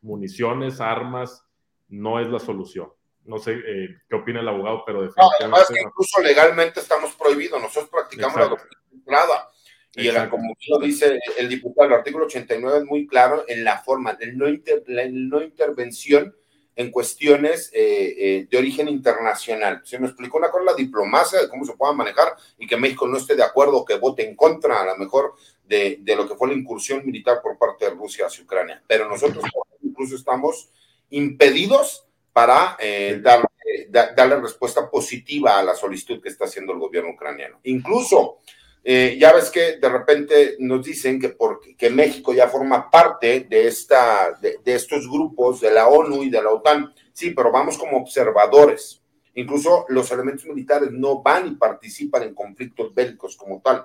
municiones, 0.00 0.80
armas, 0.80 1.44
no 1.88 2.20
es 2.20 2.28
la 2.28 2.38
solución. 2.38 2.92
No 3.24 3.38
sé 3.38 3.52
eh, 3.52 3.88
qué 4.08 4.16
opina 4.16 4.40
el 4.40 4.48
abogado, 4.48 4.82
pero 4.86 5.02
definitivamente... 5.02 5.48
No, 5.48 5.56
es 5.62 5.68
que 5.68 5.86
incluso 5.86 6.20
legalmente 6.22 6.80
estamos 6.80 7.14
prohibidos, 7.14 7.60
nosotros 7.60 7.90
practicamos 7.90 8.36
Exacto. 8.36 8.56
la 8.56 8.60
doctrina 8.62 8.82
templada. 8.90 9.48
Y 9.94 10.06
el, 10.06 10.28
como 10.28 10.54
lo 10.68 10.78
dice 10.78 11.18
el 11.36 11.48
diputado, 11.48 11.88
el 11.88 11.94
artículo 11.94 12.26
89 12.26 12.78
es 12.78 12.84
muy 12.84 13.06
claro 13.06 13.44
en 13.48 13.64
la 13.64 13.78
forma, 13.78 14.16
el 14.20 14.38
no, 14.38 14.48
inter, 14.48 14.84
la 14.86 15.06
no 15.08 15.42
intervención 15.42 16.34
en 16.76 16.92
cuestiones 16.92 17.72
eh, 17.74 18.14
eh, 18.16 18.46
de 18.48 18.56
origen 18.56 18.88
internacional. 18.88 19.80
Se 19.82 19.98
me 19.98 20.06
explicó 20.06 20.38
una 20.38 20.50
cosa 20.50 20.64
la 20.64 20.74
diplomacia, 20.74 21.40
de 21.40 21.48
cómo 21.48 21.64
se 21.64 21.72
pueda 21.72 21.92
manejar 21.92 22.36
y 22.56 22.68
que 22.68 22.76
México 22.76 23.08
no 23.08 23.16
esté 23.16 23.34
de 23.34 23.42
acuerdo, 23.42 23.84
que 23.84 23.96
vote 23.96 24.26
en 24.26 24.36
contra 24.36 24.80
a 24.80 24.86
lo 24.86 24.96
mejor 24.96 25.34
de, 25.64 25.98
de 26.00 26.14
lo 26.14 26.28
que 26.28 26.36
fue 26.36 26.46
la 26.46 26.54
incursión 26.54 27.04
militar 27.04 27.40
por 27.42 27.58
parte 27.58 27.86
de 27.86 27.90
Rusia 27.90 28.26
hacia 28.26 28.44
Ucrania. 28.44 28.80
Pero 28.86 29.08
nosotros 29.08 29.42
incluso 29.98 30.14
estamos 30.14 30.70
impedidos 31.10 32.06
para 32.32 32.76
eh, 32.78 33.20
darle, 33.20 33.48
da, 33.88 34.12
darle 34.14 34.40
respuesta 34.40 34.88
positiva 34.88 35.58
a 35.58 35.62
la 35.64 35.74
solicitud 35.74 36.22
que 36.22 36.28
está 36.28 36.44
haciendo 36.44 36.72
el 36.72 36.78
gobierno 36.78 37.10
ucraniano. 37.10 37.58
Incluso, 37.64 38.38
eh, 38.84 39.16
ya 39.18 39.32
ves 39.32 39.50
que 39.50 39.78
de 39.78 39.88
repente 39.88 40.56
nos 40.60 40.86
dicen 40.86 41.20
que, 41.20 41.30
porque, 41.30 41.74
que 41.76 41.90
México 41.90 42.32
ya 42.32 42.46
forma 42.46 42.88
parte 42.88 43.40
de, 43.40 43.66
esta, 43.66 44.38
de, 44.40 44.58
de 44.64 44.74
estos 44.74 45.08
grupos 45.10 45.60
de 45.60 45.72
la 45.72 45.88
ONU 45.88 46.22
y 46.22 46.30
de 46.30 46.42
la 46.42 46.50
OTAN. 46.50 46.94
Sí, 47.12 47.30
pero 47.30 47.50
vamos 47.50 47.76
como 47.76 47.98
observadores. 47.98 49.02
Incluso 49.34 49.84
los 49.88 50.10
elementos 50.12 50.46
militares 50.46 50.90
no 50.92 51.22
van 51.22 51.48
y 51.48 51.50
participan 51.56 52.22
en 52.22 52.34
conflictos 52.34 52.94
bélicos 52.94 53.36
como 53.36 53.60
tal. 53.60 53.84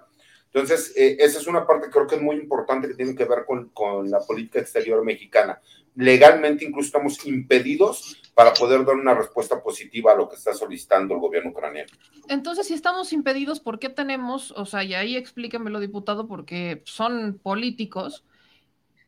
Entonces, 0.53 0.94
eh, 0.95 1.18
esa 1.19 1.40
es 1.40 1.48
una 1.48 1.65
parte 1.65 1.88
que 1.88 1.91
creo 1.91 2.06
que 2.06 2.15
es 2.15 2.22
muy 2.22 2.35
importante 2.35 2.88
que 2.88 2.94
tiene 2.94 3.15
que 3.15 3.26
ver 3.26 3.44
con, 3.44 3.69
con, 3.69 4.10
la 4.10 4.19
política 4.19 4.60
exterior 4.60 5.03
mexicana. 5.03 5.60
Legalmente 5.95 6.65
incluso 6.65 6.88
estamos 6.88 7.26
impedidos 7.26 8.22
para 8.34 8.53
poder 8.53 8.84
dar 8.86 8.95
una 8.95 9.14
respuesta 9.14 9.61
positiva 9.61 10.11
a 10.11 10.15
lo 10.15 10.28
que 10.28 10.36
está 10.36 10.53
solicitando 10.53 11.14
el 11.14 11.20
gobierno 11.20 11.52
ucraniano. 11.52 11.90
Entonces, 12.28 12.68
si 12.68 12.74
estamos 12.74 13.14
impedidos, 13.14 13.60
¿por 13.60 13.80
qué 13.80 13.90
tenemos, 13.90 14.52
o 14.52 14.65
sea, 14.65 14.84
y 14.84 14.95
ahí 14.95 15.15
explíquemelo, 15.15 15.80
diputado, 15.80 16.28
porque 16.28 16.82
son 16.86 17.40
políticos, 17.41 18.26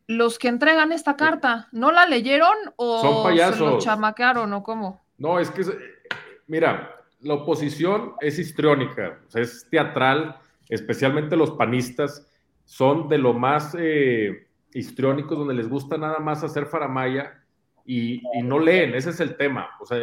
los 0.07 0.37
que 0.37 0.47
entregan 0.47 0.91
esta 0.91 1.15
carta, 1.15 1.67
¿no 1.71 1.91
la 1.91 2.05
leyeron 2.05 2.55
o 2.75 3.01
son 3.01 3.23
payasos. 3.23 3.57
se 3.57 3.63
lo 3.63 3.79
chamacaron 3.79 4.53
o 4.53 4.61
cómo? 4.61 5.01
No, 5.17 5.39
es 5.39 5.49
que, 5.49 5.63
mira, 6.47 6.95
la 7.21 7.35
oposición 7.35 8.13
es 8.21 8.37
histriónica, 8.37 9.19
o 9.27 9.31
sea, 9.31 9.41
es 9.41 9.67
teatral, 9.69 10.37
especialmente 10.69 11.35
los 11.35 11.51
panistas, 11.51 12.27
son 12.65 13.09
de 13.09 13.17
lo 13.17 13.33
más 13.33 13.75
eh, 13.79 14.44
histriónicos, 14.75 15.37
donde 15.37 15.53
les 15.53 15.67
gusta 15.67 15.97
nada 15.97 16.19
más 16.19 16.43
hacer 16.43 16.67
faramaya 16.67 17.41
y, 17.85 18.21
y, 18.37 18.43
no 18.43 18.59
leen, 18.59 18.93
ese 18.93 19.09
es 19.09 19.19
el 19.19 19.37
tema. 19.37 19.69
O 19.79 19.85
sea, 19.85 19.99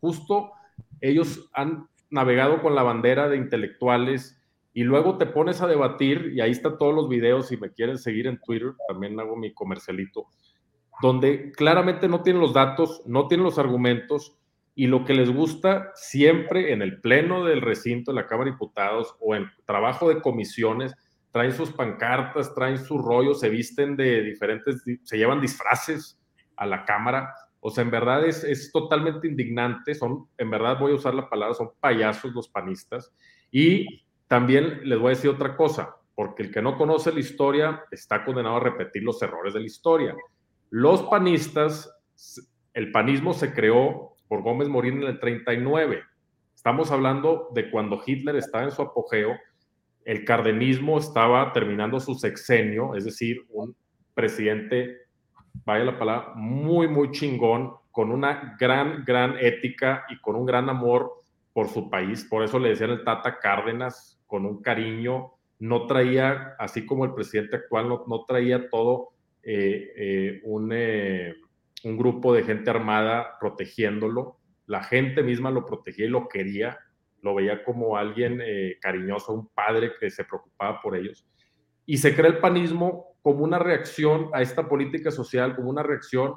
justo 0.00 0.52
ellos 1.00 1.50
han 1.52 1.88
navegado 2.10 2.62
con 2.62 2.74
la 2.74 2.82
bandera 2.82 3.28
de 3.28 3.36
intelectuales 3.36 4.40
y 4.72 4.82
luego 4.82 5.18
te 5.18 5.26
pones 5.26 5.62
a 5.62 5.68
debatir, 5.68 6.32
y 6.34 6.40
ahí 6.40 6.50
están 6.50 6.78
todos 6.78 6.94
los 6.94 7.08
videos, 7.08 7.48
si 7.48 7.56
me 7.56 7.70
quieren 7.70 7.96
seguir 7.96 8.26
en 8.26 8.40
Twitter, 8.40 8.72
también 8.88 9.18
hago 9.20 9.36
mi 9.36 9.54
comercialito, 9.54 10.26
donde 11.00 11.52
claramente 11.52 12.08
no 12.08 12.22
tienen 12.22 12.42
los 12.42 12.52
datos, 12.52 13.02
no 13.06 13.28
tienen 13.28 13.44
los 13.44 13.58
argumentos, 13.58 14.36
y 14.74 14.88
lo 14.88 15.04
que 15.04 15.14
les 15.14 15.32
gusta 15.32 15.92
siempre 15.94 16.72
en 16.72 16.82
el 16.82 17.00
pleno 17.00 17.44
del 17.44 17.60
recinto 17.60 18.10
de 18.10 18.16
la 18.16 18.26
Cámara 18.26 18.46
de 18.46 18.56
Diputados 18.56 19.14
o 19.20 19.36
en 19.36 19.46
trabajo 19.64 20.08
de 20.08 20.20
comisiones, 20.20 20.96
traen 21.34 21.52
sus 21.52 21.72
pancartas, 21.72 22.54
traen 22.54 22.78
sus 22.78 23.02
rollos, 23.02 23.40
se 23.40 23.48
visten 23.48 23.96
de 23.96 24.22
diferentes, 24.22 24.84
se 25.02 25.18
llevan 25.18 25.40
disfraces 25.40 26.16
a 26.54 26.64
la 26.64 26.84
Cámara. 26.84 27.34
O 27.58 27.70
sea, 27.70 27.82
en 27.82 27.90
verdad 27.90 28.24
es, 28.24 28.44
es 28.44 28.70
totalmente 28.70 29.26
indignante, 29.26 29.96
son, 29.96 30.28
en 30.38 30.48
verdad 30.48 30.78
voy 30.78 30.92
a 30.92 30.94
usar 30.94 31.12
la 31.12 31.28
palabra, 31.28 31.52
son 31.52 31.72
payasos 31.80 32.32
los 32.32 32.48
panistas. 32.48 33.12
Y 33.50 34.04
también 34.28 34.88
les 34.88 34.96
voy 34.96 35.08
a 35.08 35.16
decir 35.16 35.28
otra 35.28 35.56
cosa, 35.56 35.96
porque 36.14 36.44
el 36.44 36.52
que 36.52 36.62
no 36.62 36.78
conoce 36.78 37.12
la 37.12 37.18
historia 37.18 37.82
está 37.90 38.24
condenado 38.24 38.58
a 38.58 38.60
repetir 38.60 39.02
los 39.02 39.20
errores 39.20 39.54
de 39.54 39.60
la 39.60 39.66
historia. 39.66 40.14
Los 40.70 41.02
panistas, 41.02 41.92
el 42.74 42.92
panismo 42.92 43.34
se 43.34 43.52
creó 43.52 44.14
por 44.28 44.42
Gómez 44.42 44.68
Morín 44.68 45.02
en 45.02 45.08
el 45.08 45.18
39. 45.18 46.00
Estamos 46.54 46.92
hablando 46.92 47.48
de 47.52 47.72
cuando 47.72 48.00
Hitler 48.06 48.36
estaba 48.36 48.62
en 48.62 48.70
su 48.70 48.82
apogeo, 48.82 49.32
el 50.04 50.24
cardenismo 50.24 50.98
estaba 50.98 51.52
terminando 51.52 51.98
su 52.00 52.14
sexenio, 52.14 52.94
es 52.94 53.04
decir, 53.04 53.44
un 53.50 53.74
presidente, 54.14 54.98
vaya 55.64 55.84
la 55.84 55.98
palabra, 55.98 56.32
muy, 56.34 56.88
muy 56.88 57.10
chingón, 57.10 57.72
con 57.90 58.10
una 58.10 58.56
gran, 58.58 59.04
gran 59.04 59.36
ética 59.40 60.04
y 60.08 60.20
con 60.20 60.36
un 60.36 60.44
gran 60.44 60.68
amor 60.68 61.22
por 61.52 61.68
su 61.68 61.88
país. 61.88 62.24
Por 62.24 62.42
eso 62.42 62.58
le 62.58 62.70
decían 62.70 62.90
el 62.90 63.04
Tata 63.04 63.38
Cárdenas, 63.38 64.20
con 64.26 64.46
un 64.46 64.60
cariño. 64.60 65.34
No 65.60 65.86
traía, 65.86 66.56
así 66.58 66.84
como 66.84 67.04
el 67.04 67.14
presidente 67.14 67.56
actual, 67.56 67.88
no, 67.88 68.24
traía 68.26 68.68
todo 68.68 69.10
eh, 69.42 69.92
eh, 69.96 70.40
un, 70.42 70.70
eh, 70.72 71.34
un 71.84 71.96
grupo 71.96 72.34
de 72.34 72.42
gente 72.42 72.68
armada 72.68 73.38
protegiéndolo. 73.38 74.38
La 74.66 74.82
gente 74.82 75.22
misma 75.22 75.52
lo 75.52 75.64
protegía 75.64 76.06
y 76.06 76.10
lo 76.10 76.28
quería. 76.28 76.78
Lo 77.24 77.34
veía 77.34 77.64
como 77.64 77.96
alguien 77.96 78.40
cariñoso, 78.80 79.32
un 79.32 79.48
padre 79.48 79.92
que 79.98 80.10
se 80.10 80.24
preocupaba 80.24 80.80
por 80.80 80.96
ellos. 80.96 81.26
Y 81.86 81.96
se 81.96 82.14
crea 82.14 82.30
el 82.30 82.38
panismo 82.38 83.16
como 83.22 83.42
una 83.42 83.58
reacción 83.58 84.28
a 84.32 84.42
esta 84.42 84.68
política 84.68 85.10
social, 85.10 85.56
como 85.56 85.70
una 85.70 85.82
reacción 85.82 86.34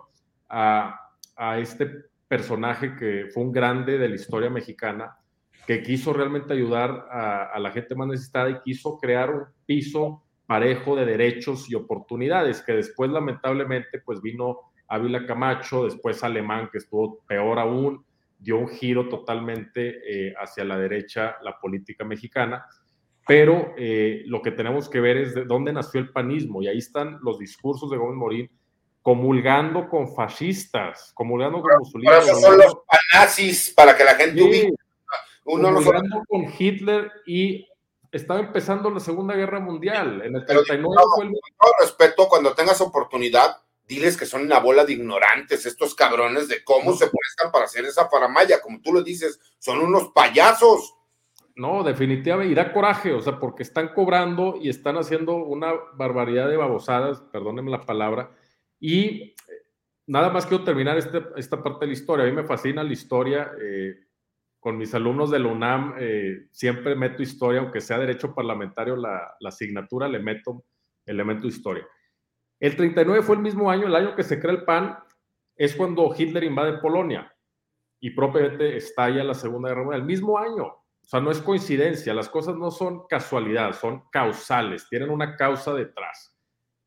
a, 0.49 0.99
a 1.35 1.59
este 1.59 1.91
personaje 2.27 2.95
que 2.95 3.27
fue 3.34 3.43
un 3.43 3.51
grande 3.51 3.97
de 3.97 4.09
la 4.09 4.15
historia 4.15 4.49
mexicana, 4.49 5.18
que 5.65 5.84
quiso 5.84 6.14
realmente 6.14 6.53
ayudar 6.53 7.07
a, 7.11 7.59
la 7.59 7.72
gente 7.72 7.93
más 7.93 8.07
necesitada 8.07 8.49
y 8.49 8.61
quiso 8.61 8.97
crear 8.97 9.30
un 9.30 9.43
piso 9.65 10.23
parejo 10.45 10.95
de 10.95 11.05
derechos 11.05 11.69
y 11.69 11.76
oportunidades, 11.76 12.61
que 12.61 12.72
después 12.72 13.11
lamentablemente 13.11 13.99
pues 13.99 14.22
vino 14.22 14.72
Ávila 14.88 15.26
Camacho, 15.26 15.84
después 15.84 16.23
Alemán, 16.23 16.69
que 16.72 16.77
estuvo 16.77 17.19
peor 17.27 17.59
aún, 17.59 18.05
dio 18.38 18.57
un 18.57 18.68
giro 18.68 19.09
totalmente 19.09 20.01
eh, 20.05 20.34
hacia 20.38 20.64
la 20.64 20.77
derecha 20.77 21.38
la 21.41 21.57
política 21.59 22.05
mexicana, 22.05 22.65
pero 23.27 23.73
eh, 23.77 24.23
lo 24.26 24.41
que 24.41 24.51
tenemos 24.51 24.89
que 24.89 25.01
ver 25.01 25.18
es 25.18 25.35
de 25.35 25.45
dónde 25.45 25.73
nació 25.73 25.99
el 25.99 26.11
panismo, 26.11 26.61
y 26.61 26.68
ahí 26.68 26.77
están 26.77 27.19
los 27.22 27.39
discursos 27.39 27.89
de 27.91 27.97
Gómez 27.97 28.15
Morín, 28.15 28.51
comulgando 29.01 29.89
con 29.89 30.14
fascistas, 30.14 31.11
comulgando 31.14 31.61
con 31.61 31.72
Mussolini. 31.80 32.11
Por 32.11 32.23
eso 32.23 32.39
son 32.39 32.57
los 32.57 32.77
panazis, 32.85 33.73
para 33.73 33.95
que 33.95 34.03
la 34.03 34.15
gente 34.15 34.41
sí, 34.41 34.73
Uno 35.45 35.73
comulgando 35.73 36.23
con 36.27 36.45
Hitler 36.57 37.11
y 37.26 37.68
estaba 38.11 38.39
empezando 38.39 38.89
la 38.89 38.99
Segunda 38.99 39.35
Guerra 39.35 39.59
Mundial. 39.59 40.22
En 40.23 40.35
el 40.35 40.45
39 40.45 40.81
no, 40.81 41.15
fue 41.15 41.26
el... 41.26 41.31
Con 41.31 41.72
respeto, 41.80 42.27
cuando 42.27 42.53
tengas 42.53 42.81
oportunidad, 42.81 43.57
diles 43.88 44.18
que 44.18 44.26
son 44.26 44.41
una 44.41 44.59
bola 44.59 44.85
de 44.85 44.93
ignorantes 44.93 45.65
estos 45.65 45.95
cabrones 45.95 46.47
de 46.47 46.64
cómo 46.64 46.93
se 46.93 47.07
prestan 47.07 47.51
para 47.51 47.65
hacer 47.65 47.85
esa 47.85 48.09
faramaya. 48.09 48.61
Como 48.61 48.81
tú 48.81 48.93
lo 48.93 49.01
dices, 49.01 49.39
son 49.59 49.80
unos 49.80 50.09
payasos. 50.09 50.93
No, 51.55 51.84
definitivamente, 51.84 52.51
y 52.51 52.55
da 52.55 52.72
coraje, 52.72 53.14
o 53.14 53.22
sea, 53.22 53.39
porque 53.39 53.64
están 53.64 53.93
cobrando 53.93 54.59
y 54.61 54.69
están 54.69 54.97
haciendo 54.97 55.38
una 55.38 55.73
barbaridad 55.95 56.47
de 56.49 56.57
babosadas, 56.57 57.22
perdónenme 57.31 57.72
la 57.72 57.81
palabra, 57.81 58.30
y 58.80 59.23
eh, 59.23 59.35
nada 60.05 60.30
más 60.30 60.45
quiero 60.45 60.64
terminar 60.64 60.99
este, 60.99 61.23
esta 61.35 61.64
parte 61.64 61.85
de 61.85 61.88
la 61.88 61.93
historia. 61.93 62.26
A 62.26 62.30
mí 62.30 62.35
me 62.35 62.43
fascina 62.43 62.84
la 62.84 62.93
historia. 62.93 63.51
Eh, 63.59 63.95
con 64.59 64.77
mis 64.77 64.93
alumnos 64.93 65.31
de 65.31 65.39
la 65.39 65.47
UNAM 65.47 65.95
eh, 65.97 66.47
siempre 66.51 66.95
meto 66.95 67.23
historia, 67.23 67.61
aunque 67.61 67.80
sea 67.80 67.99
derecho 67.99 68.34
parlamentario 68.34 68.95
la, 68.95 69.35
la, 69.39 69.49
asignatura, 69.49 70.07
le 70.09 70.19
meto 70.19 70.65
elemento 71.05 71.47
historia. 71.47 71.88
El 72.59 72.75
39 72.75 73.21
fue 73.23 73.35
el 73.35 73.41
mismo 73.41 73.69
año, 73.69 73.88
el 73.88 73.95
año 73.95 74.15
que 74.15 74.23
se 74.23 74.39
crea 74.39 74.53
el 74.53 74.63
PAN, 74.63 74.97
es 75.55 75.75
cuando 75.75 76.13
Hitler 76.15 76.43
invade 76.43 76.79
Polonia 76.79 77.34
y 77.99 78.11
propiamente 78.11 78.77
estalla 78.77 79.23
la 79.23 79.34
Segunda 79.34 79.69
Guerra 79.69 79.84
Mundial. 79.84 80.01
El 80.01 80.07
mismo 80.07 80.38
año. 80.38 80.65
O 80.65 81.09
sea, 81.09 81.21
no 81.21 81.31
es 81.31 81.41
coincidencia, 81.41 82.13
las 82.13 82.27
cosas 82.27 82.57
no 82.57 82.69
son 82.69 83.07
casualidad, 83.07 83.73
son 83.73 84.03
causales, 84.11 84.89
tienen 84.89 85.09
una 85.09 85.38
causa 85.38 85.73
detrás. 85.73 86.38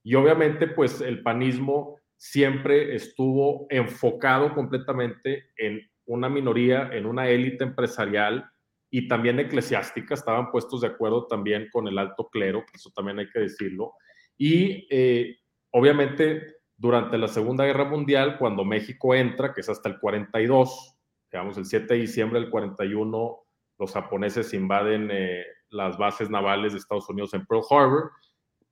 Y 0.03 0.15
obviamente, 0.15 0.67
pues 0.67 1.01
el 1.01 1.23
panismo 1.23 1.99
siempre 2.19 2.95
estuvo 2.95 3.67
enfocado 3.71 4.55
completamente 4.55 5.51
en 5.57 5.81
una 6.05 6.29
minoría, 6.29 6.91
en 6.93 7.07
una 7.07 7.29
élite 7.29 7.65
empresarial 7.65 8.47
y 8.91 9.09
también 9.09 9.41
eclesiástica, 9.41 10.15
estaban 10.15 10.51
puestos 10.51 10.83
de 10.83 10.89
acuerdo 10.89 11.27
también 11.27 11.69
con 11.73 11.89
el 11.89 11.97
alto 11.97 12.29
clero, 12.29 12.65
eso 12.75 12.91
también 12.95 13.21
hay 13.21 13.31
que 13.31 13.41
decirlo. 13.41 13.95
Y 14.37 14.87
eh, 14.91 15.39
obviamente 15.71 16.57
durante 16.77 17.19
la 17.19 17.29
Segunda 17.29 17.65
Guerra 17.65 17.85
Mundial, 17.85 18.39
cuando 18.39 18.65
México 18.65 19.15
entra, 19.15 19.53
que 19.53 19.61
es 19.61 19.69
hasta 19.69 19.89
el 19.89 19.99
42, 19.99 20.97
digamos 21.31 21.59
el 21.59 21.67
7 21.67 21.95
de 21.95 22.01
diciembre 22.01 22.41
del 22.41 22.51
41, 22.51 23.39
los 23.79 23.93
japoneses 23.93 24.53
invaden 24.55 25.11
eh, 25.13 25.45
las 25.69 25.99
bases 25.99 26.31
navales 26.31 26.73
de 26.73 26.79
Estados 26.79 27.09
Unidos 27.09 27.35
en 27.35 27.45
Pearl 27.47 27.63
Harbor, 27.71 28.11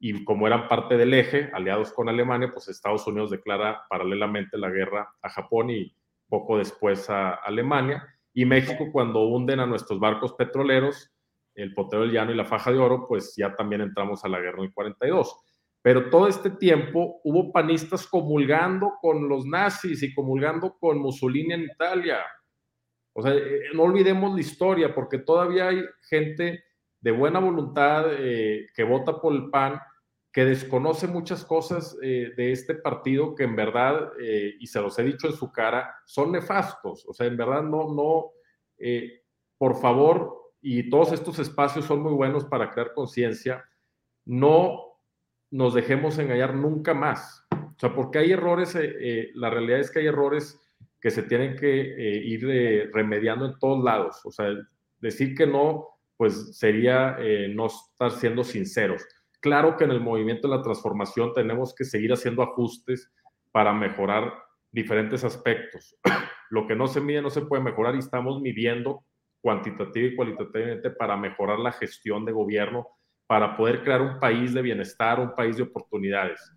y 0.00 0.24
como 0.24 0.46
eran 0.46 0.68
parte 0.68 0.96
del 0.96 1.12
eje, 1.12 1.50
aliados 1.52 1.92
con 1.92 2.08
Alemania, 2.08 2.50
pues 2.52 2.68
Estados 2.68 3.06
Unidos 3.06 3.30
declara 3.30 3.82
paralelamente 3.88 4.56
la 4.56 4.70
guerra 4.70 5.08
a 5.20 5.28
Japón 5.28 5.70
y 5.70 5.92
poco 6.28 6.58
después 6.58 7.10
a 7.10 7.34
Alemania. 7.34 8.06
Y 8.32 8.44
México, 8.44 8.90
cuando 8.92 9.26
hunden 9.26 9.58
a 9.60 9.66
nuestros 9.66 9.98
barcos 9.98 10.34
petroleros, 10.34 11.10
el 11.54 11.74
Potero 11.74 12.02
del 12.02 12.12
Llano 12.12 12.30
y 12.30 12.36
la 12.36 12.44
Faja 12.44 12.70
de 12.70 12.78
Oro, 12.78 13.06
pues 13.08 13.34
ya 13.36 13.56
también 13.56 13.80
entramos 13.80 14.24
a 14.24 14.28
la 14.28 14.38
guerra 14.38 14.58
en 14.58 14.64
el 14.66 14.72
42. 14.72 15.36
Pero 15.82 16.10
todo 16.10 16.28
este 16.28 16.50
tiempo 16.50 17.20
hubo 17.24 17.52
panistas 17.52 18.06
comulgando 18.06 18.94
con 19.00 19.28
los 19.28 19.46
nazis 19.46 20.02
y 20.02 20.14
comulgando 20.14 20.76
con 20.78 20.98
Mussolini 20.98 21.54
en 21.54 21.62
Italia. 21.62 22.18
O 23.12 23.22
sea, 23.22 23.32
eh, 23.34 23.62
no 23.74 23.84
olvidemos 23.84 24.34
la 24.34 24.40
historia, 24.40 24.94
porque 24.94 25.18
todavía 25.18 25.68
hay 25.68 25.82
gente 26.08 26.64
de 27.00 27.10
buena 27.12 27.38
voluntad 27.38 28.06
eh, 28.10 28.66
que 28.74 28.84
vota 28.84 29.20
por 29.20 29.34
el 29.34 29.50
PAN, 29.50 29.80
que 30.32 30.44
desconoce 30.44 31.06
muchas 31.06 31.44
cosas 31.44 31.96
eh, 32.02 32.32
de 32.36 32.52
este 32.52 32.74
partido 32.74 33.34
que 33.34 33.44
en 33.44 33.56
verdad, 33.56 34.12
eh, 34.20 34.54
y 34.58 34.66
se 34.66 34.80
los 34.80 34.98
he 34.98 35.04
dicho 35.04 35.26
en 35.26 35.32
su 35.32 35.50
cara, 35.52 35.94
son 36.06 36.32
nefastos. 36.32 37.06
O 37.06 37.12
sea, 37.12 37.26
en 37.26 37.36
verdad 37.36 37.62
no, 37.62 37.92
no, 37.92 38.32
por 39.56 39.80
favor, 39.80 40.52
y 40.60 40.88
todos 40.90 41.12
estos 41.12 41.38
espacios 41.38 41.84
son 41.84 42.02
muy 42.02 42.12
buenos 42.12 42.44
para 42.44 42.70
crear 42.70 42.92
conciencia, 42.94 43.64
no 44.24 44.87
nos 45.50 45.74
dejemos 45.74 46.18
engañar 46.18 46.54
nunca 46.54 46.94
más. 46.94 47.46
O 47.50 47.78
sea, 47.78 47.94
porque 47.94 48.18
hay 48.18 48.32
errores, 48.32 48.76
la 49.34 49.50
realidad 49.50 49.80
es 49.80 49.90
que 49.90 50.00
hay 50.00 50.06
errores 50.06 50.60
que 51.00 51.10
se 51.10 51.22
tienen 51.22 51.56
que 51.56 51.68
ir 52.24 52.90
remediando 52.92 53.46
en 53.46 53.58
todos 53.58 53.82
lados. 53.84 54.20
O 54.24 54.30
sea, 54.30 54.46
decir 55.00 55.34
que 55.34 55.46
no 55.46 55.86
pues 56.18 56.58
sería 56.58 57.16
eh, 57.20 57.48
no 57.48 57.66
estar 57.66 58.10
siendo 58.10 58.44
sinceros. 58.44 59.06
Claro 59.40 59.76
que 59.76 59.84
en 59.84 59.92
el 59.92 60.00
movimiento 60.00 60.48
de 60.48 60.56
la 60.56 60.62
transformación 60.62 61.32
tenemos 61.32 61.74
que 61.74 61.84
seguir 61.84 62.12
haciendo 62.12 62.42
ajustes 62.42 63.10
para 63.52 63.72
mejorar 63.72 64.34
diferentes 64.72 65.22
aspectos. 65.22 65.96
Lo 66.50 66.66
que 66.66 66.74
no 66.74 66.88
se 66.88 67.00
mide 67.00 67.22
no 67.22 67.30
se 67.30 67.42
puede 67.42 67.62
mejorar 67.62 67.94
y 67.94 68.00
estamos 68.00 68.40
midiendo 68.42 69.04
cuantitativa 69.40 70.08
y 70.08 70.16
cualitativamente 70.16 70.90
para 70.90 71.16
mejorar 71.16 71.60
la 71.60 71.70
gestión 71.70 72.24
de 72.24 72.32
gobierno, 72.32 72.88
para 73.28 73.56
poder 73.56 73.84
crear 73.84 74.02
un 74.02 74.18
país 74.18 74.54
de 74.54 74.62
bienestar, 74.62 75.20
un 75.20 75.36
país 75.36 75.56
de 75.56 75.62
oportunidades. 75.62 76.52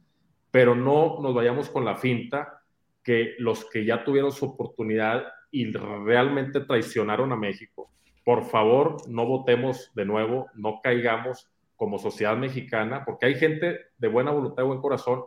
Pero 0.50 0.74
no 0.74 1.20
nos 1.22 1.36
vayamos 1.36 1.70
con 1.70 1.86
la 1.86 1.98
finta 1.98 2.64
que 3.04 3.36
los 3.40 3.66
que 3.66 3.86
ya 3.86 4.04
tuvieron 4.04 4.32
su 4.32 4.46
oportunidad 4.46 5.26
y 5.52 5.70
realmente 5.72 6.62
traicionaron 6.62 7.32
a 7.34 7.36
México, 7.36 7.92
por 8.24 8.46
favor, 8.46 8.98
no 9.10 9.26
votemos 9.26 9.92
de 9.96 10.06
nuevo, 10.06 10.48
no 10.56 10.80
caigamos 10.82 11.52
como 11.76 11.98
sociedad 12.00 12.38
mexicana, 12.38 13.04
porque 13.06 13.26
hay 13.26 13.36
gente 13.36 13.80
de 13.98 14.08
buena 14.08 14.32
voluntad 14.32 14.64
y 14.64 14.68
buen 14.68 14.80
corazón 14.80 15.24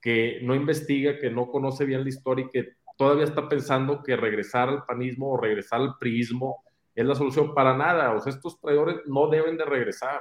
que 0.00 0.40
no 0.42 0.54
investiga, 0.54 1.18
que 1.18 1.30
no 1.30 1.46
conoce 1.46 1.84
bien 1.84 2.02
la 2.02 2.08
historia 2.08 2.44
y 2.44 2.50
que 2.50 2.72
todavía 2.98 3.24
está 3.24 3.48
pensando 3.48 4.02
que 4.02 4.16
regresar 4.16 4.68
al 4.68 4.84
panismo 4.84 5.30
o 5.30 5.40
regresar 5.40 5.80
al 5.80 5.96
priismo 5.98 6.64
es 6.94 7.06
la 7.06 7.14
solución 7.14 7.54
para 7.54 7.76
nada. 7.76 8.12
O 8.12 8.20
sea, 8.20 8.32
estos 8.32 8.60
traidores 8.60 8.96
no 9.06 9.28
deben 9.28 9.56
de 9.56 9.64
regresar. 9.64 10.20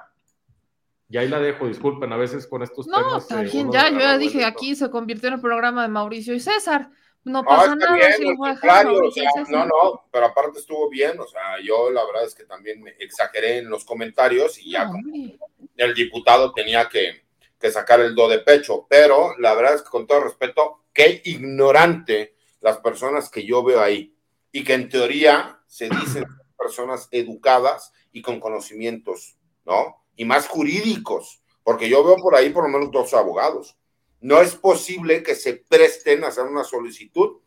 Y 1.11 1.17
ahí 1.17 1.27
la 1.27 1.39
dejo, 1.39 1.67
disculpen, 1.67 2.13
a 2.13 2.17
veces 2.17 2.47
con 2.47 2.63
estos 2.63 2.87
no, 2.87 2.95
temas. 2.95 3.11
No, 3.11 3.17
está 3.17 3.41
bien, 3.41 3.69
ya, 3.69 3.89
yo 3.89 3.99
ya 3.99 4.17
dije, 4.17 4.45
aquí 4.45 4.75
se 4.75 4.89
convirtió 4.89 5.27
en 5.27 5.35
el 5.35 5.41
programa 5.41 5.81
de 5.81 5.89
Mauricio 5.89 6.33
y 6.33 6.39
César. 6.39 6.89
No 7.25 7.43
pasa 7.43 7.75
nada. 7.75 7.99
no, 9.49 9.65
no, 9.65 10.05
pero 10.09 10.25
aparte 10.27 10.59
estuvo 10.59 10.89
bien. 10.89 11.19
O 11.19 11.27
sea, 11.27 11.59
yo 11.61 11.91
la 11.91 12.05
verdad 12.05 12.23
es 12.23 12.33
que 12.33 12.45
también 12.45 12.81
me 12.81 12.91
exageré 12.97 13.57
en 13.57 13.69
los 13.69 13.83
comentarios 13.83 14.57
y 14.57 14.71
ya 14.71 14.89
el 15.75 15.93
diputado 15.93 16.53
tenía 16.53 16.87
que, 16.87 17.25
que, 17.59 17.71
sacar 17.71 17.99
el 17.99 18.15
do 18.15 18.29
de 18.29 18.39
pecho. 18.39 18.87
Pero 18.89 19.37
la 19.37 19.53
verdad 19.53 19.75
es 19.75 19.81
que 19.81 19.89
con 19.89 20.07
todo 20.07 20.21
respeto, 20.21 20.85
qué 20.93 21.21
ignorante 21.25 22.35
las 22.61 22.77
personas 22.77 23.29
que 23.29 23.45
yo 23.45 23.63
veo 23.63 23.81
ahí 23.81 24.15
y 24.51 24.63
que 24.63 24.73
en 24.73 24.87
teoría 24.87 25.59
se 25.67 25.89
dicen 25.89 26.23
personas 26.57 27.09
educadas 27.11 27.91
y 28.13 28.21
con 28.21 28.39
conocimientos, 28.39 29.35
¿no? 29.65 30.00
Y 30.15 30.25
más 30.25 30.47
jurídicos, 30.47 31.41
porque 31.63 31.89
yo 31.89 32.03
veo 32.03 32.17
por 32.17 32.35
ahí 32.35 32.49
por 32.49 32.63
lo 32.63 32.69
menos 32.69 32.91
dos 32.91 33.13
abogados 33.13 33.77
no 34.21 34.39
es 34.39 34.55
posible 34.55 35.23
que 35.23 35.35
se 35.35 35.55
presten 35.67 36.23
a 36.23 36.27
hacer 36.27 36.45
una 36.45 36.63
solicitud 36.63 37.39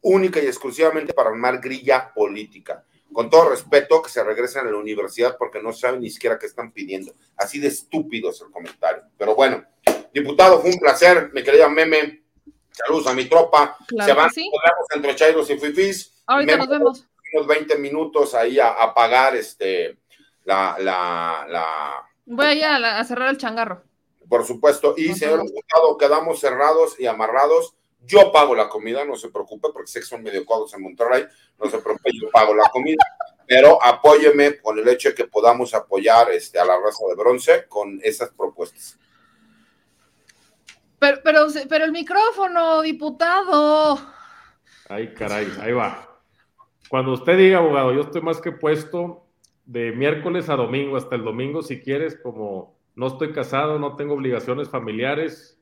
única 0.00 0.40
y 0.42 0.46
exclusivamente 0.46 1.12
para 1.12 1.30
armar 1.30 1.60
grilla 1.60 2.12
política. 2.12 2.84
con 3.12 3.28
todo 3.28 3.50
respeto, 3.50 4.00
que 4.00 4.08
se 4.08 4.24
regresen 4.24 4.66
a 4.66 4.70
la 4.70 4.78
universidad 4.78 5.36
porque 5.36 5.62
no 5.62 5.74
saben 5.74 6.00
ni 6.00 6.08
siquiera 6.08 6.38
qué 6.38 6.46
están 6.46 6.72
pidiendo. 6.72 7.14
Así 7.36 7.58
de 7.58 7.68
estúpido 7.68 8.30
es 8.30 8.40
el 8.40 8.50
comentario. 8.50 9.02
Pero 9.18 9.34
bueno, 9.34 9.62
diputado, 10.14 10.58
fue 10.62 10.70
un 10.70 10.78
placer, 10.78 11.30
me 11.34 11.44
querida 11.44 11.68
Meme. 11.68 12.24
Saludos 12.70 13.08
a 13.08 13.12
mi 13.12 13.26
tropa. 13.26 13.76
Claro 13.86 14.10
se 14.10 14.16
van 14.18 14.30
sí. 14.30 14.50
entre 14.94 15.14
Chairos 15.14 15.50
y 15.50 15.58
Fifis. 15.58 16.22
Ahorita 16.26 16.52
Meme, 16.52 16.64
nos 16.64 16.68
vemos. 16.70 17.08
unos 17.34 17.46
20 17.46 17.76
minutos 17.76 18.32
ahí 18.32 18.58
a, 18.58 18.68
a 18.68 18.94
pagar 18.94 19.36
este, 19.36 19.98
la, 20.44 20.76
la, 20.78 21.46
la, 21.50 22.10
Voy 22.26 22.46
a 22.46 22.54
ir 22.54 22.64
a, 22.64 22.78
la- 22.78 22.98
a 22.98 23.04
cerrar 23.04 23.28
el 23.30 23.38
changarro. 23.38 23.82
por 24.28 24.44
supuesto. 24.46 24.94
Y 24.96 25.12
señor 25.14 25.42
diputado, 25.42 25.96
quedamos 25.98 26.40
cerrados 26.40 26.98
y 26.98 27.06
amarrados. 27.06 27.74
Yo 28.04 28.32
pago 28.32 28.54
la 28.54 28.68
comida, 28.68 29.04
no 29.04 29.14
se 29.16 29.28
preocupe, 29.28 29.68
porque 29.72 29.86
sé 29.90 30.00
que 30.00 30.06
son 30.06 30.22
medio 30.22 30.44
codos 30.46 30.72
en 30.74 30.82
Monterrey. 30.82 31.24
No 31.58 31.68
se 31.70 31.78
preocupe, 31.78 32.10
yo 32.20 32.28
pago 32.30 32.54
la 32.54 32.68
comida. 32.70 33.02
Pero 33.46 33.82
apóyeme 33.82 34.58
con 34.60 34.78
el 34.78 34.88
hecho 34.88 35.10
de 35.10 35.14
que 35.14 35.24
podamos 35.26 35.74
apoyar 35.74 36.30
este, 36.30 36.58
a 36.58 36.64
la 36.64 36.78
raza 36.80 37.04
de 37.08 37.14
bronce 37.14 37.66
con 37.68 38.00
esas 38.02 38.30
propuestas. 38.30 38.98
Pero, 40.98 41.18
pero, 41.22 41.46
pero 41.68 41.84
el 41.84 41.92
micrófono, 41.92 42.80
diputado. 42.82 43.98
Ay, 44.88 45.12
caray, 45.14 45.46
ahí 45.60 45.72
va. 45.72 46.08
Cuando 46.88 47.12
usted 47.12 47.36
diga, 47.36 47.58
abogado, 47.58 47.92
yo 47.92 48.02
estoy 48.02 48.20
más 48.22 48.40
que 48.40 48.52
puesto 48.52 49.21
de 49.72 49.90
miércoles 49.92 50.50
a 50.50 50.56
domingo, 50.56 50.98
hasta 50.98 51.16
el 51.16 51.24
domingo 51.24 51.62
si 51.62 51.80
quieres, 51.80 52.14
como 52.22 52.76
no 52.94 53.06
estoy 53.06 53.32
casado, 53.32 53.78
no 53.78 53.96
tengo 53.96 54.12
obligaciones 54.12 54.68
familiares. 54.68 55.58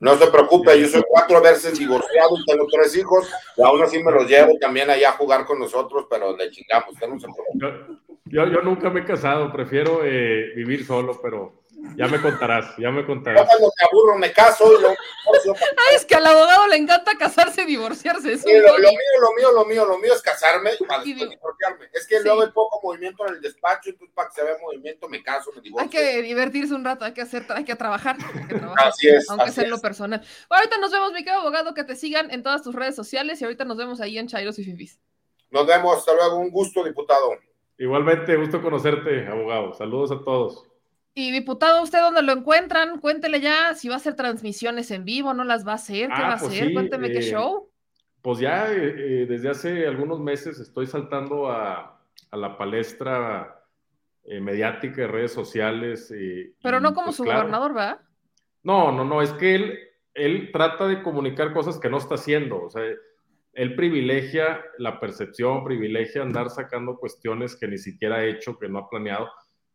No 0.00 0.16
se 0.16 0.26
preocupe, 0.28 0.80
yo 0.80 0.88
soy 0.88 1.02
cuatro 1.06 1.42
veces 1.42 1.78
divorciado, 1.78 2.30
tengo 2.46 2.66
tres 2.72 2.96
hijos, 2.96 3.30
y 3.58 3.62
aún 3.62 3.82
así 3.82 4.02
me 4.02 4.10
los 4.10 4.26
llevo 4.26 4.56
también 4.58 4.88
allá 4.88 5.10
a 5.10 5.12
jugar 5.12 5.44
con 5.44 5.58
nosotros, 5.58 6.06
pero 6.08 6.34
le 6.34 6.50
chingamos, 6.50 6.94
usted 6.94 7.08
no 7.08 7.20
se 7.20 7.26
preocupe. 7.26 7.98
Yo, 8.24 8.46
yo, 8.46 8.52
yo 8.52 8.62
nunca 8.62 8.88
me 8.88 9.00
he 9.00 9.04
casado, 9.04 9.52
prefiero 9.52 10.00
eh, 10.02 10.54
vivir 10.56 10.86
solo, 10.86 11.20
pero 11.20 11.59
ya 11.96 12.06
me 12.08 12.20
contarás, 12.20 12.76
ya 12.78 12.90
me 12.90 13.00
Yo 13.02 13.06
contarás. 13.06 13.46
cuando 13.46 13.66
me 13.66 13.86
aburro 13.88 14.18
me 14.18 14.32
caso 14.32 14.64
y 14.66 14.82
lo, 14.82 14.88
divorcio. 14.88 15.54
Ay, 15.76 15.96
es 15.96 16.04
que 16.04 16.14
al 16.14 16.26
abogado 16.26 16.66
le 16.68 16.76
encanta 16.76 17.16
casarse 17.18 17.62
y 17.62 17.66
divorciarse. 17.66 18.38
Sí, 18.38 18.52
lo, 18.58 18.78
mío, 18.78 18.90
lo 19.20 19.32
mío, 19.34 19.52
lo 19.52 19.64
mío, 19.64 19.84
lo 19.86 19.98
mío 19.98 20.12
es 20.14 20.22
casarme 20.22 20.70
para 20.88 21.04
Y 21.04 21.12
después 21.14 21.30
divorciarme. 21.30 21.86
Es 21.92 22.06
que 22.06 22.18
Sí. 22.18 22.24
luego 22.24 22.42
hay 22.42 22.50
poco 22.50 22.80
movimiento 22.82 23.26
en 23.26 23.34
el 23.34 23.40
despacho, 23.40 23.90
entonces 23.90 24.14
para 24.14 24.28
que 24.28 24.34
se 24.34 24.44
vea 24.44 24.56
movimiento 24.60 25.08
me 25.08 25.22
caso, 25.22 25.50
me 25.54 25.60
divorcio. 25.60 25.84
Hay 25.84 25.88
que 25.90 26.22
divertirse 26.22 26.74
un 26.74 26.84
rato, 26.84 27.04
hay 27.04 27.12
que 27.12 27.22
hacer, 27.22 27.44
hay 27.50 27.64
que 27.64 27.74
trabajar. 27.76 28.16
hay 28.34 28.46
que 28.46 28.54
trabajar, 28.54 28.88
Así 28.88 29.08
es, 29.08 29.28
aunque 29.30 29.44
así 29.46 29.54
sea 29.54 29.64
en 29.64 29.70
lo 29.70 29.80
personal. 29.80 30.20
Bueno, 30.48 30.60
ahorita 30.62 30.78
nos 30.78 30.90
vemos, 30.92 31.12
mi 31.12 31.18
querido 31.24 31.40
abogado, 31.40 31.74
que 31.74 31.84
te 31.84 31.96
sigan 31.96 32.30
en 32.30 32.42
todas 32.42 32.62
tus 32.62 32.74
redes 32.74 32.94
sociales 32.96 33.40
y 33.40 33.44
ahorita 33.44 33.64
nos 33.64 33.76
vemos 33.76 34.00
ahí 34.00 34.18
en 34.18 34.28
Chairos 34.28 34.58
y 34.58 34.64
Fifis. 34.64 35.00
Nos 35.50 35.66
vemos, 35.66 35.96
hasta 35.98 36.14
luego, 36.14 36.36
un 36.36 36.50
gusto, 36.50 36.84
diputado. 36.84 37.32
Igualmente, 37.78 38.36
gusto 38.36 38.60
conocerte, 38.62 39.26
abogado. 39.26 39.72
Saludos 39.74 40.12
a 40.12 40.22
todos. 40.22 40.66
Y 41.20 41.30
diputado, 41.32 41.82
¿usted 41.82 42.00
dónde 42.00 42.22
lo 42.22 42.32
encuentran? 42.32 42.98
Cuéntele 42.98 43.42
ya 43.42 43.74
si 43.74 43.88
va 43.88 43.94
a 43.94 43.96
hacer 43.98 44.16
transmisiones 44.16 44.90
en 44.90 45.04
vivo, 45.04 45.34
no 45.34 45.44
las 45.44 45.66
va 45.66 45.72
a 45.72 45.74
hacer, 45.74 46.08
qué 46.08 46.14
Ah, 46.14 46.22
va 46.22 46.32
a 46.32 46.38
pues 46.38 46.52
hacer, 46.52 46.68
sí, 46.68 46.72
cuénteme 46.72 47.12
qué 47.12 47.18
eh, 47.18 47.30
show. 47.30 47.68
Pues 48.22 48.38
ya 48.38 48.72
eh, 48.72 48.94
eh, 48.96 49.26
desde 49.28 49.50
hace 49.50 49.86
algunos 49.86 50.18
meses 50.18 50.58
estoy 50.58 50.86
saltando 50.86 51.50
a, 51.50 52.00
a 52.30 52.36
la 52.38 52.56
palestra 52.56 53.66
eh, 54.24 54.40
mediática 54.40 55.02
de 55.02 55.08
redes 55.08 55.32
sociales. 55.32 56.10
Pero 56.62 56.80
no 56.80 56.94
como 56.94 57.08
pues, 57.08 57.16
su 57.16 57.24
claro. 57.24 57.40
gobernador, 57.40 57.74
¿verdad? 57.74 58.00
No, 58.62 58.90
no, 58.90 59.04
no, 59.04 59.20
es 59.20 59.32
que 59.34 59.54
él, 59.54 59.78
él 60.14 60.48
trata 60.52 60.88
de 60.88 61.02
comunicar 61.02 61.52
cosas 61.52 61.78
que 61.78 61.90
no 61.90 61.98
está 61.98 62.14
haciendo. 62.14 62.62
O 62.62 62.70
sea, 62.70 62.82
él 63.52 63.74
privilegia 63.74 64.64
la 64.78 64.98
percepción, 64.98 65.64
privilegia 65.64 66.22
andar 66.22 66.48
sacando 66.48 66.96
cuestiones 66.96 67.56
que 67.56 67.68
ni 67.68 67.76
siquiera 67.76 68.16
ha 68.16 68.24
hecho, 68.24 68.58
que 68.58 68.70
no 68.70 68.78
ha 68.78 68.88
planeado. 68.88 69.28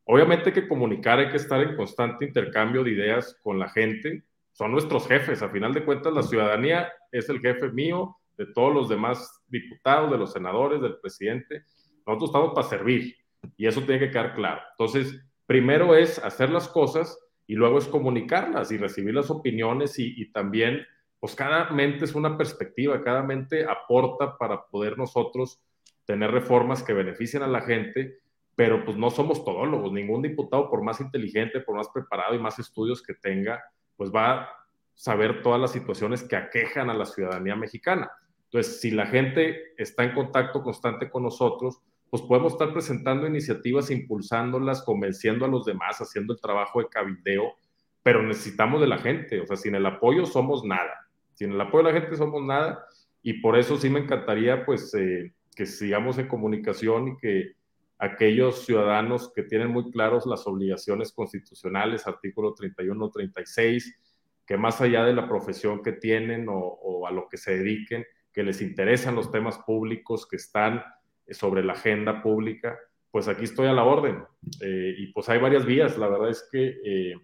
Obviamente 0.06 0.50
hay 0.50 0.54
que 0.54 0.68
comunicar, 0.68 1.20
hay 1.20 1.30
que 1.30 1.38
estar 1.38 1.62
en 1.62 1.76
constante 1.76 2.26
intercambio 2.26 2.84
de 2.84 2.92
ideas 2.92 3.38
con 3.42 3.58
la 3.58 3.70
gente. 3.70 4.24
Son 4.52 4.72
nuestros 4.72 5.08
jefes, 5.08 5.42
a 5.42 5.50
final 5.50 5.74
de 5.74 5.84
cuentas 5.84 6.14
la 6.14 6.24
ciudadanía 6.24 6.92
es 7.12 7.28
el 7.30 7.40
jefe 7.40 7.70
mío, 7.72 8.16
de 8.38 8.46
todos 8.48 8.74
los 8.74 8.90
demás 8.90 9.44
diputados, 9.48 10.12
de 10.12 10.18
los 10.18 10.32
senadores, 10.32 10.82
del 10.82 10.98
presidente. 11.00 11.64
Nosotros 12.06 12.30
estamos 12.30 12.54
para 12.54 12.68
servir 12.68 13.16
y 13.58 13.66
eso 13.66 13.82
tiene 13.82 14.00
que 14.00 14.12
quedar 14.12 14.36
claro. 14.36 14.62
Entonces, 14.72 15.20
primero 15.48 15.96
es 15.96 16.20
hacer 16.20 16.50
las 16.52 16.68
cosas 16.68 17.18
y 17.48 17.56
luego 17.56 17.80
es 17.80 17.88
comunicarlas 17.88 18.72
y 18.72 18.78
recibir 18.78 19.16
las 19.16 19.32
opiniones 19.32 19.98
y, 19.98 20.14
y 20.22 20.32
también, 20.32 20.86
pues 21.20 21.36
cada 21.36 21.72
mente 21.72 22.06
es 22.06 22.14
una 22.14 22.38
perspectiva, 22.38 23.04
cada 23.04 23.24
mente 23.24 23.66
aporta 23.66 24.38
para 24.38 24.66
poder 24.66 24.98
nosotros 24.98 25.62
tener 26.06 26.32
reformas 26.32 26.84
que 26.84 26.94
beneficien 26.94 27.44
a 27.44 27.48
la 27.48 27.62
gente, 27.62 28.20
pero 28.56 28.86
pues 28.86 28.98
no 28.98 29.10
somos 29.10 29.44
todólogos, 29.44 29.92
ningún 29.92 30.22
diputado, 30.22 30.70
por 30.70 30.82
más 30.82 31.02
inteligente, 31.02 31.60
por 31.60 31.76
más 31.76 31.90
preparado 31.90 32.36
y 32.36 32.40
más 32.40 32.58
estudios 32.58 33.04
que 33.04 33.14
tenga, 33.14 33.62
pues 33.98 34.12
va 34.14 34.42
a 34.42 34.50
saber 34.94 35.42
todas 35.42 35.60
las 35.60 35.72
situaciones 35.72 36.24
que 36.24 36.38
aquejan 36.38 36.90
a 36.90 36.94
la 36.94 37.06
ciudadanía 37.06 37.56
mexicana. 37.56 38.10
Entonces, 38.46 38.80
si 38.80 38.92
la 38.92 39.08
gente 39.08 39.74
está 39.78 40.06
en 40.06 40.14
contacto 40.14 40.64
constante 40.64 41.10
con 41.10 41.24
nosotros, 41.24 41.82
pues 42.10 42.22
podemos 42.24 42.54
estar 42.54 42.72
presentando 42.72 43.28
iniciativas, 43.28 43.92
impulsándolas, 43.92 44.84
convenciendo 44.84 45.44
a 45.44 45.50
los 45.50 45.66
demás, 45.66 46.00
haciendo 46.00 46.34
el 46.34 46.40
trabajo 46.40 46.80
de 46.80 46.88
cabildeo, 46.88 47.56
pero 48.04 48.24
necesitamos 48.24 48.80
de 48.80 48.88
la 48.88 49.00
gente, 49.00 49.42
o 49.42 49.48
sea, 49.48 49.58
sin 49.58 49.76
el 49.76 49.86
apoyo 49.86 50.26
somos 50.26 50.64
nada, 50.64 51.10
sin 51.34 51.52
el 51.52 51.60
apoyo 51.60 51.84
de 51.84 51.92
la 51.92 52.00
gente 52.00 52.16
somos 52.16 52.42
nada, 52.44 52.86
y 53.22 53.42
por 53.42 53.58
eso 53.58 53.76
sí 53.76 53.90
me 53.90 54.00
encantaría, 54.00 54.66
pues, 54.66 54.94
eh, 54.94 55.34
que 55.56 55.66
sigamos 55.66 56.18
en 56.18 56.28
comunicación 56.28 57.10
y 57.10 57.18
que 57.18 57.54
aquellos 57.98 58.66
ciudadanos 58.66 59.32
que 59.34 59.44
tienen 59.44 59.70
muy 59.70 59.90
claros 59.92 60.26
las 60.26 60.46
obligaciones 60.48 61.12
constitucionales, 61.12 62.08
artículo 62.08 62.54
31, 62.54 63.10
36, 63.10 64.02
que 64.46 64.58
más 64.58 64.82
allá 64.82 65.06
de 65.06 65.14
la 65.14 65.28
profesión 65.28 65.82
que 65.82 65.94
tienen 65.94 66.48
o, 66.50 67.08
a 67.08 67.12
lo 67.12 67.28
que 67.28 67.38
se 67.38 67.58
dediquen, 67.58 68.06
que 68.32 68.44
les 68.44 68.62
interesan 68.62 69.16
los 69.16 69.32
temas 69.32 69.58
públicos, 69.60 70.28
que 70.28 70.36
están 70.36 70.84
sobre 71.30 71.64
la 71.64 71.74
agenda 71.74 72.22
pública, 72.22 72.78
pues 73.10 73.28
aquí 73.28 73.46
estoy 73.46 73.68
a 73.68 73.74
la 73.74 73.86
orden. 73.86 74.24
Eh, 74.62 74.96
y 74.98 75.08
pues 75.08 75.30
hay 75.30 75.40
varias 75.40 75.66
vías. 75.66 75.98
La 75.98 76.10
verdad 76.10 76.30
es 76.30 76.48
que 76.52 76.78
eh, 76.84 77.16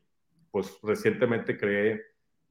pues 0.49 0.79
recientemente 0.81 1.57
creé 1.57 2.01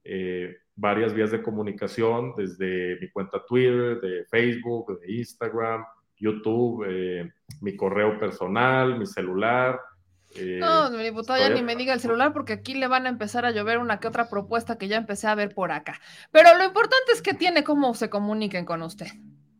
eh, 0.03 0.57
varias 0.75 1.13
vías 1.13 1.31
de 1.31 1.41
comunicación 1.41 2.33
desde 2.37 2.97
mi 3.01 3.09
cuenta 3.09 3.43
Twitter, 3.45 3.99
de 3.99 4.25
Facebook, 4.25 4.99
de 5.01 5.11
Instagram, 5.13 5.83
YouTube, 6.21 6.85
eh, 6.87 7.31
mi 7.61 7.75
correo 7.75 8.17
personal, 8.19 8.97
mi 8.97 9.05
celular. 9.05 9.79
eh, 10.35 10.59
No, 10.61 10.89
mi 10.91 11.03
diputado 11.03 11.39
ya 11.39 11.49
ni 11.49 11.61
me 11.61 11.75
diga 11.75 11.93
el 11.93 11.99
celular 11.99 12.31
porque 12.31 12.53
aquí 12.53 12.75
le 12.75 12.87
van 12.87 13.05
a 13.05 13.09
empezar 13.09 13.45
a 13.45 13.51
llover 13.51 13.79
una 13.79 13.99
que 13.99 14.07
otra 14.07 14.29
propuesta 14.29 14.77
que 14.77 14.87
ya 14.87 14.95
empecé 14.97 15.27
a 15.27 15.35
ver 15.35 15.53
por 15.53 15.71
acá. 15.71 15.99
Pero 16.31 16.57
lo 16.57 16.63
importante 16.63 17.11
es 17.13 17.21
que 17.21 17.33
tiene 17.33 17.63
cómo 17.63 17.93
se 17.95 18.09
comuniquen 18.09 18.63
con 18.65 18.81
usted. 18.81 19.07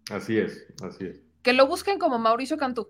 Así 0.10 0.38
es, 0.38 0.66
así 0.84 1.08
es. 1.08 1.22
Que 1.42 1.54
lo 1.54 1.68
busquen 1.68 2.00
como 2.00 2.20
Mauricio 2.20 2.56
Cantú. 2.58 2.90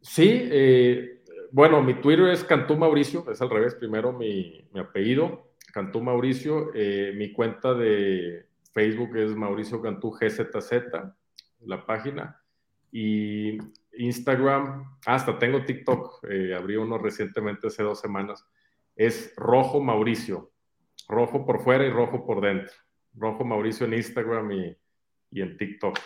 Sí, 0.00 0.48
eh, 0.50 1.22
bueno, 1.52 1.82
mi 1.82 1.94
Twitter 2.00 2.28
es 2.28 2.44
Cantú 2.44 2.76
Mauricio, 2.76 3.30
es 3.30 3.42
al 3.42 3.50
revés, 3.50 3.74
primero 3.74 4.12
mi, 4.12 4.66
mi 4.72 4.80
apellido, 4.80 5.50
Cantú 5.72 6.00
Mauricio, 6.00 6.70
eh, 6.74 7.12
mi 7.16 7.32
cuenta 7.32 7.74
de 7.74 8.46
Facebook 8.72 9.16
es 9.16 9.34
Mauricio 9.34 9.82
Cantú 9.82 10.10
GZZ, 10.12 10.72
la 11.66 11.84
página, 11.84 12.39
y 12.92 13.58
Instagram, 13.92 14.96
hasta 15.06 15.38
tengo 15.38 15.64
TikTok, 15.64 16.24
eh, 16.28 16.54
abrí 16.54 16.76
uno 16.76 16.98
recientemente 16.98 17.68
hace 17.68 17.82
dos 17.82 18.00
semanas, 18.00 18.46
es 18.96 19.32
Rojo 19.36 19.80
Mauricio, 19.80 20.52
rojo 21.08 21.44
por 21.44 21.62
fuera 21.62 21.84
y 21.84 21.90
rojo 21.90 22.24
por 22.26 22.40
dentro, 22.40 22.72
Rojo 23.14 23.44
Mauricio 23.44 23.86
en 23.86 23.94
Instagram 23.94 24.52
y, 24.52 24.76
y 25.30 25.42
en 25.42 25.56
TikTok 25.56 25.98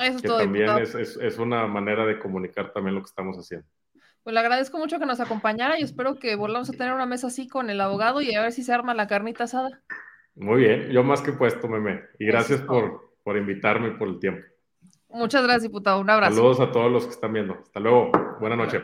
Eso 0.00 0.16
es 0.16 0.22
que 0.22 0.28
todo, 0.28 0.38
también 0.38 0.78
es, 0.78 0.94
es, 0.94 1.16
es, 1.16 1.38
una 1.38 1.66
manera 1.66 2.06
de 2.06 2.18
comunicar 2.18 2.72
también 2.72 2.94
lo 2.94 3.02
que 3.02 3.08
estamos 3.08 3.36
haciendo. 3.36 3.66
Pues 4.22 4.34
le 4.34 4.40
agradezco 4.40 4.78
mucho 4.78 4.98
que 4.98 5.06
nos 5.06 5.20
acompañara 5.20 5.78
y 5.78 5.82
espero 5.82 6.18
que 6.18 6.36
volvamos 6.36 6.70
a 6.70 6.72
tener 6.72 6.92
una 6.94 7.06
mesa 7.06 7.26
así 7.26 7.48
con 7.48 7.70
el 7.70 7.80
abogado 7.80 8.22
y 8.22 8.34
a 8.34 8.40
ver 8.40 8.52
si 8.52 8.62
se 8.62 8.72
arma 8.72 8.94
la 8.94 9.08
carnita 9.08 9.44
asada. 9.44 9.82
Muy 10.34 10.60
bien, 10.62 10.90
yo 10.90 11.02
más 11.02 11.20
que 11.20 11.32
puesto, 11.32 11.68
meme. 11.68 12.02
Y 12.18 12.26
gracias 12.26 12.60
por, 12.62 13.14
por 13.24 13.36
invitarme 13.36 13.88
y 13.88 13.92
por 13.92 14.08
el 14.08 14.18
tiempo. 14.20 14.46
Muchas 15.12 15.42
gracias, 15.42 15.62
diputado. 15.62 16.00
Un 16.00 16.10
abrazo. 16.10 16.36
Saludos 16.36 16.60
a 16.60 16.72
todos 16.72 16.90
los 16.90 17.04
que 17.04 17.10
están 17.10 17.32
viendo. 17.32 17.54
Hasta 17.62 17.80
luego. 17.80 18.10
Buenas 18.40 18.58
noches. 18.58 18.82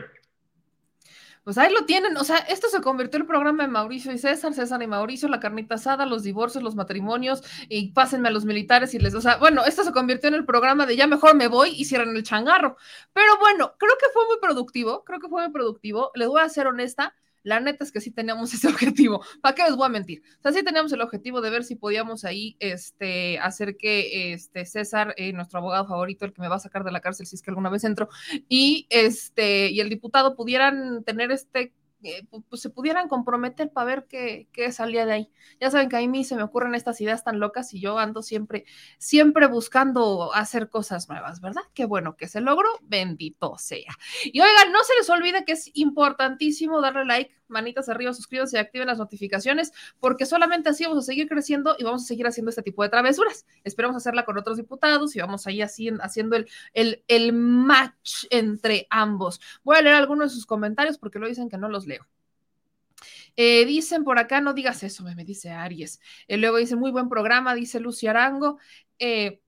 Pues 1.43 1.57
ahí 1.57 1.73
lo 1.73 1.85
tienen, 1.85 2.15
o 2.17 2.23
sea, 2.23 2.37
esto 2.37 2.69
se 2.69 2.79
convirtió 2.79 3.17
en 3.17 3.23
el 3.23 3.27
programa 3.27 3.63
de 3.63 3.69
Mauricio 3.69 4.11
y 4.11 4.19
César, 4.19 4.53
César 4.53 4.83
y 4.83 4.87
Mauricio, 4.87 5.27
la 5.29 5.39
carnita 5.39 5.75
asada, 5.75 6.05
los 6.05 6.21
divorcios, 6.21 6.63
los 6.63 6.75
matrimonios, 6.75 7.41
y 7.69 7.91
pásenme 7.91 8.27
a 8.27 8.31
los 8.31 8.45
militares 8.45 8.93
y 8.93 8.99
les, 8.99 9.15
o 9.15 9.21
sea, 9.21 9.37
bueno, 9.37 9.63
esto 9.65 9.83
se 9.83 9.91
convirtió 9.91 10.27
en 10.27 10.35
el 10.35 10.45
programa 10.45 10.85
de 10.85 10.95
ya 10.95 11.07
mejor 11.07 11.35
me 11.35 11.47
voy 11.47 11.69
y 11.69 11.85
cierran 11.85 12.15
el 12.15 12.23
changarro. 12.23 12.77
Pero 13.13 13.37
bueno, 13.39 13.73
creo 13.79 13.93
que 13.99 14.07
fue 14.13 14.27
muy 14.27 14.37
productivo, 14.39 15.03
creo 15.03 15.19
que 15.19 15.27
fue 15.27 15.41
muy 15.41 15.51
productivo, 15.51 16.11
le 16.13 16.27
voy 16.27 16.41
a 16.41 16.49
ser 16.49 16.67
honesta, 16.67 17.15
La 17.43 17.59
neta 17.59 17.83
es 17.83 17.91
que 17.91 18.01
sí 18.01 18.11
teníamos 18.11 18.53
ese 18.53 18.67
objetivo. 18.67 19.23
¿Para 19.41 19.55
qué 19.55 19.63
les 19.63 19.75
voy 19.75 19.85
a 19.85 19.89
mentir? 19.89 20.21
O 20.39 20.41
sea, 20.41 20.51
sí 20.51 20.63
teníamos 20.63 20.91
el 20.91 21.01
objetivo 21.01 21.41
de 21.41 21.49
ver 21.49 21.63
si 21.63 21.75
podíamos 21.75 22.25
ahí 22.25 22.55
este, 22.59 23.39
hacer 23.39 23.77
que 23.77 24.33
este, 24.33 24.65
César, 24.65 25.13
eh, 25.17 25.33
nuestro 25.33 25.59
abogado 25.59 25.87
favorito, 25.87 26.25
el 26.25 26.33
que 26.33 26.41
me 26.41 26.47
va 26.47 26.55
a 26.55 26.59
sacar 26.59 26.83
de 26.83 26.91
la 26.91 27.01
cárcel 27.01 27.25
si 27.25 27.35
es 27.35 27.41
que 27.41 27.51
alguna 27.51 27.69
vez 27.69 27.83
entro, 27.83 28.09
y, 28.47 28.87
este, 28.89 29.69
y 29.69 29.79
el 29.79 29.89
diputado 29.89 30.35
pudieran 30.35 31.03
tener 31.03 31.31
este 31.31 31.73
eh, 32.03 32.25
pues 32.49 32.61
se 32.61 32.69
pudieran 32.69 33.07
comprometer 33.07 33.71
para 33.71 33.85
ver 33.85 34.07
qué, 34.07 34.47
qué, 34.53 34.71
salía 34.71 35.05
de 35.05 35.13
ahí. 35.13 35.31
Ya 35.59 35.69
saben 35.69 35.89
que 35.89 35.97
a 35.97 36.07
mí 36.07 36.23
se 36.23 36.35
me 36.35 36.43
ocurren 36.43 36.75
estas 36.75 37.01
ideas 37.01 37.23
tan 37.23 37.39
locas 37.39 37.73
y 37.73 37.81
yo 37.81 37.97
ando 37.99 38.21
siempre, 38.21 38.65
siempre 38.97 39.47
buscando 39.47 40.33
hacer 40.33 40.69
cosas 40.69 41.09
nuevas, 41.09 41.41
¿verdad? 41.41 41.63
Qué 41.73 41.85
bueno 41.85 42.15
que 42.15 42.27
se 42.27 42.41
logró, 42.41 42.69
bendito 42.83 43.57
sea. 43.57 43.93
Y 44.23 44.39
oigan, 44.39 44.71
no 44.71 44.83
se 44.83 44.95
les 44.95 45.09
olvide 45.09 45.43
que 45.43 45.53
es 45.53 45.71
importantísimo 45.73 46.81
darle 46.81 47.05
like 47.05 47.35
manitas 47.49 47.89
arriba, 47.89 48.13
suscríbanse 48.13 48.57
y 48.57 48.59
activen 48.59 48.87
las 48.87 48.99
notificaciones, 48.99 49.73
porque 49.99 50.27
solamente 50.27 50.69
así 50.69 50.85
vamos 50.85 50.99
a 50.99 51.01
seguir 51.01 51.27
creciendo 51.27 51.75
y 51.79 51.83
vamos 51.83 52.03
a 52.03 52.05
seguir 52.05 52.27
haciendo 52.27 52.49
este 52.49 52.61
tipo 52.61 52.83
de 52.83 52.89
travesuras. 52.89 53.45
Esperamos 53.63 53.97
hacerla 53.97 54.23
con 54.23 54.37
otros 54.37 54.57
diputados 54.57 55.15
y 55.15 55.19
vamos 55.19 55.47
ahí 55.47 55.61
así, 55.63 55.89
haciendo 55.99 56.35
el, 56.35 56.47
el, 56.73 57.03
el 57.07 57.33
match 57.33 58.25
entre 58.29 58.85
ambos. 58.91 59.41
Voy 59.63 59.77
a 59.77 59.81
leer 59.81 59.95
algunos 59.95 60.29
de 60.29 60.35
sus 60.35 60.45
comentarios 60.45 60.97
porque 60.97 61.19
lo 61.19 61.27
dicen 61.27 61.49
que 61.49 61.57
no 61.57 61.67
los. 61.67 61.87
Eh, 63.41 63.63
dicen 63.65 64.03
por 64.03 64.19
acá, 64.19 64.41
no 64.41 64.53
digas 64.53 64.83
eso, 64.83 65.01
me, 65.05 65.15
dice 65.23 65.49
Aries. 65.49 66.01
Eh, 66.27 66.35
luego 66.35 66.57
dice, 66.57 66.75
muy 66.75 66.91
buen 66.91 67.07
programa, 67.07 67.55
dice 67.55 67.79
Lucy 67.79 68.05
Arango. 68.07 68.57
Eh, 68.99 69.39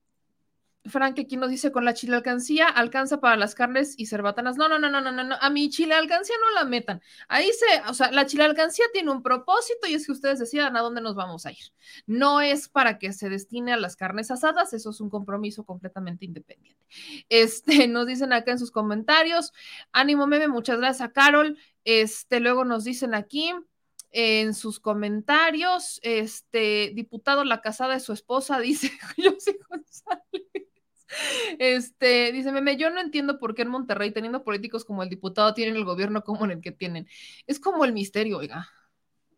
Frank 0.86 1.18
aquí 1.18 1.36
nos 1.36 1.50
dice 1.50 1.70
con 1.72 1.84
la 1.84 1.92
chile 1.92 2.16
alcancía 2.16 2.66
alcanza 2.68 3.20
para 3.20 3.36
las 3.36 3.54
carnes 3.54 3.94
y 3.98 4.06
cerbatanas. 4.06 4.56
No, 4.56 4.66
no, 4.66 4.78
no, 4.78 4.88
no, 4.88 5.02
no, 5.02 5.12
no, 5.12 5.36
a 5.38 5.50
mi 5.50 5.68
chile 5.68 5.94
alcancía 5.94 6.36
no 6.40 6.54
la 6.54 6.64
metan. 6.64 7.02
Ahí 7.28 7.50
se, 7.52 7.82
o 7.86 7.92
sea, 7.92 8.10
la 8.10 8.24
chile 8.24 8.44
alcancía 8.44 8.86
tiene 8.94 9.10
un 9.10 9.22
propósito 9.22 9.86
y 9.86 9.92
es 9.92 10.06
que 10.06 10.12
ustedes 10.12 10.38
decidan 10.38 10.74
a 10.74 10.80
dónde 10.80 11.02
nos 11.02 11.14
vamos 11.14 11.44
a 11.44 11.52
ir. 11.52 11.64
No 12.06 12.40
es 12.40 12.70
para 12.70 12.98
que 12.98 13.12
se 13.12 13.28
destine 13.28 13.74
a 13.74 13.76
las 13.76 13.94
carnes 13.94 14.30
asadas, 14.30 14.72
eso 14.72 14.88
es 14.88 15.02
un 15.02 15.10
compromiso 15.10 15.64
completamente 15.64 16.24
independiente. 16.24 16.82
Este, 17.28 17.86
nos 17.88 18.06
dicen 18.06 18.32
acá 18.32 18.52
en 18.52 18.58
sus 18.58 18.70
comentarios, 18.70 19.52
ánimo 19.92 20.26
meme, 20.26 20.48
muchas 20.48 20.78
gracias 20.78 21.06
a 21.06 21.12
Carol. 21.12 21.58
Este, 21.84 22.40
luego 22.40 22.64
nos 22.64 22.84
dicen 22.84 23.12
aquí, 23.12 23.52
en 24.12 24.54
sus 24.54 24.78
comentarios, 24.78 25.98
este 26.02 26.92
diputado 26.94 27.44
la 27.44 27.60
casada 27.60 27.94
de 27.94 28.00
su 28.00 28.12
esposa 28.12 28.58
dice 28.60 28.92
José 29.16 29.58
González. 29.68 30.68
Este, 31.58 32.32
dice 32.32 32.52
Meme, 32.52 32.76
yo 32.76 32.90
no 32.90 33.00
entiendo 33.00 33.38
por 33.38 33.54
qué 33.54 33.62
en 33.62 33.68
Monterrey, 33.68 34.12
teniendo 34.12 34.44
políticos 34.44 34.84
como 34.84 35.02
el 35.02 35.10
diputado, 35.10 35.54
tienen 35.54 35.76
el 35.76 35.84
gobierno 35.84 36.24
como 36.24 36.44
en 36.44 36.52
el 36.52 36.60
que 36.60 36.72
tienen. 36.72 37.06
Es 37.46 37.60
como 37.60 37.84
el 37.84 37.92
misterio, 37.92 38.38
oiga. 38.38 38.68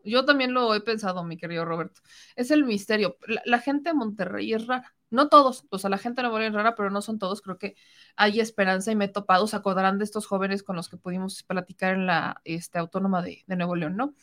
Yo 0.05 0.25
también 0.25 0.53
lo 0.53 0.75
he 0.75 0.81
pensado, 0.81 1.25
mi 1.25 1.37
querido 1.37 1.65
Roberto. 1.65 2.01
Es 2.37 2.51
el 2.51 2.65
misterio. 2.65 3.17
La, 3.45 3.59
gente 3.59 3.91
de 3.91 3.95
Monterrey 3.95 4.53
es 4.53 4.67
rara. 4.67 4.94
No 5.11 5.29
todos, 5.29 5.65
o 5.71 5.79
sea, 5.79 5.91
la 5.91 5.99
gente 5.99 6.23
no 6.23 6.39
es 6.39 6.53
rara, 6.53 6.75
pero 6.75 6.91
no 6.91 7.03
son 7.03 7.19
todos. 7.19 7.41
Creo 7.41 7.59
que 7.59 7.77
hay 8.17 8.41
esperanza 8.41 8.91
y 8.91 8.97
me 8.97 9.07
he 9.07 9.09
topado. 9.09 9.47
Se 9.47 9.57
acordarán 9.57 9.99
de 9.99 10.05
estos 10.05 10.27
jóvenes 10.27 10.63
con 10.63 10.77
los 10.77 10.89
que 10.89 10.97
pudimos 10.97 11.43
platicar 11.43 11.95
en 11.95 12.07
la 12.07 12.41
este, 12.45 12.79
autónoma 12.79 13.23
de, 13.23 13.45
de 13.47 13.57
Nuevo 13.57 13.77
León, 13.77 13.97
¿no? 13.97 14.15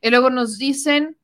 Y 0.00 0.10
luego 0.10 0.30
nos 0.30 0.58
dicen 0.58 1.18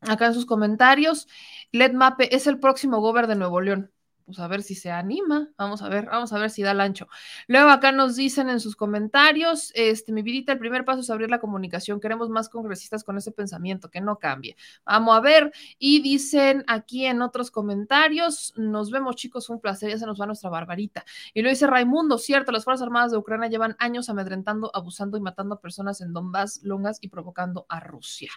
acá 0.00 0.26
en 0.26 0.34
sus 0.34 0.46
comentarios, 0.46 1.28
Led 1.72 1.92
Mape 1.92 2.34
es 2.34 2.46
el 2.46 2.58
próximo 2.58 3.00
gober 3.00 3.26
de 3.26 3.36
Nuevo 3.36 3.60
León 3.60 3.92
pues 4.30 4.40
a 4.40 4.48
ver 4.48 4.62
si 4.62 4.74
se 4.74 4.90
anima, 4.90 5.50
vamos 5.58 5.82
a 5.82 5.88
ver, 5.88 6.06
vamos 6.06 6.32
a 6.32 6.38
ver 6.38 6.50
si 6.50 6.62
da 6.62 6.70
el 6.70 6.80
ancho. 6.80 7.08
Luego 7.48 7.70
acá 7.70 7.92
nos 7.92 8.16
dicen 8.16 8.48
en 8.48 8.60
sus 8.60 8.76
comentarios, 8.76 9.72
este, 9.74 10.12
mi 10.12 10.22
vidita, 10.22 10.52
el 10.52 10.58
primer 10.58 10.84
paso 10.84 11.00
es 11.00 11.10
abrir 11.10 11.28
la 11.28 11.40
comunicación, 11.40 12.00
queremos 12.00 12.30
más 12.30 12.48
congresistas 12.48 13.04
con 13.04 13.18
ese 13.18 13.32
pensamiento, 13.32 13.90
que 13.90 14.00
no 14.00 14.18
cambie. 14.18 14.56
Vamos 14.84 15.16
a 15.16 15.20
ver, 15.20 15.52
y 15.78 16.00
dicen 16.00 16.64
aquí 16.66 17.06
en 17.06 17.22
otros 17.22 17.50
comentarios, 17.50 18.54
nos 18.56 18.90
vemos 18.90 19.16
chicos, 19.16 19.50
un 19.50 19.60
placer, 19.60 19.90
ya 19.90 19.98
se 19.98 20.06
nos 20.06 20.20
va 20.20 20.26
nuestra 20.26 20.50
barbarita. 20.50 21.04
Y 21.34 21.42
lo 21.42 21.50
dice 21.50 21.66
Raimundo, 21.66 22.18
cierto, 22.18 22.52
las 22.52 22.64
Fuerzas 22.64 22.86
Armadas 22.86 23.10
de 23.10 23.18
Ucrania 23.18 23.48
llevan 23.48 23.76
años 23.78 24.08
amedrentando, 24.08 24.70
abusando 24.74 25.16
y 25.16 25.20
matando 25.20 25.56
a 25.56 25.60
personas 25.60 26.00
en 26.00 26.12
Donbass, 26.12 26.60
Lungas 26.62 26.98
y 27.00 27.08
provocando 27.08 27.66
a 27.68 27.80
Rusia. 27.80 28.30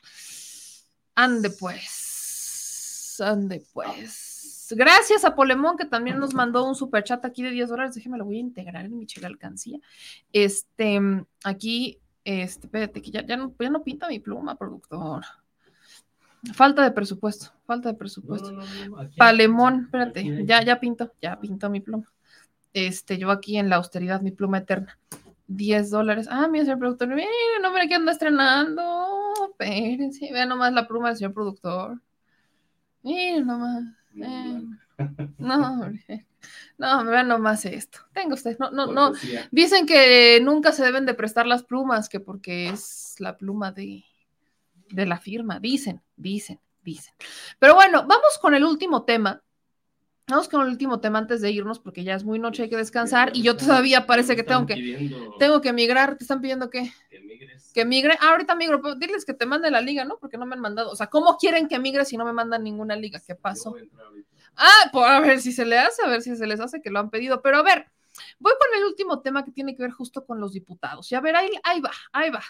Ande 1.16 1.52
pues, 1.52 3.18
ande 3.20 3.64
pues. 3.72 4.33
Gracias 4.76 5.26
a 5.26 5.36
Polemón, 5.36 5.78
que 5.78 5.86
también 5.86 6.20
nos 6.20 6.34
mandó 6.34 6.68
un 6.68 6.76
super 6.76 7.04
chat 7.04 7.24
aquí 7.26 7.44
de 7.44 7.52
10 7.52 7.70
dólares. 7.70 7.96
Déjeme 7.96 8.18
lo 8.18 8.26
voy 8.26 8.38
a 8.38 8.42
integrar 8.42 8.86
en 8.86 8.98
mi 8.98 9.06
chile 9.06 9.28
alcancía. 9.28 9.80
Este, 10.32 11.00
aquí, 11.44 12.00
este, 12.24 12.68
espérate, 12.68 13.02
que 13.02 13.12
ya, 13.12 13.26
ya, 13.26 13.38
no, 13.38 13.54
ya 13.60 13.70
no 13.70 13.84
pinta 13.84 14.08
mi 14.08 14.20
pluma, 14.20 14.56
productor. 14.56 15.24
Falta 16.54 16.84
de 16.84 16.92
presupuesto, 16.92 17.54
falta 17.66 17.90
de 17.90 17.98
presupuesto. 17.98 18.52
No, 18.52 18.64
Palemón, 19.18 19.84
espérate, 19.86 20.46
ya, 20.46 20.62
ya 20.62 20.80
pinto, 20.80 21.14
ya 21.22 21.40
pinto 21.40 21.70
mi 21.70 21.80
pluma. 21.80 22.12
Este, 22.74 23.18
yo 23.18 23.32
aquí 23.32 23.58
en 23.58 23.70
la 23.70 23.78
austeridad, 23.78 24.22
mi 24.22 24.32
pluma 24.32 24.58
eterna. 24.58 24.98
10 25.48 25.90
dólares. 25.90 26.28
Ah, 26.30 26.48
mira, 26.48 26.66
señor 26.66 26.80
productor, 26.80 27.08
miren, 27.10 27.66
hombre, 27.66 27.88
que 27.88 27.96
anda 27.96 28.12
estrenando. 28.12 29.34
Espérense, 29.52 30.32
vean 30.32 30.50
nomás 30.50 30.74
la 30.74 30.88
pluma 30.88 31.10
del 31.10 31.18
señor 31.18 31.34
productor. 31.34 32.02
Miren 33.04 33.46
nomás. 33.46 33.84
Eh, 34.16 34.62
no, 35.38 35.92
no, 36.78 37.06
vean 37.06 37.28
nomás 37.28 37.66
esto. 37.66 38.00
Tenga 38.14 38.36
usted, 38.36 38.58
no, 38.60 38.72
no, 38.72 38.88
no. 38.88 39.14
Dicen 39.52 39.86
que 39.86 40.40
nunca 40.42 40.72
se 40.72 40.84
deben 40.84 41.06
de 41.06 41.14
prestar 41.14 41.48
las 41.48 41.64
plumas, 41.64 42.10
que 42.10 42.20
porque 42.20 42.70
es 42.70 43.16
la 43.20 43.38
pluma 43.38 43.72
de, 43.72 44.04
de 44.90 45.06
la 45.06 45.18
firma. 45.18 45.60
Dicen, 45.60 46.02
dicen, 46.16 46.60
dicen. 46.84 47.14
Pero 47.60 47.76
bueno, 47.76 48.06
vamos 48.08 48.38
con 48.42 48.54
el 48.54 48.64
último 48.64 49.04
tema. 49.04 49.42
Vamos 50.28 50.48
con 50.48 50.62
el 50.62 50.70
último 50.70 51.02
tema 51.02 51.20
antes 51.20 51.42
de 51.42 51.52
irnos, 51.52 51.80
porque 51.80 52.04
ya 52.04 52.16
es 52.16 52.24
muy 52.24 52.40
noche, 52.40 52.64
hay 52.64 52.70
que 52.70 52.78
descansar. 52.78 53.32
Y 53.36 53.42
yo 53.42 53.58
todavía 53.58 54.06
parece 54.06 54.36
que 54.38 54.44
tengo 54.44 54.66
que, 54.66 55.12
tengo 55.38 55.60
que 55.60 55.74
migrar. 55.74 56.18
¿Te 56.18 56.24
están 56.24 56.40
pidiendo 56.40 56.70
qué? 56.70 56.94
Que 57.10 57.20
migres. 57.20 57.72
Que 57.74 57.84
migre. 57.84 58.18
Ah, 58.22 58.30
ahorita 58.32 58.56
migro, 58.56 58.82
pero 58.82 58.96
diles 58.96 59.26
que 59.26 59.34
te 59.34 59.46
mande 59.46 59.70
la 59.70 59.82
liga, 59.82 60.06
¿no? 60.06 60.18
Porque 60.20 60.38
no 60.38 60.46
me 60.46 60.56
han 60.56 60.62
mandado. 60.62 60.92
O 60.92 60.96
sea, 60.96 61.08
¿cómo 61.08 61.38
quieren 61.38 61.68
que 61.68 61.78
migre 61.78 62.06
si 62.06 62.16
no 62.16 62.24
me 62.24 62.32
mandan 62.32 62.64
ninguna 62.64 62.96
liga? 62.96 63.22
¿Qué 63.26 63.36
pasó? 63.36 63.76
Ah, 64.56 64.90
pues 64.94 65.06
a 65.06 65.20
ver 65.20 65.42
si 65.42 65.52
se 65.52 65.66
le 65.66 65.78
hace, 65.78 66.04
a 66.04 66.08
ver 66.08 66.22
si 66.22 66.36
se 66.38 66.48
les 66.48 66.62
hace 66.62 66.82
que 66.82 66.90
lo 66.90 67.00
han 67.00 67.10
pedido. 67.10 67.42
Pero 67.42 67.58
a 67.58 67.64
ver, 67.64 67.88
Voy 68.40 68.54
con 68.60 68.80
el 68.80 68.86
último 68.86 69.22
tema 69.22 69.44
que 69.44 69.52
tiene 69.52 69.76
que 69.76 69.84
ver 69.84 69.92
justo 69.92 70.26
con 70.26 70.40
los 70.40 70.54
diputados. 70.54 71.12
Y 71.12 71.16
a 71.16 71.22
ver, 71.22 71.36
ahí, 71.36 71.82
va, 71.82 71.92
ahí 72.12 72.30
va. 72.30 72.44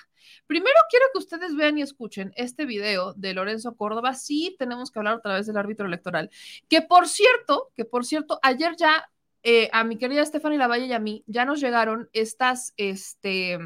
Primero 0.48 0.76
quiero 0.90 1.06
que 1.12 1.20
ustedes 1.20 1.56
vean 1.56 1.78
y 1.78 1.82
escuchen 1.82 2.34
este 2.36 2.66
video 2.66 3.14
de 3.14 3.34
Lorenzo 3.34 3.76
Córdoba. 3.76 4.14
Sí, 4.14 4.56
tenemos 4.60 4.92
que 4.92 5.00
hablar 5.00 5.16
otra 5.16 5.36
vez 5.36 5.48
del 5.48 5.58
árbitro 5.58 5.86
electoral. 5.86 6.30
Que 6.70 6.82
por 6.82 7.08
cierto, 7.08 7.72
que 7.76 7.86
por 7.86 8.06
cierto, 8.06 8.40
ayer 8.42 8.76
ya 8.78 9.10
eh, 9.44 9.70
a 9.74 9.84
mi 9.84 9.98
querida 9.98 10.26
Stephanie 10.26 10.58
Lavalle 10.58 10.86
y 10.86 10.94
a 10.94 11.00
mí 11.00 11.24
ya 11.28 11.46
nos 11.46 11.60
llegaron 11.60 12.10
estas, 12.14 12.74
este, 12.78 13.60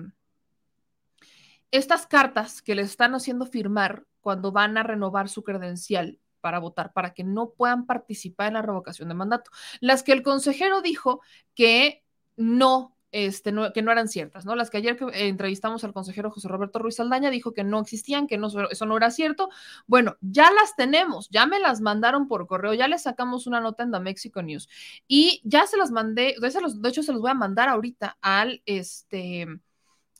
estas 1.72 2.08
cartas 2.08 2.62
que 2.62 2.76
les 2.76 2.90
están 2.90 3.14
haciendo 3.14 3.46
firmar 3.46 4.06
cuando 4.22 4.52
van 4.52 4.78
a 4.78 4.84
renovar 4.84 5.30
su 5.30 5.44
credencial 5.44 6.20
para 6.48 6.60
votar, 6.60 6.94
para 6.94 7.14
que 7.14 7.26
no 7.26 7.50
puedan 7.50 7.86
participar 7.86 8.48
en 8.48 8.54
la 8.54 8.62
revocación 8.62 9.10
de 9.10 9.16
mandato. 9.16 9.52
Las 9.82 10.02
que 10.02 10.14
el 10.14 10.24
consejero 10.24 10.82
dijo 10.82 11.20
que 11.56 12.06
no, 12.38 12.96
este, 13.12 13.54
que 13.74 13.82
no 13.82 13.92
eran 13.92 14.08
ciertas, 14.08 14.46
¿no? 14.46 14.56
Las 14.56 14.70
que 14.70 14.78
ayer 14.78 14.96
que 14.96 15.28
entrevistamos 15.28 15.84
al 15.84 15.92
consejero 15.92 16.32
José 16.32 16.48
Roberto 16.48 16.80
Ruiz 16.80 17.02
Aldaña 17.02 17.32
dijo 17.32 17.52
que 17.54 17.66
no 17.66 17.82
existían, 17.82 18.28
que 18.28 18.38
no, 18.38 18.48
eso 18.48 18.86
no 18.86 18.96
era 18.96 19.12
cierto. 19.12 19.50
Bueno, 19.88 20.16
ya 20.22 20.50
las 20.54 20.78
tenemos, 20.78 21.28
ya 21.32 21.46
me 21.48 21.60
las 21.60 21.82
mandaron 21.82 22.30
por 22.30 22.48
correo, 22.48 22.74
ya 22.74 22.88
les 22.88 23.02
sacamos 23.04 23.46
una 23.46 23.60
nota 23.60 23.84
en 23.84 23.92
The 23.92 24.00
Mexico 24.00 24.42
News 24.42 24.70
y 25.06 25.42
ya 25.44 25.68
se 25.68 25.76
las 25.76 25.92
mandé, 25.92 26.36
de, 26.40 26.48
hecho 26.88 27.04
se 27.04 27.12
los 27.12 27.20
voy 27.20 27.32
a 27.32 27.34
mandar 27.34 27.68
ahorita 27.68 28.18
al, 28.22 28.62
este, 28.66 29.48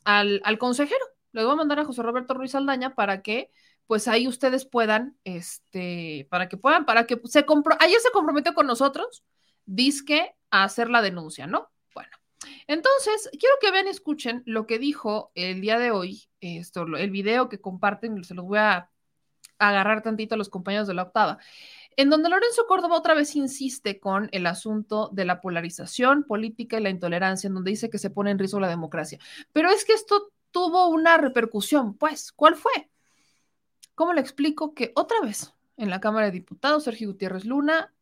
al, 0.04 0.42
al 0.44 0.58
consejero. 0.58 1.06
Les 1.32 1.42
voy 1.42 1.54
a 1.54 1.56
mandar 1.56 1.78
a 1.78 1.86
José 1.86 2.02
Roberto 2.02 2.34
Ruiz 2.34 2.54
Aldaña 2.54 2.94
para 2.94 3.22
que 3.22 3.50
pues 3.88 4.06
ahí 4.06 4.28
ustedes 4.28 4.66
puedan, 4.66 5.16
este, 5.24 6.28
para 6.30 6.48
que 6.48 6.58
puedan, 6.58 6.84
para 6.84 7.06
que 7.06 7.18
se 7.24 7.46
compro, 7.46 7.74
ayer 7.80 7.98
se 8.00 8.10
comprometió 8.10 8.52
con 8.52 8.66
nosotros, 8.66 9.24
disque 9.64 10.36
a 10.50 10.64
hacer 10.64 10.90
la 10.90 11.00
denuncia, 11.00 11.46
¿no? 11.46 11.70
Bueno, 11.94 12.10
entonces 12.66 13.30
quiero 13.32 13.54
que 13.62 13.70
vean 13.70 13.88
escuchen 13.88 14.42
lo 14.44 14.66
que 14.66 14.78
dijo 14.78 15.32
el 15.34 15.62
día 15.62 15.78
de 15.78 15.90
hoy, 15.90 16.28
esto, 16.40 16.82
el 16.82 17.10
video 17.10 17.48
que 17.48 17.62
comparten, 17.62 18.22
se 18.24 18.34
los 18.34 18.44
voy 18.44 18.58
a 18.58 18.90
agarrar 19.58 20.02
tantito 20.02 20.34
a 20.34 20.38
los 20.38 20.50
compañeros 20.50 20.86
de 20.86 20.92
la 20.92 21.04
octava, 21.04 21.38
en 21.96 22.10
donde 22.10 22.28
Lorenzo 22.28 22.66
Córdoba 22.68 22.98
otra 22.98 23.14
vez 23.14 23.34
insiste 23.36 23.98
con 24.00 24.28
el 24.32 24.46
asunto 24.46 25.08
de 25.14 25.24
la 25.24 25.40
polarización 25.40 26.24
política 26.24 26.78
y 26.78 26.82
la 26.82 26.90
intolerancia, 26.90 27.48
en 27.48 27.54
donde 27.54 27.70
dice 27.70 27.88
que 27.88 27.98
se 27.98 28.10
pone 28.10 28.32
en 28.32 28.38
riesgo 28.38 28.60
la 28.60 28.68
democracia. 28.68 29.18
Pero 29.52 29.70
es 29.70 29.86
que 29.86 29.94
esto 29.94 30.30
tuvo 30.50 30.88
una 30.88 31.16
repercusión, 31.16 31.96
pues, 31.96 32.32
¿cuál 32.32 32.54
fue? 32.54 32.90
¿Cómo 33.98 34.12
le 34.12 34.20
explico 34.20 34.74
que 34.74 34.92
otra 34.94 35.20
vez 35.22 35.52
en 35.76 35.90
la 35.90 36.00
Cámara 36.00 36.26
de 36.26 36.30
Diputados 36.30 36.84
Sergio 36.84 37.08
Gutiérrez 37.08 37.44
Luna 37.44 37.92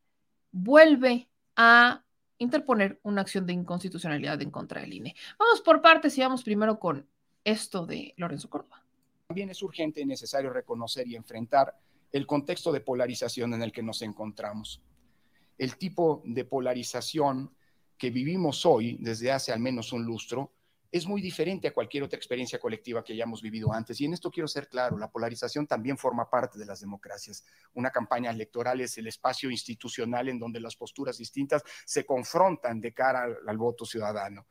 vuelve 0.53 1.27
a 1.57 2.05
interponer 2.37 3.01
una 3.03 3.23
acción 3.23 3.47
de 3.47 3.55
inconstitucionalidad 3.55 4.43
en 4.43 4.51
contra 4.51 4.83
del 4.83 4.93
INE? 4.93 5.17
Vamos 5.39 5.63
por 5.63 5.81
partes 5.81 6.19
y 6.19 6.21
vamos 6.21 6.45
primero 6.45 6.79
con 6.79 7.09
esto 7.43 7.87
de 7.87 8.13
Lorenzo 8.19 8.51
Córdoba. 8.51 8.85
También 9.29 9.49
es 9.49 9.63
urgente 9.63 10.03
y 10.03 10.05
necesario 10.05 10.53
reconocer 10.53 11.09
y 11.09 11.17
enfrentar 11.17 11.75
el 12.13 12.27
contexto 12.27 12.73
de 12.73 12.83
polarización 12.83 13.55
en 13.55 13.63
el 13.63 13.73
que 13.73 13.83
nos 13.83 14.03
encontramos. 14.03 14.83
El 15.57 15.79
tipo 15.79 16.21
de 16.27 16.45
polarización 16.45 17.51
que 17.97 18.11
vivimos 18.11 18.67
hoy, 18.67 18.99
desde 19.01 19.33
hace 19.33 19.51
al 19.51 19.61
menos 19.61 19.95
un 19.95 20.05
lustro, 20.05 20.53
es 20.91 21.07
muy 21.07 21.21
diferente 21.21 21.69
a 21.69 21.73
cualquier 21.73 22.05
otra 22.05 22.17
experiencia 22.17 22.59
colectiva 22.59 23.03
que 23.03 23.13
hayamos 23.13 23.43
vivido 23.43 23.73
antes. 23.73 24.01
Y 24.01 24.05
en 24.05 24.15
esto 24.15 24.31
quiero 24.31 24.49
ser 24.49 24.69
claro, 24.69 24.99
la 24.99 25.11
polarización 25.11 25.67
también 25.67 25.99
forma 25.99 26.29
parte 26.29 26.59
de 26.59 26.67
las 26.67 26.81
democracias. 26.81 27.45
Una 27.75 27.91
campaña 27.91 28.31
electoral 28.31 28.81
es 28.81 28.97
el 28.99 29.07
espacio 29.07 29.51
institucional 29.51 30.29
en 30.29 30.39
donde 30.39 30.61
las 30.61 30.77
posturas 30.77 31.19
distintas 31.19 31.63
se 31.85 32.05
confrontan 32.05 32.81
de 32.81 32.93
cara 32.93 33.27
al, 33.47 33.59
voto 33.59 33.85
ciudadano. 33.85 34.47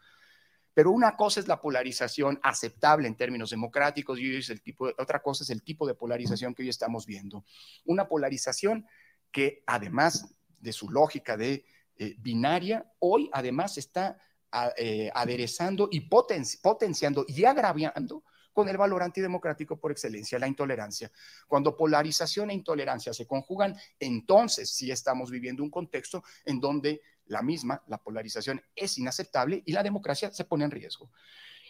Pero 0.73 0.91
una 0.91 1.15
cosa 1.15 1.39
es 1.39 1.47
la 1.47 1.61
polarización 1.61 2.39
aceptable 2.43 3.07
en 3.07 3.15
términos 3.15 3.49
democráticos 3.49 4.19
y 4.19 4.35
es 4.35 4.49
el 4.49 4.61
tipo, 4.61 4.87
otra 4.97 5.21
cosa 5.21 5.43
es 5.43 5.49
el 5.49 5.63
tipo 5.63 5.87
de 5.87 5.95
polarización 5.95 6.53
que 6.53 6.63
hoy 6.63 6.69
estamos 6.69 7.05
viendo. 7.05 7.45
Una 7.85 8.07
polarización 8.07 8.85
que 9.31 9.63
además 9.65 10.35
de 10.59 10.73
su 10.73 10.89
lógica 10.89 11.37
de 11.37 11.65
eh, 11.97 12.15
binaria, 12.17 12.91
hoy 12.99 13.29
además 13.31 13.77
está 13.77 14.19
eh, 14.77 15.11
aderezando 15.13 15.87
y 15.91 16.01
potenci 16.01 16.57
potenciando 16.57 17.25
y 17.27 17.43
agraviando 17.45 18.23
con 18.53 18.69
el 18.69 18.77
valor 18.77 19.03
antidemocrático 19.03 19.77
por 19.77 19.91
excelencia, 19.91 20.39
la 20.39 20.47
intolerancia. 20.47 21.11
Cuando 21.45 21.75
polarización 21.75 22.49
e 22.49 22.53
intolerancia 22.53 23.13
se 23.13 23.27
conjugan, 23.27 23.75
entonces 23.99 24.69
sí 24.69 24.89
estamos 24.91 25.29
viviendo 25.29 25.61
un 25.61 25.69
contexto 25.69 26.23
en 26.45 26.61
donde 26.61 27.01
la 27.27 27.41
misma, 27.41 27.83
la 27.87 27.97
polarización 27.97 28.61
es 28.73 28.97
inaceptable 28.97 29.61
y 29.65 29.73
la 29.73 29.83
democracia 29.83 30.31
se 30.31 30.45
pone 30.45 30.63
en 30.63 30.71
riesgo. 30.71 31.11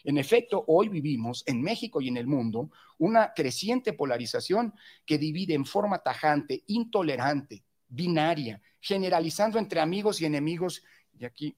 En 0.04 0.20
efecto, 0.20 0.64
hoy 0.68 0.88
vivimos 0.88 1.44
en 1.48 1.64
México 1.64 2.00
y 2.00 2.10
en 2.10 2.18
el 2.18 2.28
mundo 2.28 2.70
una 3.00 3.34
creciente 3.34 3.94
polarización 3.94 4.76
que 5.08 5.18
divide 5.18 5.56
en 5.56 5.66
forma 5.66 6.04
tajante, 6.04 6.64
intolerante, 6.68 7.64
binaria, 7.88 8.62
generalizando 8.80 9.58
entre 9.58 9.80
amigos 9.80 10.22
y 10.22 10.26
enemigos. 10.26 10.84
Y 11.18 11.26
aquí 11.26 11.58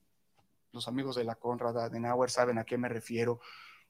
los 0.72 0.88
amigos 0.88 1.16
de 1.16 1.24
la 1.24 1.36
Conrad 1.36 1.78
Adenauer 1.78 2.30
saben 2.30 2.58
a 2.58 2.66
qué 2.66 2.78
me 2.78 2.90
refiero, 2.90 3.40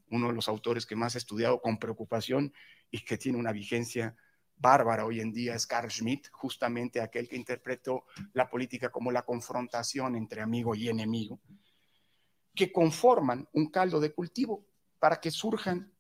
uno 0.10 0.28
de 0.28 0.34
los 0.34 0.48
autores 0.48 0.86
que 0.86 0.96
más 0.96 1.16
he 1.16 1.18
estudiado 1.18 1.62
con 1.62 1.78
preocupación 1.78 2.54
y 2.90 3.04
que 3.04 3.18
tiene 3.18 3.38
una 3.38 3.52
vigencia 3.52 4.16
bárbara 4.56 5.06
hoy 5.06 5.20
en 5.20 5.32
día 5.32 5.56
es 5.56 5.68
Carl 5.68 5.92
Schmitt, 5.92 6.30
justamente 6.32 7.02
aquel 7.02 7.28
que 7.28 7.36
interpretó 7.36 8.06
la 8.34 8.50
política 8.50 8.90
como 8.90 9.12
la 9.12 9.24
confrontación 9.24 10.16
entre 10.16 10.42
amigo 10.42 10.76
y 10.76 10.90
enemigo, 10.90 11.40
que 12.56 12.72
conforman 12.72 13.48
un 13.54 13.70
caldo 13.70 14.00
de 14.00 14.14
cultivo 14.14 14.66
para 15.00 15.20
que 15.20 15.30
surjan, 15.30 15.92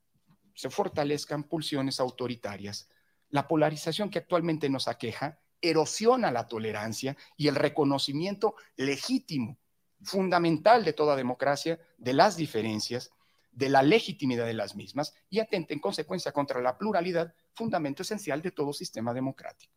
se 0.55 0.69
fortalezcan 0.69 1.43
pulsiones 1.43 1.99
autoritarias. 1.99 2.89
La 3.29 3.47
polarización 3.47 4.09
que 4.09 4.19
actualmente 4.19 4.69
nos 4.69 4.87
aqueja 4.87 5.39
erosiona 5.61 6.31
la 6.31 6.47
tolerancia 6.47 7.15
y 7.35 7.47
el 7.47 7.55
reconocimiento 7.55 8.55
legítimo, 8.75 9.59
fundamental 10.01 10.83
de 10.83 10.93
toda 10.93 11.15
democracia, 11.15 11.79
de 11.97 12.13
las 12.13 12.37
diferencias, 12.37 13.11
de 13.51 13.69
la 13.69 13.81
legitimidad 13.81 14.45
de 14.45 14.53
las 14.53 14.75
mismas 14.75 15.13
y 15.29 15.39
atenta 15.39 15.73
en 15.73 15.79
consecuencia 15.79 16.31
contra 16.31 16.61
la 16.61 16.77
pluralidad, 16.77 17.33
fundamento 17.53 18.03
esencial 18.03 18.41
de 18.41 18.51
todo 18.51 18.71
sistema 18.71 19.13
democrático. 19.13 19.73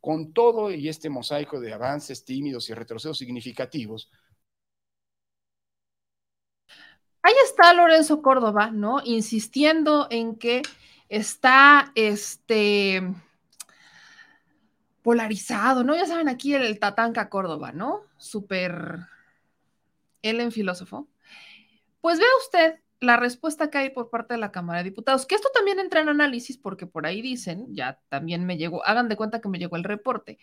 Con 0.00 0.32
todo 0.32 0.70
y 0.70 0.88
este 0.88 1.10
mosaico 1.10 1.58
de 1.58 1.72
avances 1.72 2.24
tímidos 2.24 2.70
y 2.70 2.74
retrocesos 2.74 3.18
significativos, 3.18 4.10
Ahí 7.26 7.34
está 7.44 7.72
Lorenzo 7.72 8.22
Córdoba, 8.22 8.70
¿no? 8.70 9.00
Insistiendo 9.04 10.06
en 10.10 10.36
que 10.36 10.62
está 11.08 11.90
este 11.96 13.02
polarizado, 15.02 15.82
¿no? 15.82 15.96
Ya 15.96 16.06
saben 16.06 16.28
aquí 16.28 16.54
el, 16.54 16.78
Tatanca 16.78 17.28
Córdoba, 17.28 17.72
¿no? 17.72 18.02
Súper 18.16 19.00
él 20.30 20.40
en 20.40 20.52
filósofo. 20.52 21.08
Pues 22.00 22.18
vea 22.18 22.28
usted 22.44 22.80
la 23.00 23.16
respuesta 23.16 23.68
que 23.70 23.78
hay 23.78 23.90
por 23.90 24.08
parte 24.08 24.34
de 24.34 24.40
la 24.40 24.52
Cámara 24.52 24.78
de 24.78 24.90
Diputados, 24.90 25.26
que 25.26 25.34
esto 25.34 25.50
también 25.52 25.78
entra 25.78 26.00
en 26.00 26.08
análisis 26.08 26.56
porque 26.56 26.86
por 26.86 27.06
ahí 27.06 27.20
dicen, 27.20 27.66
ya 27.70 28.00
también 28.08 28.46
me 28.46 28.56
llegó, 28.56 28.84
hagan 28.86 29.08
de 29.08 29.16
cuenta 29.16 29.40
que 29.40 29.48
me 29.48 29.58
llegó 29.58 29.76
el 29.76 29.84
reporte, 29.84 30.38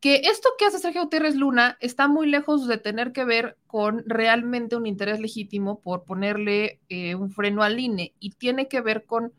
que 0.00 0.22
esto 0.24 0.50
que 0.58 0.66
hace 0.66 0.78
Sergio 0.78 1.02
Gutiérrez 1.02 1.36
Luna 1.36 1.78
está 1.80 2.08
muy 2.08 2.28
lejos 2.28 2.66
de 2.66 2.78
tener 2.78 3.12
que 3.12 3.24
ver 3.24 3.56
con 3.66 4.02
realmente 4.06 4.76
un 4.76 4.86
interés 4.86 5.20
legítimo 5.20 5.80
por 5.80 6.04
ponerle 6.04 6.80
eh, 6.88 7.14
un 7.14 7.30
freno 7.30 7.62
al 7.62 7.78
INE 7.78 8.14
y 8.18 8.30
tiene 8.30 8.68
que 8.68 8.80
ver 8.80 9.04
con 9.06 9.32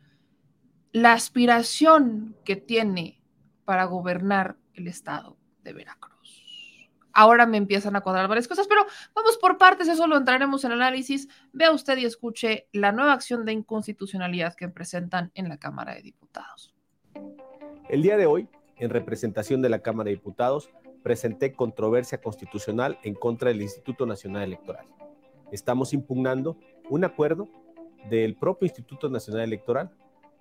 la 0.93 1.11
aspiración 1.11 2.37
que 2.45 2.55
tiene 2.55 3.21
para 3.65 3.83
gobernar 3.83 4.55
el 4.73 4.87
estado 4.87 5.37
de 5.63 5.73
Veracruz 5.73 6.14
ahora 7.15 7.47
me 7.47 7.57
empiezan 7.57 7.95
a 7.95 8.01
cuadrar 8.01 8.27
varias 8.27 8.47
cosas, 8.47 8.67
pero 8.67 8.85
vamos 9.15 9.37
por 9.37 9.57
partes, 9.57 9.87
eso 9.87 10.05
lo 10.05 10.17
entraremos 10.17 10.63
en 10.65 10.73
análisis. 10.73 11.27
Vea 11.53 11.71
usted 11.71 11.97
y 11.97 12.05
escuche 12.05 12.67
la 12.71 12.91
nueva 12.91 13.13
acción 13.13 13.45
de 13.45 13.53
inconstitucionalidad 13.53 14.53
que 14.53 14.69
presentan 14.69 15.31
en 15.33 15.49
la 15.49 15.57
Cámara 15.57 15.95
de 15.95 16.01
Diputados. 16.01 16.75
El 17.89 18.01
día 18.03 18.17
de 18.17 18.25
hoy, 18.27 18.47
en 18.77 18.89
representación 18.89 19.61
de 19.61 19.69
la 19.69 19.79
Cámara 19.79 20.09
de 20.09 20.15
Diputados, 20.15 20.69
presenté 21.01 21.53
controversia 21.53 22.19
constitucional 22.19 22.99
en 23.03 23.15
contra 23.15 23.49
del 23.49 23.61
Instituto 23.61 24.05
Nacional 24.05 24.43
Electoral. 24.43 24.85
Estamos 25.51 25.93
impugnando 25.93 26.57
un 26.89 27.05
acuerdo 27.05 27.47
del 28.09 28.35
propio 28.35 28.65
Instituto 28.65 29.09
Nacional 29.09 29.43
Electoral 29.43 29.91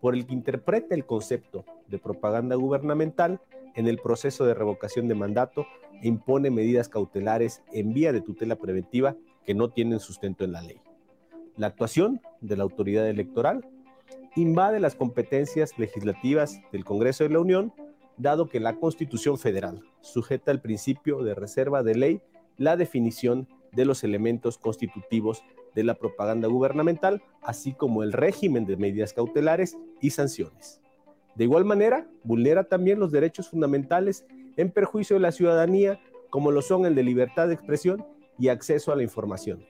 por 0.01 0.15
el 0.15 0.27
que 0.27 0.35
interpreta 0.35 0.95
el 0.95 1.07
concepto 1.07 1.65
de 1.87 1.99
propaganda 1.99 2.57
gubernamental 2.57 3.41
en 3.75 3.87
el 3.87 3.99
proceso 3.99 4.45
de 4.45 4.55
revocación 4.55 5.09
de 5.09 5.15
mandato 5.15 5.67
impone 6.03 6.51
medidas 6.51 6.89
cautelares 6.89 7.63
en 7.73 7.93
vía 7.93 8.13
de 8.13 8.21
tutela 8.21 8.57
preventiva 8.57 9.17
que 9.45 9.55
no 9.55 9.71
tienen 9.71 10.01
sustento 10.01 10.45
en 10.45 10.53
la 10.53 10.63
ley. 10.63 10.81
La 11.57 11.69
actuación 11.69 12.21
de 12.41 12.57
la 12.57 12.65
autoridad 12.65 13.09
electoral 13.09 13.67
invade 14.37 14.81
las 14.81 14.97
competencias 14.97 15.79
legislativas 15.79 16.61
del 16.73 16.85
Congreso 16.85 17.25
de 17.25 17.31
la 17.31 17.41
Unión, 17.41 17.73
dado 18.17 18.49
que 18.49 18.61
la 18.61 18.77
Constitución 18.77 19.39
Federal 19.39 19.83
sujeta 20.01 20.51
al 20.51 20.61
principio 20.61 21.23
de 21.23 21.35
reserva 21.35 21.83
de 21.83 21.95
ley 21.95 22.23
la 22.57 22.77
definición 22.77 23.49
de 23.73 23.85
los 23.85 24.05
elementos 24.05 24.59
constitutivos 24.59 25.43
de 25.75 25.85
la 25.85 25.95
propaganda 25.95 26.49
gubernamental, 26.49 27.23
así 27.43 27.73
como 27.73 28.03
el 28.03 28.13
régimen 28.13 28.65
de 28.67 28.77
medidas 28.77 29.13
cautelares 29.13 29.77
y 30.01 30.11
sanciones. 30.11 30.81
De 31.35 31.45
igual 31.45 31.65
manera, 31.65 32.09
vulnera 32.23 32.65
también 32.65 33.01
los 33.01 33.11
derechos 33.11 33.49
fundamentales 33.49 34.25
en 34.57 34.71
perjuicio 34.71 35.17
de 35.17 35.21
la 35.21 35.33
ciudadanía, 35.33 36.01
como 36.31 36.51
lo 36.51 36.63
son 36.63 36.87
el 36.87 36.95
de 36.95 37.03
libertad 37.03 37.49
de 37.49 37.55
expresión 37.55 38.05
y 38.39 38.49
acceso 38.49 38.93
a 38.93 38.97
la 38.97 39.03
información. 39.03 39.65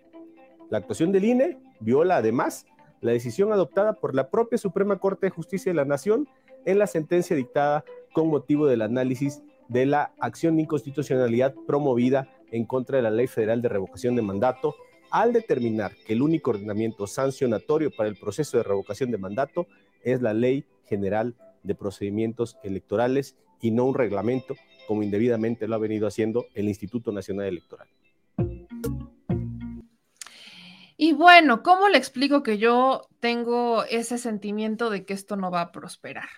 La 0.71 0.79
actuación 0.79 1.13
del 1.13 1.25
INE 1.25 1.59
viola 1.81 2.17
además 2.17 2.67
la 3.01 3.13
decisión 3.13 3.53
adoptada 3.53 3.95
por 3.95 4.15
la 4.15 4.31
propia 4.31 4.57
Suprema 4.57 4.99
Corte 4.99 5.27
de 5.27 5.31
Justicia 5.31 5.71
de 5.71 5.77
la 5.77 5.85
Nación 5.85 6.29
en 6.65 6.79
la 6.79 6.87
sentencia 6.87 7.37
dictada 7.37 7.85
con 8.15 8.29
motivo 8.29 8.67
del 8.67 8.83
análisis 8.83 9.43
de 9.69 9.87
la 9.87 10.13
acción 10.21 10.57
de 10.57 10.63
inconstitucionalidad 10.63 11.55
promovida 11.67 12.29
en 12.51 12.65
contra 12.65 12.97
de 12.97 13.03
la 13.03 13.11
Ley 13.11 13.27
Federal 13.27 13.61
de 13.61 13.69
Revocación 13.69 14.17
de 14.17 14.23
Mandato 14.23 14.75
al 15.11 15.33
determinar 15.33 15.93
que 16.07 16.15
el 16.15 16.23
único 16.23 16.51
ordenamiento 16.51 17.07
sancionatorio 17.07 17.91
para 17.95 18.09
el 18.09 18.17
proceso 18.17 18.57
de 18.57 18.65
revocación 18.65 19.11
de 19.13 19.19
mandato 19.19 19.69
es 20.03 20.21
la 20.21 20.35
Ley 20.35 20.65
General 20.87 21.37
de 21.63 21.75
procedimientos 21.77 22.57
electorales 22.65 23.37
y 23.61 23.71
no 23.71 23.85
un 23.85 23.95
reglamento, 23.95 24.57
como 24.87 25.03
indebidamente 25.03 25.69
lo 25.69 25.75
ha 25.75 25.79
venido 25.79 26.07
haciendo 26.07 26.47
el 26.55 26.69
Instituto 26.69 27.13
Nacional 27.13 27.47
Electoral. 27.47 27.89
Y 30.97 31.13
bueno, 31.13 31.63
¿cómo 31.63 31.89
le 31.89 31.99
explico 31.99 32.43
que 32.43 32.59
yo 32.59 33.09
tengo 33.21 33.85
ese 33.85 34.17
sentimiento 34.17 34.91
de 34.91 35.05
que 35.05 35.13
esto 35.13 35.37
no 35.37 35.51
va 35.51 35.63
a 35.63 35.73
prosperar? 35.73 36.29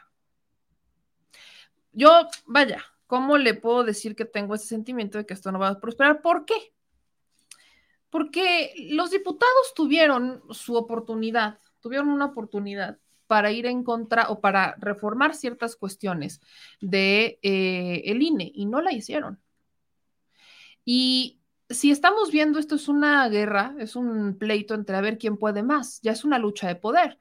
Yo, 1.92 2.10
vaya, 2.46 2.82
¿cómo 3.06 3.38
le 3.38 3.54
puedo 3.54 3.84
decir 3.84 4.16
que 4.16 4.24
tengo 4.24 4.54
ese 4.54 4.66
sentimiento 4.66 5.18
de 5.18 5.26
que 5.26 5.34
esto 5.34 5.52
no 5.52 5.58
va 5.58 5.68
a 5.68 5.80
prosperar? 5.80 6.22
¿Por 6.22 6.44
qué? 6.46 6.72
Porque 8.10 8.72
los 8.90 9.10
diputados 9.10 9.74
tuvieron 9.74 10.42
su 10.50 10.74
oportunidad, 10.74 11.58
tuvieron 11.80 12.08
una 12.08 12.26
oportunidad 12.26 12.98
para 13.26 13.52
ir 13.52 13.66
en 13.66 13.82
contra 13.84 14.30
o 14.30 14.40
para 14.40 14.76
reformar 14.78 15.34
ciertas 15.34 15.76
cuestiones 15.76 16.40
de 16.80 17.38
eh, 17.42 18.02
el 18.06 18.22
INE 18.22 18.50
y 18.54 18.66
no 18.66 18.80
la 18.80 18.92
hicieron. 18.92 19.40
Y 20.84 21.40
si 21.68 21.90
estamos 21.90 22.30
viendo 22.30 22.58
esto 22.58 22.76
es 22.76 22.88
una 22.88 23.28
guerra, 23.28 23.74
es 23.78 23.96
un 23.96 24.38
pleito 24.38 24.74
entre 24.74 24.96
a 24.96 25.00
ver 25.00 25.18
quién 25.18 25.36
puede 25.36 25.62
más, 25.62 26.00
ya 26.02 26.12
es 26.12 26.24
una 26.24 26.38
lucha 26.38 26.68
de 26.68 26.76
poder. 26.76 27.18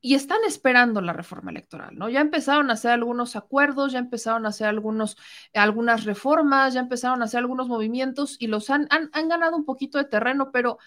Y 0.00 0.14
están 0.14 0.40
esperando 0.46 1.00
la 1.00 1.14
reforma 1.14 1.50
electoral, 1.50 1.96
¿no? 1.96 2.10
Ya 2.10 2.20
empezaron 2.20 2.68
a 2.68 2.74
hacer 2.74 2.90
algunos 2.90 3.36
acuerdos, 3.36 3.92
ya 3.92 3.98
empezaron 3.98 4.44
a 4.44 4.50
hacer 4.50 4.66
algunos, 4.66 5.16
algunas 5.54 6.04
reformas, 6.04 6.74
ya 6.74 6.80
empezaron 6.80 7.22
a 7.22 7.24
hacer 7.24 7.38
algunos 7.38 7.68
movimientos 7.68 8.36
y 8.38 8.48
los 8.48 8.68
han, 8.68 8.86
han, 8.90 9.08
han 9.14 9.28
ganado 9.28 9.56
un 9.56 9.64
poquito 9.64 9.96
de 9.96 10.04
terreno, 10.04 10.50
pero 10.52 10.78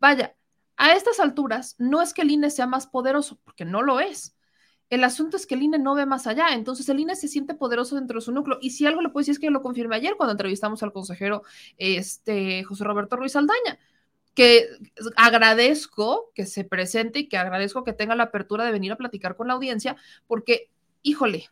vaya, 0.00 0.34
a 0.76 0.92
estas 0.94 1.20
alturas 1.20 1.76
no 1.78 2.02
es 2.02 2.14
que 2.14 2.22
el 2.22 2.30
INE 2.30 2.50
sea 2.50 2.66
más 2.66 2.86
poderoso, 2.86 3.38
porque 3.44 3.64
no 3.64 3.82
lo 3.82 4.00
es. 4.00 4.36
El 4.90 5.02
asunto 5.02 5.36
es 5.36 5.46
que 5.46 5.54
el 5.54 5.62
INE 5.62 5.78
no 5.78 5.94
ve 5.94 6.06
más 6.06 6.26
allá, 6.26 6.48
entonces 6.52 6.88
el 6.88 7.00
INE 7.00 7.16
se 7.16 7.28
siente 7.28 7.54
poderoso 7.54 7.96
dentro 7.96 8.18
de 8.18 8.24
su 8.24 8.32
núcleo. 8.32 8.58
Y 8.60 8.70
si 8.70 8.86
algo 8.86 9.00
le 9.00 9.08
puedo 9.08 9.22
decir 9.22 9.32
es 9.32 9.38
que 9.38 9.46
yo 9.46 9.50
lo 9.50 9.62
confirmé 9.62 9.96
ayer 9.96 10.14
cuando 10.16 10.32
entrevistamos 10.32 10.82
al 10.82 10.92
consejero 10.92 11.42
este, 11.78 12.64
José 12.64 12.84
Roberto 12.84 13.16
Ruiz 13.16 13.34
Aldaña, 13.36 13.78
que 14.34 14.68
agradezco 15.16 16.30
que 16.34 16.44
se 16.44 16.64
presente 16.64 17.20
y 17.20 17.28
que 17.28 17.36
agradezco 17.36 17.84
que 17.84 17.92
tenga 17.92 18.14
la 18.14 18.24
apertura 18.24 18.64
de 18.64 18.72
venir 18.72 18.92
a 18.92 18.96
platicar 18.96 19.36
con 19.36 19.48
la 19.48 19.54
audiencia, 19.54 19.96
porque, 20.26 20.70
híjole, 21.02 21.48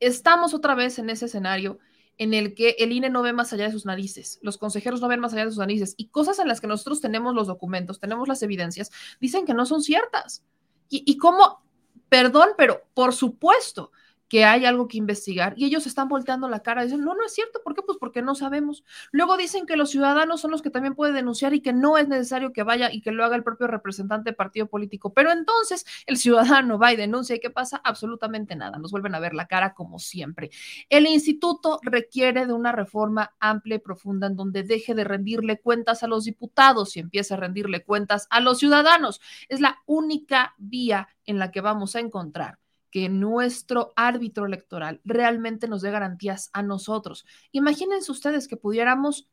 estamos 0.00 0.52
otra 0.52 0.74
vez 0.74 0.98
en 0.98 1.10
ese 1.10 1.26
escenario 1.26 1.78
en 2.18 2.34
el 2.34 2.54
que 2.54 2.76
el 2.78 2.92
INE 2.92 3.10
no 3.10 3.22
ve 3.22 3.32
más 3.32 3.52
allá 3.52 3.64
de 3.64 3.72
sus 3.72 3.86
narices, 3.86 4.38
los 4.42 4.58
consejeros 4.58 5.00
no 5.00 5.08
ven 5.08 5.20
más 5.20 5.32
allá 5.32 5.44
de 5.44 5.50
sus 5.50 5.58
narices 5.58 5.94
y 5.96 6.08
cosas 6.08 6.38
en 6.38 6.48
las 6.48 6.60
que 6.60 6.66
nosotros 6.66 7.00
tenemos 7.00 7.34
los 7.34 7.46
documentos, 7.46 8.00
tenemos 8.00 8.28
las 8.28 8.42
evidencias, 8.42 8.90
dicen 9.20 9.44
que 9.44 9.54
no 9.54 9.66
son 9.66 9.82
ciertas. 9.82 10.42
Y, 10.88 11.02
y 11.06 11.18
cómo, 11.18 11.62
perdón, 12.08 12.50
pero 12.56 12.82
por 12.94 13.12
supuesto 13.12 13.90
que 14.28 14.44
hay 14.44 14.64
algo 14.64 14.88
que 14.88 14.98
investigar 14.98 15.54
y 15.56 15.64
ellos 15.64 15.86
están 15.86 16.08
volteando 16.08 16.48
la 16.48 16.60
cara 16.60 16.82
y 16.82 16.86
dicen, 16.86 17.04
no, 17.04 17.14
no 17.14 17.24
es 17.24 17.32
cierto, 17.32 17.60
¿por 17.62 17.74
qué? 17.74 17.82
Pues 17.82 17.98
porque 17.98 18.22
no 18.22 18.34
sabemos. 18.34 18.84
Luego 19.12 19.36
dicen 19.36 19.66
que 19.66 19.76
los 19.76 19.90
ciudadanos 19.90 20.40
son 20.40 20.50
los 20.50 20.62
que 20.62 20.70
también 20.70 20.94
pueden 20.94 21.14
denunciar 21.14 21.54
y 21.54 21.60
que 21.60 21.72
no 21.72 21.98
es 21.98 22.08
necesario 22.08 22.52
que 22.52 22.62
vaya 22.62 22.92
y 22.92 23.00
que 23.00 23.12
lo 23.12 23.24
haga 23.24 23.36
el 23.36 23.44
propio 23.44 23.66
representante 23.66 24.30
del 24.30 24.36
partido 24.36 24.66
político, 24.66 25.12
pero 25.12 25.30
entonces 25.30 25.84
el 26.06 26.16
ciudadano 26.16 26.78
va 26.78 26.92
y 26.92 26.96
denuncia 26.96 27.36
y 27.36 27.40
¿qué 27.40 27.50
pasa? 27.50 27.80
Absolutamente 27.84 28.56
nada, 28.56 28.78
nos 28.78 28.90
vuelven 28.90 29.14
a 29.14 29.20
ver 29.20 29.34
la 29.34 29.46
cara 29.46 29.74
como 29.74 29.98
siempre. 29.98 30.50
El 30.88 31.06
instituto 31.06 31.78
requiere 31.82 32.46
de 32.46 32.52
una 32.52 32.72
reforma 32.72 33.34
amplia 33.40 33.76
y 33.76 33.80
profunda 33.80 34.26
en 34.26 34.36
donde 34.36 34.62
deje 34.62 34.94
de 34.94 35.04
rendirle 35.04 35.60
cuentas 35.60 36.02
a 36.02 36.06
los 36.06 36.24
diputados 36.24 36.96
y 36.96 37.00
empiece 37.00 37.34
a 37.34 37.36
rendirle 37.36 37.84
cuentas 37.84 38.26
a 38.30 38.40
los 38.40 38.58
ciudadanos. 38.58 39.20
Es 39.48 39.60
la 39.60 39.78
única 39.86 40.54
vía 40.58 41.08
en 41.24 41.38
la 41.38 41.50
que 41.50 41.60
vamos 41.60 41.96
a 41.96 42.00
encontrar 42.00 42.58
que 42.96 43.10
nuestro 43.10 43.92
árbitro 43.94 44.46
electoral 44.46 45.02
realmente 45.04 45.68
nos 45.68 45.82
dé 45.82 45.90
garantías 45.90 46.48
a 46.54 46.62
nosotros. 46.62 47.26
Imagínense 47.52 48.10
ustedes 48.10 48.48
que 48.48 48.56
pudiéramos 48.56 49.28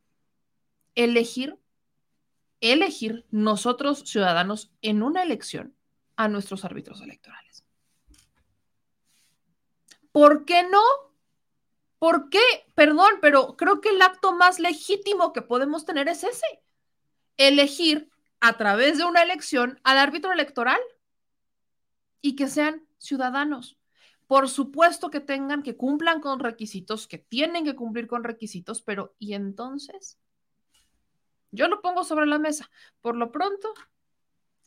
elegir, 0.94 1.58
elegir 2.60 3.24
nosotros 3.30 4.00
ciudadanos 4.04 4.70
en 4.82 5.02
una 5.02 5.22
elección 5.22 5.74
a 6.14 6.28
nuestros 6.28 6.66
árbitros 6.66 7.00
electorales. 7.00 7.64
¿Por 10.12 10.44
qué 10.44 10.64
no? 10.64 10.82
¿Por 11.98 12.28
qué? 12.28 12.42
Perdón, 12.74 13.14
pero 13.22 13.56
creo 13.56 13.80
que 13.80 13.88
el 13.88 14.02
acto 14.02 14.34
más 14.34 14.58
legítimo 14.58 15.32
que 15.32 15.40
podemos 15.40 15.86
tener 15.86 16.06
es 16.08 16.22
ese. 16.22 16.62
Elegir 17.38 18.10
a 18.40 18.58
través 18.58 18.98
de 18.98 19.04
una 19.04 19.22
elección 19.22 19.80
al 19.84 19.96
árbitro 19.96 20.32
electoral 20.32 20.80
y 22.20 22.36
que 22.36 22.48
sean 22.48 22.86
ciudadanos. 23.04 23.78
Por 24.26 24.48
supuesto 24.48 25.10
que 25.10 25.20
tengan, 25.20 25.62
que 25.62 25.76
cumplan 25.76 26.20
con 26.20 26.40
requisitos, 26.40 27.06
que 27.06 27.18
tienen 27.18 27.64
que 27.64 27.76
cumplir 27.76 28.06
con 28.06 28.24
requisitos, 28.24 28.82
pero 28.82 29.14
¿y 29.18 29.34
entonces? 29.34 30.18
Yo 31.50 31.68
lo 31.68 31.80
pongo 31.82 32.04
sobre 32.04 32.26
la 32.26 32.38
mesa. 32.38 32.70
Por 33.00 33.16
lo 33.16 33.30
pronto, 33.30 33.72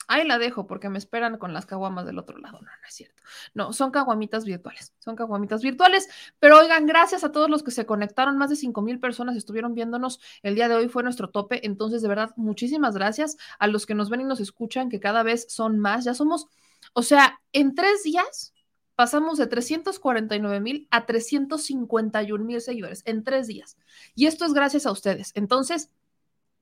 ahí 0.07 0.25
la 0.25 0.37
dejo 0.37 0.67
porque 0.67 0.89
me 0.89 0.97
esperan 0.97 1.37
con 1.37 1.53
las 1.53 1.65
caguamas 1.65 2.05
del 2.05 2.19
otro 2.19 2.37
lado. 2.37 2.59
No, 2.61 2.67
no 2.67 2.87
es 2.87 2.93
cierto. 2.93 3.23
No, 3.53 3.73
son 3.73 3.91
caguamitas 3.91 4.45
virtuales. 4.45 4.93
Son 4.99 5.15
caguamitas 5.15 5.61
virtuales. 5.63 6.07
Pero 6.39 6.59
oigan, 6.59 6.85
gracias 6.85 7.23
a 7.23 7.31
todos 7.31 7.49
los 7.49 7.63
que 7.63 7.71
se 7.71 7.85
conectaron. 7.85 8.37
Más 8.37 8.49
de 8.49 8.55
5 8.55 8.81
mil 8.81 8.99
personas 8.99 9.35
estuvieron 9.35 9.73
viéndonos. 9.73 10.19
El 10.43 10.55
día 10.55 10.69
de 10.69 10.75
hoy 10.75 10.87
fue 10.87 11.03
nuestro 11.03 11.29
tope. 11.29 11.65
Entonces, 11.65 12.01
de 12.01 12.07
verdad, 12.07 12.31
muchísimas 12.37 12.95
gracias 12.95 13.37
a 13.59 13.67
los 13.67 13.85
que 13.85 13.95
nos 13.95 14.09
ven 14.09 14.21
y 14.21 14.25
nos 14.25 14.39
escuchan, 14.39 14.89
que 14.89 14.99
cada 14.99 15.23
vez 15.23 15.47
son 15.49 15.79
más. 15.79 16.05
Ya 16.05 16.13
somos 16.13 16.47
o 16.93 17.03
sea, 17.03 17.39
en 17.51 17.75
tres 17.75 18.03
días 18.03 18.53
pasamos 18.95 19.37
de 19.37 19.45
349 19.47 20.59
mil 20.59 20.87
a 20.89 21.05
351 21.05 22.43
mil 22.43 22.61
seguidores 22.61 23.03
en 23.05 23.23
tres 23.23 23.47
días. 23.47 23.77
Y 24.15 24.25
esto 24.25 24.45
es 24.45 24.53
gracias 24.53 24.85
a 24.85 24.91
ustedes. 24.91 25.31
Entonces, 25.35 25.91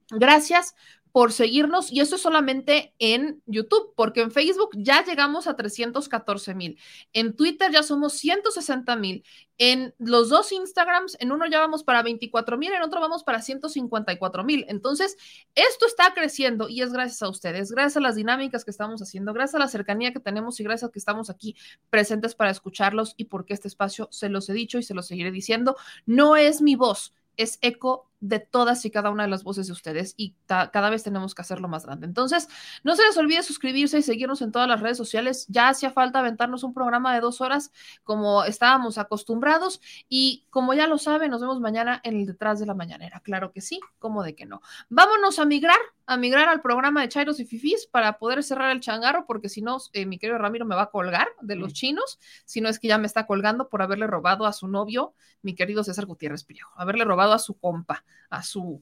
gracias 0.09 0.75
por 1.15 1.31
seguirnos 1.31 1.93
y 1.93 2.01
eso 2.01 2.17
es 2.17 2.21
solamente 2.21 2.93
en 2.99 3.41
YouTube, 3.45 3.93
porque 3.95 4.19
en 4.19 4.31
Facebook 4.31 4.71
ya 4.73 5.01
llegamos 5.05 5.47
a 5.47 5.55
314 5.55 6.53
mil, 6.55 6.77
en 7.13 7.37
Twitter 7.37 7.71
ya 7.71 7.83
somos 7.83 8.15
160 8.15 8.93
mil, 8.97 9.23
en 9.57 9.95
los 9.97 10.27
dos 10.27 10.51
Instagrams, 10.51 11.15
en 11.21 11.31
uno 11.31 11.45
ya 11.49 11.61
vamos 11.61 11.85
para 11.85 12.03
24 12.03 12.57
mil, 12.57 12.73
en 12.73 12.81
otro 12.81 12.99
vamos 12.99 13.23
para 13.23 13.41
154 13.41 14.43
mil. 14.43 14.65
Entonces, 14.67 15.15
esto 15.55 15.85
está 15.85 16.13
creciendo 16.13 16.67
y 16.67 16.81
es 16.81 16.91
gracias 16.91 17.21
a 17.21 17.29
ustedes, 17.29 17.71
gracias 17.71 17.95
a 17.95 18.01
las 18.01 18.15
dinámicas 18.15 18.65
que 18.65 18.71
estamos 18.71 19.01
haciendo, 19.01 19.31
gracias 19.31 19.55
a 19.55 19.59
la 19.59 19.69
cercanía 19.69 20.11
que 20.11 20.19
tenemos 20.19 20.59
y 20.59 20.65
gracias 20.65 20.89
a 20.89 20.91
que 20.91 20.99
estamos 20.99 21.29
aquí 21.29 21.55
presentes 21.89 22.35
para 22.35 22.51
escucharlos 22.51 23.13
y 23.15 23.23
porque 23.25 23.53
este 23.53 23.69
espacio, 23.69 24.09
se 24.11 24.27
los 24.27 24.49
he 24.49 24.53
dicho 24.53 24.79
y 24.79 24.83
se 24.83 24.93
los 24.93 25.07
seguiré 25.07 25.31
diciendo, 25.31 25.77
no 26.05 26.35
es 26.35 26.61
mi 26.61 26.75
voz, 26.75 27.13
es 27.37 27.57
eco 27.61 28.09
de 28.27 28.39
todas 28.39 28.83
y 28.85 28.91
cada 28.91 29.11
una 29.11 29.23
de 29.23 29.29
las 29.29 29.43
voces 29.43 29.67
de 29.67 29.73
ustedes 29.73 30.15
y 30.17 30.35
cada 30.47 30.89
vez 30.89 31.03
tenemos 31.03 31.35
que 31.35 31.41
hacerlo 31.43 31.67
más 31.67 31.85
grande. 31.85 32.07
Entonces, 32.07 32.47
no 32.83 32.95
se 32.95 33.03
les 33.03 33.15
olvide 33.17 33.43
suscribirse 33.43 33.99
y 33.99 34.01
seguirnos 34.01 34.41
en 34.41 34.51
todas 34.51 34.67
las 34.67 34.81
redes 34.81 34.97
sociales. 34.97 35.45
Ya 35.47 35.69
hacía 35.69 35.91
falta 35.91 36.19
aventarnos 36.19 36.63
un 36.63 36.73
programa 36.73 37.13
de 37.13 37.21
dos 37.21 37.39
horas 37.39 37.71
como 38.03 38.43
estábamos 38.43 38.97
acostumbrados 38.97 39.79
y 40.09 40.47
como 40.49 40.73
ya 40.73 40.87
lo 40.87 40.97
saben, 40.97 41.29
nos 41.29 41.41
vemos 41.41 41.59
mañana 41.59 42.01
en 42.03 42.17
el 42.17 42.25
detrás 42.25 42.59
de 42.59 42.65
la 42.65 42.73
mañanera. 42.73 43.19
Claro 43.19 43.51
que 43.51 43.61
sí, 43.61 43.79
como 43.99 44.23
de 44.23 44.35
que 44.35 44.45
no. 44.45 44.61
Vámonos 44.89 45.37
a 45.37 45.45
migrar, 45.45 45.77
a 46.07 46.17
migrar 46.17 46.47
al 46.47 46.61
programa 46.61 47.01
de 47.01 47.09
Chairos 47.09 47.39
y 47.39 47.45
Fifis 47.45 47.87
para 47.87 48.17
poder 48.17 48.43
cerrar 48.43 48.71
el 48.71 48.79
changarro, 48.79 49.25
porque 49.25 49.49
si 49.49 49.61
no, 49.61 49.77
eh, 49.93 50.05
mi 50.05 50.19
querido 50.19 50.37
Ramiro 50.37 50.65
me 50.65 50.75
va 50.75 50.83
a 50.83 50.91
colgar 50.91 51.27
de 51.41 51.55
los 51.55 51.73
chinos, 51.73 52.19
si 52.45 52.61
no 52.61 52.69
es 52.69 52.79
que 52.79 52.87
ya 52.87 52.97
me 52.97 53.07
está 53.07 53.25
colgando 53.25 53.69
por 53.69 53.81
haberle 53.81 54.07
robado 54.07 54.45
a 54.45 54.53
su 54.53 54.67
novio, 54.67 55.13
mi 55.41 55.55
querido 55.55 55.83
César 55.83 56.05
Gutiérrez 56.05 56.43
Priejo, 56.43 56.71
haberle 56.75 57.05
robado 57.05 57.33
a 57.33 57.39
su 57.39 57.57
compa 57.57 58.03
a 58.29 58.43
su, 58.43 58.81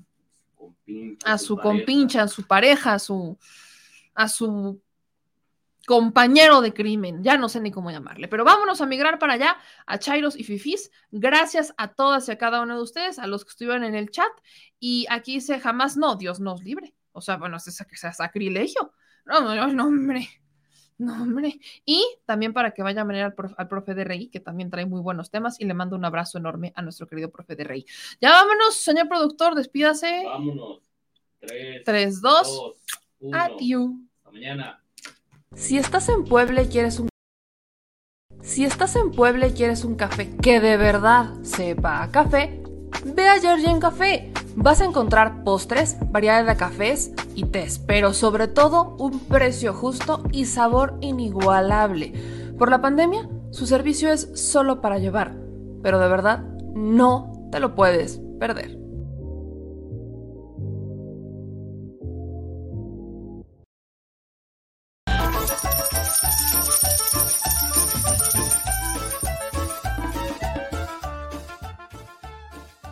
a 1.25 1.37
su 1.37 1.57
compincha, 1.57 2.23
a 2.23 2.27
su 2.27 2.43
pareja, 2.43 2.93
a 2.93 2.99
su, 2.99 3.37
a 4.13 4.27
su 4.27 4.81
compañero 5.85 6.61
de 6.61 6.73
crimen, 6.73 7.23
ya 7.23 7.37
no 7.37 7.49
sé 7.49 7.59
ni 7.59 7.71
cómo 7.71 7.91
llamarle, 7.91 8.27
pero 8.27 8.45
vámonos 8.45 8.81
a 8.81 8.85
migrar 8.85 9.19
para 9.19 9.33
allá, 9.33 9.57
a 9.85 9.99
Chairos 9.99 10.37
y 10.37 10.43
Fifis. 10.43 10.91
Gracias 11.11 11.73
a 11.77 11.93
todas 11.93 12.27
y 12.29 12.31
a 12.31 12.37
cada 12.37 12.61
uno 12.61 12.75
de 12.75 12.81
ustedes, 12.81 13.19
a 13.19 13.27
los 13.27 13.43
que 13.43 13.49
estuvieron 13.49 13.83
en 13.83 13.95
el 13.95 14.09
chat. 14.09 14.31
Y 14.79 15.05
aquí 15.09 15.35
dice 15.35 15.59
jamás 15.59 15.97
no, 15.97 16.15
Dios 16.15 16.39
nos 16.39 16.63
libre. 16.63 16.93
O 17.13 17.21
sea, 17.21 17.37
bueno, 17.37 17.57
es 17.57 17.75
sacrilegio. 18.15 18.93
No, 19.25 19.55
no, 19.55 19.67
no, 19.67 19.85
hombre. 19.85 20.27
No, 20.97 21.23
hombre. 21.23 21.59
Y 21.85 22.05
también 22.25 22.53
para 22.53 22.71
que 22.71 22.83
vaya 22.83 23.01
a 23.01 23.03
venir 23.03 23.23
al, 23.23 23.33
profe, 23.33 23.93
de 23.95 24.03
Rey, 24.03 24.29
que 24.29 24.39
también 24.39 24.69
trae 24.69 24.85
muy 24.85 25.01
buenos 25.01 25.31
temas, 25.31 25.59
y 25.59 25.65
le 25.65 25.73
mando 25.73 25.95
un 25.95 26.05
abrazo 26.05 26.37
enorme 26.37 26.71
a 26.75 26.81
nuestro 26.81 27.07
querido 27.07 27.31
profe 27.31 27.55
de 27.55 27.63
Rey. 27.63 27.85
Ya 28.21 28.31
vámonos, 28.31 28.75
señor 28.75 29.07
productor, 29.07 29.55
despídase. 29.55 30.23
Vámonos. 30.25 30.81
Tres, 31.83 32.21
dos, 32.21 32.73
adiós. 33.33 33.91
Hasta 34.17 34.31
mañana. 34.31 34.83
Si 35.55 35.77
estás 35.77 36.09
en 36.09 36.23
Puebla 36.23 36.61
y 36.61 36.67
quieres 36.67 36.99
un 36.99 37.09
si 38.41 38.65
estás 38.65 38.95
en 38.97 39.11
Puebla 39.11 39.47
y 39.47 39.53
quieres 39.53 39.85
un 39.85 39.95
café 39.95 40.35
que 40.41 40.59
de 40.59 40.75
verdad 40.75 41.33
sepa 41.43 42.03
a 42.03 42.11
café, 42.11 42.62
ve 43.05 43.27
a 43.27 43.35
en 43.35 43.79
Café 43.79 44.33
Vas 44.55 44.81
a 44.81 44.85
encontrar 44.85 45.43
postres, 45.43 45.97
variedad 46.11 46.45
de 46.45 46.55
cafés 46.55 47.11
y 47.33 47.45
tés, 47.45 47.79
pero 47.79 48.13
sobre 48.13 48.47
todo 48.47 48.95
un 48.99 49.19
precio 49.19 49.73
justo 49.73 50.23
y 50.31 50.45
sabor 50.45 50.97
inigualable. 51.01 52.13
Por 52.59 52.69
la 52.69 52.79
pandemia, 52.79 53.27
su 53.49 53.65
servicio 53.65 54.11
es 54.11 54.29
solo 54.35 54.79
para 54.79 54.99
llevar, 54.99 55.35
pero 55.81 55.97
de 55.97 56.07
verdad 56.07 56.43
no 56.75 57.49
te 57.51 57.59
lo 57.59 57.73
puedes 57.73 58.21
perder. 58.39 58.82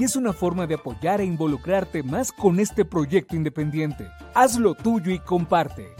Y 0.00 0.04
es 0.04 0.16
una 0.16 0.32
forma 0.32 0.66
de 0.66 0.76
apoyar 0.76 1.20
e 1.20 1.26
involucrarte 1.26 2.02
más 2.02 2.32
con 2.32 2.58
este 2.58 2.86
proyecto 2.86 3.36
independiente. 3.36 4.08
Hazlo 4.32 4.74
tuyo 4.74 5.12
y 5.12 5.18
comparte. 5.18 5.94